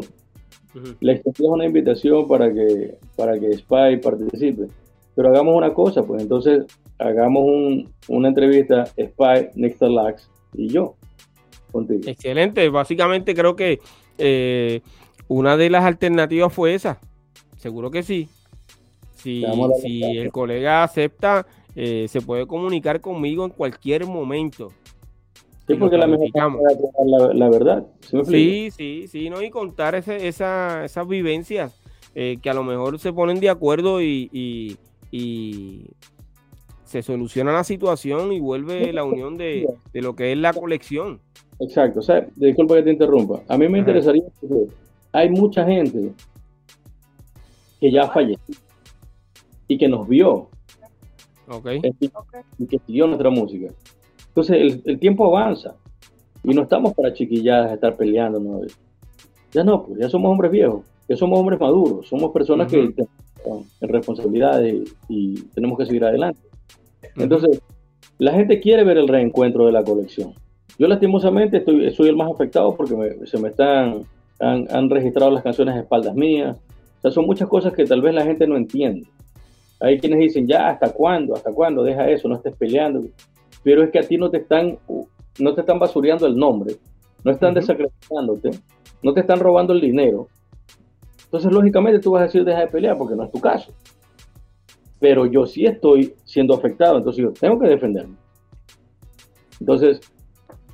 le 1.00 1.12
extendías 1.12 1.52
una 1.52 1.66
invitación 1.66 2.28
para 2.28 2.52
que, 2.52 2.96
para 3.16 3.40
que 3.40 3.54
Spy 3.58 3.98
participe. 4.02 4.68
Pero 5.14 5.30
hagamos 5.30 5.56
una 5.56 5.74
cosa, 5.74 6.04
pues 6.04 6.22
entonces 6.24 6.66
hagamos 6.98 7.86
una 8.08 8.28
entrevista 8.30 8.86
Spy, 8.86 9.50
Nexter 9.56 9.90
Lax 9.90 10.28
y 10.54 10.70
yo. 10.70 10.96
Contigo. 11.72 12.02
Excelente, 12.08 12.68
básicamente 12.70 13.36
creo 13.36 13.56
que 13.56 13.80
eh, 14.18 14.82
una 15.28 15.58
de 15.58 15.70
las 15.70 15.86
alternativas 15.86 16.52
fue 16.52 16.74
esa. 16.74 17.00
Seguro 17.58 17.92
que 17.92 18.02
sí. 18.02 18.30
Si, 19.14 19.46
si 19.82 20.02
el 20.04 20.32
colega 20.32 20.84
acepta, 20.84 21.46
eh, 21.76 22.08
se 22.08 22.22
puede 22.22 22.46
comunicar 22.48 23.02
conmigo 23.02 23.46
en 23.46 23.52
cualquier 23.52 24.06
momento. 24.06 24.72
Sí, 25.68 25.76
porque 25.76 25.98
la, 25.98 26.08
la, 26.08 27.50
verdad. 27.50 27.86
¿sí, 28.26 28.72
sí, 28.72 29.06
sí, 29.08 29.30
no, 29.30 29.42
y 29.42 29.50
contar 29.50 29.96
ese, 29.96 30.28
esa, 30.28 30.84
esas 30.84 31.08
vivencias 31.08 31.80
eh, 32.14 32.38
que 32.42 32.50
a 32.50 32.54
lo 32.54 32.64
mejor 32.64 33.00
se 33.00 33.14
ponen 33.14 33.40
de 33.40 33.50
acuerdo 33.50 34.02
y, 34.02 34.30
y, 35.12 35.88
se 36.84 37.02
soluciona 37.02 37.54
la 37.54 37.64
situación 37.64 38.34
y 38.34 38.42
vuelve 38.42 38.92
la 38.92 39.06
unión 39.06 39.38
de, 39.38 39.66
de, 39.94 40.02
lo 40.02 40.14
que 40.14 40.34
es 40.34 40.38
la 40.38 40.52
colección. 40.52 41.22
Exacto, 41.62 42.00
o 42.00 42.04
sea, 42.04 42.28
disculpa 42.36 42.76
que 42.76 42.84
te 42.84 42.92
interrumpa. 42.92 43.42
A 43.48 43.58
mí 43.58 43.70
me 43.70 43.80
interesaría 43.80 44.24
porque 44.42 44.74
hay 45.14 45.30
mucha 45.30 45.66
gente 45.66 46.12
que 47.80 47.92
ya 47.92 48.10
falleció 48.10 48.56
y 49.70 49.78
que 49.78 49.88
nos 49.88 50.06
vio 50.06 50.50
Okay. 51.52 51.82
Y 52.58 52.66
que 52.68 52.80
siguió 52.86 53.08
nuestra 53.08 53.30
música. 53.30 53.74
Entonces 54.28 54.82
el, 54.86 55.00
tiempo 55.00 55.26
avanza 55.26 55.76
y 56.44 56.54
no 56.54 56.64
estamos 56.64 56.94
para 56.94 57.14
chiquilladas 57.14 57.74
estar 57.74 57.98
peleando. 57.98 58.40
¿no? 58.40 58.62
Ya 59.52 59.64
no, 59.64 59.84
pues 59.84 60.00
ya 60.00 60.10
somos 60.10 60.32
hombres 60.32 60.52
viejos, 60.52 60.86
ya 61.10 61.18
somos 61.18 61.40
hombres 61.40 61.60
maduros, 61.60 62.08
somos 62.08 62.32
personas 62.32 62.72
que 62.72 62.94
tenemos 63.44 63.68
responsabilidades 63.82 64.96
y, 65.10 65.42
tenemos 65.54 65.78
que 65.78 65.86
seguir 65.86 66.06
adelante. 66.06 66.40
Entonces, 67.18 67.62
la 68.18 68.32
gente 68.32 68.62
quiere 68.62 68.86
ver 68.86 68.98
el 68.98 69.10
reencuentro 69.10 69.66
de 69.66 69.74
la 69.74 69.84
colección. 69.84 70.34
Yo 70.80 70.88
lastimosamente 70.88 71.58
estoy, 71.58 71.92
soy 71.92 72.08
el 72.08 72.16
más 72.16 72.32
afectado 72.32 72.76
porque 72.76 72.96
se 73.26 73.38
me 73.38 73.50
están, 73.50 74.04
han, 74.40 74.68
han 74.72 74.90
registrado 74.90 75.32
las 75.32 75.44
canciones 75.44 75.76
a 75.76 75.80
espaldas 75.80 76.16
mías. 76.16 76.58
O 77.00 77.02
sea, 77.02 77.12
son 77.12 77.26
muchas 77.26 77.50
cosas 77.50 77.74
que 77.74 77.84
tal 77.84 78.02
vez 78.02 78.14
la 78.14 78.24
gente 78.24 78.48
no 78.48 78.56
entiende. 78.56 79.08
Hay 79.82 80.00
quienes 80.00 80.20
dicen, 80.20 80.48
ya, 80.48 80.70
¿hasta 80.70 80.94
cuándo? 80.94 81.34
¿Hasta 81.36 81.52
cuándo? 81.52 81.84
Deja 81.84 82.08
eso, 82.08 82.28
no 82.28 82.36
estés 82.36 82.56
peleando. 82.56 83.04
Pero 83.64 83.84
es 83.84 83.90
que 83.90 84.00
a 84.00 84.04
ti 84.04 84.16
no 84.16 84.30
te 84.30 84.38
están, 84.38 84.78
no 85.40 85.56
te 85.56 85.62
están 85.62 85.80
basureando 85.80 86.28
el 86.28 86.38
nombre, 86.38 86.76
no 87.24 87.32
están 87.32 87.56
desacreditándote, 87.56 88.52
no 89.02 89.14
te 89.14 89.22
están 89.22 89.40
robando 89.40 89.74
el 89.74 89.82
dinero. 89.82 90.28
Entonces, 91.26 91.52
lógicamente, 91.52 92.00
tú 92.00 92.12
vas 92.12 92.22
a 92.22 92.26
decir, 92.26 92.46
deja 92.46 92.60
de 92.60 92.68
pelear, 92.68 92.98
porque 92.98 93.16
no 93.16 93.24
es 93.24 93.32
tu 93.32 93.40
caso. 93.40 93.74
Pero 95.00 95.26
yo 95.26 95.48
sí 95.48 95.66
estoy 95.66 96.14
siendo 96.26 96.54
afectado, 96.54 96.98
entonces 96.98 97.24
yo 97.24 97.32
tengo 97.32 97.60
que 97.60 97.68
defenderme. 97.68 98.18
Entonces, 99.60 100.00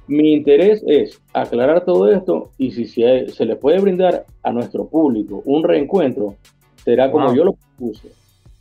mi 0.07 0.33
interés 0.33 0.83
es 0.85 1.21
aclarar 1.33 1.85
todo 1.85 2.11
esto 2.11 2.51
y 2.57 2.71
si 2.71 2.85
se, 2.87 3.45
le 3.45 3.55
puede 3.55 3.79
brindar 3.79 4.25
a 4.43 4.51
nuestro 4.51 4.87
público 4.87 5.41
un 5.45 5.63
reencuentro, 5.63 6.35
será 6.83 7.09
como 7.09 7.33
yo 7.33 7.45
lo 7.45 7.53
propuse 7.53 8.16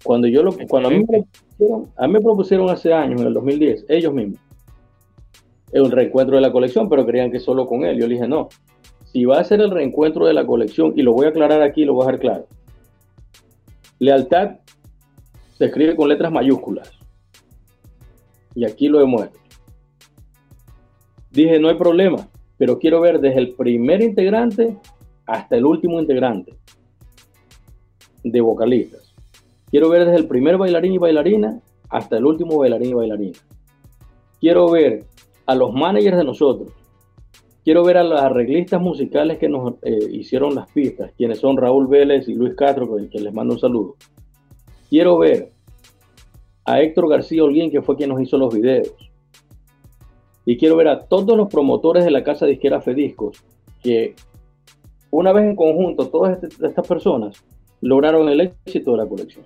cuando 0.07 0.29
yo 0.29 0.43
lo, 0.43 0.57
cuando 0.69 0.89
a 0.89 0.93
mí, 0.93 1.01
me 1.01 1.05
propusieron, 1.05 1.91
a 1.97 2.07
mí 2.07 2.13
me 2.13 2.21
propusieron 2.21 2.71
hace 2.71 2.93
años, 2.93 3.21
en 3.21 3.27
el 3.27 3.35
2010, 3.35 3.87
ellos 3.89 4.15
mismos, 4.15 4.39
el 5.73 5.91
reencuentro 5.91 6.37
de 6.37 6.43
la 6.43 6.53
colección, 6.53 6.89
pero 6.89 7.05
creían 7.05 7.33
que 7.33 7.41
solo 7.41 7.67
con 7.67 7.85
él. 7.85 7.99
Yo 7.99 8.07
le 8.07 8.15
dije, 8.15 8.29
no, 8.29 8.49
si 9.05 9.25
va 9.25 9.41
a 9.41 9.45
ser 9.45 9.61
el 9.61 9.71
reencuentro 9.71 10.25
de 10.25 10.33
la 10.33 10.47
colección, 10.47 10.93
y 10.97 11.03
lo 11.03 11.13
voy 11.13 11.27
a 11.27 11.31
aclarar 11.31 11.61
aquí, 11.61 11.85
lo 11.85 11.95
voy 11.95 12.05
a 12.05 12.07
dejar 12.07 12.21
claro. 12.21 12.47
Lealtad 13.99 14.61
se 15.59 15.65
escribe 15.67 15.97
con 15.97 16.09
letras 16.09 16.31
mayúsculas. 16.31 16.93
Y 18.55 18.65
aquí 18.65 18.89
lo 18.89 19.01
demuestro. 19.01 19.41
Dije, 21.31 21.59
no 21.59 21.69
hay 21.69 21.75
problema, 21.75 22.29
pero 22.57 22.79
quiero 22.79 23.01
ver 23.01 23.21
desde 23.21 23.39
el 23.39 23.55
primer 23.55 24.03
integrante 24.03 24.79
hasta 25.27 25.57
el 25.57 25.67
último 25.67 26.01
integrante 26.01 26.55
de 28.23 28.41
vocalistas. 28.41 29.06
Quiero 29.77 29.91
ver 29.91 30.07
desde 30.07 30.17
el 30.17 30.27
primer 30.27 30.57
bailarín 30.57 30.95
y 30.95 30.97
bailarina 30.97 31.61
hasta 31.91 32.17
el 32.17 32.25
último 32.25 32.57
bailarín 32.57 32.93
y 32.93 32.95
bailarina. 32.95 33.39
Quiero 34.41 34.71
ver 34.71 35.05
a 35.45 35.55
los 35.55 35.75
managers 35.75 36.17
de 36.17 36.25
nosotros. 36.25 36.73
Quiero 37.63 37.85
ver 37.85 37.99
a 37.99 38.03
las 38.03 38.23
arreglistas 38.23 38.81
musicales 38.81 39.37
que 39.37 39.51
nos 39.51 39.75
eh, 39.83 39.99
hicieron 40.13 40.55
las 40.55 40.73
pistas, 40.73 41.13
quienes 41.19 41.41
son 41.41 41.59
Raúl 41.59 41.89
Vélez 41.89 42.27
y 42.27 42.35
Luis 42.35 42.55
Castro, 42.55 42.89
con 42.89 43.07
quien 43.09 43.23
les 43.23 43.35
mando 43.35 43.53
un 43.53 43.61
saludo. 43.61 43.97
Quiero 44.89 45.19
ver 45.19 45.53
a 46.65 46.81
Héctor 46.81 47.11
García 47.11 47.45
Holguín, 47.45 47.71
que 47.71 47.83
fue 47.83 47.97
quien 47.97 48.09
nos 48.09 48.23
hizo 48.23 48.39
los 48.39 48.55
videos. 48.55 48.95
Y 50.47 50.57
quiero 50.57 50.77
ver 50.77 50.89
a 50.89 51.01
todos 51.01 51.37
los 51.37 51.49
promotores 51.49 52.03
de 52.03 52.13
la 52.13 52.25
casa 52.25 52.47
disquera 52.47 52.81
Fediscos, 52.81 53.45
que 53.83 54.15
una 55.11 55.35
vez 55.35 55.45
en 55.45 55.55
conjunto, 55.55 56.09
todas 56.09 56.43
este, 56.43 56.67
estas 56.67 56.89
personas 56.89 57.45
lograron 57.87 58.29
el 58.29 58.41
éxito 58.41 58.93
de 58.93 58.97
la 58.99 59.07
colección. 59.07 59.45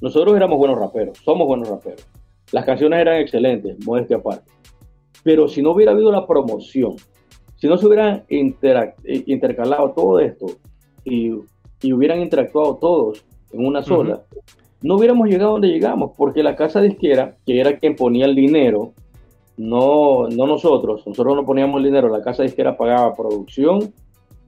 Nosotros 0.00 0.36
éramos 0.36 0.56
buenos 0.58 0.78
raperos, 0.78 1.18
somos 1.18 1.48
buenos 1.48 1.68
raperos. 1.68 2.06
Las 2.52 2.64
canciones 2.64 3.00
eran 3.00 3.20
excelentes, 3.20 3.76
modestia 3.84 4.18
aparte. 4.18 4.52
Pero 5.24 5.48
si 5.48 5.62
no 5.62 5.72
hubiera 5.72 5.90
habido 5.90 6.12
la 6.12 6.26
promoción, 6.26 6.94
si 7.56 7.66
no 7.66 7.76
se 7.76 7.86
hubieran 7.86 8.24
intercalado 8.28 9.90
todo 9.90 10.20
esto 10.20 10.46
y, 11.04 11.32
hubieran 11.92 12.20
interactuado 12.20 12.76
todos 12.76 13.24
en 13.52 13.66
una 13.66 13.82
sola, 13.82 14.22
no 14.82 14.96
hubiéramos 14.96 15.28
llegado 15.28 15.52
donde 15.52 15.68
llegamos, 15.68 16.12
porque 16.16 16.44
la 16.44 16.54
casa 16.54 16.80
disquera, 16.80 17.36
que 17.44 17.58
era 17.60 17.78
quien 17.78 17.96
ponía 17.96 18.26
el 18.26 18.36
dinero, 18.36 18.92
no, 19.56 20.28
no 20.28 20.46
nosotros, 20.46 21.04
nosotros 21.04 21.34
no 21.34 21.44
poníamos 21.44 21.78
el 21.78 21.84
dinero, 21.84 22.08
la 22.08 22.22
casa 22.22 22.44
disquera 22.44 22.76
pagaba 22.76 23.14
producción, 23.14 23.92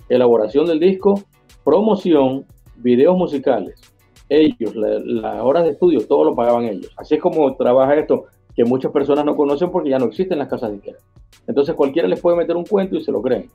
elaboración 0.08 0.66
del 0.66 0.78
disco, 0.78 1.22
promoción, 1.64 2.46
videos 2.78 3.16
musicales. 3.16 3.80
Ellos, 4.28 4.74
las 4.74 5.40
horas 5.40 5.64
de 5.64 5.70
estudio, 5.70 6.06
todo 6.06 6.24
lo 6.24 6.34
pagaban 6.34 6.64
ellos. 6.64 6.92
Así 6.96 7.14
es 7.14 7.20
como 7.20 7.54
trabaja 7.56 7.94
esto, 7.94 8.26
que 8.54 8.64
muchas 8.64 8.92
personas 8.92 9.24
no 9.24 9.36
conocen 9.36 9.70
porque 9.70 9.90
ya 9.90 9.98
no 9.98 10.06
existen 10.06 10.38
las 10.38 10.48
casas 10.48 10.72
disqueras. 10.72 11.02
Entonces 11.46 11.74
cualquiera 11.74 12.08
les 12.08 12.20
puede 12.20 12.36
meter 12.36 12.56
un 12.56 12.64
cuento 12.64 12.96
y 12.96 13.02
se 13.02 13.12
lo 13.12 13.22
creen. 13.22 13.48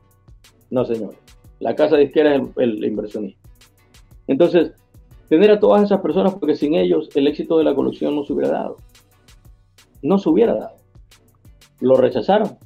No, 0.69 0.85
señores. 0.85 1.19
La 1.59 1.75
casa 1.75 1.97
disquera 1.97 2.35
es 2.35 2.41
el, 2.57 2.83
inversionista. 2.83 3.39
Entonces, 4.27 4.73
tener 5.29 5.51
a 5.51 5.59
todas 5.59 5.83
esas 5.83 6.01
personas, 6.01 6.33
porque 6.35 6.55
sin 6.55 6.73
ellos 6.73 7.09
el 7.15 7.27
éxito 7.27 7.57
de 7.57 7.63
la 7.63 7.75
colección 7.75 8.15
no 8.15 8.23
se 8.23 8.33
hubiera 8.33 8.51
dado. 8.51 8.77
No 10.01 10.17
se 10.17 10.29
hubiera 10.29 10.55
dado. 10.55 10.75
Lo 11.79 11.95
rechazaron. 11.95 12.57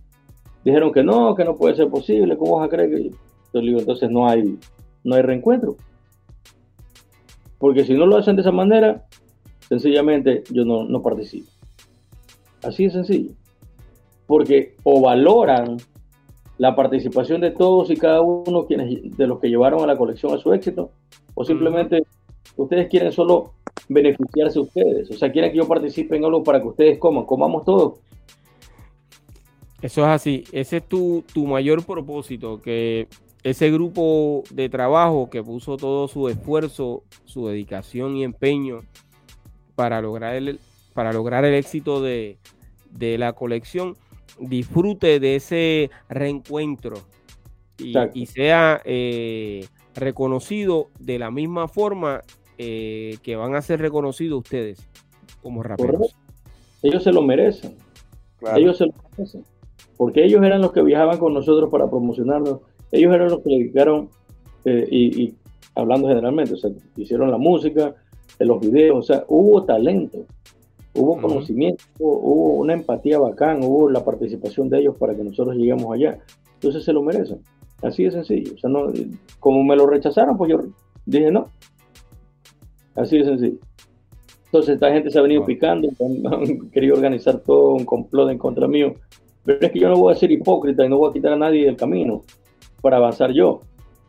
Dijeron 0.64 0.92
que 0.92 1.04
no, 1.04 1.36
que 1.36 1.44
no 1.44 1.56
puede 1.56 1.76
ser 1.76 1.90
posible. 1.90 2.38
¿Cómo 2.38 2.58
vas 2.58 2.68
a 2.68 2.70
creer 2.70 2.90
que.? 2.90 3.12
Entonces 3.54 4.10
no 4.10 4.28
hay, 4.28 4.58
no 5.04 5.16
hay 5.16 5.22
reencuentro. 5.22 5.76
Porque 7.58 7.84
si 7.84 7.94
no 7.94 8.06
lo 8.06 8.18
hacen 8.18 8.36
de 8.36 8.42
esa 8.42 8.52
manera, 8.52 9.06
sencillamente 9.68 10.44
yo 10.52 10.66
no, 10.66 10.84
no 10.84 11.02
participo. 11.02 11.50
Así 12.64 12.86
de 12.86 12.92
sencillo. 12.92 13.32
Porque 14.26 14.76
o 14.84 15.02
valoran 15.02 15.78
la 16.58 16.76
participación 16.76 17.42
de 17.42 17.52
todos 17.52 17.90
y 17.92 17.98
cada 17.98 18.22
uno 18.22 18.66
quienes, 18.66 19.16
de 19.18 19.28
los 19.28 19.40
que 19.40 19.50
llevaron 19.50 19.82
a 19.84 19.88
la 19.88 19.98
colección 19.98 20.34
a 20.34 20.38
su 20.38 20.54
éxito, 20.54 20.92
o 21.36 21.46
simplemente 21.46 22.04
ustedes 22.56 22.88
quieren 22.90 23.12
solo 23.12 23.54
beneficiarse 23.88 24.60
ustedes. 24.60 25.10
O 25.12 25.14
sea, 25.14 25.32
quieren 25.32 25.52
que 25.52 25.58
yo 25.58 25.68
participe 25.68 26.18
en 26.18 26.26
algo 26.26 26.44
para 26.44 26.62
que 26.62 26.68
ustedes 26.68 26.98
coman. 26.98 27.26
Comamos 27.26 27.64
todos. 27.64 28.00
Eso 29.82 30.02
es 30.02 30.08
así. 30.08 30.44
Ese 30.52 30.78
es 30.78 30.84
tu, 30.88 31.24
tu 31.34 31.46
mayor 31.46 31.86
propósito, 31.86 32.60
que 32.60 33.08
ese 33.44 33.72
grupo 33.72 34.44
de 34.52 34.70
trabajo 34.70 35.30
que 35.30 35.44
puso 35.44 35.78
todo 35.78 36.08
su 36.08 36.28
esfuerzo, 36.30 37.04
su 37.26 37.48
dedicación 37.48 38.16
y 38.16 38.24
empeño 38.24 38.82
para 39.76 40.02
lograr 40.02 40.36
el, 40.36 40.60
para 40.94 41.14
lograr 41.14 41.46
el 41.46 41.54
éxito 41.54 42.02
de, 42.02 42.38
la 43.00 43.34
colección, 43.34 43.96
disfrute 44.40 45.20
de 45.20 45.36
ese 45.36 45.92
reencuentro 46.10 46.96
y, 47.78 48.26
sea 48.26 48.82
eh, 48.84 49.66
reconocido 49.94 50.90
de 51.00 51.20
la 51.20 51.30
misma 51.30 51.68
forma 51.68 52.22
eh, 52.58 53.18
que 53.22 53.36
van 53.36 53.54
a 53.54 53.62
ser 53.62 53.80
reconocidos 53.80 54.40
ustedes 54.40 54.90
como 55.44 55.62
raperos. 55.62 56.16
Ellos 56.82 57.04
se 57.04 57.12
lo 57.12 57.22
merecen. 57.22 57.76
Ellos 58.56 58.78
se 58.78 58.88
lo 58.88 58.94
merecen. 59.16 59.44
Porque 59.96 60.26
ellos 60.26 60.44
eran 60.44 60.62
los 60.62 60.72
que 60.72 60.82
viajaban 60.82 61.18
con 61.18 61.34
nosotros 61.34 61.70
para 61.70 61.90
promocionarnos 61.90 62.62
ellos 62.92 63.14
eran 63.14 63.30
los 63.30 63.42
que 63.42 63.50
le 63.50 63.58
dedicaron, 63.60 64.10
eh, 64.66 64.88
y, 64.90 65.34
hablando 65.76 66.08
generalmente, 66.08 66.54
o 66.54 66.58
sea, 66.58 66.72
hicieron 66.96 67.32
la 67.32 67.38
música, 67.38 67.96
los 68.40 68.60
videos, 68.60 68.98
o 68.98 69.02
sea, 69.02 69.26
hubo 69.28 69.64
talento, 69.64 70.26
hubo 70.94 71.20
conocimiento, 71.22 71.84
hubo, 72.00 72.56
una 72.56 72.74
empatía 72.74 73.20
bacán, 73.20 73.64
hubo 73.64 73.90
la 73.90 74.04
participación 74.04 74.70
de 74.70 74.80
ellos 74.80 74.96
para 74.98 75.16
que 75.16 75.24
nosotros 75.24 75.56
lleguemos 75.56 75.94
allá. 75.94 76.20
Entonces 76.56 76.84
se 76.84 76.94
lo 76.94 77.02
merecen. 77.04 77.40
Así 77.84 78.04
de 78.04 78.12
sencillo. 78.12 78.54
O 78.56 78.58
sea, 78.58 78.70
no, 78.70 78.92
como 79.40 79.64
me 79.64 79.76
lo 79.76 79.86
rechazaron, 79.86 80.38
pues 80.38 80.52
yo 80.52 80.64
dije 81.06 81.32
no. 81.32 81.48
Así 82.96 83.20
de 83.20 83.26
sencillo. 83.26 83.58
Entonces 84.46 84.76
esta 84.76 84.92
gente 84.92 85.12
se 85.12 85.20
ha 85.20 85.22
venido 85.22 85.46
picando, 85.46 85.90
han, 86.00 86.70
querido 86.72 86.96
organizar 86.96 87.40
todo 87.40 87.74
un 87.74 87.86
complot 87.86 88.32
en 88.32 88.38
contra 88.38 88.68
mío. 88.68 88.96
Pero 89.46 89.60
es 89.62 89.72
que 89.72 89.80
yo 89.80 89.90
no 89.90 89.98
voy 89.98 90.14
a 90.14 90.18
ser 90.18 90.32
hipócrita 90.32 90.84
y 90.84 90.90
no 90.90 90.98
voy 90.98 91.12
a 91.12 91.14
quitar 91.14 91.34
a 91.34 91.38
nadie 91.38 91.66
del 91.66 91.78
camino 91.78 92.24
para 92.82 92.98
avanzar 92.98 93.32
yo. 93.32 93.62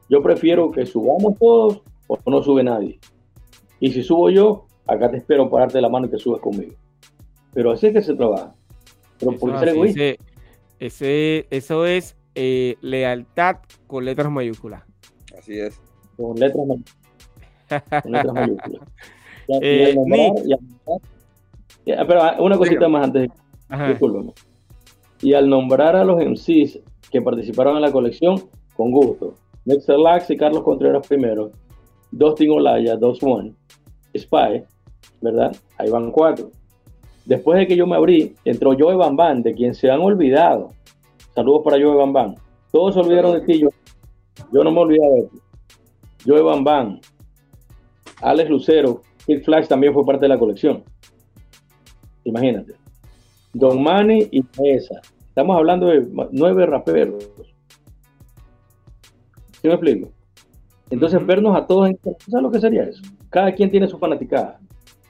Yo 0.08 0.22
prefiero 0.22 0.70
que 0.70 0.86
subamos 0.86 1.36
todos 1.38 1.82
o 2.06 2.18
no 2.26 2.42
sube 2.42 2.62
nadie. 2.62 2.98
Y 3.80 3.92
si 3.92 4.02
subo 4.02 4.30
yo, 4.30 4.66
acá 4.86 5.10
te 5.10 5.18
espero 5.18 5.50
pararte 5.50 5.80
la 5.80 5.88
mano 5.88 6.06
y 6.06 6.10
que 6.10 6.18
subas 6.18 6.40
conmigo. 6.40 6.74
Pero 7.52 7.72
así 7.72 7.88
es 7.88 7.92
que 7.92 8.02
se 8.02 8.14
trabaja. 8.14 8.54
Pero 9.18 9.32
por 9.32 9.58
ser 9.58 9.68
egoísta. 9.68 10.24
Ese, 10.78 11.46
eso 11.50 11.86
es 11.86 12.16
eh, 12.34 12.76
lealtad 12.80 13.56
con 13.86 14.04
letras 14.04 14.30
mayúsculas. 14.30 14.84
Así 15.36 15.58
es. 15.58 15.80
Con 16.16 16.38
letras, 16.38 16.66
mayúsculas. 16.66 16.98
pero 21.84 22.44
una 22.44 22.56
cosita 22.56 22.88
más 22.88 23.04
antes. 23.04 23.28
Y 25.20 25.34
al 25.34 25.50
nombrar 25.50 25.96
a 25.96 26.04
los 26.04 26.24
MCs 26.24 26.78
que 27.10 27.20
participaron 27.20 27.76
en 27.76 27.82
la 27.82 27.90
colección, 27.90 28.48
con 28.78 28.92
gusto. 28.92 29.34
Nexter 29.64 29.98
Lax 29.98 30.30
y 30.30 30.36
Carlos 30.36 30.62
Contreras 30.62 31.06
primero. 31.06 31.50
Dustin 32.12 32.52
Olaya, 32.52 32.96
2-1. 32.96 33.52
Spy, 34.16 34.64
¿verdad? 35.20 35.54
Ahí 35.76 35.90
van 35.90 36.12
cuatro. 36.12 36.52
Después 37.26 37.58
de 37.58 37.66
que 37.66 37.76
yo 37.76 37.88
me 37.88 37.96
abrí, 37.96 38.36
entró 38.44 38.74
Joe 38.78 38.94
Bambán, 38.94 39.42
de 39.42 39.52
quien 39.52 39.74
se 39.74 39.90
han 39.90 40.00
olvidado. 40.00 40.70
Saludos 41.34 41.62
para 41.64 41.76
Joe 41.76 41.96
Bambán. 41.96 42.36
Todos 42.70 42.94
se 42.94 43.00
olvidaron 43.00 43.32
de 43.32 43.40
ti, 43.40 43.58
yo, 43.58 43.68
yo 44.52 44.62
no 44.62 44.70
me 44.70 44.80
olvidé 44.80 45.06
de 45.10 45.22
ti. 45.24 45.38
Joe 46.24 46.40
Bambán, 46.40 47.00
Alex 48.22 48.48
Lucero, 48.48 49.02
Kid 49.26 49.42
Flash 49.42 49.66
también 49.66 49.92
fue 49.92 50.06
parte 50.06 50.22
de 50.22 50.28
la 50.28 50.38
colección. 50.38 50.84
Imagínate. 52.22 52.74
Don 53.52 53.82
Manny 53.82 54.28
y 54.30 54.40
Mesa. 54.60 55.00
Estamos 55.28 55.56
hablando 55.56 55.88
de 55.88 56.06
nueve 56.30 56.64
raperos. 56.64 57.28
¿Sí 59.60 59.68
me 59.68 59.74
explico? 59.74 60.08
Entonces, 60.90 61.24
vernos 61.26 61.56
a 61.56 61.66
todos, 61.66 61.88
en, 61.88 61.98
¿sabes 62.02 62.42
lo 62.42 62.50
que 62.50 62.60
sería 62.60 62.84
eso? 62.84 63.02
Cada 63.30 63.52
quien 63.52 63.70
tiene 63.70 63.88
su 63.88 63.98
fanaticada. 63.98 64.58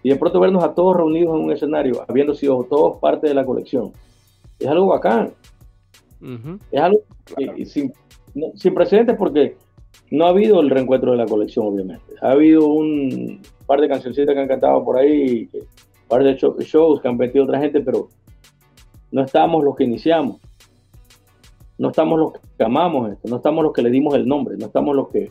Y 0.02 0.10
de 0.10 0.16
pronto 0.16 0.40
vernos 0.40 0.64
a 0.64 0.74
todos 0.74 0.96
reunidos 0.96 1.36
en 1.36 1.44
un 1.44 1.52
escenario, 1.52 2.04
habiendo 2.08 2.34
sido 2.34 2.64
todos 2.64 2.98
parte 3.00 3.28
de 3.28 3.34
la 3.34 3.44
colección, 3.44 3.92
es 4.58 4.66
algo 4.66 4.86
bacán. 4.86 5.32
Es 6.72 6.80
algo 6.80 7.00
sin, 7.64 7.92
precedentes 8.74 9.16
porque 9.16 9.56
no 10.10 10.26
ha 10.26 10.30
habido 10.30 10.60
el 10.60 10.70
reencuentro 10.70 11.12
de 11.12 11.18
la 11.18 11.26
colección, 11.26 11.66
obviamente. 11.66 12.14
Ha 12.22 12.32
habido 12.32 12.66
un 12.66 13.40
par 13.66 13.80
de 13.80 13.88
cancioncitas 13.88 14.34
que 14.34 14.40
han 14.40 14.48
cantado 14.48 14.84
por 14.84 14.96
ahí, 14.96 15.48
un 15.52 16.08
par 16.08 16.24
de 16.24 16.34
shows 16.34 17.00
que 17.00 17.08
han 17.08 17.16
metido 17.16 17.44
otra 17.44 17.60
gente, 17.60 17.80
pero 17.80 18.08
no 19.10 19.22
estamos 19.22 19.62
los 19.62 19.76
que 19.76 19.84
iniciamos 19.84 20.38
no 21.78 21.90
estamos 21.90 22.18
los 22.18 22.32
que 22.32 22.64
amamos 22.64 23.12
esto, 23.12 23.28
no 23.28 23.36
estamos 23.36 23.64
los 23.64 23.72
que 23.72 23.82
le 23.82 23.90
dimos 23.90 24.14
el 24.14 24.26
nombre, 24.26 24.56
no 24.56 24.66
estamos 24.66 24.94
los 24.94 25.08
que, 25.08 25.30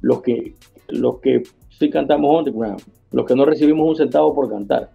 los 0.00 0.22
que, 0.22 0.54
los 0.88 1.20
que 1.20 1.42
sí 1.70 1.90
cantamos 1.90 2.38
underground, 2.38 2.82
los 3.10 3.26
que 3.26 3.34
no 3.34 3.46
recibimos 3.46 3.88
un 3.88 3.96
centavo 3.96 4.34
por 4.34 4.50
cantar 4.50 4.90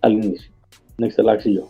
al 0.00 0.12
inicio, 0.12 0.52
Nextelax 0.98 1.46
y 1.46 1.54
yo. 1.56 1.68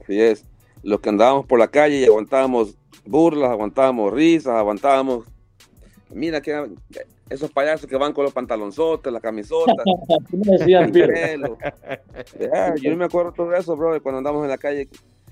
así 0.00 0.20
es, 0.20 0.44
los 0.82 1.00
que 1.00 1.08
andábamos 1.08 1.46
por 1.46 1.58
la 1.58 1.68
calle 1.68 2.00
y 2.00 2.04
aguantábamos 2.04 2.76
burlas, 3.04 3.50
aguantábamos 3.50 4.12
risas, 4.12 4.54
aguantábamos, 4.54 5.26
mira 6.10 6.40
que 6.40 6.70
esos 7.28 7.50
payasos 7.50 7.86
que 7.88 7.96
van 7.96 8.12
con 8.12 8.24
los 8.24 8.32
pantalonzotes, 8.32 9.12
las 9.12 9.20
camisotas. 9.20 9.76
yo 12.80 12.90
no 12.90 12.96
me 12.96 13.04
acuerdo 13.04 13.32
todo 13.32 13.52
eso, 13.54 13.76
bro, 13.76 14.00
cuando 14.02 14.18
andamos 14.18 14.44
en 14.44 14.50
la 14.50 14.58
calle 14.58 14.88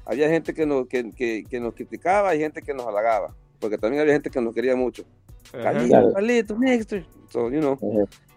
había 0.07 0.28
gente 0.28 0.55
que 0.55 0.65
nos, 0.65 0.87
que, 0.87 1.12
que, 1.12 1.61
nos 1.61 1.74
criticaba 1.74 2.35
y 2.35 2.39
gente 2.39 2.62
que 2.62 2.73
nos 2.73 2.87
halagaba, 2.87 3.35
porque 3.59 3.77
también 3.77 4.01
había 4.01 4.15
gente 4.15 4.31
que 4.31 4.41
nos 4.41 4.55
quería 4.55 4.77
mucho. 4.77 5.05
Carlito, 5.51 6.12
Carlito, 6.12 6.57
you 7.35 7.61
know. 7.61 7.78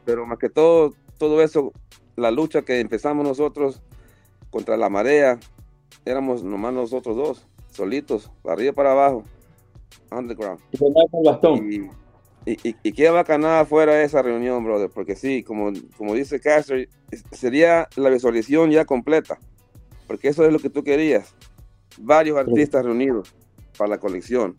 Pero 0.04 0.26
más 0.26 0.40
que 0.40 0.50
todo, 0.50 0.94
todo 1.18 1.42
eso 1.42 1.72
la 2.16 2.32
lucha 2.32 2.64
que 2.64 2.80
empezamos 2.80 3.26
nosotros 3.26 3.82
contra 4.50 4.78
la 4.78 4.90
marea, 4.90 5.40
éramos 6.06 6.44
nomás 6.44 6.74
nosotros 6.74 7.16
dos, 7.16 7.48
solitos, 7.70 8.32
para 8.42 8.54
arriba 8.54 8.72
y 8.72 8.76
para 8.76 8.92
abajo, 8.92 9.24
underground. 10.12 10.60
Y, 12.46 12.52
y, 12.52 12.76
y, 12.82 12.92
qué 12.94 13.10
bacanada 13.10 13.66
fuera 13.66 14.02
esa 14.02 14.22
reunión, 14.22 14.64
brother, 14.64 14.90
porque 14.90 15.16
sí, 15.16 15.44
como, 15.44 15.72
como 15.98 16.16
dice 16.16 16.40
Castro, 16.40 16.78
sería 17.32 17.88
la 17.96 18.10
visualización 18.10 18.72
ya 18.72 18.86
completa, 18.86 19.38
porque 20.08 20.30
eso 20.30 20.46
es 20.46 20.52
lo 20.52 20.58
que 20.58 20.70
tú 20.70 20.84
querías, 20.84 21.36
varios 21.98 22.38
artistas 22.38 22.86
reunidos 22.86 23.34
para 23.78 23.90
la 23.90 24.00
colección, 24.00 24.56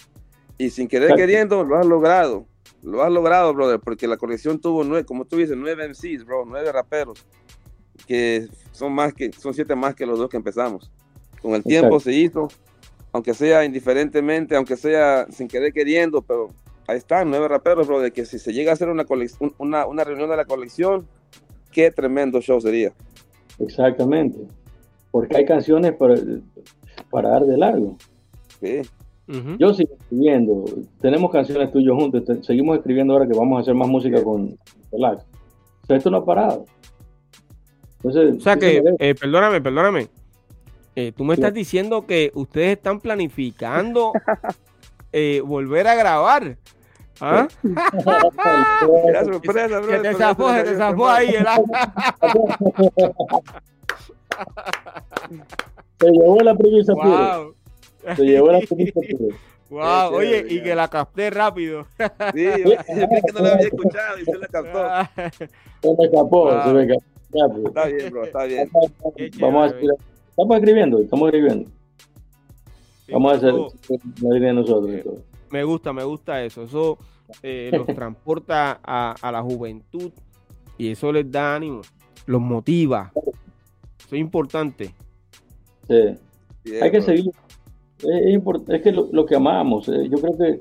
y 0.58 0.70
sin 0.70 0.88
querer 0.88 1.14
queriendo 1.14 1.64
lo 1.64 1.76
has 1.76 1.86
logrado, 1.86 2.46
lo 2.82 3.02
has 3.02 3.12
logrado, 3.12 3.52
brother, 3.54 3.80
porque 3.80 4.06
la 4.06 4.16
colección 4.16 4.60
tuvo 4.60 4.84
nueve, 4.84 5.04
como 5.04 5.24
tú 5.24 5.36
dices, 5.36 5.56
nueve 5.56 5.88
MCs, 5.88 6.24
bro, 6.24 6.44
nueve 6.46 6.72
raperos, 6.72 7.24
que 8.06 8.48
son 8.72 8.92
más 8.92 9.12
que, 9.12 9.32
son 9.32 9.54
siete 9.54 9.74
más 9.74 9.94
que 9.94 10.06
los 10.06 10.18
dos 10.18 10.28
que 10.28 10.36
empezamos. 10.36 10.90
Con 11.42 11.54
el 11.54 11.62
tiempo 11.62 12.00
se 12.00 12.12
hizo, 12.12 12.48
aunque 13.12 13.34
sea 13.34 13.64
indiferentemente, 13.64 14.56
aunque 14.56 14.76
sea 14.76 15.26
sin 15.30 15.48
querer 15.48 15.72
queriendo, 15.72 16.22
pero 16.22 16.50
ahí 16.86 16.98
están, 16.98 17.30
nueve 17.30 17.48
raperos, 17.48 17.86
bro, 17.86 18.00
de 18.00 18.12
que 18.12 18.24
si 18.24 18.38
se 18.38 18.52
llega 18.52 18.70
a 18.70 18.74
hacer 18.74 18.88
una, 18.88 19.04
una, 19.58 19.86
una 19.86 20.04
reunión 20.04 20.30
de 20.30 20.36
la 20.36 20.44
colección, 20.44 21.06
qué 21.72 21.90
tremendo 21.90 22.40
show 22.40 22.60
sería. 22.60 22.92
Exactamente, 23.58 24.38
porque 25.10 25.36
hay 25.36 25.44
canciones 25.44 25.92
para, 25.92 26.14
para 27.10 27.30
dar 27.30 27.44
de 27.44 27.56
largo. 27.56 27.96
Sí. 28.60 28.82
Yo 29.58 29.72
sigo 29.72 29.94
escribiendo, 29.94 30.64
tenemos 31.00 31.30
canciones 31.30 31.70
tuyos 31.70 31.96
juntos, 31.96 32.24
seguimos 32.44 32.78
escribiendo 32.78 33.12
ahora 33.12 33.28
que 33.28 33.38
vamos 33.38 33.58
a 33.58 33.60
hacer 33.60 33.74
más 33.74 33.88
música 33.88 34.22
con 34.24 34.58
Relax. 34.90 35.24
O 35.84 35.86
sea, 35.86 35.96
esto 35.96 36.10
no 36.10 36.16
ha 36.16 36.24
parado. 36.24 36.64
Entonces, 38.02 38.38
o 38.38 38.40
sea 38.40 38.56
que, 38.56 38.82
eh, 38.98 39.14
perdóname, 39.14 39.60
perdóname. 39.60 40.08
Eh, 40.96 41.12
tú 41.12 41.24
me 41.24 41.34
estás 41.34 41.54
diciendo 41.54 42.06
que 42.06 42.32
ustedes 42.34 42.76
están 42.76 42.98
planificando 42.98 44.12
eh, 45.12 45.40
volver 45.44 45.86
a 45.86 45.94
grabar. 45.94 46.56
¿Ah? 47.20 47.46
sorpresa, 49.24 49.78
bro. 49.78 49.88
Que 49.88 49.98
te 49.98 50.14
zafó, 50.14 50.52
te 50.52 50.76
zafó 50.76 51.08
ahí. 51.08 51.28
El... 51.28 51.46
Se 56.00 56.10
llevó 56.10 56.40
la 56.40 56.54
premisa 56.54 56.94
wow. 56.94 57.54
Se 58.16 58.24
llevó 58.24 58.52
la 58.52 58.60
premisa 58.60 59.00
Wow, 59.70 60.14
oye, 60.14 60.44
y 60.48 60.60
que 60.64 60.74
la 60.74 60.88
capté 60.88 61.30
rápido. 61.30 61.86
Sí, 62.34 62.44
yo 62.44 62.76
pensé 62.84 63.22
que 63.24 63.32
no 63.32 63.40
la 63.40 63.52
había 63.52 63.66
escuchado 63.68 64.18
y 64.18 64.24
se 64.24 64.36
la 64.36 64.48
captó. 64.48 65.46
Se 65.80 65.94
me 65.96 66.04
escapó, 66.04 66.62
se 66.62 66.72
me 66.72 66.82
escapó. 66.82 67.68
Está 67.68 67.86
bien, 67.86 68.10
bro, 68.10 68.24
está 68.24 68.44
bien. 68.44 68.68
Vamos 69.38 69.72
a 69.72 69.76
estamos 69.76 70.56
escribiendo, 70.56 70.98
estamos 70.98 71.28
escribiendo. 71.28 71.70
Vamos 73.12 73.32
a 73.32 73.36
hacer 73.36 73.54
la 73.54 74.34
línea 74.34 74.48
de 74.48 74.54
nosotros. 74.54 75.00
Me 75.50 75.64
gusta, 75.64 75.92
me 75.92 76.04
gusta 76.04 76.42
eso. 76.44 76.64
Eso 76.64 76.98
eh, 77.42 77.70
los 77.72 77.86
transporta 77.94 78.80
a, 78.82 79.32
la 79.32 79.42
juventud 79.42 80.10
y 80.76 80.90
eso 80.90 81.12
les 81.12 81.30
da 81.30 81.54
ánimo, 81.54 81.82
los 82.26 82.40
motiva. 82.40 83.12
Eso 83.14 84.16
es 84.16 84.20
importante. 84.20 84.92
Sí. 85.90 86.72
Hay 86.80 86.90
que 86.90 87.02
seguir. 87.02 87.32
Es, 87.98 88.42
es 88.68 88.82
que 88.82 88.92
lo, 88.92 89.26
que 89.26 89.34
amamos, 89.34 89.88
eh, 89.88 90.08
yo 90.08 90.18
creo 90.18 90.38
que 90.38 90.60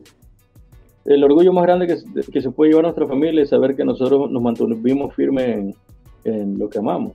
el 1.05 1.23
orgullo 1.23 1.53
más 1.53 1.63
grande 1.63 1.87
que, 1.87 1.95
que, 2.31 2.41
se 2.41 2.51
puede 2.51 2.71
llevar 2.71 2.85
a 2.85 2.87
nuestra 2.89 3.07
familia 3.07 3.43
es 3.43 3.49
saber 3.49 3.75
que 3.75 3.85
nosotros 3.85 4.29
nos 4.29 4.41
mantuvimos 4.41 5.13
firmes 5.15 5.45
en, 5.45 5.75
en 6.25 6.59
lo 6.59 6.69
que 6.69 6.79
amamos. 6.79 7.13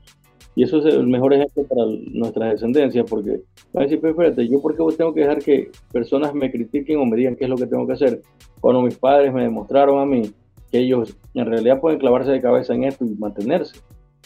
Y 0.57 0.63
eso 0.63 0.79
es 0.79 0.95
el 0.95 1.07
mejor 1.09 1.35
ejemplo 1.35 1.65
para 1.65 1.83
nuestra 2.13 2.51
descendencia, 2.51 3.05
porque 3.05 3.41
van 3.73 3.83
a 3.83 3.87
decir, 3.87 3.99
pero 4.01 4.13
espérate, 4.13 4.49
¿yo 4.49 4.63
por 4.63 4.77
qué 4.77 4.97
tengo 4.97 5.13
que 5.13 5.21
dejar 5.21 5.41
que 5.41 5.71
personas 5.93 6.33
me 6.33 6.51
critiquen 6.51 6.99
o 6.99 7.05
me 7.05 7.17
digan 7.17 7.35
qué 7.35 7.45
es 7.45 7.51
lo 7.51 7.57
que 7.57 7.67
tengo 7.67 7.87
que 7.87 7.95
hacer? 7.95 8.23
Cuando 8.61 8.81
mis 8.81 8.97
padres 8.97 9.35
me 9.35 9.43
demostraron 9.43 10.01
a 10.01 10.07
mí 10.07 10.31
que 10.71 10.79
ellos 10.79 11.17
en 11.35 11.47
realidad 11.47 11.81
pueden 11.81 11.99
clavarse 11.99 12.31
de 12.31 12.41
cabeza 12.41 12.73
en 12.73 12.85
esto 12.85 13.05
y 13.05 13.17
mantenerse. 13.17 13.81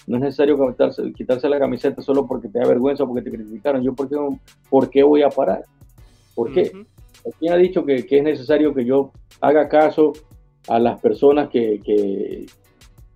No 0.09 0.17
es 0.17 0.23
necesario 0.23 0.57
quitarse, 0.71 1.13
quitarse 1.13 1.49
la 1.51 1.59
camiseta 1.59 2.01
solo 2.01 2.27
porque 2.27 2.49
te 2.49 2.59
da 2.59 2.67
vergüenza 2.67 3.05
o 3.05 3.07
porque 3.07 3.23
te 3.23 3.31
criticaron. 3.31 3.83
¿Yo 3.83 3.95
por 3.95 4.09
qué, 4.09 4.17
por 4.71 4.89
qué 4.89 5.03
voy 5.03 5.23
a 5.23 5.29
parar? 5.29 5.65
¿Por 6.35 6.51
qué? 6.51 6.73
¿Quién 7.39 7.53
ha 7.53 7.57
dicho 7.57 7.85
que, 7.85 8.07
que, 8.07 8.19
es 8.19 8.25
necesario 8.25 8.73
que 8.73 8.87
yo 8.87 9.13
haga 9.43 9.69
caso 9.69 10.15
a 10.67 10.79
las 10.79 10.99
personas 11.01 11.51
que, 11.51 11.83
que, 11.85 12.47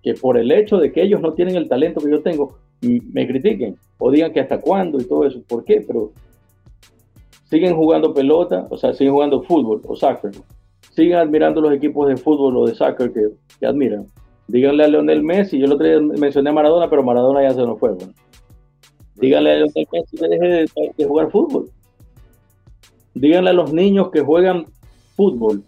que 0.03 0.13
por 0.13 0.37
el 0.37 0.51
hecho 0.51 0.77
de 0.77 0.91
que 0.91 1.01
ellos 1.01 1.19
no 1.19 1.33
tienen 1.33 1.55
el 1.55 1.67
talento 1.67 1.99
que 1.99 2.11
yo 2.11 2.21
tengo, 2.21 2.57
me 2.81 3.25
critiquen 3.25 3.75
o 3.97 4.11
digan 4.11 4.31
que 4.31 4.41
hasta 4.41 4.61
cuándo 4.61 4.99
y 4.99 5.05
todo 5.05 5.25
eso. 5.25 5.41
¿Por 5.47 5.63
qué? 5.63 5.83
Pero 5.87 6.11
siguen 7.45 7.75
jugando 7.75 8.13
pelota, 8.13 8.67
o 8.69 8.77
sea, 8.77 8.93
siguen 8.93 9.13
jugando 9.13 9.41
fútbol 9.41 9.81
o 9.87 9.95
soccer. 9.95 10.31
Siguen 10.91 11.17
admirando 11.17 11.59
los 11.59 11.73
equipos 11.73 12.07
de 12.07 12.17
fútbol 12.17 12.55
o 12.57 12.67
de 12.67 12.75
soccer 12.75 13.11
que, 13.11 13.29
que 13.59 13.65
admiran. 13.65 14.05
Díganle 14.53 14.83
a 14.83 14.87
Leonel 14.87 15.23
Messi, 15.23 15.57
yo 15.57 15.65
el 15.65 15.71
otro 15.71 15.87
día 15.87 15.99
mencioné 15.99 16.51
a 16.51 16.53
Maradona, 16.53 16.87
pero 16.87 17.01
Maradona 17.01 17.41
ya 17.41 17.55
se 17.55 17.61
nos 17.61 17.79
fue. 17.79 17.89
Díganle 19.15 19.51
a 19.51 19.55
Leonel 19.55 19.87
Messi 19.91 20.15
que 20.15 20.27
deje 20.27 20.65
de 20.95 21.05
jugar 21.05 21.31
fútbol. 21.31 21.71
Díganle 23.15 23.49
a 23.49 23.53
los 23.53 23.73
niños 23.73 24.11
que 24.11 24.21
juegan 24.21 24.67
fútbol 25.15 25.63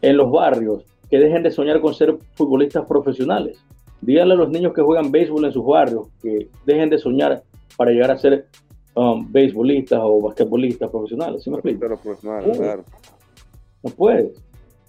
en 0.00 0.16
los 0.16 0.32
barrios 0.32 0.84
que 1.10 1.18
dejen 1.18 1.42
de 1.42 1.50
soñar 1.50 1.82
con 1.82 1.92
ser 1.92 2.16
futbolistas 2.32 2.86
profesionales. 2.86 3.62
Díganle 4.00 4.32
a 4.32 4.36
los 4.38 4.48
niños 4.48 4.72
que 4.72 4.80
juegan 4.80 5.12
béisbol 5.12 5.44
en 5.44 5.52
sus 5.52 5.66
barrios 5.66 6.08
que 6.22 6.48
dejen 6.64 6.88
de 6.88 6.96
soñar 6.96 7.42
para 7.76 7.90
llegar 7.90 8.10
a 8.10 8.16
ser 8.16 8.46
um, 8.94 9.30
beisbolistas 9.30 10.00
o 10.02 10.22
basquetbolistas 10.22 10.90
profesionales. 10.90 11.42
¿Sí 11.42 11.50
me 11.50 11.56
explico? 11.56 11.80
claro. 12.56 12.84
No 13.82 13.90
puedes. 13.90 14.42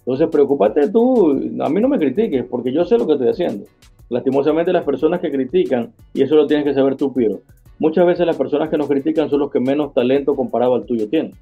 Entonces, 0.06 0.28
preocúpate 0.30 0.88
tú. 0.88 1.32
A 1.60 1.68
mí 1.68 1.80
no 1.80 1.88
me 1.88 1.98
critiques 1.98 2.44
porque 2.44 2.72
yo 2.72 2.84
sé 2.84 2.96
lo 2.96 3.06
que 3.06 3.14
estoy 3.14 3.28
haciendo. 3.28 3.66
Lastimosamente, 4.08 4.72
las 4.72 4.84
personas 4.84 5.20
que 5.20 5.32
critican, 5.32 5.92
y 6.14 6.22
eso 6.22 6.36
lo 6.36 6.46
tienes 6.46 6.64
que 6.64 6.74
saber 6.74 6.94
tú, 6.94 7.12
Piro, 7.12 7.40
muchas 7.80 8.06
veces 8.06 8.24
las 8.24 8.36
personas 8.36 8.70
que 8.70 8.78
nos 8.78 8.86
critican 8.86 9.28
son 9.28 9.40
los 9.40 9.50
que 9.50 9.58
menos 9.58 9.92
talento 9.94 10.36
comparado 10.36 10.76
al 10.76 10.86
tuyo 10.86 11.08
tienen, 11.08 11.32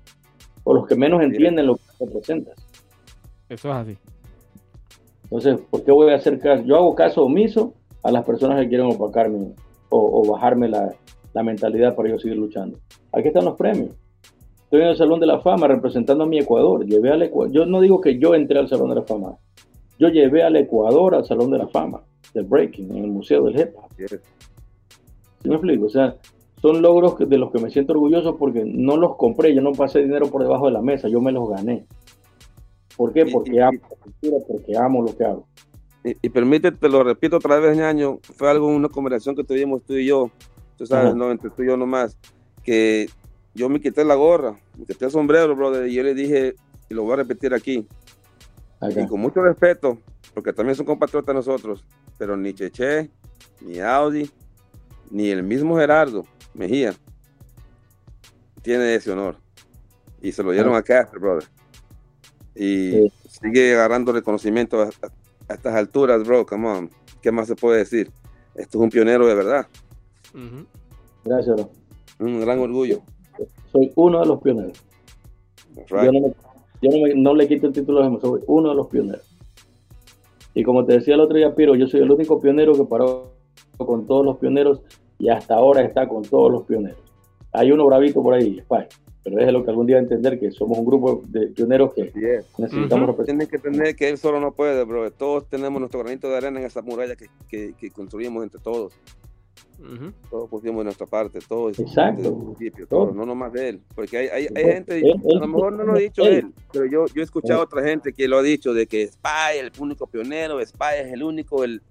o 0.64 0.72
los 0.72 0.86
que 0.86 0.96
menos 0.96 1.22
entienden 1.22 1.66
lo 1.66 1.74
que 1.74 1.82
representas. 2.00 2.54
Eso 3.50 3.68
es 3.68 3.74
así. 3.74 3.98
Entonces, 5.24 5.58
¿por 5.70 5.84
qué 5.84 5.92
voy 5.92 6.10
a 6.10 6.16
hacer 6.16 6.38
caso? 6.38 6.62
Yo 6.64 6.76
hago 6.76 6.94
caso 6.94 7.22
omiso 7.24 7.74
a 8.02 8.10
las 8.10 8.24
personas 8.24 8.58
que 8.60 8.68
quieren 8.68 8.86
opacarme 8.86 9.52
o, 9.90 10.26
bajarme 10.26 10.68
la, 10.68 10.94
mentalidad 11.42 11.94
para 11.94 12.08
yo 12.08 12.18
seguir 12.18 12.38
luchando. 12.38 12.78
Aquí 13.12 13.28
están 13.28 13.44
los 13.44 13.56
premios. 13.56 13.90
Estoy 14.74 14.86
en 14.86 14.90
el 14.90 14.96
Salón 14.96 15.20
de 15.20 15.26
la 15.26 15.38
Fama 15.38 15.68
representando 15.68 16.24
a 16.24 16.26
mi 16.26 16.40
Ecuador. 16.40 16.84
Llevé 16.84 17.12
al 17.12 17.30
Yo 17.52 17.64
no 17.64 17.80
digo 17.80 18.00
que 18.00 18.18
yo 18.18 18.34
entré 18.34 18.58
al 18.58 18.68
Salón 18.68 18.88
de 18.88 18.96
la 18.96 19.02
Fama. 19.02 19.36
Yo 20.00 20.08
llevé 20.08 20.42
al 20.42 20.56
Ecuador 20.56 21.14
al 21.14 21.24
Salón 21.24 21.52
de 21.52 21.58
la 21.58 21.68
Fama 21.68 22.02
del 22.34 22.46
Breaking 22.46 22.90
en 22.90 23.04
el 23.04 23.10
Museo 23.12 23.44
del 23.44 23.60
Hip 23.60 23.68
Hop. 23.76 23.92
¿Sí 23.96 25.48
me 25.48 25.54
explico? 25.54 25.86
O 25.86 25.88
sea, 25.88 26.16
son 26.60 26.82
logros 26.82 27.16
de 27.16 27.38
los 27.38 27.52
que 27.52 27.60
me 27.60 27.70
siento 27.70 27.92
orgulloso 27.92 28.36
porque 28.36 28.64
no 28.66 28.96
los 28.96 29.14
compré, 29.14 29.54
yo 29.54 29.62
no 29.62 29.70
pasé 29.70 30.02
dinero 30.02 30.26
por 30.26 30.42
debajo 30.42 30.66
de 30.66 30.72
la 30.72 30.82
mesa, 30.82 31.06
yo 31.06 31.20
me 31.20 31.30
los 31.30 31.48
gané. 31.48 31.86
¿Por 32.96 33.12
qué? 33.12 33.26
Porque 33.26 33.62
amo 33.62 33.78
porque 34.48 34.76
amo 34.76 35.02
lo 35.02 35.16
que 35.16 35.24
hago. 35.24 35.46
Y, 36.02 36.28
permítete, 36.30 36.78
te 36.78 36.88
lo 36.88 37.04
repito 37.04 37.36
otra 37.36 37.60
vez, 37.60 37.76
ñaño, 37.76 38.18
fue 38.22 38.50
algo, 38.50 38.66
una 38.66 38.88
conversación 38.88 39.36
que 39.36 39.44
tuvimos 39.44 39.84
tú 39.84 39.92
y 39.92 40.06
yo, 40.06 40.32
tú 40.76 40.84
sabes, 40.84 41.14
no, 41.14 41.30
entre 41.30 41.50
tú 41.50 41.62
y 41.62 41.68
yo 41.68 41.76
nomás, 41.76 42.18
que 42.64 43.06
yo 43.54 43.68
me 43.68 43.80
quité 43.80 44.04
la 44.04 44.14
gorra, 44.14 44.58
me 44.76 44.84
quité 44.84 45.06
el 45.06 45.10
sombrero, 45.10 45.54
brother, 45.54 45.86
y 45.86 45.94
yo 45.94 46.02
le 46.02 46.14
dije, 46.14 46.54
y 46.88 46.94
lo 46.94 47.02
voy 47.02 47.14
a 47.14 47.16
repetir 47.16 47.54
aquí, 47.54 47.86
y 48.82 49.06
con 49.06 49.20
mucho 49.20 49.42
respeto, 49.42 49.98
porque 50.34 50.52
también 50.52 50.76
son 50.76 50.86
compatriotas 50.86 51.34
nosotros, 51.34 51.84
pero 52.18 52.36
ni 52.36 52.52
Cheche, 52.52 53.10
ni 53.60 53.80
Audi, 53.80 54.30
ni 55.10 55.28
el 55.28 55.42
mismo 55.42 55.76
Gerardo 55.76 56.24
Mejía 56.54 56.94
tiene 58.62 58.94
ese 58.94 59.10
honor. 59.10 59.36
Y 60.20 60.32
se 60.32 60.42
lo 60.42 60.52
dieron 60.52 60.74
a 60.74 60.82
Casper, 60.82 61.18
brother 61.18 61.44
y 62.54 63.12
sigue 63.28 63.74
agarrando 63.74 64.12
reconocimiento 64.12 64.82
a, 64.82 64.90
estas 65.48 65.74
alturas, 65.74 66.24
bro. 66.24 66.46
Come 66.46 66.68
on. 66.68 66.90
¿Qué 67.20 67.32
más 67.32 67.48
se 67.48 67.56
puede 67.56 67.78
decir? 67.78 68.10
Esto 68.54 68.78
es 68.78 68.84
un 68.84 68.90
pionero 68.90 69.26
de 69.26 69.34
verdad. 69.34 69.66
Gracias, 71.24 71.56
bro. 71.56 71.70
Un 72.18 72.40
gran 72.40 72.58
orgullo. 72.60 73.02
Soy 73.72 73.92
uno 73.96 74.20
de 74.20 74.26
los 74.26 74.40
pioneros. 74.40 74.84
Yo, 76.80 76.90
no, 77.16 77.34
le 77.34 77.48
quito 77.48 77.66
el 77.66 77.72
título 77.72 78.08
de 78.08 78.20
soy 78.20 78.42
uno 78.46 78.70
de 78.70 78.74
los 78.74 78.86
pioneros. 78.88 79.24
Y 80.54 80.62
como 80.62 80.84
te 80.84 80.94
decía 80.94 81.14
el 81.14 81.20
otro 81.20 81.36
día, 81.36 81.54
Piro, 81.54 81.74
yo 81.74 81.86
soy 81.86 82.00
el 82.00 82.10
único 82.10 82.40
pionero 82.40 82.74
que 82.74 82.84
paró 82.84 83.32
con 83.76 84.06
todos 84.06 84.24
los 84.24 84.38
pioneros 84.38 84.82
y 85.18 85.28
hasta 85.28 85.54
ahora 85.54 85.82
está 85.82 86.08
con 86.08 86.22
todos 86.22 86.52
los 86.52 86.62
pioneros. 86.62 87.00
Hay 87.52 87.72
uno 87.72 87.86
bravito 87.86 88.22
por 88.22 88.34
ahí, 88.34 88.60
Spy 88.60 88.86
pero 89.24 89.38
déjelo 89.38 89.64
que 89.64 89.70
algún 89.70 89.86
día 89.86 89.98
entender 89.98 90.38
que 90.38 90.50
somos 90.50 90.78
un 90.78 90.84
grupo 90.84 91.22
de 91.26 91.46
pioneros 91.46 91.94
que 91.94 92.12
necesitamos 92.58 93.08
representar. 93.08 93.24
Tienes 93.24 93.48
que 93.48 93.56
entender 93.56 93.96
que 93.96 94.10
él 94.10 94.18
solo 94.18 94.38
no 94.38 94.52
puede, 94.52 94.84
bro. 94.84 95.10
Todos 95.10 95.48
tenemos 95.48 95.80
nuestro 95.80 96.00
granito 96.00 96.28
de 96.28 96.36
arena 96.36 96.60
en 96.60 96.66
esa 96.66 96.82
muralla 96.82 97.16
que, 97.16 97.28
que, 97.48 97.90
construimos 97.90 98.42
entre 98.42 98.60
todos. 98.60 98.92
Todos 100.30 100.48
pusimos 100.48 100.84
nuestra 100.84 101.06
parte, 101.06 101.40
todos. 101.46 101.78
Exacto. 101.78 102.54
Todos, 102.88 103.14
no 103.14 103.26
nomás 103.26 103.52
de 103.52 103.68
él. 103.70 103.80
Porque 103.94 104.16
hay, 104.16 104.28
hay, 104.28 104.48
hay 104.54 104.64
gente, 104.64 105.02
a 105.02 105.38
lo 105.38 105.46
mejor 105.46 105.72
no 105.72 105.84
lo 105.84 105.92
ha 105.92 105.98
dicho 105.98 106.22
él, 106.22 106.52
pero 106.72 106.86
yo, 106.86 107.06
yo 107.06 107.20
he 107.20 107.24
escuchado 107.24 107.60
a 107.60 107.64
otra 107.64 107.82
gente 107.82 108.12
que 108.12 108.26
lo 108.26 108.38
ha 108.38 108.42
dicho, 108.42 108.72
de 108.72 108.86
que 108.86 109.06
Spy 109.06 109.58
el 109.58 109.70
único 109.78 110.06
pionero, 110.06 110.64
Spy 110.64 111.00
es 111.00 111.12
el 111.12 111.22
único 111.22 111.64
el, 111.64 111.82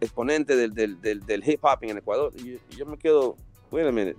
exponente 0.00 0.56
del, 0.56 0.74
del, 0.74 1.00
del, 1.00 1.48
hip 1.48 1.64
hop 1.64 1.78
en 1.82 1.98
Ecuador. 1.98 2.32
Y, 2.36 2.58
yo 2.76 2.86
me 2.86 2.98
quedo, 2.98 3.36
bueno, 3.70 3.92
mire, 3.92 4.14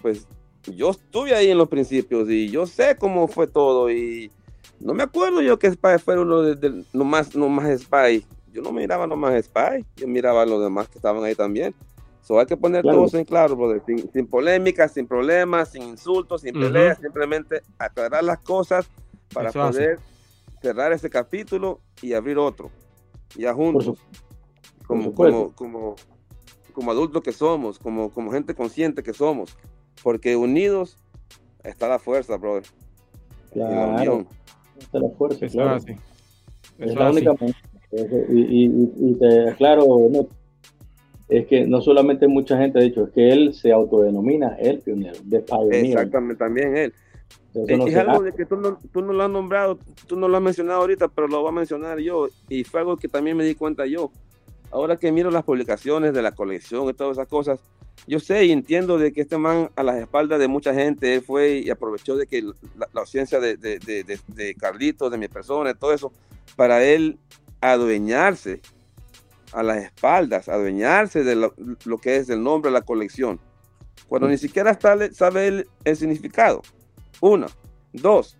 pues 0.00 0.26
yo 0.66 0.90
estuve 0.90 1.34
ahí 1.34 1.50
en 1.50 1.58
los 1.58 1.68
principios 1.68 2.30
y 2.30 2.48
yo 2.48 2.66
sé 2.66 2.96
cómo 2.96 3.28
fue 3.28 3.46
todo 3.46 3.90
y 3.90 4.30
no 4.80 4.94
me 4.94 5.02
acuerdo 5.02 5.42
yo 5.42 5.58
que 5.58 5.70
Spy 5.70 5.98
fuera 5.98 6.22
uno 6.22 6.42
de, 6.42 6.84
los 6.92 7.06
más, 7.06 7.34
no 7.36 7.48
más 7.48 7.80
Spy. 7.80 8.24
Yo 8.54 8.62
no 8.62 8.70
miraba 8.70 9.04
nomás 9.08 9.44
Spy, 9.44 9.84
yo 9.96 10.06
miraba 10.06 10.42
a 10.42 10.46
los 10.46 10.62
demás 10.62 10.88
que 10.88 10.98
estaban 10.98 11.24
ahí 11.24 11.34
también. 11.34 11.74
So, 12.22 12.38
hay 12.38 12.46
que 12.46 12.56
poner 12.56 12.82
todo 12.82 13.06
en 13.18 13.24
claro, 13.24 13.56
brother. 13.56 13.82
Sin, 13.84 14.10
sin 14.12 14.28
polémicas, 14.28 14.92
sin 14.92 15.08
problemas, 15.08 15.72
sin 15.72 15.82
insultos, 15.82 16.42
sin 16.42 16.54
peleas, 16.54 16.98
simplemente 16.98 17.62
aclarar 17.78 18.22
las 18.22 18.38
cosas 18.38 18.88
para 19.32 19.50
poder 19.50 19.98
cerrar 20.62 20.92
ese 20.92 21.10
capítulo 21.10 21.80
y 22.00 22.14
abrir 22.14 22.38
otro. 22.38 22.70
Ya 23.36 23.52
juntos. 23.52 23.98
Como, 24.86 25.12
como, 25.12 25.52
como, 25.52 25.96
como, 26.72 26.90
adultos 26.92 27.22
que 27.22 27.32
somos, 27.32 27.80
como, 27.80 28.10
como 28.10 28.30
gente 28.30 28.54
consciente 28.54 29.02
que 29.02 29.12
somos. 29.12 29.54
Porque 30.02 30.36
unidos 30.36 30.96
está 31.64 31.88
la 31.88 31.98
fuerza, 31.98 32.36
brother. 32.36 32.64
Claro. 33.50 33.74
la 33.74 33.86
unión. 33.88 34.28
Está 34.78 35.00
la 35.00 35.10
fuerza, 35.10 35.46
claro. 35.48 35.76
Es 36.78 36.94
la 36.94 37.10
única 37.10 37.34
y, 38.28 38.40
y, 38.40 38.92
y, 38.96 39.14
te 39.14 39.50
aclaro, 39.50 39.84
no, 40.10 40.28
es 41.28 41.46
que 41.46 41.66
no 41.66 41.80
solamente 41.80 42.28
mucha 42.28 42.58
gente 42.58 42.78
ha 42.78 42.82
dicho, 42.82 43.04
es 43.04 43.10
que 43.10 43.30
él 43.30 43.54
se 43.54 43.72
autodenomina 43.72 44.56
el 44.58 44.80
pionero, 44.80 45.18
de 45.24 45.40
pioneer. 45.40 45.86
Exactamente, 45.86 46.36
también 46.36 46.76
él. 46.76 46.92
es 47.54 47.96
algo 47.96 48.22
de 48.22 48.32
que 48.32 48.44
tú 48.44 48.56
no, 48.56 48.78
tú 48.92 49.00
no, 49.00 49.12
lo 49.12 49.24
has 49.24 49.30
nombrado, 49.30 49.78
tú 50.06 50.16
no 50.16 50.28
lo 50.28 50.36
has 50.36 50.42
mencionado 50.42 50.80
ahorita, 50.80 51.08
pero 51.08 51.28
lo 51.28 51.40
voy 51.40 51.48
a 51.48 51.52
mencionar 51.52 51.98
yo. 51.98 52.28
Y 52.48 52.64
fue 52.64 52.80
algo 52.80 52.96
que 52.96 53.08
también 53.08 53.36
me 53.36 53.44
di 53.44 53.54
cuenta 53.54 53.86
yo. 53.86 54.10
Ahora 54.70 54.96
que 54.96 55.12
miro 55.12 55.30
las 55.30 55.44
publicaciones 55.44 56.12
de 56.12 56.22
la 56.22 56.32
colección 56.32 56.88
y 56.88 56.94
todas 56.94 57.16
esas 57.16 57.28
cosas, 57.28 57.60
yo 58.06 58.18
sé 58.18 58.44
y 58.44 58.52
entiendo 58.52 58.98
de 58.98 59.12
que 59.12 59.22
este 59.22 59.38
man 59.38 59.70
a 59.76 59.82
las 59.82 59.96
espaldas 59.96 60.40
de 60.40 60.48
mucha 60.48 60.74
gente, 60.74 61.14
él 61.14 61.22
fue 61.22 61.62
y 61.64 61.70
aprovechó 61.70 62.16
de 62.16 62.26
que 62.26 62.42
la, 62.42 62.88
ausencia 62.94 63.38
de, 63.40 63.56
de, 63.56 63.78
de, 63.78 64.18
de 64.26 64.54
Carlitos, 64.56 65.10
de 65.10 65.16
mi 65.16 65.28
persona, 65.28 65.72
todo 65.74 65.92
eso, 65.92 66.12
para 66.56 66.84
él 66.84 67.18
adueñarse 67.72 68.60
a 69.52 69.62
las 69.62 69.82
espaldas, 69.84 70.48
adueñarse 70.48 71.24
de 71.24 71.34
lo, 71.34 71.54
que 71.98 72.16
es 72.16 72.28
el 72.28 72.42
nombre 72.42 72.70
de 72.70 72.74
la 72.74 72.82
colección, 72.82 73.40
cuando 74.08 74.28
ni 74.28 74.36
siquiera 74.36 74.78
sabe 74.78 75.66
el, 75.84 75.96
significado. 75.96 76.62
Uno. 77.20 77.46
Dos, 77.92 78.36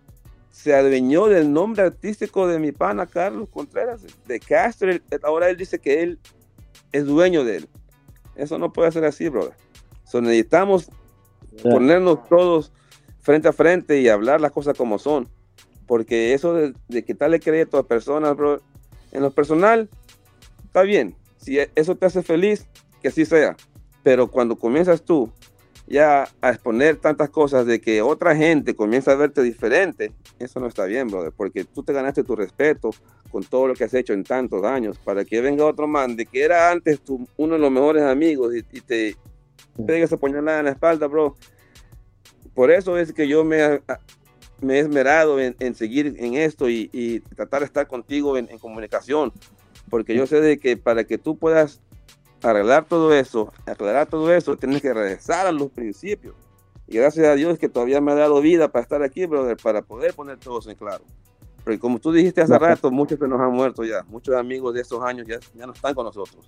se 0.51 0.75
adueñó 0.75 1.27
del 1.27 1.51
nombre 1.51 1.83
artístico 1.83 2.47
de 2.47 2.59
mi 2.59 2.71
pana 2.71 3.07
Carlos 3.07 3.49
Contreras, 3.49 4.01
de 4.27 4.39
Castro. 4.39 4.91
Ahora 5.23 5.49
él 5.49 5.57
dice 5.57 5.79
que 5.79 6.03
él 6.03 6.19
es 6.91 7.05
dueño 7.05 7.43
de 7.43 7.57
él. 7.57 7.69
Eso 8.35 8.59
no 8.59 8.73
puede 8.73 8.91
ser 8.91 9.05
así, 9.05 9.29
brother. 9.29 9.55
necesitamos 10.13 10.89
ponernos 11.63 12.27
todos 12.27 12.73
frente 13.21 13.47
a 13.47 13.53
frente 13.53 14.01
y 14.01 14.09
hablar 14.09 14.41
las 14.41 14.51
cosas 14.51 14.77
como 14.77 14.99
son. 14.99 15.29
Porque 15.87 16.33
eso 16.33 16.53
de, 16.53 16.73
de 16.89 17.05
quitarle 17.05 17.39
crédito 17.39 17.77
a 17.77 17.87
personas, 17.87 18.35
bro, 18.35 18.59
en 19.15 19.21
lo 19.21 19.31
personal, 19.31 19.89
está 20.65 20.81
bien, 20.83 21.15
si 21.37 21.59
e, 21.59 21.71
eso 21.75 21.95
te 21.95 22.05
hace 22.05 22.21
feliz, 22.21 22.67
que 23.01 23.07
así 23.07 23.25
sea, 23.25 23.55
pero 24.03 24.29
cuando 24.29 24.57
comienzas 24.57 25.01
tú 25.03 25.31
ya 25.87 26.27
a 26.41 26.49
exponer 26.49 26.97
tantas 26.97 27.29
cosas 27.29 27.65
de 27.65 27.79
que 27.79 28.01
otra 28.01 28.35
gente 28.35 28.75
comienza 28.75 29.11
a 29.11 29.15
verte 29.15 29.41
diferente, 29.41 30.11
eso 30.39 30.59
no 30.59 30.67
está 30.67 30.85
bien, 30.85 31.07
brother, 31.07 31.31
porque 31.31 31.63
tú 31.63 31.83
te 31.83 31.93
ganaste 31.93 32.23
tu 32.23 32.35
respeto 32.35 32.89
con 33.31 33.43
todo 33.43 33.67
lo 33.67 33.73
que 33.73 33.83
has 33.83 33.93
hecho 33.93 34.13
en 34.13 34.23
tantos 34.23 34.63
años, 34.63 34.97
para 34.97 35.23
que 35.23 35.41
venga 35.41 35.65
otro 35.65 35.87
man 35.87 36.15
de 36.15 36.25
que 36.25 36.43
era 36.43 36.71
antes 36.71 37.01
tu, 37.01 37.27
uno 37.37 37.53
de 37.53 37.59
los 37.59 37.71
mejores 37.71 38.03
amigos 38.03 38.53
y, 38.55 38.63
te 38.81 39.15
pegue 39.85 40.03
esa 40.03 40.17
puñalada 40.17 40.59
en 40.59 40.65
la 40.65 40.71
espalda, 40.71 41.07
bro. 41.07 41.35
Por 42.53 42.71
eso 42.71 42.97
es 42.97 43.11
que 43.11 43.27
yo 43.27 43.43
me, 43.43 43.81
me 44.61 44.75
he 44.75 44.79
esmerado 44.79 45.39
en, 45.39 45.75
seguir 45.75 46.15
en 46.17 46.35
esto 46.35 46.69
y, 46.69 47.21
tratar 47.35 47.61
de 47.61 47.65
estar 47.65 47.87
contigo 47.87 48.37
en 48.37 48.59
comunicación, 48.59 49.31
porque 49.89 50.15
yo 50.15 50.27
sé 50.27 50.41
de 50.41 50.57
que 50.59 50.77
para 50.77 51.03
que 51.03 51.17
tú 51.17 51.37
puedas 51.37 51.81
arreglar 52.41 52.85
todo 52.85 53.13
eso, 53.13 53.51
aclarar 53.65 54.07
todo 54.07 54.33
eso, 54.33 54.57
tienes 54.57 54.81
que 54.81 54.93
regresar 54.93 55.47
a 55.47 55.51
los 55.51 55.71
principios. 55.71 56.35
Y 56.87 56.97
gracias 56.97 57.25
a 57.25 57.35
Dios 57.35 57.57
que 57.57 57.69
todavía 57.69 57.99
me 57.99 58.11
ha 58.11 58.15
dado 58.15 58.41
vida 58.41 58.67
para 58.67 58.83
estar 58.83 59.01
aquí, 59.01 59.25
brother, 59.25 59.57
para 59.57 59.81
poder 59.81 60.13
poner 60.13 60.37
todo 60.37 60.59
eso 60.59 60.69
en 60.69 60.75
claro. 60.75 61.03
Porque 61.63 61.79
como 61.79 61.99
tú 61.99 62.11
dijiste 62.11 62.41
hace 62.41 62.59
rato, 62.59 62.91
muchos 62.91 63.17
se 63.17 63.27
nos 63.27 63.41
han 63.41 63.51
muerto 63.51 63.83
ya, 63.83 64.03
muchos 64.03 64.35
amigos 64.35 64.75
de 64.75 64.81
esos 64.81 65.03
años 65.03 65.25
ya, 65.27 65.39
ya 65.55 65.65
no 65.65 65.73
están 65.73 65.95
con 65.95 66.05
nosotros. 66.05 66.47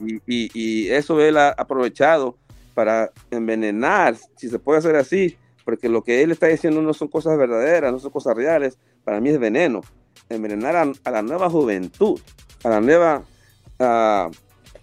y, 0.00 0.14
y, 0.26 0.50
y, 0.54 0.88
eso 0.88 1.20
él 1.20 1.36
ha 1.36 1.50
aprovechado 1.50 2.38
para 2.72 3.10
envenenar, 3.30 4.16
si 4.36 4.48
se 4.48 4.58
puede 4.58 4.78
hacer 4.78 4.96
así, 4.96 5.36
porque 5.66 5.90
lo 5.90 6.02
que 6.02 6.22
él 6.22 6.30
está 6.30 6.46
diciendo 6.46 6.80
no 6.80 6.94
son 6.94 7.08
cosas 7.08 7.36
verdaderas, 7.36 7.92
no 7.92 7.98
son 7.98 8.10
cosas 8.10 8.34
reales, 8.34 8.78
para 9.04 9.20
mí 9.20 9.28
es 9.28 9.38
veneno, 9.38 9.82
envenenar 10.30 10.76
a 11.04 11.10
la 11.10 11.20
nueva 11.20 11.50
juventud 11.50 12.18
a 12.66 12.70
la 12.70 12.80
nueva, 12.80 13.22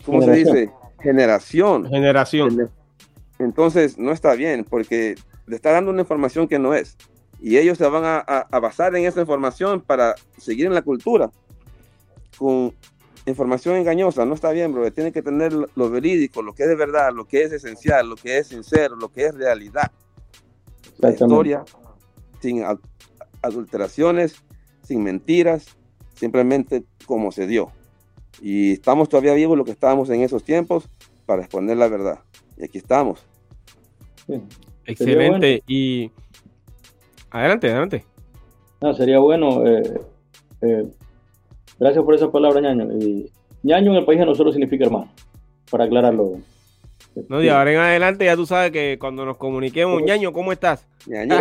¿cómo 0.05 0.21
se 0.21 0.31
dice? 0.31 0.71
Generación. 1.01 1.89
Generación. 1.89 2.71
Entonces, 3.39 3.97
no 3.97 4.11
está 4.11 4.35
bien 4.35 4.63
porque 4.63 5.15
le 5.47 5.55
está 5.55 5.71
dando 5.71 5.91
una 5.91 6.01
información 6.01 6.47
que 6.47 6.59
no 6.59 6.73
es. 6.73 6.97
Y 7.41 7.57
ellos 7.57 7.77
se 7.77 7.85
van 7.87 8.03
a, 8.05 8.47
basar 8.59 8.95
en 8.95 9.05
esa 9.05 9.19
información 9.19 9.81
para 9.81 10.15
seguir 10.37 10.67
en 10.67 10.73
la 10.73 10.81
cultura. 10.81 11.29
Con 12.37 12.73
información 13.25 13.75
engañosa, 13.75 14.25
no 14.25 14.33
está 14.33 14.51
bien, 14.51 14.71
bro. 14.71 14.89
Tiene 14.93 15.11
que 15.11 15.21
tener 15.21 15.53
lo 15.53 15.89
verídico, 15.89 16.41
lo 16.41 16.53
que 16.53 16.63
es 16.63 16.69
de 16.69 16.75
verdad, 16.75 17.11
lo 17.13 17.25
que 17.25 17.43
es 17.43 17.51
esencial, 17.51 18.07
lo 18.07 18.15
que 18.15 18.37
es 18.37 18.47
sincero, 18.47 18.95
lo 18.95 19.09
que 19.09 19.25
es 19.25 19.35
realidad. 19.35 19.91
La 20.99 21.11
historia 21.11 21.63
sin 22.39 22.63
adulteraciones, 23.41 24.43
sin 24.81 25.03
mentiras, 25.03 25.77
simplemente 26.13 26.83
como 27.05 27.31
se 27.31 27.47
dio. 27.47 27.71
Y 28.41 28.73
estamos 28.73 29.07
todavía 29.09 29.33
vivos 29.33 29.57
lo 29.57 29.63
que 29.63 29.71
estábamos 29.71 30.09
en 30.09 30.21
esos 30.21 30.43
tiempos 30.43 30.89
para 31.25 31.43
exponer 31.43 31.77
la 31.77 31.87
verdad. 31.87 32.19
Y 32.57 32.65
aquí 32.65 32.77
estamos. 32.77 33.25
Excelente. 34.85 35.63
Y 35.67 36.11
adelante, 37.29 37.69
adelante. 37.69 38.05
No, 38.81 38.93
sería 38.93 39.19
bueno. 39.19 39.65
Eh, 39.65 40.01
eh, 40.61 40.91
gracias 41.79 42.03
por 42.03 42.15
esa 42.15 42.29
palabra, 42.31 42.59
ñaño. 42.59 42.91
Y 42.99 43.31
ñaño 43.63 43.91
en 43.91 43.97
el 43.97 44.05
país 44.05 44.19
de 44.19 44.25
nosotros 44.25 44.53
significa 44.53 44.85
hermano, 44.85 45.09
para 45.71 45.85
aclararlo. 45.85 46.39
No, 47.29 47.43
y 47.43 47.49
ahora 47.49 47.71
en 47.71 47.79
adelante 47.79 48.25
ya 48.25 48.35
tú 48.35 48.45
sabes 48.45 48.71
que 48.71 48.97
cuando 48.99 49.25
nos 49.25 49.37
comuniquemos, 49.37 50.01
ñaño, 50.01 50.33
¿cómo 50.33 50.51
estás? 50.51 50.87
ñaño, 51.05 51.37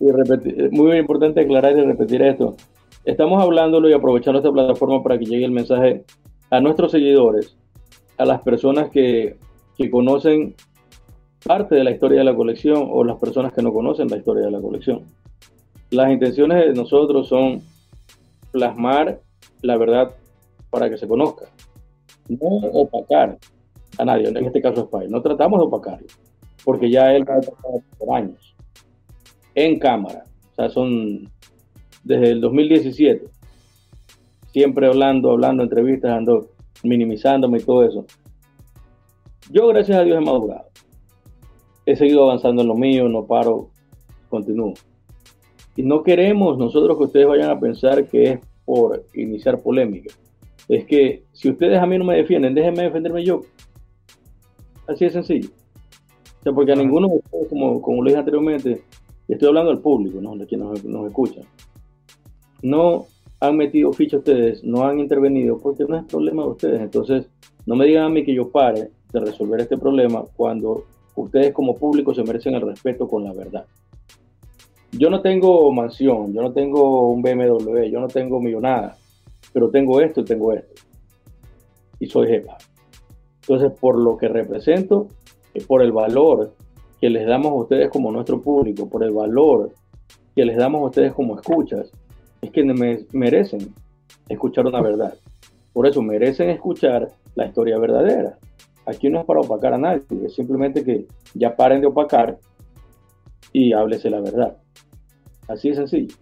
y 0.00 0.10
repetir, 0.10 0.70
muy 0.70 0.96
importante 0.96 1.40
aclarar 1.40 1.76
y 1.76 1.82
repetir 1.82 2.22
esto. 2.22 2.56
Estamos 3.04 3.42
hablándolo 3.42 3.88
y 3.88 3.92
aprovechando 3.92 4.38
esta 4.38 4.52
plataforma 4.52 5.02
para 5.02 5.18
que 5.18 5.26
llegue 5.26 5.44
el 5.44 5.50
mensaje 5.50 6.04
a 6.50 6.60
nuestros 6.60 6.92
seguidores, 6.92 7.56
a 8.16 8.24
las 8.24 8.40
personas 8.42 8.90
que, 8.90 9.36
que 9.76 9.90
conocen 9.90 10.54
parte 11.44 11.74
de 11.74 11.84
la 11.84 11.90
historia 11.90 12.18
de 12.18 12.24
la 12.24 12.34
colección 12.34 12.88
o 12.90 13.04
las 13.04 13.16
personas 13.18 13.52
que 13.52 13.62
no 13.62 13.72
conocen 13.72 14.08
la 14.08 14.16
historia 14.16 14.44
de 14.44 14.50
la 14.50 14.60
colección. 14.60 15.02
Las 15.90 16.10
intenciones 16.10 16.66
de 16.66 16.74
nosotros 16.74 17.28
son 17.28 17.62
plasmar 18.58 19.20
la 19.62 19.76
verdad 19.76 20.14
para 20.70 20.90
que 20.90 20.98
se 20.98 21.06
conozca, 21.06 21.46
no 22.28 22.48
opacar 22.72 23.38
a 23.98 24.04
nadie, 24.04 24.28
en 24.28 24.44
este 24.44 24.60
caso 24.60 24.86
Spy, 24.86 25.08
no 25.08 25.22
tratamos 25.22 25.60
de 25.60 25.66
opacarlo 25.66 26.06
porque 26.64 26.90
ya 26.90 27.14
él 27.14 27.22
ha 27.22 27.36
pasado 27.36 27.82
por 27.98 28.16
años 28.16 28.54
en 29.54 29.78
cámara. 29.78 30.24
O 30.52 30.54
sea, 30.54 30.68
son 30.68 31.30
desde 32.04 32.32
el 32.32 32.40
2017, 32.40 33.24
siempre 34.52 34.86
hablando, 34.86 35.30
hablando, 35.30 35.62
entrevistas, 35.62 36.10
ando 36.10 36.50
minimizándome 36.82 37.58
y 37.58 37.62
todo 37.62 37.84
eso. 37.84 38.04
Yo, 39.50 39.68
gracias 39.68 39.98
a 39.98 40.02
Dios, 40.02 40.18
he 40.18 40.24
madurado. 40.24 40.66
He 41.86 41.96
seguido 41.96 42.24
avanzando 42.24 42.62
en 42.62 42.68
lo 42.68 42.74
mío, 42.74 43.08
no 43.08 43.26
paro, 43.26 43.70
continúo. 44.28 44.74
Y 45.74 45.84
no 45.84 46.02
queremos 46.02 46.58
nosotros 46.58 46.98
que 46.98 47.04
ustedes 47.04 47.28
vayan 47.28 47.50
a 47.50 47.58
pensar 47.58 48.06
que 48.08 48.22
es 48.24 48.40
por 48.68 49.06
iniciar 49.14 49.58
polémica. 49.62 50.14
Es 50.68 50.84
que 50.84 51.24
si 51.32 51.48
ustedes 51.48 51.80
a 51.80 51.86
mí 51.86 51.96
no 51.96 52.04
me 52.04 52.16
defienden, 52.16 52.54
déjenme 52.54 52.82
defenderme 52.82 53.24
yo. 53.24 53.40
Así 54.86 55.06
de 55.06 55.10
sencillo 55.10 55.48
porque 56.52 56.72
a 56.72 56.76
ninguno 56.76 57.08
de 57.08 57.16
ustedes, 57.16 57.48
como, 57.48 57.80
como 57.80 58.02
lo 58.02 58.08
dije 58.08 58.18
anteriormente, 58.18 58.82
y 59.26 59.32
estoy 59.32 59.48
hablando 59.48 59.70
del 59.70 59.80
público, 59.80 60.20
¿no? 60.20 60.36
de 60.36 60.46
quienes 60.46 60.84
nos, 60.84 61.06
escuchan, 61.08 61.44
no 62.62 63.06
han 63.40 63.56
metido 63.56 63.92
ficha 63.92 64.18
ustedes, 64.18 64.64
no 64.64 64.84
han 64.84 64.98
intervenido, 64.98 65.58
porque 65.58 65.84
no 65.84 65.96
es 65.96 66.04
problema 66.04 66.42
de 66.42 66.48
ustedes. 66.48 66.80
Entonces, 66.80 67.28
no 67.66 67.76
me 67.76 67.86
digan 67.86 68.04
a 68.04 68.08
mí 68.08 68.24
que 68.24 68.34
yo 68.34 68.48
pare 68.48 68.90
de 69.12 69.20
resolver 69.20 69.60
este 69.60 69.76
problema 69.76 70.24
cuando 70.36 70.84
ustedes 71.14 71.52
como 71.52 71.76
público 71.76 72.14
se 72.14 72.24
merecen 72.24 72.54
el 72.54 72.62
respeto 72.62 73.06
con 73.06 73.24
la 73.24 73.32
verdad. 73.32 73.64
Yo 74.98 75.10
no 75.10 75.20
tengo 75.20 75.70
mansión, 75.72 76.32
yo 76.32 76.42
no 76.42 76.52
tengo 76.52 77.10
un 77.10 77.22
BMW, 77.22 77.84
yo 77.84 78.00
no 78.00 78.08
tengo 78.08 78.40
millonada, 78.40 78.96
pero 79.52 79.70
tengo 79.70 80.00
esto 80.00 80.22
y 80.22 80.24
tengo 80.24 80.52
esto. 80.52 80.82
Y 82.00 82.06
soy 82.06 82.26
jefa. 82.26 82.56
Entonces, 83.42 83.78
por 83.78 83.96
lo 83.96 84.16
que 84.16 84.28
represento, 84.28 85.06
por 85.68 85.82
el 85.82 85.92
valor 85.92 86.52
que 87.00 87.10
les 87.10 87.26
damos 87.26 87.52
a 87.52 87.54
ustedes 87.54 87.90
como 87.90 88.10
nuestro 88.10 88.40
público, 88.40 88.88
por 88.88 89.04
el 89.04 89.12
valor 89.12 89.72
que 90.34 90.44
les 90.44 90.56
damos 90.56 90.82
a 90.82 90.86
ustedes 90.86 91.12
como 91.12 91.38
escuchas, 91.38 91.92
es 92.42 92.50
que 92.50 92.64
me 92.64 93.06
merecen 93.12 93.72
escuchar 94.28 94.66
una 94.66 94.80
verdad. 94.80 95.14
Por 95.72 95.86
eso 95.86 96.02
merecen 96.02 96.50
escuchar 96.50 97.08
la 97.36 97.46
historia 97.46 97.78
verdadera. 97.78 98.36
Aquí 98.84 99.10
no 99.10 99.20
es 99.20 99.26
para 99.26 99.40
opacar 99.40 99.74
a 99.74 99.78
nadie, 99.78 100.02
es 100.24 100.34
simplemente 100.34 100.82
que 100.82 101.06
ya 101.34 101.54
paren 101.54 101.80
de 101.80 101.86
opacar 101.86 102.38
y 103.52 103.72
háblese 103.72 104.10
la 104.10 104.20
verdad. 104.20 104.56
Así 105.48 105.70
de 105.70 105.76
sencillo. 105.76 106.14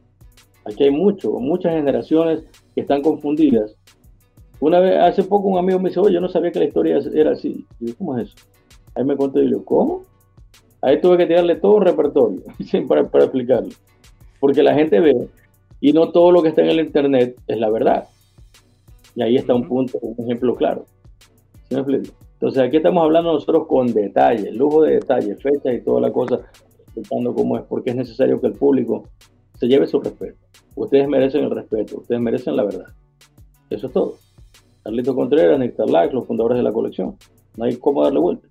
Aquí 0.65 0.85
hay 0.85 0.91
mucho, 0.91 1.33
muchas 1.33 1.75
generaciones 1.75 2.45
que 2.75 2.81
están 2.81 3.03
confundidas. 3.03 3.77
Una 4.59 4.81
vez, 4.81 4.97
hace 4.97 5.23
poco 5.23 5.49
un 5.49 5.59
amigo 5.59 5.79
me 5.79 5.91
dice, 5.91 6.01
oye, 6.01 6.15
yo 6.15 6.21
no 6.21 6.29
sabía 6.29 6.51
que 6.51 6.61
la 6.61 6.65
historia 6.65 6.99
era 7.15 7.33
así. 7.33 7.67
Y 7.81 7.89
yo, 7.89 7.95
¿cómo 7.99 8.17
es 8.17 8.29
eso? 8.29 8.47
Ahí 8.95 9.05
me 9.05 9.17
conté 9.17 9.45
y 9.45 9.51
yo, 9.51 9.65
¿cómo? 9.65 10.03
Ahí 10.81 11.01
tuve 11.01 11.19
que 11.19 11.27
tirarle 11.27 11.57
todo 11.57 11.77
un 11.77 11.83
repertorio 11.83 12.43
para, 12.89 13.09
para 13.09 13.25
explicarlo. 13.25 13.71
Porque 14.41 14.63
la 14.63 14.75
gente 14.75 15.01
ve 15.01 15.29
y 15.81 15.93
no 15.93 16.11
todo 16.11 16.33
lo 16.33 16.43
que 16.43 16.49
está 16.49 16.63
en 16.63 16.71
el 16.71 16.81
Internet 16.81 17.37
es 17.47 17.59
la 17.59 17.71
verdad. 17.71 18.09
Y 19.15 19.23
ahí 19.23 19.37
está 19.37 19.55
un 19.55 19.67
punto, 19.67 19.99
un 20.01 20.25
ejemplo 20.25 20.55
claro. 20.55 20.87
Entonces 21.71 22.63
aquí 22.63 22.77
estamos 22.77 23.03
hablando 23.03 23.33
nosotros 23.33 23.67
con 23.67 23.93
detalles, 23.93 24.55
lujo 24.55 24.83
de 24.83 24.95
detalles, 24.95 25.43
fechas 25.43 25.75
y 25.75 25.81
toda 25.81 26.01
la 26.01 26.13
cosa, 26.13 26.41
explicando 26.97 27.35
cómo 27.35 27.59
es, 27.59 27.65
porque 27.65 27.91
es 27.91 27.97
necesario 27.97 28.41
que 28.41 28.49
el 28.49 28.55
público 28.55 29.09
se 29.59 29.67
lleve 29.67 29.87
su 29.87 30.01
respeto. 30.01 30.39
Ustedes 30.75 31.09
merecen 31.09 31.45
el 31.45 31.51
respeto, 31.51 31.99
ustedes 31.99 32.21
merecen 32.21 32.57
la 32.57 32.65
verdad. 32.65 32.87
Eso 33.71 33.87
es 33.87 33.93
todo. 33.93 34.19
Carlito 34.83 35.15
Contreras, 35.15 35.59
Nectar 35.59 35.91
Lax, 35.91 36.13
los 36.13 36.27
fundadores 36.27 36.59
de 36.59 36.63
la 36.63 36.73
colección. 36.73 37.17
No 37.57 37.65
hay 37.65 37.77
cómo 37.77 38.05
darle 38.05 38.21
vuelta. 38.21 38.49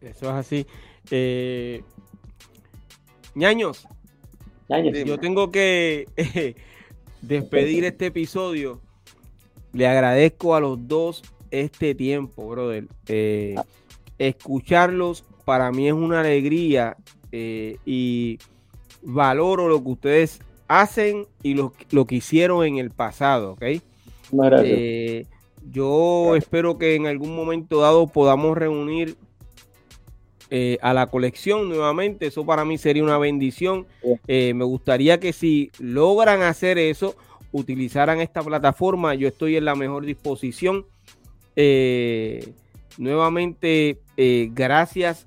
Eso 0.00 0.26
es 0.26 0.32
así. 0.32 0.66
Eh... 1.10 1.82
Ñaños, 3.34 3.86
yo 5.06 5.18
tengo 5.18 5.50
que 5.50 6.06
despedir 7.22 7.84
este 7.84 8.06
episodio. 8.06 8.80
Le 9.72 9.86
agradezco 9.86 10.54
a 10.54 10.60
los 10.60 10.86
dos 10.86 11.22
este 11.50 11.94
tiempo, 11.94 12.48
brother. 12.48 12.88
Eh, 13.08 13.54
escucharlos 14.18 15.24
para 15.44 15.70
mí 15.72 15.88
es 15.88 15.94
una 15.94 16.20
alegría 16.20 16.96
eh, 17.30 17.76
y 17.84 18.38
valoro 19.02 19.68
lo 19.68 19.82
que 19.82 19.90
ustedes 19.90 20.40
hacen 20.68 21.26
y 21.42 21.54
lo, 21.54 21.72
que 22.06 22.14
hicieron 22.14 22.64
en 22.64 22.78
el 22.78 22.90
pasado, 22.90 23.52
¿ok? 23.52 23.62
Eh, 24.64 25.26
yo 25.70 26.34
espero 26.36 26.78
que 26.78 26.94
en 26.94 27.06
algún 27.06 27.34
momento 27.34 27.80
dado 27.80 28.06
podamos 28.06 28.56
reunir 28.56 29.16
eh, 30.54 30.76
a 30.82 30.92
la 30.92 31.06
colección 31.06 31.70
nuevamente. 31.70 32.26
Eso 32.26 32.44
para 32.44 32.66
mí 32.66 32.76
sería 32.76 33.02
una 33.02 33.16
bendición. 33.16 33.86
Eh, 34.28 34.52
me 34.52 34.64
gustaría 34.64 35.18
que 35.18 35.32
si 35.32 35.70
logran 35.78 36.42
hacer 36.42 36.76
eso, 36.76 37.16
utilizaran 37.52 38.20
esta 38.20 38.42
plataforma. 38.42 39.14
Yo 39.14 39.28
estoy 39.28 39.56
en 39.56 39.64
la 39.64 39.74
mejor 39.74 40.04
disposición. 40.04 40.84
Eh, 41.56 42.52
nuevamente, 42.98 44.00
gracias 44.54 45.26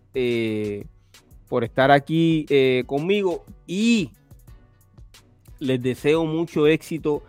por 1.47 1.63
estar 1.63 1.91
aquí 1.91 2.45
conmigo 2.85 3.43
y 3.67 4.11
les 5.59 5.81
deseo 5.81 6.25
mucho 6.25 6.67
éxito 6.67 7.23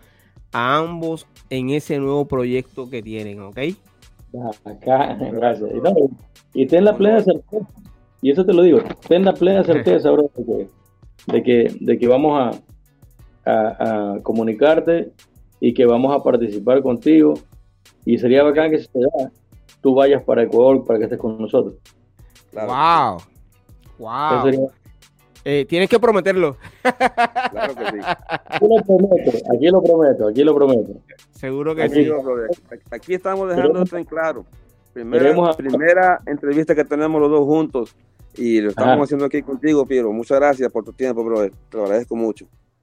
a 0.51 0.77
ambos 0.77 1.27
en 1.49 1.69
ese 1.69 1.97
nuevo 1.99 2.25
proyecto 2.25 2.89
que 2.89 3.01
tienen, 3.01 3.41
¿ok? 3.41 3.59
Acá, 4.65 5.17
gracias. 5.31 5.69
Y 6.53 6.65
ten 6.65 6.85
la 6.85 6.95
plena 6.97 7.21
certeza 7.21 7.67
y 8.21 8.31
eso 8.31 8.45
te 8.45 8.53
lo 8.53 8.63
digo, 8.63 8.79
ten 9.07 9.25
la 9.25 9.33
plena 9.33 9.63
certeza 9.63 10.09
ahora 10.09 10.23
de 11.27 11.43
que, 11.43 11.75
de 11.79 11.97
que, 11.97 12.07
vamos 12.07 12.57
a, 13.45 14.13
a, 14.13 14.19
comunicarte 14.23 15.11
y 15.59 15.73
que 15.73 15.85
vamos 15.85 16.15
a 16.15 16.23
participar 16.23 16.81
contigo. 16.81 17.35
Y 18.05 18.17
sería 18.17 18.43
bacán 18.43 18.71
que 18.71 18.77
tú 19.81 19.95
vayas 19.95 20.23
para 20.23 20.43
Ecuador 20.43 20.83
para 20.85 20.99
que 20.99 21.05
estés 21.05 21.19
con 21.19 21.37
nosotros. 21.39 21.75
Wow. 22.53 23.17
Wow. 23.99 24.71
Eh, 25.43 25.65
tienes 25.65 25.89
que 25.89 25.99
prometerlo. 25.99 26.57
claro 26.81 27.75
que 27.75 27.85
sí. 27.85 27.97
Aquí 28.49 28.67
lo 28.67 28.83
prometo, 28.83 29.31
aquí 29.53 29.67
lo 29.69 29.81
prometo, 29.81 30.27
aquí 30.27 30.43
lo 30.43 30.55
prometo. 30.55 30.93
Seguro 31.31 31.75
que 31.75 31.89
sí. 31.89 32.09
Aquí 32.91 33.13
estamos 33.13 33.49
dejando 33.49 33.81
esto 33.81 33.97
en 33.97 34.03
claro. 34.03 34.45
Primera, 34.93 35.53
primera 35.53 36.21
entrevista 36.25 36.73
que 36.73 36.83
tenemos 36.83 37.21
los 37.21 37.29
dos 37.29 37.45
juntos 37.45 37.95
y 38.35 38.59
lo 38.59 38.69
estamos 38.69 39.05
haciendo 39.05 39.25
aquí 39.25 39.41
contigo, 39.41 39.85
Piero. 39.85 40.11
Muchas 40.11 40.39
gracias 40.39 40.71
por 40.71 40.83
tu 40.83 40.91
tiempo, 40.91 41.23
brother. 41.23 41.51
Te 41.69 41.77
lo 41.77 41.83
agradezco 41.83 42.15
mucho. 42.15 42.47